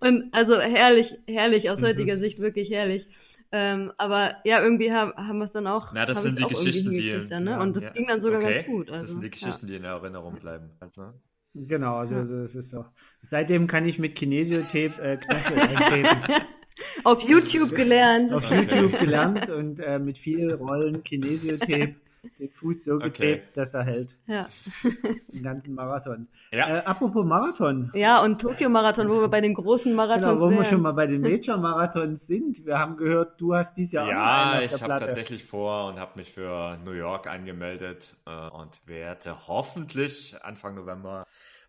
und 0.00 0.32
also 0.32 0.58
herrlich, 0.58 1.08
herrlich, 1.26 1.68
aus 1.68 1.78
Mhm. 1.78 1.84
heutiger 1.86 2.16
Sicht 2.16 2.38
wirklich 2.38 2.70
herrlich. 2.70 3.06
Ähm, 3.54 3.92
aber 3.98 4.36
ja, 4.44 4.62
irgendwie 4.62 4.90
haben, 4.90 5.12
haben 5.14 5.38
wir 5.38 5.44
es 5.44 5.52
dann 5.52 5.66
auch. 5.66 5.92
Na, 5.92 6.06
das 6.06 6.22
sind 6.22 6.38
die 6.38 6.44
auch 6.44 6.50
irgendwie 6.50 6.64
Geschichten, 6.64 6.90
die. 6.90 7.28
Dann, 7.28 7.44
ne? 7.44 7.50
ja, 7.50 7.60
Und 7.60 7.76
das 7.76 7.82
ja. 7.84 7.90
ging 7.90 8.06
dann 8.06 8.22
sogar 8.22 8.42
okay. 8.42 8.54
ganz 8.54 8.66
gut. 8.66 8.90
Also, 8.90 9.02
das 9.02 9.10
sind 9.10 9.20
die 9.20 9.26
ja. 9.26 9.30
Geschichten, 9.30 9.66
die 9.66 9.76
in 9.76 9.84
Erinnerung 9.84 10.34
bleiben. 10.36 10.70
Halt, 10.80 10.96
ne? 10.96 11.12
Genau, 11.54 11.96
also 11.96 12.14
Ja. 12.14 12.24
das 12.24 12.54
ist 12.54 12.70
so. 12.70 12.86
Seitdem 13.30 13.66
kann 13.66 13.86
ich 13.86 13.98
mit 13.98 14.16
Kinesiotape 14.16 15.02
äh, 15.02 15.16
Knöchel 15.18 15.58
eintreten. 15.60 16.44
Auf 17.04 17.20
YouTube 17.20 17.74
gelernt. 17.74 18.32
Auf 18.32 18.44
YouTube 18.44 18.98
gelernt 18.98 19.50
und 19.50 19.78
äh, 19.80 19.98
mit 19.98 20.16
viel 20.18 20.54
Rollen 20.54 21.04
Kinesiotape 21.04 21.94
den 22.38 22.50
Fuß 22.50 22.76
so 22.86 22.94
Okay. 22.94 23.08
getaped, 23.10 23.56
dass 23.56 23.74
er 23.74 23.82
hält. 23.84 24.10
Ja. 24.26 24.46
Den 25.32 25.42
ganzen 25.42 25.74
Marathon. 25.74 26.28
Ja. 26.52 26.68
Äh, 26.78 26.84
apropos 26.84 27.24
Marathon. 27.26 27.90
ja, 27.94 28.22
und 28.22 28.38
Tokio-Marathon, 28.40 29.08
wo 29.08 29.20
wir 29.20 29.28
bei 29.28 29.40
den 29.40 29.54
großen 29.54 29.92
Marathons 29.92 30.22
Genau, 30.24 30.40
wo 30.40 30.50
wir 30.50 30.68
schon 30.70 30.82
mal 30.82 30.92
bei 30.92 31.06
den 31.06 31.20
Major-Marathons 31.20 32.20
sind. 32.28 32.64
Wir 32.64 32.78
haben 32.78 32.96
gehört, 32.96 33.40
du 33.40 33.54
hast 33.54 33.74
dieses 33.76 33.92
Jahr 33.92 34.04
auch 34.04 34.12
noch 34.12 34.18
einen 34.18 34.60
Ja, 34.60 34.76
ich 34.76 34.82
habe 34.82 34.98
tatsächlich 34.98 35.44
vor 35.44 35.88
und 35.88 35.98
habe 35.98 36.12
mich 36.16 36.32
für 36.32 36.78
New 36.84 36.92
York 36.92 37.26
angemeldet 37.26 38.14
äh, 38.26 38.48
und 38.50 38.86
werde 38.86 39.48
hoffentlich 39.48 40.36
Anfang 40.42 40.74
November 40.76 41.24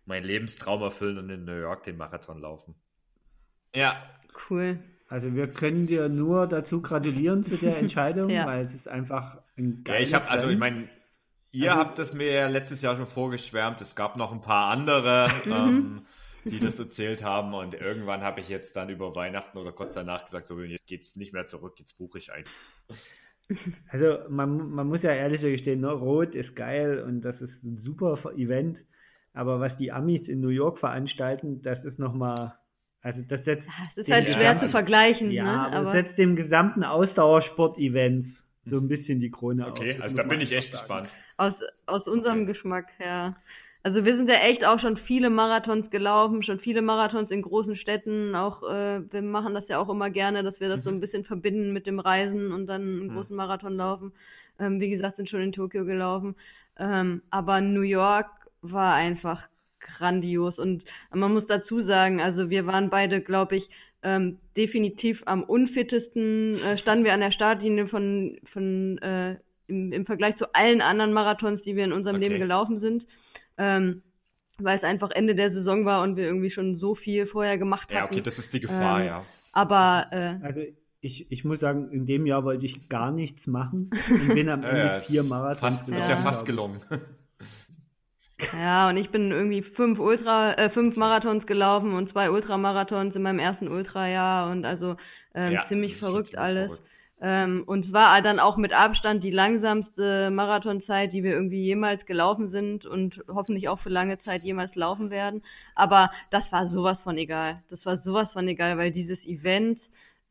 meinen 0.06 0.24
Lebenstraum 0.24 0.82
erfüllen 0.82 1.18
und 1.18 1.30
in 1.30 1.44
New 1.44 1.58
York 1.60 1.82
den 1.84 1.96
Marathon 1.96 2.40
laufen. 2.40 2.74
Ja, 3.74 3.96
Cool. 4.50 4.78
Also 5.14 5.32
wir 5.34 5.46
können 5.46 5.86
dir 5.86 6.08
nur 6.08 6.46
dazu 6.48 6.82
gratulieren 6.82 7.44
zu 7.46 7.56
der 7.56 7.76
Entscheidung, 7.84 8.30
Ja. 8.30 8.46
weil 8.46 8.66
es 8.66 8.74
ist 8.74 8.88
einfach 8.88 9.38
ein 9.56 9.84
ja 9.86 9.92
geiles 9.92 10.08
ich 10.08 10.14
habe, 10.14 10.28
also 10.28 10.48
ich 10.48 10.58
meine, 10.58 10.88
ihr 11.52 11.70
Also- 11.70 11.80
habt 11.84 11.98
es 12.00 12.12
mir 12.12 12.32
ja 12.32 12.48
letztes 12.48 12.82
Jahr 12.82 12.96
schon 12.96 13.06
vorgeschwärmt. 13.06 13.80
Es 13.80 13.94
gab 13.94 14.16
noch 14.16 14.32
ein 14.32 14.40
paar 14.40 14.70
andere, 14.72 15.28
Mhm. 15.46 15.52
ähm, 15.52 16.02
die 16.44 16.58
das 16.60 16.78
erzählt 16.78 17.22
haben 17.22 17.54
und 17.54 17.74
irgendwann 17.74 18.22
habe 18.22 18.40
ich 18.40 18.48
jetzt 18.48 18.74
dann 18.76 18.88
über 18.90 19.14
Weihnachten 19.14 19.56
oder 19.56 19.72
kurz 19.72 19.94
danach 19.94 20.24
gesagt, 20.24 20.48
so 20.48 20.60
jetzt 20.60 20.86
geht's 20.88 21.14
nicht 21.16 21.32
mehr 21.32 21.46
zurück, 21.46 21.74
jetzt 21.78 21.96
buche 21.96 22.18
ich 22.18 22.32
ein. 22.32 22.44
Also 23.90 24.20
man, 24.30 24.70
man 24.70 24.88
muss 24.88 25.02
ja 25.02 25.12
ehrlich 25.12 25.42
gestehen, 25.42 25.80
ne, 25.82 25.90
Rot 25.92 26.34
ist 26.34 26.56
geil 26.56 27.02
und 27.06 27.20
das 27.20 27.38
ist 27.42 27.52
ein 27.62 27.78
super 27.84 28.18
Event, 28.38 28.78
aber 29.34 29.60
was 29.60 29.76
die 29.76 29.92
Amis 29.92 30.26
in 30.28 30.40
New 30.40 30.48
York 30.48 30.78
veranstalten, 30.78 31.60
das 31.62 31.84
ist 31.84 31.98
nochmal, 31.98 32.54
also 33.04 33.20
das 33.28 33.44
setzt, 33.44 33.62
Es 33.92 33.98
ist 33.98 34.06
den 34.08 34.14
halt 34.14 34.26
Ja, 34.28 34.34
schwer 34.34 34.38
gesamten- 34.54 34.64
zu 34.66 34.70
vergleichen, 34.70 35.30
ja, 35.30 35.44
ne? 35.44 35.50
aber, 35.60 35.76
Aber 35.76 35.92
das 35.92 36.04
setzt 36.06 36.18
dem 36.18 36.34
gesamten 36.36 36.82
Ausdauersport-Event 36.82 38.26
so 38.66 38.78
ein 38.78 38.88
bisschen 38.88 39.20
die 39.20 39.30
Krone 39.30 39.64
auf. 39.66 39.72
Okay, 39.78 39.92
Das 39.94 40.02
also 40.04 40.16
da 40.16 40.22
bin 40.24 40.40
ich 40.40 40.50
echt 40.52 40.74
sagen. 40.74 40.88
gespannt. 40.88 41.10
aus, 41.36 41.52
aus 41.86 42.06
unserem 42.06 42.42
Okay. 42.42 42.52
Geschmack 42.52 42.86
her. 42.98 43.36
Also 43.82 44.02
wir 44.06 44.16
sind 44.16 44.28
ja 44.30 44.36
echt 44.36 44.64
auch 44.64 44.80
schon 44.80 44.96
viele 44.96 45.28
Marathons 45.28 45.90
gelaufen, 45.90 46.42
schon 46.42 46.58
viele 46.58 46.80
Marathons 46.80 47.30
in 47.30 47.42
großen 47.42 47.76
Städten. 47.76 48.34
Auch 48.34 48.62
äh, 48.62 49.02
wir 49.12 49.20
machen 49.20 49.52
das 49.52 49.68
ja 49.68 49.78
auch 49.78 49.90
immer 49.90 50.08
gerne, 50.08 50.42
dass 50.42 50.58
wir 50.58 50.70
das 50.70 50.82
so 50.84 50.88
ein 50.88 51.00
bisschen 51.00 51.24
verbinden 51.24 51.74
mit 51.74 51.84
dem 51.86 51.98
Reisen 52.00 52.50
und 52.52 52.66
dann 52.66 52.80
einen 52.80 53.06
Mhm. 53.08 53.14
großen 53.14 53.36
Marathon 53.36 53.76
laufen. 53.76 54.12
Ähm, 54.58 54.80
wie 54.80 54.88
gesagt, 54.88 55.16
sind 55.16 55.28
schon 55.28 55.42
in 55.42 55.52
Tokio 55.52 55.84
gelaufen. 55.84 56.34
Ähm, 56.78 57.20
aber 57.30 57.60
New 57.60 57.82
York 57.82 58.30
war 58.62 58.94
einfach 58.94 59.42
grandios 59.98 60.58
und 60.58 60.82
man 61.12 61.32
muss 61.32 61.46
dazu 61.46 61.82
sagen, 61.84 62.20
also 62.20 62.50
wir 62.50 62.66
waren 62.66 62.90
beide, 62.90 63.20
glaube 63.20 63.56
ich, 63.56 63.68
ähm, 64.02 64.38
definitiv 64.56 65.22
am 65.26 65.42
unfittesten 65.42 66.58
äh, 66.62 66.76
standen 66.78 67.04
wir 67.04 67.14
an 67.14 67.20
der 67.20 67.30
Startlinie 67.32 67.86
von 67.88 68.36
von 68.52 68.98
äh, 68.98 69.36
im, 69.66 69.92
im 69.92 70.04
Vergleich 70.06 70.36
zu 70.36 70.54
allen 70.54 70.82
anderen 70.82 71.12
Marathons, 71.12 71.62
die 71.62 71.74
wir 71.74 71.84
in 71.84 71.92
unserem 71.92 72.16
Okay. 72.16 72.28
Leben 72.28 72.40
gelaufen 72.40 72.80
sind, 72.80 73.06
ähm, 73.56 74.02
weil 74.58 74.76
es 74.76 74.84
einfach 74.84 75.10
Ende 75.10 75.34
der 75.34 75.52
Saison 75.52 75.84
war 75.86 76.02
und 76.02 76.16
wir 76.16 76.24
irgendwie 76.24 76.50
schon 76.50 76.78
so 76.78 76.94
viel 76.94 77.26
vorher 77.26 77.56
gemacht 77.58 77.88
Ja, 77.90 78.02
hatten. 78.02 78.14
okay, 78.14 78.22
das 78.22 78.38
ist 78.38 78.52
die 78.52 78.60
Gefahr, 78.60 79.00
Ähm, 79.00 79.06
ja. 79.06 79.24
Aber 79.52 80.06
äh, 80.12 80.44
Also 80.44 80.60
ich, 81.00 81.30
ich 81.30 81.44
muss 81.44 81.60
sagen, 81.60 81.90
in 81.90 82.06
dem 82.06 82.26
Jahr 82.26 82.44
wollte 82.44 82.66
ich 82.66 82.88
gar 82.88 83.10
nichts 83.10 83.46
machen 83.46 83.90
und 84.08 84.34
bin 84.34 84.48
am 84.48 84.62
Ja, 84.64 84.68
Ende 84.68 84.82
ja, 84.94 85.00
vier 85.00 85.22
Marathons 85.22 85.78
Fast, 85.78 85.88
Ja. 85.88 85.96
Ist 85.98 86.08
ja 86.10 86.16
fast 86.16 86.40
ich. 86.42 86.46
gelungen. 86.46 86.80
Ja, 88.52 88.88
und 88.88 88.96
ich 88.96 89.10
bin 89.10 89.30
irgendwie 89.30 89.62
fünf 89.62 89.98
Ultra, 89.98 90.54
äh, 90.54 90.70
fünf 90.70 90.96
Marathons 90.96 91.46
gelaufen 91.46 91.94
und 91.94 92.10
zwei 92.10 92.30
Ultramarathons 92.30 93.14
in 93.14 93.22
meinem 93.22 93.38
ersten 93.38 93.68
Ultrajahr 93.68 94.50
und 94.50 94.64
also 94.64 94.96
ähm, 95.34 95.52
Ja, 95.52 95.66
ziemlich 95.68 95.96
verrückt 95.96 96.36
alles. 96.36 96.66
verrückt. 96.66 96.82
Ähm, 97.20 97.62
und 97.66 97.92
war 97.92 98.20
dann 98.22 98.40
auch 98.40 98.56
mit 98.56 98.72
Abstand 98.72 99.22
die 99.24 99.30
langsamste 99.30 100.30
Marathonzeit, 100.30 101.12
die 101.12 101.22
wir 101.22 101.32
irgendwie 101.32 101.62
jemals 101.64 102.04
gelaufen 102.06 102.50
sind 102.50 102.86
und 102.86 103.22
hoffentlich 103.28 103.68
auch 103.68 103.78
für 103.78 103.88
lange 103.88 104.18
Zeit 104.20 104.42
jemals 104.42 104.74
laufen 104.74 105.10
werden. 105.10 105.42
Aber 105.74 106.10
das 106.30 106.42
war 106.50 106.68
sowas 106.70 106.98
von 107.02 107.16
egal. 107.16 107.62
Das 107.70 107.84
war 107.86 107.98
sowas 107.98 108.28
von 108.32 108.46
egal, 108.48 108.76
weil 108.78 108.90
dieses 108.92 109.24
Event, 109.24 109.80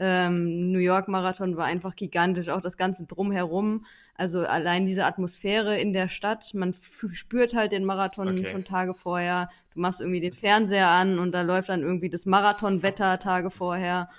ähm, 0.04 0.72
New 0.72 0.80
York 0.80 1.08
Marathon 1.08 1.56
war 1.56 1.66
einfach 1.66 1.96
gigantisch, 1.96 2.50
auch 2.50 2.62
das 2.62 2.76
ganze 2.76 3.04
drumherum. 3.06 3.86
Also 4.16 4.40
allein 4.42 4.86
diese 4.86 5.06
Atmosphäre 5.06 5.80
in 5.80 5.94
der 5.94 6.10
Stadt, 6.10 6.42
man 6.54 6.76
spürt 7.14 7.54
halt 7.54 7.72
den 7.72 7.86
Marathon 7.86 8.28
Okay. 8.28 8.52
schon 8.52 8.66
Tage 8.66 8.94
vorher. 8.94 9.50
Du 9.74 9.80
machst 9.80 10.02
irgendwie 10.02 10.20
den 10.20 10.34
Fernseher 10.34 10.88
an 10.88 11.20
und 11.20 11.32
da 11.32 11.42
läuft 11.42 11.70
dann 11.70 11.82
irgendwie 11.82 12.10
das 12.10 12.26
Marathonwetter 12.26 13.20
Tage 13.20 13.50
vorher. 13.50 14.10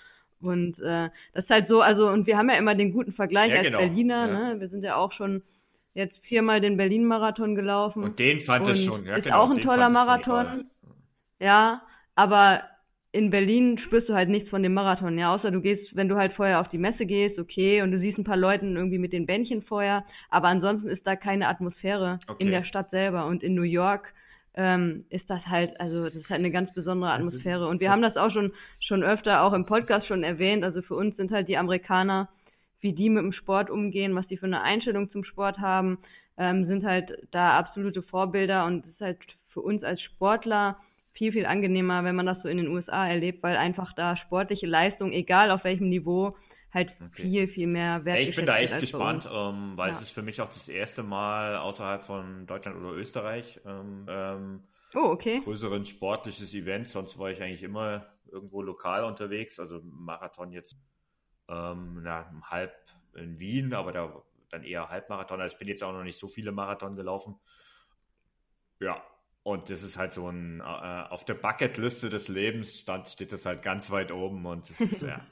Und 0.41 0.79
äh, 0.81 1.11
das 1.33 1.45
ist 1.45 1.51
halt 1.51 1.69
so, 1.69 1.81
also 1.81 2.09
und 2.09 2.27
wir 2.27 2.37
haben 2.39 2.49
ja 2.51 2.57
immer 2.57 2.75
den 2.75 2.93
guten 2.93 3.13
Vergleich 3.13 3.51
Ja, 3.51 3.59
als 3.59 3.67
genau, 3.67 3.79
Berliner, 3.79 4.27
ja. 4.29 4.53
ne? 4.55 4.61
Wir 4.61 4.69
sind 4.69 4.83
ja 4.83 4.97
auch 4.97 5.13
schon 5.13 5.43
jetzt 5.95 6.19
viermal 6.23 6.61
den 6.61 6.77
Berlin-Marathon 6.77 7.55
gelaufen. 7.55 8.03
Und 8.03 8.19
den 8.19 8.39
fand 8.41 8.67
Und 8.67 8.73
ich 8.73 8.85
schon, 8.85 9.05
ja, 9.05 9.17
ist 9.17 9.25
genau. 9.25 9.43
auch 9.43 9.51
ein 9.51 9.63
toller 9.63 9.85
schon 9.85 9.93
Marathon. 9.93 10.65
Ja, 11.39 11.83
aber 12.17 12.63
in 13.15 13.31
Berlin 13.31 13.79
spürst 13.79 14.09
du 14.09 14.15
halt 14.15 14.29
nichts 14.29 14.51
von 14.51 14.65
dem 14.65 14.75
Marathon, 14.75 15.17
ja, 15.17 15.33
außer 15.33 15.53
du 15.53 15.61
gehst, 15.61 15.95
wenn 15.95 16.09
du 16.09 16.17
halt 16.17 16.33
vorher 16.33 16.59
auf 16.61 16.69
die 16.69 16.79
Messe 16.79 17.07
gehst, 17.07 17.39
okay, 17.39 17.81
und 17.81 17.93
du 17.93 18.01
siehst 18.01 18.19
ein 18.19 18.25
paar 18.25 18.37
Leuten 18.37 18.75
irgendwie 18.75 18.99
mit 18.99 19.13
den 19.13 19.25
Bändchen 19.25 19.63
vorher, 19.63 20.05
aber 20.31 20.49
ansonsten 20.49 20.89
ist 20.89 21.07
da 21.07 21.15
keine 21.15 21.47
Atmosphäre 21.47 22.19
Okay. 22.27 22.43
in 22.45 22.51
der 22.51 22.65
Stadt 22.65 22.91
selber. 22.91 23.27
Und 23.27 23.45
in 23.45 23.55
New 23.55 23.63
York 23.63 24.13
ähm, 24.57 25.05
ist 25.11 25.31
das 25.31 25.47
halt, 25.47 25.79
also 25.79 26.03
das 26.03 26.17
ist 26.17 26.29
halt 26.29 26.41
eine 26.41 26.51
ganz 26.51 26.75
besondere 26.75 27.13
Atmosphäre. 27.13 27.69
Und 27.69 27.81
wir 27.81 27.93
haben 27.93 28.03
das 28.03 28.17
auch 28.17 28.33
schon 28.33 28.53
schon 28.81 29.05
öfter 29.05 29.43
auch 29.43 29.53
im 29.53 29.65
Podcast 29.65 30.09
schon 30.09 30.25
erwähnt, 30.25 30.65
also 30.65 30.83
für 30.83 30.97
uns 30.97 31.17
sind 31.17 31.31
halt 31.31 31.47
die 31.47 31.57
Amerikaner, 31.57 32.29
wie 32.81 32.95
die 32.95 33.11
mit 33.11 33.23
dem 33.23 33.33
Sport 33.33 33.71
umgehen, 33.71 34.17
was 34.17 34.27
die 34.27 34.39
für 34.39 34.47
eine 34.47 34.63
Einstellung 34.63 35.09
zum 35.13 35.23
Sport 35.23 35.59
haben, 35.59 35.99
ähm, 36.37 36.67
sind 36.67 36.85
halt 36.85 37.13
da 37.31 37.57
absolute 37.59 38.03
Vorbilder. 38.03 38.65
Und 38.67 38.85
es 38.87 38.91
ist 38.91 39.01
halt 39.01 39.19
für 39.51 39.61
uns 39.61 39.85
als 39.85 40.03
Sportler 40.03 40.79
viel, 41.15 41.33
viel 41.33 41.47
angenehmer, 41.47 42.05
wenn 42.05 42.17
man 42.17 42.27
das 42.27 42.43
so 42.43 42.49
in 42.49 42.59
den 42.59 42.69
USA 42.69 43.09
erlebt, 43.09 43.43
weil 43.43 43.57
einfach 43.57 43.93
da 43.95 44.17
sportliche 44.17 44.67
Leistung, 44.67 45.13
egal 45.13 45.51
auf 45.51 45.65
welchem 45.65 45.89
Niveau, 45.89 46.37
halt 46.73 46.91
okay. 47.01 47.23
viel, 47.23 47.49
viel 47.49 47.67
mehr 47.69 48.05
wert. 48.05 48.19
Ja, 48.19 48.29
ich 48.29 48.35
bin 48.35 48.47
da 48.47 48.59
echt 48.59 48.79
gespannt, 48.81 49.29
ähm, 49.33 49.77
weil 49.77 49.91
ja. 49.91 49.97
es 49.97 50.03
ist 50.03 50.11
für 50.11 50.23
mich 50.23 50.41
auch 50.41 50.49
das 50.49 50.69
erste 50.69 51.05
Mal 51.05 51.57
außerhalb 51.57 52.03
von 52.03 52.47
Deutschland 52.47 52.77
oder 52.79 52.93
Österreich 52.93 53.61
ähm, 53.65 54.07
ähm, 54.09 54.65
oh, 54.95 55.11
okay. 55.11 55.41
größeren 55.45 55.87
sportliches 55.87 56.53
Event. 56.53 56.89
Sonst 56.89 57.17
war 57.19 57.31
ich 57.31 57.41
eigentlich 57.41 57.63
immer 57.63 58.07
irgendwo 58.31 58.61
lokal 58.61 59.05
unterwegs, 59.05 59.61
also 59.61 59.81
Marathon 59.85 60.51
jetzt 60.51 60.77
ähm, 61.49 62.01
na, 62.03 62.29
halb 62.43 62.75
in 63.15 63.39
Wien, 63.39 63.73
aber 63.73 63.93
da 63.93 64.23
dann 64.51 64.65
eher 64.65 64.89
Halbmarathon. 64.89 65.41
Also 65.41 65.55
ich 65.55 65.59
bin 65.59 65.69
jetzt 65.69 65.83
auch 65.83 65.93
noch 65.93 66.03
nicht 66.03 66.19
so 66.19 66.29
viele 66.29 66.53
Marathon 66.53 66.97
gelaufen. 66.97 67.37
Ja, 68.81 69.03
und 69.45 69.69
das 69.69 69.83
ist 69.83 69.99
halt 69.99 70.13
so 70.13 70.29
ein, 70.29 70.61
äh, 70.61 70.65
auf 70.65 71.25
der 71.25 71.35
Bucketliste 71.35 72.09
des 72.09 72.29
Lebens 72.29 72.81
stand, 72.81 73.09
steht 73.09 73.31
das 73.31 73.45
halt 73.47 73.63
ganz 73.63 73.91
weit 73.91 74.11
oben 74.11 74.45
und 74.47 74.69
das 74.69 74.81
ist, 74.81 75.03
ja. 75.03 75.21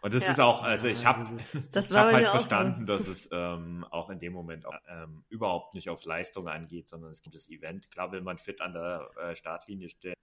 Und 0.00 0.14
das 0.14 0.26
ja. 0.26 0.30
ist 0.30 0.38
auch, 0.38 0.62
also 0.62 0.86
ich 0.86 1.04
habe 1.04 1.26
ich 1.72 1.96
hab 1.96 2.12
halt 2.12 2.28
verstanden, 2.28 2.86
so. 2.86 2.92
dass 2.92 3.08
es 3.08 3.28
ähm, 3.32 3.84
auch 3.90 4.10
in 4.10 4.20
dem 4.20 4.32
Moment 4.32 4.64
auch, 4.64 4.76
ähm, 4.88 5.24
überhaupt 5.28 5.74
nicht 5.74 5.90
auf 5.90 6.04
Leistung 6.04 6.46
angeht, 6.46 6.88
sondern 6.88 7.10
es 7.10 7.20
gibt 7.20 7.34
das 7.34 7.50
Event. 7.50 7.90
Klar 7.90 8.12
will 8.12 8.20
man 8.20 8.38
fit 8.38 8.60
an 8.60 8.74
der 8.74 9.10
äh, 9.20 9.34
Startlinie 9.34 9.88
stehen. 9.88 10.14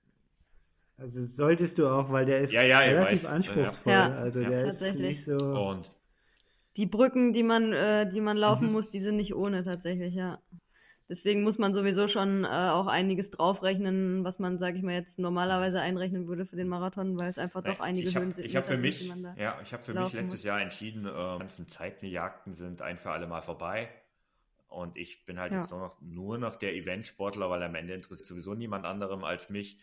Also 0.98 1.28
solltest 1.36 1.78
du 1.78 1.90
auch, 1.90 2.10
weil 2.10 2.26
der 2.26 2.44
ist 2.44 2.54
ja, 2.54 2.62
ja, 2.62 2.80
relativ 2.80 3.30
anspruchsvoll. 3.30 3.92
Ja. 3.92 4.16
Also 4.16 4.40
der 4.40 4.82
ist 4.82 4.98
nicht 4.98 5.26
so. 5.26 5.46
Und 5.46 5.92
die 6.78 6.86
Brücken, 6.86 7.34
die 7.34 7.44
man, 7.44 7.74
äh, 7.74 8.10
die 8.10 8.22
man 8.22 8.38
laufen 8.38 8.72
muss, 8.72 8.90
die 8.92 9.02
sind 9.02 9.18
nicht 9.18 9.36
ohne 9.36 9.66
tatsächlich, 9.66 10.14
ja. 10.14 10.40
Deswegen 11.08 11.44
muss 11.44 11.60
man 11.60 11.74
sowieso 11.74 12.08
schon 12.08 12.46
äh, 12.46 12.48
auch 12.48 12.88
einiges 12.88 13.30
draufrechnen, 13.30 14.24
was 14.24 14.40
man, 14.40 14.58
sage 14.58 14.78
ich 14.78 14.84
mal, 14.84 14.96
jetzt 14.96 15.20
normalerweise 15.20 15.80
einrechnen 15.80 16.28
würde 16.28 16.48
für 16.48 16.56
den 16.56 16.68
Marathon, 16.68 17.20
weil 17.20 17.30
es 17.30 17.38
einfach 17.38 17.64
doch 17.64 17.80
einige 17.80 18.10
ich 18.10 18.16
hab, 18.16 18.24
Höhen 18.24 18.34
sind. 18.34 18.46
Ich 18.46 18.56
habe 18.56 18.66
für 18.66 18.78
mich, 18.78 19.14
ja, 19.36 19.60
ich 19.62 19.72
habe 19.72 19.84
für 19.84 19.94
mich 19.94 20.14
letztes 20.14 20.40
muss. 20.40 20.44
Jahr 20.44 20.62
entschieden, 20.62 21.06
äh, 21.06 21.12
ganzen 21.12 21.68
Zeitjagden 21.68 22.56
sind 22.56 22.82
ein 22.82 22.98
für 22.98 23.12
alle 23.12 23.28
Mal 23.28 23.42
vorbei. 23.42 23.90
Und 24.68 24.98
ich 24.98 25.26
bin 25.26 25.40
halt 25.40 25.54
ja. 25.54 25.62
jetzt 25.62 25.70
nur 25.70 25.80
noch, 25.80 26.02
nur 26.02 26.38
noch 26.40 26.56
der 26.56 26.74
Eventsportler, 26.74 27.52
weil 27.52 27.62
am 27.62 27.76
Ende 27.76 27.94
interessiert 27.94 28.28
sowieso 28.28 28.56
niemand 28.56 28.86
anderem 28.86 29.24
als 29.24 29.52
mich. 29.52 29.80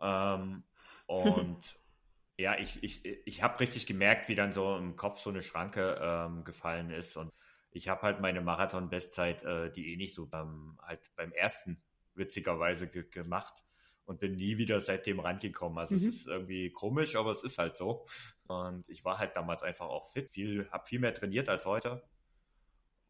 Ähm, 0.00 0.62
und 1.06 1.58
ja, 2.38 2.58
ich, 2.58 2.82
ich, 2.82 3.04
ich 3.04 3.42
habe 3.42 3.60
richtig 3.60 3.86
gemerkt, 3.86 4.28
wie 4.30 4.34
dann 4.34 4.52
so 4.52 4.76
im 4.78 4.96
Kopf 4.96 5.20
so 5.20 5.28
eine 5.28 5.42
Schranke 5.42 6.00
ähm, 6.02 6.44
gefallen 6.44 6.90
ist. 6.90 7.18
Und 7.18 7.30
ich 7.72 7.88
habe 7.88 8.02
halt 8.02 8.20
meine 8.20 8.40
Marathon-Bestzeit, 8.40 9.42
äh, 9.44 9.70
die 9.72 9.92
eh 9.92 9.96
nicht 9.96 10.14
so 10.14 10.26
beim, 10.26 10.78
halt 10.82 11.00
beim 11.16 11.32
ersten 11.32 11.82
witzigerweise 12.14 12.88
ge 12.88 13.04
gemacht 13.10 13.64
und 14.04 14.20
bin 14.20 14.36
nie 14.36 14.58
wieder 14.58 14.80
seitdem 14.80 15.20
rangekommen. 15.20 15.78
Also 15.78 15.94
mhm. 15.94 16.00
es 16.00 16.06
ist 16.06 16.26
irgendwie 16.26 16.70
komisch, 16.70 17.16
aber 17.16 17.30
es 17.30 17.42
ist 17.42 17.58
halt 17.58 17.76
so. 17.76 18.04
Und 18.46 18.88
ich 18.88 19.04
war 19.04 19.18
halt 19.18 19.36
damals 19.36 19.62
einfach 19.62 19.86
auch 19.86 20.10
fit, 20.10 20.30
viel, 20.30 20.70
habe 20.70 20.86
viel 20.86 21.00
mehr 21.00 21.14
trainiert 21.14 21.48
als 21.48 21.66
heute. 21.66 22.02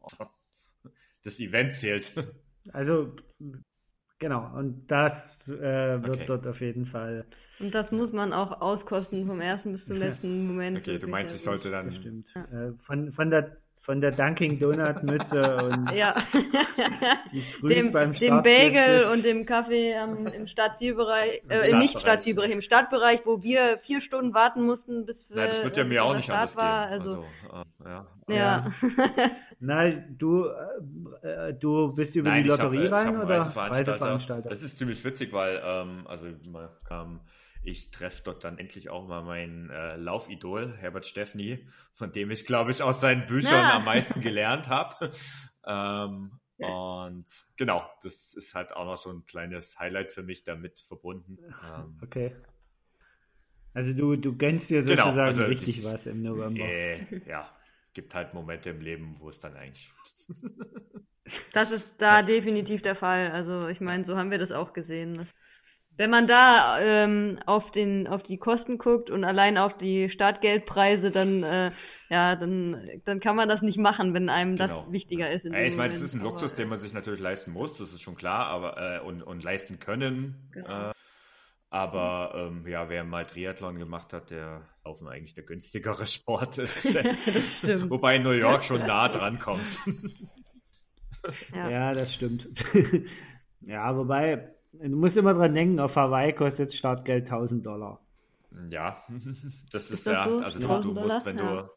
Das 1.25 1.39
Event 1.39 1.73
zählt. 1.73 2.13
Also 2.71 3.13
genau, 4.19 4.57
und 4.57 4.87
das 4.87 5.11
äh, 5.47 6.01
wird 6.01 6.15
okay. 6.15 6.25
dort 6.27 6.47
auf 6.47 6.61
jeden 6.61 6.85
Fall. 6.85 7.25
Und 7.59 7.75
das 7.75 7.91
muss 7.91 8.13
man 8.13 8.31
auch 8.31 8.61
auskosten 8.61 9.27
vom 9.27 9.41
ersten 9.41 9.73
bis 9.73 9.85
zum 9.85 9.97
letzten 9.97 10.47
Moment. 10.47 10.77
Okay, 10.77 10.97
du 10.97 11.07
meinst, 11.07 11.35
ich 11.35 11.41
sollte 11.41 11.71
dann. 11.71 11.93
Stimmt. 11.93 12.29
Ja. 12.33 12.45
Äh, 12.45 12.73
von, 12.85 13.11
von 13.11 13.29
der 13.29 13.57
von 13.83 13.99
der 13.99 14.11
Dunkin 14.11 14.59
Donut 14.59 15.03
Mütze 15.03 15.57
und 15.57 15.91
ja. 15.95 16.15
dem, 17.61 17.91
dem 17.91 18.43
Bagel 18.43 19.05
und 19.05 19.23
dem 19.23 19.45
Kaffee 19.45 19.91
ähm, 19.91 20.25
im 20.27 20.47
Stadtzielbereich, 20.47 21.43
äh, 21.49 21.75
nicht 21.75 21.99
Stadtzielbereich, 21.99 22.51
im 22.51 22.61
Stadtbereich, 22.61 23.21
wo 23.25 23.43
wir 23.43 23.79
vier 23.85 24.01
Stunden 24.01 24.33
warten 24.33 24.65
mussten, 24.65 25.05
bis 25.05 25.17
Nein, 25.29 25.49
das 25.49 25.63
wird 25.63 25.75
ja 25.75 25.83
mir 25.83 26.03
auch 26.03 26.15
nicht 26.15 26.25
Start 26.25 26.55
war. 26.55 26.87
Also, 26.87 27.25
also 27.49 27.65
äh, 28.29 28.35
ja. 28.35 28.65
ja. 28.65 29.31
Nein, 29.59 30.15
du, 30.17 30.45
äh, 31.21 31.53
du 31.53 31.93
bist 31.93 32.15
über 32.15 32.29
Nein, 32.29 32.43
die 32.43 32.49
Lotterie 32.49 32.89
hab, 32.89 33.05
rein 33.05 33.17
oder 33.17 33.39
Reiseveranstalter. 33.39 33.91
Reiseveranstalter? 33.91 34.49
Das 34.49 34.61
ist 34.61 34.77
ziemlich 34.77 35.03
witzig, 35.03 35.33
weil 35.33 35.61
ähm, 35.65 36.05
also 36.07 36.27
man 36.49 36.69
kam 36.87 37.19
ich 37.63 37.91
treffe 37.91 38.21
dort 38.23 38.43
dann 38.43 38.57
endlich 38.57 38.89
auch 38.89 39.07
mal 39.07 39.23
mein 39.23 39.69
äh, 39.69 39.95
Laufidol, 39.95 40.75
Herbert 40.77 41.05
Steffni, 41.05 41.67
von 41.93 42.11
dem 42.11 42.31
ich, 42.31 42.45
glaube 42.45 42.71
ich, 42.71 42.81
aus 42.83 43.01
seinen 43.01 43.25
Büchern 43.25 43.63
ja. 43.63 43.75
am 43.75 43.85
meisten 43.85 44.21
gelernt 44.21 44.67
habe. 44.67 45.11
ähm, 45.65 46.39
und 46.57 47.25
genau, 47.57 47.89
das 48.03 48.33
ist 48.33 48.55
halt 48.55 48.73
auch 48.73 48.85
noch 48.85 48.97
so 48.97 49.09
ein 49.09 49.25
kleines 49.25 49.79
Highlight 49.79 50.11
für 50.11 50.23
mich 50.23 50.43
damit 50.43 50.79
verbunden. 50.79 51.37
Ähm, 51.63 51.99
okay. 52.01 52.35
Also 53.73 53.91
du, 53.93 54.15
du 54.15 54.37
gönnst 54.37 54.69
dir 54.69 54.83
genau, 54.83 55.05
sozusagen 55.05 55.15
genau, 55.15 55.23
also 55.23 55.43
richtig 55.45 55.81
das, 55.81 55.93
was 55.93 56.05
im 56.05 56.21
November. 56.21 56.63
Äh, 56.63 57.21
ja, 57.27 57.49
gibt 57.93 58.13
halt 58.13 58.33
Momente 58.33 58.69
im 58.69 58.81
Leben, 58.81 59.15
wo 59.19 59.29
es 59.29 59.39
dann 59.39 59.55
eigentlich. 59.55 59.91
das 61.53 61.71
ist 61.71 61.95
da 61.97 62.21
definitiv 62.21 62.81
der 62.81 62.95
Fall. 62.95 63.31
Also 63.31 63.67
ich 63.67 63.81
meine, 63.81 64.05
so 64.05 64.15
haben 64.15 64.31
wir 64.31 64.37
das 64.37 64.51
auch 64.51 64.73
gesehen. 64.73 65.27
Wenn 65.95 66.09
man 66.09 66.27
da 66.27 66.79
ähm, 66.79 67.39
auf 67.45 67.69
den 67.71 68.07
auf 68.07 68.23
die 68.23 68.37
Kosten 68.37 68.79
guckt 68.79 69.11
und 69.11 69.23
allein 69.23 69.57
auf 69.57 69.77
die 69.77 70.09
Startgeldpreise, 70.09 71.11
dann 71.11 71.43
äh, 71.43 71.71
ja, 72.09 72.35
dann 72.35 72.89
dann 73.05 73.19
kann 73.19 73.35
man 73.35 73.47
das 73.47 73.61
nicht 73.61 73.77
machen, 73.77 74.13
wenn 74.13 74.29
einem 74.29 74.55
genau. 74.55 74.83
das 74.83 74.91
wichtiger 74.91 75.31
ist. 75.31 75.45
Ja, 75.45 75.59
ich 75.59 75.77
meine, 75.77 75.93
es 75.93 76.01
ist 76.01 76.13
ein 76.13 76.21
Luxus, 76.21 76.55
den 76.55 76.69
man 76.69 76.79
sich 76.79 76.93
natürlich 76.93 77.19
leisten 77.19 77.51
muss, 77.51 77.77
das 77.77 77.93
ist 77.93 78.01
schon 78.01 78.15
klar, 78.15 78.47
aber 78.47 78.77
äh, 78.77 78.99
und 79.05 79.21
und 79.21 79.43
leisten 79.43 79.79
können. 79.79 80.49
Genau. 80.51 80.89
Äh, 80.89 80.93
aber 81.69 82.33
ähm, 82.35 82.67
ja, 82.67 82.87
wer 82.89 83.03
mal 83.03 83.25
Triathlon 83.25 83.79
gemacht 83.79 84.13
hat, 84.13 84.29
der 84.29 84.61
Laufen 84.85 85.07
eigentlich 85.07 85.33
der 85.33 85.43
günstigere 85.43 86.05
Sport 86.07 86.57
ist. 86.57 86.93
Wobei 87.89 88.17
New 88.17 88.31
York 88.31 88.63
schon 88.63 88.85
nah 88.85 89.09
dran 89.09 89.37
kommt. 89.39 89.79
ja. 91.53 91.69
ja, 91.69 91.93
das 91.93 92.13
stimmt. 92.13 92.47
ja, 93.61 93.95
wobei 93.97 94.53
Du 94.73 94.95
musst 94.95 95.15
immer 95.15 95.33
dran 95.33 95.53
denken, 95.53 95.79
auf 95.79 95.95
Hawaii 95.95 96.33
kostet 96.33 96.73
Startgeld 96.73 97.25
1000 97.25 97.65
Dollar. 97.65 97.99
Ja, 98.69 99.03
das 99.71 99.85
ist, 99.85 99.91
ist 99.91 100.07
das 100.07 100.13
ja, 100.13 100.27
so? 100.27 100.37
also 100.37 100.59
du, 100.59 100.93
du 100.93 100.99
musst, 100.99 101.25
wenn 101.25 101.37
ja. 101.37 101.61
du. 101.61 101.69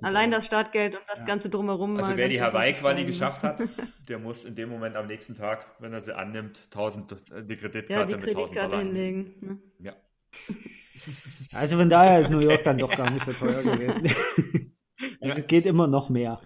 Allein 0.00 0.32
das 0.32 0.44
Startgeld 0.46 0.94
und 0.94 1.02
das 1.06 1.18
ja. 1.18 1.24
Ganze 1.26 1.48
drumherum. 1.48 1.96
Also 1.96 2.16
wer 2.16 2.28
die 2.28 2.42
Hawaii-Quali 2.42 3.04
geschafft 3.04 3.42
hat, 3.44 3.62
der 4.08 4.18
muss 4.18 4.44
in 4.44 4.56
dem 4.56 4.68
Moment 4.68 4.96
am 4.96 5.06
nächsten 5.06 5.34
Tag, 5.34 5.66
wenn 5.78 5.92
er 5.92 6.00
sie 6.00 6.16
annimmt, 6.16 6.62
1000, 6.72 7.12
äh, 7.12 7.44
die 7.44 7.56
Kreditkarte 7.56 8.12
ja, 8.12 8.16
die 8.16 8.26
mit 8.26 8.30
1000 8.30 8.58
Dollar 8.58 8.78
hinlegen. 8.80 9.34
Ne? 9.40 9.58
Ja. 9.78 9.92
Also 11.52 11.76
von 11.76 11.88
daher 11.88 12.20
ist 12.20 12.30
New 12.30 12.40
York 12.40 12.64
dann 12.64 12.78
doch 12.78 12.96
gar 12.96 13.10
nicht 13.10 13.24
so 13.26 13.32
teuer 13.32 13.62
gewesen. 13.62 14.16
also 15.20 15.38
es 15.38 15.46
geht 15.46 15.66
immer 15.66 15.86
noch 15.86 16.08
mehr. 16.08 16.40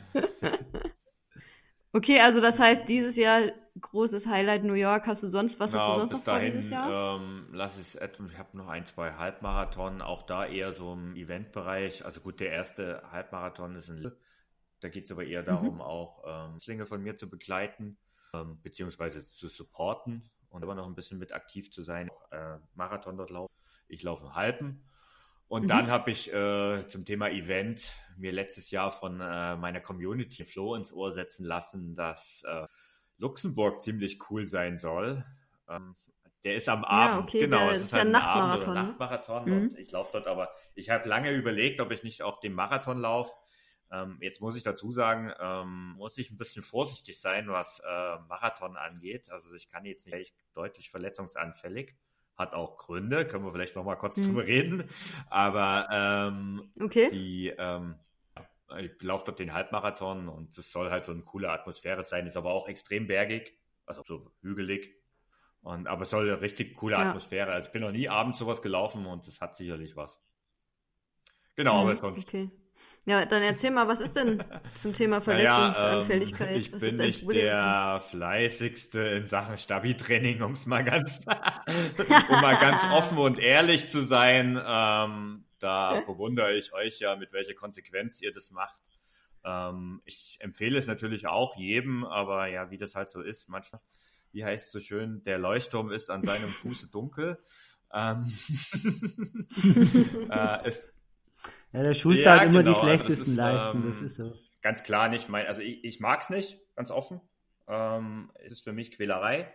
Okay, 1.93 2.21
also 2.21 2.41
das 2.41 2.59
heißt, 2.59 2.89
dieses 2.89 3.17
Jahr 3.17 3.51
großes 3.81 4.27
Highlight 4.27 4.65
New 4.65 4.75
York. 4.75 5.07
Hast 5.07 5.23
du 5.23 5.31
sonst 5.31 5.59
was? 5.59 5.71
Genau, 5.71 5.99
sonst 5.99 6.11
bis 6.11 6.23
dahin 6.25 6.73
ähm, 6.73 7.47
lass 7.53 7.81
ich 7.81 8.01
etwa, 8.01 8.25
ich 8.27 8.39
habe 8.39 8.57
noch 8.57 8.69
ein, 8.69 8.85
zwei 8.85 9.13
Halbmarathon, 9.13 10.03
auch 10.03 10.23
da 10.23 10.47
eher 10.47 10.73
so 10.73 10.93
im 10.93 11.17
Eventbereich. 11.17 12.05
Also 12.05 12.21
gut, 12.21 12.41
der 12.41 12.51
erste 12.51 13.03
Halbmarathon 13.11 13.77
ist 13.77 13.89
in 13.89 14.13
da 14.81 14.89
geht 14.89 15.07
es 15.07 15.11
aber 15.11 15.25
eher 15.25 15.43
darum, 15.43 15.77
mhm. 15.77 15.81
auch 15.81 16.23
ähm, 16.25 16.61
Schlinge 16.61 16.87
von 16.87 17.03
mir 17.03 17.17
zu 17.17 17.29
begleiten, 17.29 17.99
ähm, 18.33 18.61
beziehungsweise 18.63 19.27
zu 19.27 19.49
supporten 19.49 20.31
und 20.51 20.63
aber 20.63 20.75
noch 20.75 20.87
ein 20.87 20.95
bisschen 20.95 21.19
mit 21.19 21.33
aktiv 21.33 21.73
zu 21.73 21.83
sein. 21.83 22.11
Äh, 22.31 22.59
Marathon 22.75 23.17
dort 23.17 23.31
laufen. 23.31 23.53
Ich 23.89 24.03
laufe 24.03 24.23
einen 24.23 24.35
halben. 24.35 24.85
Und 25.49 25.65
mhm. 25.65 25.69
dann 25.69 25.91
habe 25.91 26.11
ich 26.11 26.33
äh, 26.33 26.87
zum 26.89 27.05
Thema 27.05 27.31
Event 27.31 27.83
mir 28.17 28.33
letztes 28.33 28.71
Jahr 28.71 28.93
von 28.93 29.21
äh, 29.21 29.57
meiner 29.57 29.81
Community 29.81 30.45
Flow 30.45 30.75
ins 30.75 30.93
Ohr 30.93 31.13
setzen 31.13 31.45
lassen, 31.45 31.95
dass 31.95 32.43
äh, 32.47 32.67
Luxemburg 33.17 33.83
ziemlich 33.83 34.19
cool 34.31 34.47
sein 34.47 34.77
soll. 34.77 35.25
Ähm, 35.69 35.97
der 36.45 36.55
ist 36.55 36.69
am 36.69 36.85
Abend, 36.85 37.33
ja, 37.33 37.39
okay, 37.39 37.47
genau, 37.47 37.71
es 37.71 37.83
ist, 37.83 37.93
halt 37.93 38.07
ein 38.07 38.15
Abend- 38.15 38.63
oder 38.63 38.75
ne? 38.75 38.83
Nachtmarathon 38.83 39.45
mhm. 39.45 39.53
und 39.53 39.79
ich 39.79 39.91
laufe 39.91 40.13
dort 40.13 40.27
aber, 40.27 40.51
ich 40.75 40.89
habe 40.89 41.09
lange 41.09 41.33
überlegt, 41.33 41.81
ob 41.81 41.91
ich 41.91 42.05
nicht 42.05 42.23
auch 42.23 42.39
den 42.41 42.53
Marathon 42.53 42.99
laufe. 42.99 43.35
Ähm, 43.91 44.19
jetzt 44.21 44.41
muss 44.41 44.57
ich 44.57 44.63
dazu 44.63 44.93
sagen, 44.93 45.33
ähm, 45.41 45.95
muss 45.97 46.17
ich 46.19 46.31
ein 46.31 46.37
bisschen 46.37 46.63
vorsichtig 46.63 47.21
sein, 47.21 47.49
was 47.49 47.81
äh, 47.81 48.19
Marathon 48.29 48.77
angeht. 48.77 49.31
Also 49.31 49.53
ich 49.55 49.69
kann 49.69 49.85
jetzt 49.85 50.07
nicht 50.07 50.35
deutlich 50.55 50.91
verletzungsanfällig. 50.91 51.97
Hat 52.39 52.55
auch 52.55 52.77
Gründe, 52.77 53.27
können 53.27 53.45
wir 53.45 53.53
vielleicht 53.53 53.75
nochmal 53.75 53.99
kurz 53.99 54.17
mhm. 54.17 54.23
drüber 54.23 54.47
reden. 54.47 54.85
Aber 55.29 55.89
ähm, 55.93 56.71
okay. 56.81 57.11
die, 57.11 57.49
ähm, 57.59 57.97
ich 58.79 59.03
laufe 59.03 59.25
dort 59.27 59.41
den 59.41 59.53
Halbmarathon 59.53 60.29
und 60.29 60.57
es 60.57 60.71
soll 60.71 60.91
halt 60.91 61.05
so 61.05 61.13
eine 61.13 61.23
coole 61.23 61.51
Atmosphäre 61.51 62.05
sein, 62.05 62.27
ist 62.27 62.37
aber 62.37 62.51
auch 62.51 62.69
extrem 62.69 63.07
bergig, 63.09 63.59
also 63.87 64.03
so 64.07 64.31
hügelig. 64.41 64.95
Und, 65.63 65.89
aber 65.89 66.03
es 66.03 66.11
soll 66.11 66.31
eine 66.31 66.41
richtig 66.41 66.77
coole 66.77 66.95
ja. 66.95 67.09
Atmosphäre. 67.09 67.51
Also 67.53 67.67
ich 67.67 67.73
bin 67.73 67.83
noch 67.83 67.91
nie 67.91 68.09
abends 68.09 68.39
sowas 68.39 68.63
gelaufen 68.63 69.07
und 69.07 69.27
es 69.27 69.41
hat 69.41 69.57
sicherlich 69.57 69.97
was. 69.97 70.23
Genau, 71.57 71.75
mhm, 71.75 71.81
aber 71.81 71.97
sonst. 71.97 72.29
Okay. 72.29 72.51
Ja, 73.09 73.25
dann 73.25 73.43
erzähl 73.43 73.71
mal, 73.71 73.89
was 73.89 74.01
ist 74.01 74.15
denn 74.15 74.45
zum 74.83 74.95
Thema 74.95 75.21
Verletzungsanfälligkeit? 75.23 76.41
Naja, 76.41 76.53
ähm, 76.53 76.61
ich 76.61 76.73
bin 76.73 76.97
nicht 76.99 77.31
der 77.31 78.03
fleißigste 78.07 79.01
in 79.01 79.27
Sachen 79.27 79.57
Stabi-Training, 79.57 80.43
um 80.43 80.53
es 80.53 80.67
mal 80.67 80.85
ganz, 80.85 81.25
um 82.29 82.41
mal 82.43 82.59
ganz 82.59 82.85
offen 82.93 83.17
und 83.17 83.39
ehrlich 83.39 83.89
zu 83.89 84.05
sein. 84.05 84.61
Ähm, 84.63 85.45
Da 85.59 86.03
bewundere 86.07 86.55
ich 86.55 86.75
euch 86.75 87.01
ja, 87.01 87.17
mit 87.17 87.33
welcher 87.33 87.55
Konsequenz 87.55 88.21
ihr 88.21 88.33
das 88.33 88.51
macht. 88.51 88.81
Ähm, 89.43 90.03
ich 90.05 90.37
empfehle 90.41 90.79
es 90.79 90.87
natürlich 90.87 91.27
auch 91.27 91.57
jedem, 91.57 92.05
aber 92.05 92.47
ja, 92.49 92.71
wie 92.71 92.77
das 92.77 92.95
halt 92.95 93.11
so 93.11 93.23
ist, 93.23 93.49
manchmal, 93.49 93.81
wie 94.33 94.45
heißt 94.45 94.67
es 94.67 94.73
so 94.73 94.81
schön, 94.81 95.25
der 95.25 95.39
Leuchtturm 95.39 95.91
ist 95.91 96.11
an 96.11 96.23
seinem 96.23 96.53
Fuße 96.55 96.89
dunkel. 96.91 97.39
Ähm, 97.93 98.31
äh, 100.31 100.59
es, 100.65 100.87
ja, 101.73 101.83
der 101.83 101.95
Schuster 101.95 102.21
ja, 102.21 102.41
hat 102.41 102.47
immer 102.47 102.63
genau, 102.63 102.75
die 102.75 102.81
schlechtesten 102.81 103.21
also 103.21 103.31
ist, 103.31 103.37
Leisten, 103.37 103.83
ähm, 103.83 103.93
das 103.93 104.11
ist 104.11 104.17
so. 104.17 104.33
Ganz 104.61 104.83
klar 104.83 105.09
nicht 105.09 105.29
mein, 105.29 105.47
also 105.47 105.61
ich, 105.61 105.85
ich 105.85 106.01
mag 106.01 106.21
es 106.21 106.31
nicht, 106.31 106.59
ganz 106.75 106.91
offen. 106.91 107.21
Ähm, 107.69 108.31
es 108.35 108.53
ist 108.53 108.65
für 108.65 108.73
mich 108.73 108.93
Quälerei 108.93 109.53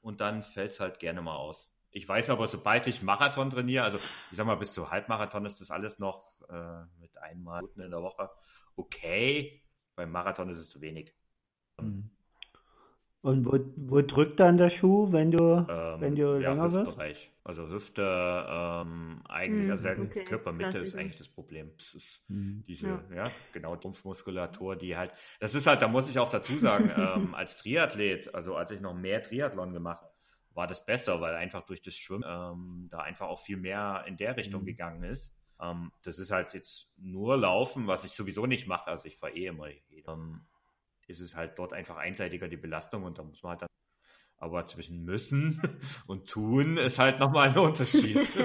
und 0.00 0.20
dann 0.20 0.42
fällt 0.42 0.72
es 0.72 0.80
halt 0.80 0.98
gerne 0.98 1.22
mal 1.22 1.36
aus. 1.36 1.68
Ich 1.90 2.08
weiß 2.08 2.30
aber, 2.30 2.48
sobald 2.48 2.86
ich 2.86 3.02
Marathon 3.02 3.50
trainiere, 3.50 3.84
also 3.84 3.98
ich 4.30 4.36
sag 4.36 4.46
mal, 4.46 4.56
bis 4.56 4.72
zu 4.72 4.90
Halbmarathon 4.90 5.44
ist 5.44 5.60
das 5.60 5.70
alles 5.70 5.98
noch 5.98 6.40
äh, 6.48 6.84
mit 6.98 7.18
einmal 7.18 7.62
in 7.76 7.90
der 7.90 8.02
Woche 8.02 8.30
okay. 8.76 9.62
Beim 9.94 10.10
Marathon 10.10 10.48
ist 10.48 10.58
es 10.58 10.70
zu 10.70 10.80
wenig. 10.80 11.14
Mhm. 11.80 12.10
Und 13.20 13.46
wo, 13.46 13.58
wo 13.76 14.00
drückt 14.00 14.40
dann 14.40 14.56
der 14.56 14.70
Schuh, 14.70 15.12
wenn 15.12 15.30
du, 15.30 15.66
ähm, 15.68 16.00
wenn 16.00 16.16
du 16.16 16.40
ja, 16.40 16.52
länger 16.52 16.72
Hüftbereich. 16.72 17.30
Also 17.44 17.68
Hüfte 17.68 18.02
ähm, 18.48 19.20
eigentlich, 19.28 19.70
also 19.70 19.82
der 19.82 19.98
okay. 19.98 20.24
Körpermitte 20.24 20.78
ist 20.78 20.94
eigentlich 20.94 21.18
das 21.18 21.28
Problem. 21.28 21.72
Das 21.76 21.94
ist 21.94 22.22
mhm. 22.28 22.62
diese, 22.68 22.86
ja. 22.86 23.14
ja, 23.14 23.32
genau, 23.52 23.74
Rumpfmuskulatur, 23.74 24.76
die 24.76 24.96
halt, 24.96 25.12
das 25.40 25.54
ist 25.54 25.66
halt, 25.66 25.82
da 25.82 25.88
muss 25.88 26.08
ich 26.08 26.20
auch 26.20 26.30
dazu 26.30 26.56
sagen, 26.58 26.90
ähm, 26.96 27.34
als 27.34 27.56
Triathlet, 27.56 28.32
also 28.34 28.54
als 28.54 28.70
ich 28.70 28.80
noch 28.80 28.94
mehr 28.94 29.22
Triathlon 29.22 29.72
gemacht 29.72 30.04
war 30.54 30.66
das 30.66 30.84
besser, 30.84 31.20
weil 31.20 31.34
einfach 31.34 31.62
durch 31.62 31.82
das 31.82 31.94
Schwimmen 31.94 32.24
ähm, 32.26 32.88
da 32.90 32.98
einfach 32.98 33.28
auch 33.28 33.40
viel 33.40 33.56
mehr 33.56 34.04
in 34.06 34.16
der 34.16 34.36
Richtung 34.36 34.62
mhm. 34.62 34.66
gegangen 34.66 35.02
ist. 35.02 35.34
Ähm, 35.60 35.92
das 36.02 36.18
ist 36.18 36.30
halt 36.30 36.54
jetzt 36.54 36.90
nur 36.96 37.36
Laufen, 37.36 37.86
was 37.86 38.04
ich 38.04 38.12
sowieso 38.12 38.46
nicht 38.46 38.66
mache, 38.66 38.88
also 38.88 39.06
ich 39.06 39.16
fahre 39.16 39.34
eh 39.34 39.46
immer. 39.46 39.68
Ähm, 40.06 40.46
ist 41.06 41.20
es 41.20 41.36
halt 41.36 41.58
dort 41.58 41.72
einfach 41.72 41.96
einseitiger 41.96 42.48
die 42.48 42.56
Belastung 42.56 43.04
und 43.04 43.18
da 43.18 43.22
muss 43.22 43.42
man 43.42 43.50
halt 43.50 43.62
dann. 43.62 43.68
Aber 44.42 44.66
zwischen 44.66 45.04
müssen 45.04 45.60
und 46.08 46.28
tun 46.28 46.76
ist 46.76 46.98
halt 46.98 47.20
nochmal 47.20 47.50
ein 47.50 47.58
Unterschied. 47.58 48.30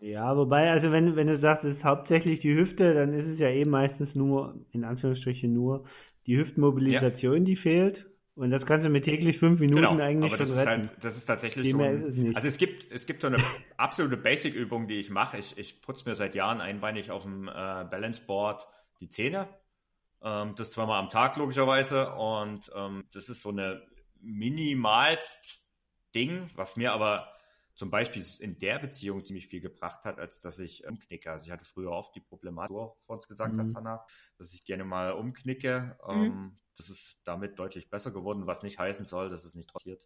Ja, 0.00 0.36
wobei, 0.36 0.70
also 0.70 0.92
wenn, 0.92 1.16
wenn 1.16 1.26
du 1.26 1.40
sagst, 1.40 1.64
es 1.64 1.76
ist 1.76 1.84
hauptsächlich 1.84 2.40
die 2.40 2.54
Hüfte, 2.54 2.94
dann 2.94 3.12
ist 3.12 3.26
es 3.26 3.38
ja 3.40 3.48
eh 3.48 3.64
meistens 3.64 4.14
nur, 4.14 4.54
in 4.70 4.84
Anführungsstrichen 4.84 5.52
nur, 5.52 5.84
die 6.26 6.38
Hüftmobilisation, 6.38 7.38
ja. 7.38 7.44
die 7.44 7.56
fehlt. 7.56 8.06
Und 8.36 8.50
das 8.52 8.64
kannst 8.64 8.86
du 8.86 8.88
mit 8.88 9.04
täglich 9.04 9.38
fünf 9.38 9.58
Minuten 9.58 9.82
genau, 9.82 10.02
eigentlich 10.02 10.30
aber 10.30 10.38
das 10.38 10.52
ist 10.52 10.64
halt, 10.64 10.92
das 11.02 11.16
ist 11.16 11.26
tatsächlich 11.26 11.66
Viel 11.66 11.76
so. 11.76 11.82
Ein, 11.82 12.04
ist 12.04 12.36
also 12.36 12.48
es 12.48 12.56
gibt, 12.56 12.90
es 12.90 13.04
gibt 13.04 13.22
so 13.22 13.26
eine 13.26 13.44
absolute 13.76 14.16
Basic-Übung, 14.16 14.86
die 14.86 15.00
ich 15.00 15.10
mache. 15.10 15.38
Ich, 15.38 15.58
ich 15.58 15.82
putze 15.82 16.08
mir 16.08 16.14
seit 16.14 16.36
Jahren 16.36 16.60
einbeinig 16.60 17.10
auf 17.10 17.24
dem 17.24 17.48
äh, 17.48 17.50
Balance 17.50 18.22
Board 18.24 18.66
die 19.00 19.08
Zähne 19.08 19.48
ähm, 20.22 20.54
das 20.56 20.70
zweimal 20.70 20.98
am 20.98 21.10
Tag 21.10 21.36
logischerweise. 21.36 22.10
Und 22.14 22.70
ähm, 22.74 23.04
das 23.12 23.28
ist 23.28 23.42
so 23.42 23.50
eine 23.50 23.82
minimalst 24.22 25.62
Ding, 26.14 26.50
was 26.54 26.76
mir 26.76 26.92
aber 26.92 27.32
zum 27.74 27.90
Beispiel 27.90 28.24
in 28.40 28.58
der 28.58 28.78
Beziehung 28.78 29.24
ziemlich 29.24 29.46
viel 29.46 29.60
gebracht 29.60 30.04
hat, 30.04 30.18
als 30.18 30.40
dass 30.40 30.58
ich 30.58 30.86
umknicke. 30.86 31.30
Also 31.30 31.46
ich 31.46 31.52
hatte 31.52 31.64
früher 31.64 31.92
oft 31.92 32.14
die 32.14 32.20
Problematik, 32.20 32.76
du 32.76 32.94
vor 32.98 33.16
uns 33.16 33.28
gesagt 33.28 33.54
mhm. 33.54 33.60
hast, 33.60 33.74
Hanna, 33.74 34.04
dass 34.36 34.52
ich 34.52 34.64
gerne 34.64 34.84
mal 34.84 35.12
umknicke. 35.12 35.96
Mhm. 36.06 36.24
Ähm, 36.24 36.58
das 36.76 36.90
ist 36.90 37.20
damit 37.24 37.58
deutlich 37.58 37.88
besser 37.88 38.10
geworden, 38.10 38.46
was 38.46 38.62
nicht 38.62 38.78
heißen 38.78 39.06
soll, 39.06 39.28
dass 39.28 39.44
es 39.44 39.54
nicht 39.54 39.72
passiert. 39.72 40.02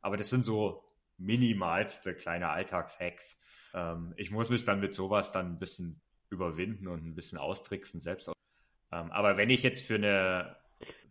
Aber 0.00 0.16
das 0.16 0.30
sind 0.30 0.44
so 0.44 0.84
minimalste 1.18 2.14
kleine 2.14 2.48
Alltagshacks. 2.48 3.38
Ähm, 3.74 4.14
ich 4.16 4.30
muss 4.30 4.48
mich 4.48 4.64
dann 4.64 4.80
mit 4.80 4.94
sowas 4.94 5.32
dann 5.32 5.52
ein 5.52 5.58
bisschen 5.58 6.00
überwinden 6.30 6.88
und 6.88 7.04
ein 7.04 7.14
bisschen 7.14 7.38
austricksen, 7.38 8.00
selbst 8.00 8.30
ähm, 8.92 9.10
aber 9.12 9.36
wenn 9.36 9.50
ich 9.50 9.62
jetzt 9.62 9.84
für 9.86 9.94
eine, 9.94 10.56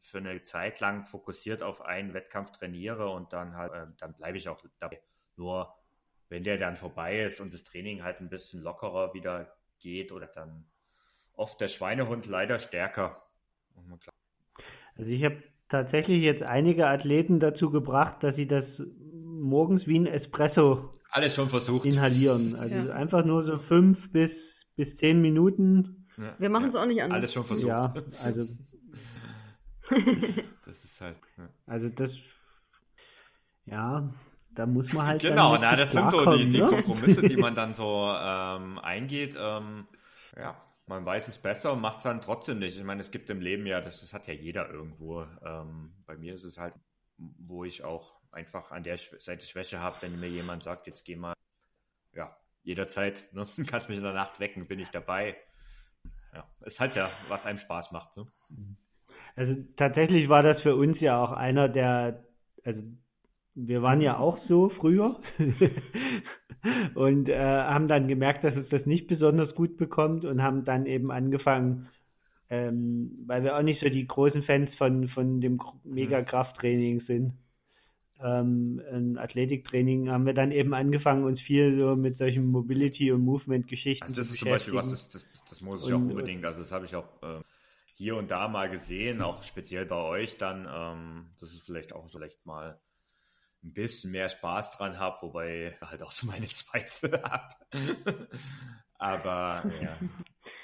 für 0.01 0.17
eine 0.17 0.43
Zeit 0.43 0.79
lang 0.79 1.05
fokussiert 1.05 1.63
auf 1.63 1.81
einen 1.81 2.13
Wettkampf 2.13 2.51
trainiere 2.51 3.09
und 3.09 3.33
dann 3.33 3.55
halt, 3.55 3.73
äh, 3.73 3.87
dann 3.97 4.13
bleibe 4.13 4.37
ich 4.37 4.49
auch 4.49 4.59
dabei. 4.79 5.01
Nur 5.35 5.73
wenn 6.29 6.43
der 6.43 6.57
dann 6.57 6.75
vorbei 6.75 7.23
ist 7.23 7.39
und 7.39 7.53
das 7.53 7.63
Training 7.63 8.03
halt 8.03 8.21
ein 8.21 8.29
bisschen 8.29 8.61
lockerer 8.61 9.13
wieder 9.13 9.55
geht 9.79 10.11
oder 10.11 10.27
dann 10.27 10.65
oft 11.33 11.59
der 11.61 11.67
Schweinehund 11.67 12.27
leider 12.27 12.59
stärker. 12.59 13.23
Also 14.95 15.09
ich 15.09 15.23
habe 15.23 15.41
tatsächlich 15.69 16.21
jetzt 16.21 16.43
einige 16.43 16.87
Athleten 16.87 17.39
dazu 17.39 17.71
gebracht, 17.71 18.21
dass 18.21 18.35
sie 18.35 18.47
das 18.47 18.65
morgens 19.23 19.87
wie 19.87 19.99
ein 19.99 20.07
Espresso 20.07 20.93
alles 21.11 21.33
schon 21.33 21.49
versucht 21.49 21.85
inhalieren. 21.85 22.55
Also 22.59 22.75
ja. 22.75 22.93
einfach 22.93 23.25
nur 23.25 23.43
so 23.43 23.59
fünf 23.67 23.97
bis 24.11 24.31
bis 24.75 24.95
zehn 24.97 25.21
Minuten 25.21 25.99
ja, 26.19 26.35
Wir 26.37 26.49
machen 26.49 26.69
es 26.69 26.73
ja. 26.73 26.81
auch 26.81 26.85
nicht 26.85 27.01
anders. 27.01 27.17
Alles 27.17 27.33
schon 27.33 27.45
versucht. 27.45 27.69
Ja, 27.69 27.93
also. 28.23 28.47
das 30.65 30.83
ist 30.83 31.01
halt. 31.01 31.17
Ja. 31.37 31.49
Also 31.65 31.89
das. 31.89 32.11
Ja, 33.65 34.13
da 34.51 34.65
muss 34.65 34.91
man 34.93 35.07
halt. 35.07 35.21
Genau, 35.21 35.57
na, 35.57 35.75
das 35.75 35.91
sind 35.91 36.09
so 36.09 36.25
die, 36.35 36.49
die 36.49 36.61
ne? 36.61 36.67
Kompromisse, 36.67 37.21
die 37.27 37.37
man 37.37 37.55
dann 37.55 37.73
so 37.73 38.11
ähm, 38.11 38.79
eingeht. 38.79 39.35
Ähm, 39.39 39.87
ja, 40.35 40.61
man 40.87 41.05
weiß 41.05 41.27
es 41.27 41.37
besser 41.37 41.73
und 41.73 41.81
macht 41.81 41.97
es 41.97 42.03
dann 42.03 42.21
trotzdem 42.21 42.59
nicht. 42.59 42.77
Ich 42.77 42.83
meine, 42.83 43.01
es 43.01 43.11
gibt 43.11 43.29
im 43.29 43.41
Leben 43.41 43.65
ja, 43.65 43.81
das, 43.81 44.01
das 44.01 44.13
hat 44.13 44.27
ja 44.27 44.33
jeder 44.33 44.69
irgendwo. 44.69 45.25
Ähm, 45.43 45.93
bei 46.05 46.17
mir 46.17 46.33
ist 46.33 46.43
es 46.43 46.57
halt, 46.57 46.75
wo 47.17 47.63
ich 47.63 47.83
auch 47.83 48.19
einfach 48.31 48.71
an 48.71 48.83
der 48.83 48.97
Seite 48.97 49.45
Schwäche 49.45 49.79
habe, 49.79 50.01
wenn 50.01 50.19
mir 50.19 50.29
jemand 50.29 50.63
sagt, 50.63 50.87
jetzt 50.87 51.03
geh 51.05 51.15
mal, 51.15 51.33
ja, 52.13 52.35
jederzeit, 52.63 53.27
ne, 53.33 53.45
kannst 53.67 53.89
mich 53.89 53.97
in 53.97 54.03
der 54.03 54.13
Nacht 54.13 54.39
wecken, 54.39 54.67
bin 54.67 54.79
ich 54.79 54.89
dabei 54.89 55.35
ja, 56.33 56.47
ist 56.61 56.79
halt 56.79 56.95
ja, 56.95 57.11
was 57.27 57.45
einem 57.45 57.57
Spaß 57.57 57.91
macht. 57.91 58.15
Ne? 58.17 58.27
Also 59.39 59.55
tatsächlich 59.77 60.27
war 60.27 60.43
das 60.43 60.61
für 60.63 60.75
uns 60.75 60.99
ja 60.99 61.23
auch 61.23 61.31
einer 61.31 61.69
der, 61.69 62.25
also 62.65 62.81
wir 63.55 63.81
waren 63.81 64.01
ja 64.01 64.17
auch 64.17 64.37
so 64.49 64.67
früher 64.67 65.21
und 66.93 67.29
äh, 67.29 67.37
haben 67.39 67.87
dann 67.87 68.09
gemerkt, 68.09 68.43
dass 68.43 68.53
es 68.57 68.67
das 68.67 68.85
nicht 68.85 69.07
besonders 69.07 69.55
gut 69.55 69.77
bekommt 69.77 70.25
und 70.25 70.43
haben 70.43 70.65
dann 70.65 70.85
eben 70.85 71.09
angefangen, 71.09 71.87
ähm, 72.49 73.11
weil 73.27 73.45
wir 73.45 73.55
auch 73.55 73.61
nicht 73.61 73.79
so 73.79 73.87
die 73.87 74.05
großen 74.05 74.43
Fans 74.43 74.71
von, 74.77 75.07
von 75.07 75.39
dem 75.39 75.61
Mega-Krafttraining 75.85 77.03
sind, 77.07 77.31
ähm, 78.21 78.81
ein 78.91 79.17
Athletiktraining 79.17 80.09
haben 80.09 80.25
wir 80.25 80.33
dann 80.33 80.51
eben 80.51 80.73
angefangen, 80.73 81.23
uns 81.23 81.39
viel 81.39 81.79
so 81.79 81.95
mit 81.95 82.17
solchen 82.17 82.51
Mobility- 82.51 83.13
und 83.13 83.23
Movement-Geschichten 83.23 84.03
also 84.03 84.15
das 84.15 84.31
ist 84.31 84.39
zum 84.39 84.49
Beispiel 84.49 84.73
was, 84.73 84.89
das, 84.89 85.09
das, 85.11 85.45
das 85.49 85.61
muss 85.61 85.87
ich 85.87 85.93
und, 85.93 86.03
auch 86.03 86.09
unbedingt, 86.09 86.43
also 86.43 86.59
das 86.59 86.73
habe 86.73 86.83
ich 86.83 86.93
auch 86.93 87.07
äh, 87.23 87.39
hier 87.99 88.15
und 88.15 88.31
da 88.31 88.47
mal 88.47 88.69
gesehen, 88.69 89.21
auch 89.21 89.43
speziell 89.43 89.85
bei 89.85 89.97
euch 89.97 90.37
dann, 90.37 90.65
ähm, 90.73 91.31
dass 91.37 91.53
ich 91.53 91.61
vielleicht 91.61 91.91
auch 91.91 92.09
vielleicht 92.09 92.45
mal 92.45 92.79
ein 93.61 93.73
bisschen 93.73 94.11
mehr 94.11 94.29
Spaß 94.29 94.71
dran 94.71 94.97
habe, 94.97 95.17
wobei 95.21 95.77
halt 95.81 96.01
auch 96.01 96.11
so 96.11 96.25
meine 96.25 96.47
Zweifel 96.47 97.21
habe. 97.21 98.29
Aber 98.97 99.69
ja. 99.81 99.97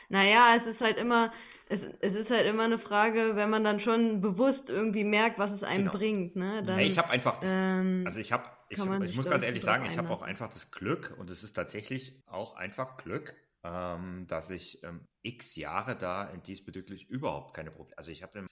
Naja, 0.07 0.61
es 0.61 0.75
ist 0.75 0.79
halt 0.79 0.95
immer, 0.95 1.33
es, 1.67 1.81
es 1.99 2.15
ist 2.15 2.29
halt 2.29 2.47
immer 2.47 2.63
eine 2.63 2.79
Frage, 2.79 3.35
wenn 3.35 3.49
man 3.49 3.65
dann 3.65 3.81
schon 3.81 4.21
bewusst 4.21 4.69
irgendwie 4.69 5.03
merkt, 5.03 5.37
was 5.37 5.51
es 5.51 5.63
einem 5.63 5.87
genau. 5.87 5.97
bringt. 5.97 6.37
Ne? 6.37 6.63
Dann, 6.65 6.77
nee, 6.77 6.85
ich 6.85 6.97
habe 6.97 7.09
einfach, 7.09 7.41
das, 7.41 7.51
ähm, 7.53 8.03
also 8.05 8.21
ich 8.21 8.31
habe, 8.31 8.45
ich, 8.69 8.79
ich 8.79 9.15
muss 9.15 9.25
ganz 9.25 9.43
ehrlich 9.43 9.63
sagen, 9.63 9.85
ich 9.85 9.97
habe 9.97 10.09
auch 10.09 10.21
einfach 10.21 10.47
das 10.53 10.71
Glück 10.71 11.13
und 11.17 11.29
es 11.29 11.43
ist 11.43 11.51
tatsächlich 11.51 12.23
auch 12.27 12.55
einfach 12.55 12.95
Glück, 12.95 13.35
ähm, 13.65 14.27
dass 14.27 14.49
ich 14.49 14.83
ähm, 14.83 15.07
x 15.23 15.55
Jahre 15.55 15.95
da 15.95 16.25
in 16.29 16.43
diesbezüglich 16.43 17.09
überhaupt 17.09 17.55
keine 17.55 17.71
Probleme, 17.71 17.97
also 17.97 18.11
ich 18.11 18.21
habe 18.21 18.47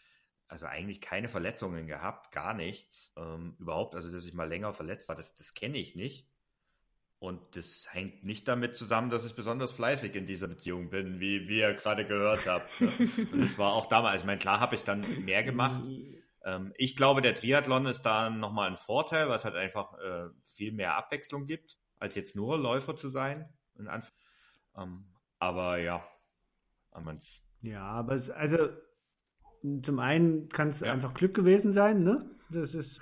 also 0.48 0.66
eigentlich 0.66 1.02
keine 1.02 1.30
Verletzungen 1.30 1.88
gehabt, 1.88 2.32
gar 2.32 2.54
nichts, 2.54 3.12
ähm, 3.18 3.56
überhaupt, 3.60 3.96
also 3.96 4.12
dass 4.12 4.26
ich 4.26 4.34
mal 4.34 4.50
länger 4.50 4.74
verletzt 4.74 5.10
war, 5.10 5.16
das, 5.16 5.36
das 5.36 5.54
kenne 5.54 5.78
ich 5.78 5.96
nicht. 5.96 6.28
Und 7.20 7.56
das 7.56 7.88
hängt 7.90 8.26
nicht 8.26 8.50
damit 8.50 8.76
zusammen, 8.76 9.10
dass 9.10 9.26
ich 9.26 9.34
besonders 9.34 9.72
fleißig 9.72 10.14
in 10.14 10.26
dieser 10.26 10.50
Beziehung 10.50 10.90
bin, 10.90 11.22
wie, 11.22 11.48
wie 11.48 11.60
ihr 11.60 11.74
gerade 11.74 12.06
gehört 12.06 12.46
habt. 12.46 12.82
Ne? 12.82 12.92
Und 13.32 13.40
das 13.40 13.58
war 13.58 13.72
auch 13.72 13.86
damals, 13.86 14.20
ich 14.20 14.26
meine, 14.26 14.40
klar 14.40 14.60
habe 14.60 14.76
ich 14.76 14.84
dann 14.84 15.24
mehr 15.24 15.42
gemacht. 15.42 15.82
Ähm, 16.44 16.74
ich 16.76 16.98
glaube, 16.98 17.22
der 17.22 17.34
Triathlon 17.34 17.86
ist 17.86 18.02
da 18.02 18.30
nochmal 18.30 18.70
ein 18.70 18.76
Vorteil, 18.76 19.30
weil 19.30 19.38
es 19.38 19.46
halt 19.46 19.56
einfach 19.56 19.98
äh, 20.00 20.28
viel 20.44 20.74
mehr 20.74 20.98
Abwechslung 20.98 21.46
gibt, 21.46 21.78
als 21.98 22.16
jetzt 22.16 22.36
nur 22.36 22.58
Läufer 22.58 22.98
zu 22.98 23.08
sein. 23.08 23.48
Ähm, 24.78 25.04
aber 25.40 25.78
ja, 25.78 26.04
man's. 27.04 27.40
Ja, 27.62 27.84
aber 27.84 28.16
es, 28.16 28.30
also 28.32 28.70
zum 29.84 30.00
einen 30.00 30.50
kann 30.50 30.72
es 30.72 30.80
ja. 30.82 30.92
einfach 30.92 31.14
Glück 31.14 31.34
gewesen 31.34 31.74
sein, 31.74 32.04
ne? 32.04 32.30
Das 32.50 32.74
ist 32.74 33.00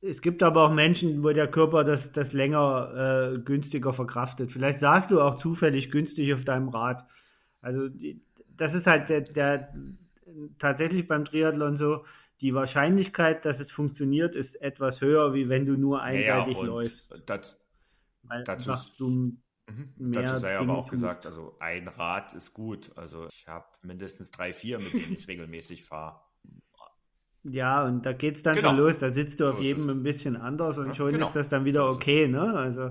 es 0.00 0.20
gibt 0.20 0.42
aber 0.42 0.64
auch 0.64 0.72
Menschen, 0.72 1.22
wo 1.22 1.30
der 1.30 1.48
Körper 1.48 1.84
das, 1.84 2.00
das 2.14 2.32
länger 2.32 3.34
äh, 3.34 3.38
günstiger 3.38 3.92
verkraftet. 3.94 4.52
Vielleicht 4.52 4.80
sagst 4.80 5.10
du 5.10 5.20
auch 5.20 5.40
zufällig 5.40 5.90
günstig 5.90 6.32
auf 6.34 6.44
deinem 6.44 6.68
Rad. 6.68 7.04
Also 7.60 7.88
das 8.56 8.74
ist 8.74 8.86
halt 8.86 9.08
der, 9.08 9.22
der 9.22 9.74
tatsächlich 10.58 11.08
beim 11.08 11.24
Triathlon 11.24 11.78
so, 11.78 12.04
die 12.40 12.54
Wahrscheinlichkeit, 12.54 13.44
dass 13.44 13.58
es 13.58 13.70
funktioniert, 13.72 14.36
ist 14.36 14.54
etwas 14.60 15.00
höher, 15.00 15.34
wie 15.34 15.48
wenn 15.48 15.66
du 15.66 15.72
nur 15.72 16.00
einseitig 16.00 16.54
ja, 16.54 16.62
ja, 16.62 16.68
läufst. 16.68 17.14
Das, 17.26 17.58
Weil 18.22 18.44
dazu 18.44 18.72
du 18.98 19.32
Mhm. 19.68 20.12
Dazu 20.12 20.36
sei 20.38 20.58
aber 20.58 20.76
auch 20.76 20.88
gesagt, 20.88 21.26
also 21.26 21.54
ein 21.60 21.88
Rad 21.88 22.34
ist 22.34 22.54
gut. 22.54 22.90
Also 22.96 23.26
ich 23.28 23.46
habe 23.46 23.66
mindestens 23.82 24.30
drei, 24.30 24.52
vier, 24.52 24.78
mit 24.78 24.94
denen 24.94 25.12
ich 25.12 25.28
regelmäßig 25.28 25.84
fahre. 25.84 26.20
Ja, 27.44 27.84
und 27.84 28.04
da 28.04 28.12
geht 28.12 28.38
es 28.38 28.42
dann 28.42 28.54
genau. 28.54 28.72
los. 28.72 28.94
Da 29.00 29.12
sitzt 29.12 29.38
du 29.40 29.46
so 29.46 29.52
auf 29.52 29.60
jedem 29.60 29.88
ein 29.88 30.02
bisschen 30.02 30.36
anders 30.36 30.76
und 30.76 30.88
ja, 30.88 30.94
schon 30.94 31.12
genau. 31.12 31.28
ist 31.28 31.36
das 31.36 31.48
dann 31.48 31.64
wieder 31.64 31.88
so 31.88 31.96
okay, 31.96 32.28
ne? 32.28 32.54
Also 32.54 32.82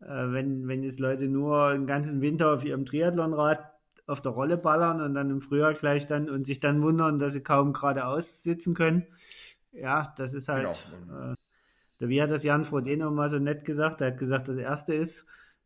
äh, 0.00 0.32
wenn, 0.32 0.66
wenn 0.68 0.82
jetzt 0.82 0.98
Leute 0.98 1.24
nur 1.24 1.72
den 1.72 1.86
ganzen 1.86 2.20
Winter 2.20 2.54
auf 2.54 2.64
ihrem 2.64 2.86
Triathlonrad 2.86 3.60
auf 4.06 4.22
der 4.22 4.32
Rolle 4.32 4.56
ballern 4.56 5.00
und 5.02 5.14
dann 5.14 5.30
im 5.30 5.42
Frühjahr 5.42 5.74
gleich 5.74 6.06
dann 6.08 6.30
und 6.30 6.46
sich 6.46 6.60
dann 6.60 6.82
wundern, 6.82 7.18
dass 7.18 7.32
sie 7.32 7.40
kaum 7.40 7.72
geradeaus 7.72 8.24
sitzen 8.42 8.74
können. 8.74 9.06
Ja, 9.72 10.14
das 10.16 10.32
ist 10.32 10.48
halt. 10.48 10.66
Genau. 10.90 11.32
Äh, 11.32 11.34
wie 12.00 12.22
hat 12.22 12.30
das 12.30 12.42
Jan 12.42 12.66
Frodeno 12.66 13.06
nochmal 13.06 13.30
so 13.30 13.38
nett 13.38 13.64
gesagt? 13.64 14.00
Er 14.00 14.12
hat 14.12 14.18
gesagt, 14.18 14.48
das 14.48 14.56
erste 14.56 14.94
ist, 14.94 15.14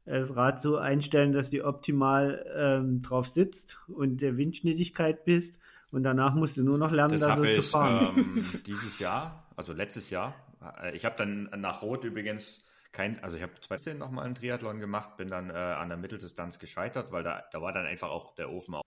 das 0.05 0.35
Rad 0.35 0.63
so 0.63 0.77
einstellen, 0.77 1.33
dass 1.33 1.49
du 1.51 1.65
optimal 1.65 2.45
ähm, 2.57 3.03
drauf 3.03 3.27
sitzt 3.35 3.61
und 3.89 4.21
der 4.21 4.37
Windschnittigkeit 4.37 5.25
bist. 5.25 5.49
Und 5.91 6.05
danach 6.05 6.35
musst 6.35 6.57
du 6.57 6.63
nur 6.63 6.79
noch 6.79 6.91
lernen, 6.91 7.13
das 7.13 7.21
da 7.21 7.37
so 7.37 7.43
zu 7.43 7.63
fahren. 7.63 8.17
Ähm, 8.17 8.61
dieses 8.67 8.99
Jahr, 8.99 9.47
also 9.57 9.73
letztes 9.73 10.11
Jahr, 10.11 10.35
äh, 10.83 10.97
ich 10.97 11.05
habe 11.05 11.17
dann 11.19 11.51
nach 11.57 11.83
Rot 11.83 12.05
übrigens 12.05 12.65
kein, 12.93 13.23
also 13.23 13.37
ich 13.37 13.43
habe 13.43 13.55
2010 13.55 13.99
nochmal 13.99 14.27
einen 14.27 14.35
Triathlon 14.35 14.81
gemacht, 14.81 15.17
bin 15.17 15.29
dann 15.29 15.51
äh, 15.51 15.55
an 15.55 15.89
der 15.89 15.99
Mitteldistanz 15.99 16.59
gescheitert, 16.59 17.13
weil 17.13 17.23
da, 17.23 17.45
da 17.51 17.63
war 17.63 17.73
dann 17.73 17.87
einfach 17.87 18.11
auch 18.11 18.35
der 18.35 18.51
Ofen 18.51 18.75
auf. 18.75 18.83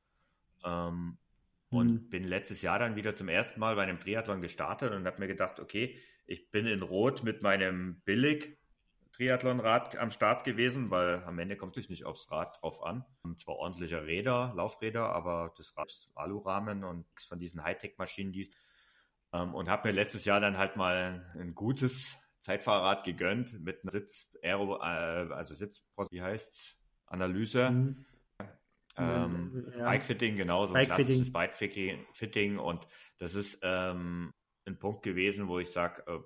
Ähm, 0.63 1.17
und 1.69 1.87
mhm. 1.91 2.09
bin 2.09 2.23
letztes 2.23 2.61
Jahr 2.61 2.79
dann 2.79 2.95
wieder 2.95 3.15
zum 3.15 3.27
ersten 3.27 3.59
Mal 3.59 3.75
bei 3.75 3.83
einem 3.83 3.99
Triathlon 3.99 4.41
gestartet 4.41 4.93
und 4.93 5.05
habe 5.05 5.19
mir 5.19 5.27
gedacht, 5.27 5.59
okay, 5.59 5.97
ich 6.25 6.51
bin 6.51 6.67
in 6.67 6.81
Rot 6.81 7.23
mit 7.23 7.41
meinem 7.41 8.01
billig 8.05 8.57
Triathlonrad 9.15 9.95
am 9.97 10.11
Start 10.11 10.43
gewesen, 10.43 10.91
weil 10.91 11.23
am 11.23 11.39
Ende 11.39 11.55
kommt 11.55 11.77
es 11.77 11.87
nicht 11.87 12.03
aufs 12.05 12.29
Rad 12.31 12.61
drauf 12.61 12.83
an. 12.83 13.05
Zwar 13.37 13.55
ordentliche 13.55 14.05
Räder, 14.05 14.51
Laufräder, 14.55 15.13
aber 15.13 15.53
das 15.57 15.77
Rad 15.77 15.89
ist 15.89 16.09
Alurahmen 16.15 16.83
und 16.83 17.07
nichts 17.07 17.25
von 17.25 17.39
diesen 17.39 17.63
Hightech-Maschinen, 17.63 18.33
die 18.33 18.49
ähm, 19.31 19.55
und 19.55 19.69
habe 19.69 19.87
mir 19.87 19.93
letztes 19.93 20.25
Jahr 20.25 20.41
dann 20.41 20.57
halt 20.57 20.75
mal 20.75 21.31
ein 21.39 21.55
gutes 21.55 22.17
Zeitfahrrad 22.41 23.05
gegönnt 23.05 23.59
mit 23.63 23.83
einer 23.83 23.91
Sitz, 23.91 24.29
Aero, 24.43 24.79
äh, 24.81 25.33
also 25.33 25.53
Sitz, 25.55 25.87
wie 26.11 26.21
heißt's, 26.21 26.75
Analyse. 27.05 27.71
Mhm. 27.71 28.05
Ähm, 28.97 29.73
ja. 29.77 29.85
Bike-Fitting, 29.85 30.37
genau, 30.37 30.67
so 30.67 30.73
ein 30.73 30.85
klassisches 30.85 31.31
Bike-Fitting 31.31 32.59
und 32.59 32.87
das 33.17 33.35
ist 33.35 33.59
ähm, 33.61 34.33
ein 34.65 34.79
Punkt 34.79 35.03
gewesen, 35.03 35.47
wo 35.47 35.59
ich 35.59 35.69
sage, 35.71 36.03
äh, 36.07 36.19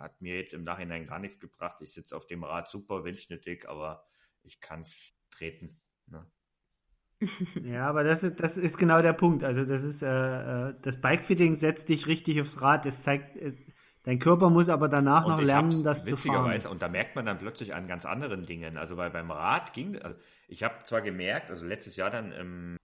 hat 0.00 0.20
mir 0.20 0.36
jetzt 0.36 0.54
im 0.54 0.64
Nachhinein 0.64 1.06
gar 1.06 1.18
nichts 1.18 1.38
gebracht. 1.38 1.80
Ich 1.80 1.92
sitze 1.92 2.16
auf 2.16 2.26
dem 2.26 2.44
Rad 2.44 2.68
super 2.68 3.04
windschnittig, 3.04 3.68
aber 3.68 4.04
ich 4.42 4.60
kann 4.60 4.82
es 4.82 5.14
treten. 5.30 5.80
Ne? 6.06 6.26
Ja, 7.64 7.88
aber 7.88 8.04
das 8.04 8.22
ist, 8.22 8.38
das 8.38 8.56
ist 8.56 8.78
genau 8.78 9.02
der 9.02 9.12
Punkt. 9.12 9.42
Also 9.42 9.64
das 9.64 9.82
ist 9.82 10.02
äh, 10.02 10.68
äh 10.68 10.74
das 10.82 11.00
Bikefitting 11.00 11.58
setzt 11.60 11.88
dich 11.88 12.06
richtig 12.06 12.40
aufs 12.40 12.60
Rad. 12.60 12.86
Es 12.86 12.94
zeigt, 13.04 13.36
es, 13.36 13.54
dein 14.04 14.20
Körper 14.20 14.50
muss 14.50 14.68
aber 14.68 14.88
danach 14.88 15.24
und 15.24 15.32
noch 15.32 15.42
lernen, 15.42 15.82
das 15.82 16.04
witzigerweise, 16.04 16.62
zu 16.62 16.62
fahren. 16.62 16.72
Und 16.72 16.82
da 16.82 16.88
merkt 16.88 17.16
man 17.16 17.26
dann 17.26 17.38
plötzlich 17.38 17.74
an 17.74 17.88
ganz 17.88 18.06
anderen 18.06 18.46
Dingen. 18.46 18.76
Also 18.76 18.96
weil 18.96 19.10
beim 19.10 19.30
Rad 19.30 19.72
ging, 19.72 20.00
also 20.00 20.16
ich 20.46 20.62
habe 20.62 20.84
zwar 20.84 21.02
gemerkt, 21.02 21.50
also 21.50 21.66
letztes 21.66 21.96
Jahr 21.96 22.10
dann 22.10 22.30
im 22.32 22.76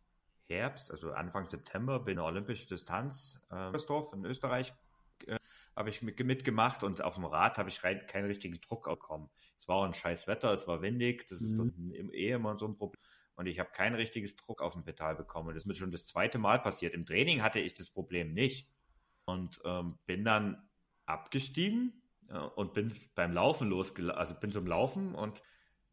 Herbst, 0.47 0.91
also 0.91 1.13
Anfang 1.13 1.47
September, 1.47 2.01
bin 2.01 2.19
olympische 2.19 2.69
Distanz 2.69 3.41
äh, 3.51 3.71
in 4.15 4.25
Österreich 4.25 4.71
äh, 4.71 4.84
habe 5.77 5.91
ich 5.91 6.03
mitgemacht 6.03 6.83
und 6.83 7.03
auf 7.03 7.15
dem 7.15 7.25
Rad 7.25 7.59
habe 7.59 7.69
ich 7.69 7.83
rein, 7.83 8.07
keinen 8.07 8.27
richtigen 8.27 8.61
Druck 8.61 8.85
bekommen. 8.85 9.29
Es 9.59 9.67
war 9.69 9.77
auch 9.77 9.85
ein 9.85 9.95
scheiß 9.95 10.27
Wetter, 10.27 10.53
es 10.53 10.69
war 10.69 10.83
windig, 10.83 11.27
das 11.29 11.41
ist 11.41 11.57
mhm. 11.59 12.11
eh 12.13 12.31
immer 12.31 12.57
so 12.59 12.67
ein 12.67 12.77
Problem. 12.77 13.01
Und 13.37 13.47
ich 13.47 13.59
habe 13.59 13.71
kein 13.73 13.95
richtiges 13.95 14.37
Druck 14.37 14.63
auf 14.63 14.75
dem 14.75 14.85
Pedal 14.85 15.17
bekommen. 15.17 15.49
Und 15.49 15.55
das 15.55 15.65
ist 15.65 15.67
mir 15.67 15.75
schon 15.75 15.91
das 15.91 16.07
zweite 16.07 16.39
Mal 16.39 16.61
passiert. 16.61 16.95
Im 16.95 17.05
Training 17.05 17.43
hatte 17.43 17.59
ich 17.59 17.75
das 17.75 17.91
Problem 17.91 18.33
nicht. 18.33 18.69
Und 19.25 19.61
ähm, 19.65 19.99
bin 20.07 20.25
dann 20.25 20.69
abgestiegen 21.07 22.05
und 22.55 22.75
bin 22.75 22.93
beim 23.15 23.33
Laufen 23.33 23.69
losgelaufen, 23.69 24.19
also 24.19 24.35
bin 24.35 24.53
zum 24.53 24.67
Laufen 24.67 25.15
und 25.15 25.43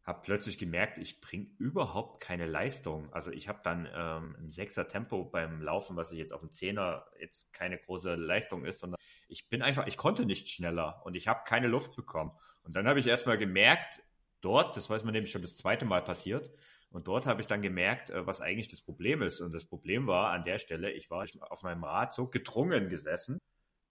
habe 0.04 0.20
plötzlich 0.22 0.58
gemerkt, 0.58 0.98
ich 0.98 1.20
bringe 1.20 1.46
überhaupt 1.58 2.20
keine 2.20 2.46
Leistung. 2.46 3.12
Also 3.12 3.30
ich 3.30 3.48
habe 3.48 3.60
dann 3.62 3.88
ähm, 3.94 4.36
ein 4.40 4.50
Sechser 4.50 4.86
Tempo 4.86 5.24
beim 5.24 5.62
Laufen, 5.62 5.96
was 5.96 6.10
ich 6.10 6.18
jetzt 6.18 6.32
auf 6.32 6.40
dem 6.40 6.50
Zehner 6.50 7.06
jetzt 7.20 7.52
keine 7.52 7.78
große 7.78 8.16
Leistung 8.16 8.64
ist, 8.64 8.80
sondern 8.80 8.98
ich 9.32 9.48
bin 9.48 9.62
einfach, 9.62 9.86
ich 9.86 9.96
konnte 9.96 10.26
nicht 10.26 10.48
schneller 10.48 11.00
und 11.04 11.14
ich 11.14 11.26
habe 11.26 11.40
keine 11.44 11.66
Luft 11.66 11.96
bekommen. 11.96 12.32
Und 12.62 12.76
dann 12.76 12.86
habe 12.86 13.00
ich 13.00 13.06
erstmal 13.06 13.38
gemerkt, 13.38 14.02
dort, 14.42 14.76
das 14.76 14.90
weiß 14.90 15.04
man 15.04 15.12
nämlich 15.12 15.32
schon 15.32 15.42
das 15.42 15.56
zweite 15.56 15.84
Mal 15.84 16.02
passiert, 16.02 16.50
und 16.92 17.08
dort 17.08 17.24
habe 17.26 17.40
ich 17.40 17.46
dann 17.46 17.62
gemerkt, 17.62 18.10
äh, 18.10 18.26
was 18.26 18.40
eigentlich 18.40 18.68
das 18.68 18.82
Problem 18.82 19.22
ist. 19.22 19.40
Und 19.40 19.52
das 19.52 19.64
Problem 19.64 20.06
war 20.06 20.30
an 20.30 20.44
der 20.44 20.58
Stelle, 20.58 20.92
ich 20.92 21.10
war 21.10 21.26
auf 21.48 21.62
meinem 21.62 21.84
Rad 21.84 22.12
so 22.12 22.26
gedrungen 22.26 22.88
gesessen, 22.88 23.38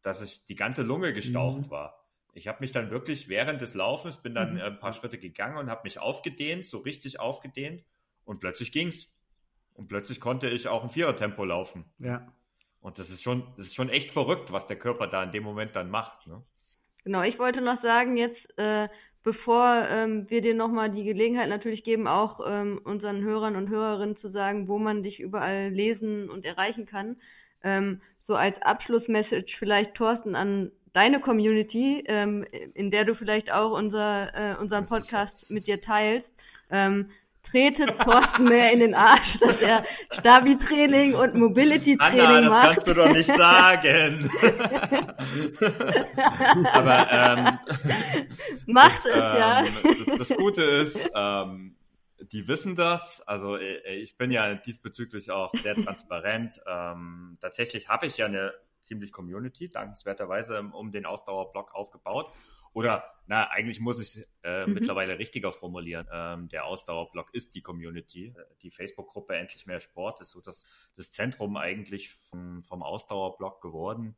dass 0.02 0.22
ich 0.22 0.46
die 0.46 0.56
ganze 0.56 0.84
Lunge 0.84 1.14
gestaucht 1.14 1.66
mhm. 1.66 1.72
war. 1.72 2.06
Ich 2.34 2.48
habe 2.48 2.60
mich 2.62 2.72
dann 2.72 2.92
wirklich 2.92 3.28
während 3.28 3.60
des 3.60 3.74
Laufens, 3.74 4.22
bin 4.22 4.36
dann 4.36 4.54
mhm. 4.54 4.62
ein 4.62 4.80
paar 4.80 4.94
Schritte 4.94 5.18
gegangen 5.18 5.58
und 5.58 5.70
habe 5.70 5.82
mich 5.84 6.00
aufgedehnt, 6.00 6.66
so 6.66 6.78
richtig 6.78 7.20
aufgedehnt 7.20 7.84
und 8.24 8.40
plötzlich 8.40 8.72
ging's. 8.72 9.10
Und 9.74 9.88
plötzlich 9.88 10.20
konnte 10.20 10.50
ich 10.50 10.68
auch 10.68 10.84
ein 10.84 10.90
Vierertempo 10.90 11.44
laufen. 11.44 11.86
Ja. 11.98 12.32
Und 12.82 12.98
das 12.98 13.10
ist 13.10 13.22
schon, 13.22 13.44
das 13.58 13.68
ist 13.68 13.76
schon 13.76 13.90
echt 13.90 14.12
verrückt, 14.12 14.52
was 14.52 14.68
der 14.68 14.78
Körper 14.78 15.08
da 15.08 15.24
in 15.24 15.32
dem 15.32 15.44
Moment 15.44 15.76
dann 15.76 15.90
macht. 15.90 16.28
Ne? 16.28 16.42
Genau, 17.04 17.22
ich 17.22 17.38
wollte 17.40 17.62
noch 17.62 17.82
sagen, 17.82 18.18
jetzt, 18.18 18.58
äh, 18.58 18.88
bevor 19.24 19.86
ähm, 19.88 20.30
wir 20.30 20.42
dir 20.42 20.56
nochmal 20.56 20.90
die 20.92 21.04
Gelegenheit 21.04 21.50
natürlich 21.50 21.84
geben, 21.84 22.08
auch 22.08 22.40
ähm, 22.46 22.82
unseren 22.84 23.22
Hörern 23.22 23.56
und 23.56 23.70
Hörerinnen 23.70 24.18
zu 24.18 24.30
sagen, 24.30 24.68
wo 24.68 24.80
man 24.80 25.04
dich 25.04 25.20
überall 25.20 25.70
lesen 25.70 26.30
und 26.30 26.46
erreichen 26.46 26.86
kann, 26.86 27.18
ähm, 27.64 28.02
so 28.28 28.36
als 28.36 28.60
Abschlussmessage 28.62 29.56
vielleicht, 29.60 29.96
Thorsten, 29.96 30.36
an 30.36 30.72
deine 30.94 31.20
Community, 31.22 32.04
ähm, 32.08 32.46
in 32.74 32.92
der 32.92 33.06
du 33.06 33.16
vielleicht 33.16 33.52
auch 33.52 33.72
unser, 33.72 34.34
äh, 34.36 34.56
unseren 34.58 34.86
Podcast 34.86 35.50
mit 35.50 35.68
dir 35.68 35.82
teilst, 35.82 36.28
ähm, 36.70 37.10
trete 37.52 37.86
Thorsten 37.86 38.46
mehr 38.46 38.72
in 38.72 38.80
den 38.80 38.96
Arsch, 38.96 39.38
dass 39.40 39.56
er 39.60 39.86
Stabi-Training 40.20 41.14
und 41.14 41.36
Mobility-Training 41.36 42.18
macht. 42.18 42.30
Anna, 42.30 42.42
das 42.42 42.60
kannst 42.60 42.88
du 42.88 42.94
doch 42.94 43.12
nicht 43.12 43.28
sagen. 43.28 44.30
Aber 46.74 47.08
ähm, 47.12 47.60
macht 48.66 49.06
das, 49.06 49.06
es, 49.06 49.16
ja. 49.16 49.66
Ähm, 49.66 50.06
das, 50.08 50.28
das, 50.28 50.38
Gute 50.38 50.64
ist, 50.64 51.10
ähm, 51.14 51.76
die 52.32 52.48
wissen 52.48 52.76
das. 52.76 53.22
Also 53.28 53.58
äh, 53.58 53.96
ich 53.96 54.18
bin 54.18 54.32
ja 54.32 54.54
diesbezüglich 54.56 55.32
auch 55.32 55.54
sehr 55.54 55.76
transparent. 55.76 56.62
Ähm, 56.66 57.38
tatsächlich 57.42 57.90
habe 57.90 58.06
ich 58.08 58.18
ja 58.18 58.28
eine 58.28 58.54
ziemlich 58.82 59.12
Community, 59.12 59.70
dankenswerterweise 59.70 60.64
um 60.74 60.92
den 60.92 61.06
Ausdauerblock 61.06 61.74
aufgebaut. 61.74 62.32
Oder, 62.74 63.04
na, 63.28 63.50
eigentlich 63.50 63.80
muss 63.80 64.00
ich 64.00 64.16
es 64.16 64.30
äh, 64.44 64.66
mhm. 64.66 64.74
mittlerweile 64.74 65.20
richtiger 65.20 65.52
formulieren. 65.52 66.08
Ähm, 66.12 66.48
der 66.48 66.66
Ausdauerblock 66.66 67.34
ist 67.34 67.54
die 67.54 67.62
Community. 67.62 68.34
Die 68.62 68.72
Facebook-Gruppe 68.72 69.36
Endlich 69.36 69.66
mehr 69.66 69.82
Sport 69.82 70.22
ist 70.22 70.32
so 70.32 70.42
das, 70.42 70.64
das 70.96 71.12
Zentrum 71.12 71.58
eigentlich 71.58 72.14
vom, 72.14 72.64
vom 72.64 72.82
Ausdauerblock 72.84 73.62
geworden. 73.62 74.16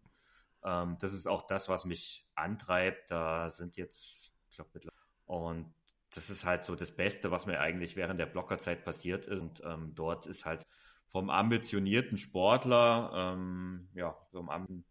Ähm, 0.64 0.98
das 1.00 1.14
ist 1.14 1.28
auch 1.28 1.48
das, 1.48 1.68
was 1.68 1.86
mich 1.86 2.28
antreibt. 2.36 3.10
Da 3.10 3.50
sind 3.50 3.76
jetzt, 3.78 4.32
ich 4.50 4.56
glaube, 4.56 4.72
mittlerweile. 4.74 4.94
Und 5.26 5.74
das 6.14 6.30
ist 6.30 6.46
halt 6.46 6.64
so 6.64 6.76
das 6.76 6.96
Beste, 6.96 7.32
was 7.32 7.48
mir 7.48 7.60
eigentlich 7.60 7.96
während 7.96 8.20
der 8.20 8.28
Blockerzeit 8.28 8.84
passiert 8.84 9.26
ist. 9.26 9.40
Und 9.40 9.62
ähm, 9.66 9.94
dort 9.96 10.28
ist 10.28 10.46
halt 10.46 10.66
vom 11.08 11.30
ambitionierten 11.30 12.18
Sportler, 12.18 13.34
ähm, 13.34 13.90
ja, 13.94 14.16
vom 14.32 14.50
Am 14.50 14.84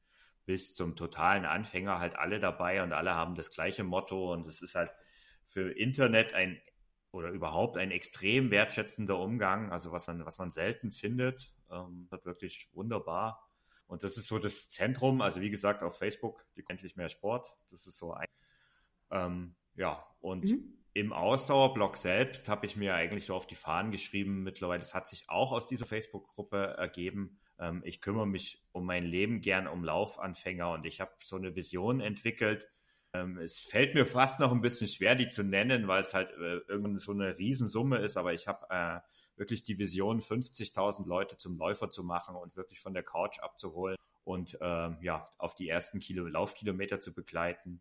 bis 0.45 0.75
zum 0.75 0.97
totalen 0.97 1.45
Anfänger 1.45 1.99
halt 1.99 2.17
alle 2.17 2.41
dabei 2.41 2.83
und 2.83 2.93
alle 2.93 3.15
haben 3.15 3.35
das 3.35 3.51
gleiche 3.51 3.85
Motto 3.85 4.33
und 4.33 4.47
es 4.47 4.63
ist 4.63 4.75
halt 4.75 4.91
für 5.47 5.71
Internet 5.71 6.35
ein 6.35 6.61
oder 7.11 7.29
überhaupt 7.29 7.77
ein 7.77 7.91
extrem 7.91 8.51
wertschätzender 8.51 9.19
Umgang, 9.19 9.71
also 9.71 9.93
was 9.93 10.07
man, 10.07 10.25
was 10.25 10.39
man 10.39 10.51
selten 10.51 10.93
findet, 10.93 11.53
ähm, 11.71 12.07
wird 12.11 12.25
wirklich 12.25 12.71
wunderbar. 12.73 13.49
Und 13.87 14.03
das 14.03 14.17
ist 14.17 14.29
so 14.29 14.39
das 14.39 14.71
Zentrum, 14.71 15.21
also 15.21 15.43
wie 15.43 15.51
gesagt, 15.51 15.83
auf 15.83 15.99
Facebook, 15.99 16.47
die 16.57 16.65
endlich 16.67 16.97
mehr 16.97 17.11
Sport, 17.11 17.55
das 17.71 17.87
ist 17.87 17.99
so 17.99 18.15
ein, 18.15 18.27
ähm, 19.11 19.55
ja, 19.75 20.07
und 20.21 20.45
mhm. 20.45 20.83
Im 20.95 21.15
Ausdauerblock 21.15 21.97
selbst 21.97 22.51
habe 22.51 22.67
ich 22.67 22.77
mir 22.77 22.95
eigentlich 22.95 23.25
so 23.25 23.35
auf 23.35 23.47
die 23.47 23.55
Fahnen 23.55 23.93
geschrieben. 23.93 24.43
Mittlerweile, 24.43 24.81
das 24.81 24.93
hat 24.93 25.07
sich 25.09 25.31
auch 25.31 25.51
aus 25.51 25.67
dieser 25.67 25.87
Facebook-Gruppe 25.87 26.75
ergeben. 26.77 27.39
Ähm, 27.63 27.83
ich 27.85 28.01
kümmere 28.01 28.27
mich 28.27 28.63
um 28.73 28.85
mein 28.85 29.05
Leben 29.05 29.41
gern 29.41 29.69
um 29.69 29.85
Laufanfänger 29.85 30.71
und 30.71 30.85
ich 30.85 31.01
habe 31.01 31.13
so 31.23 31.37
eine 31.37 31.55
Vision 31.55 32.01
entwickelt. 32.01 32.69
Ähm, 33.15 33.39
es 33.39 33.61
fällt 33.61 33.95
mir 33.95 34.05
fast 34.05 34.41
noch 34.41 34.51
ein 34.51 34.61
bisschen 34.61 34.89
schwer, 34.89 35.15
die 35.15 35.29
zu 35.29 35.45
nennen, 35.45 35.87
weil 35.87 36.03
es 36.03 36.13
halt 36.13 36.33
äh, 36.33 36.59
irgendeine 36.69 36.99
so 36.99 37.13
eine 37.13 37.39
Riesensumme 37.39 37.99
ist, 37.99 38.17
aber 38.17 38.33
ich 38.33 38.49
habe 38.49 38.67
äh, 38.71 39.01
wirklich 39.37 39.63
die 39.63 39.79
Vision, 39.79 40.21
50.000 40.21 41.07
Leute 41.07 41.39
zum 41.39 41.57
Läufer 41.57 41.91
zu 41.91 42.03
machen 42.03 42.35
und 42.37 42.57
wirklich 42.57 42.81
von 42.81 42.95
der 42.95 43.05
Couch 43.05 43.39
abzuholen 43.41 43.97
und 44.25 44.59
äh, 44.61 44.91
ja, 45.01 45.31
auf 45.39 45.55
die 45.55 45.69
ersten 45.69 46.01
Kilo 46.01 46.27
Laufkilometer 46.27 47.01
zu 47.01 47.15
begleiten 47.15 47.81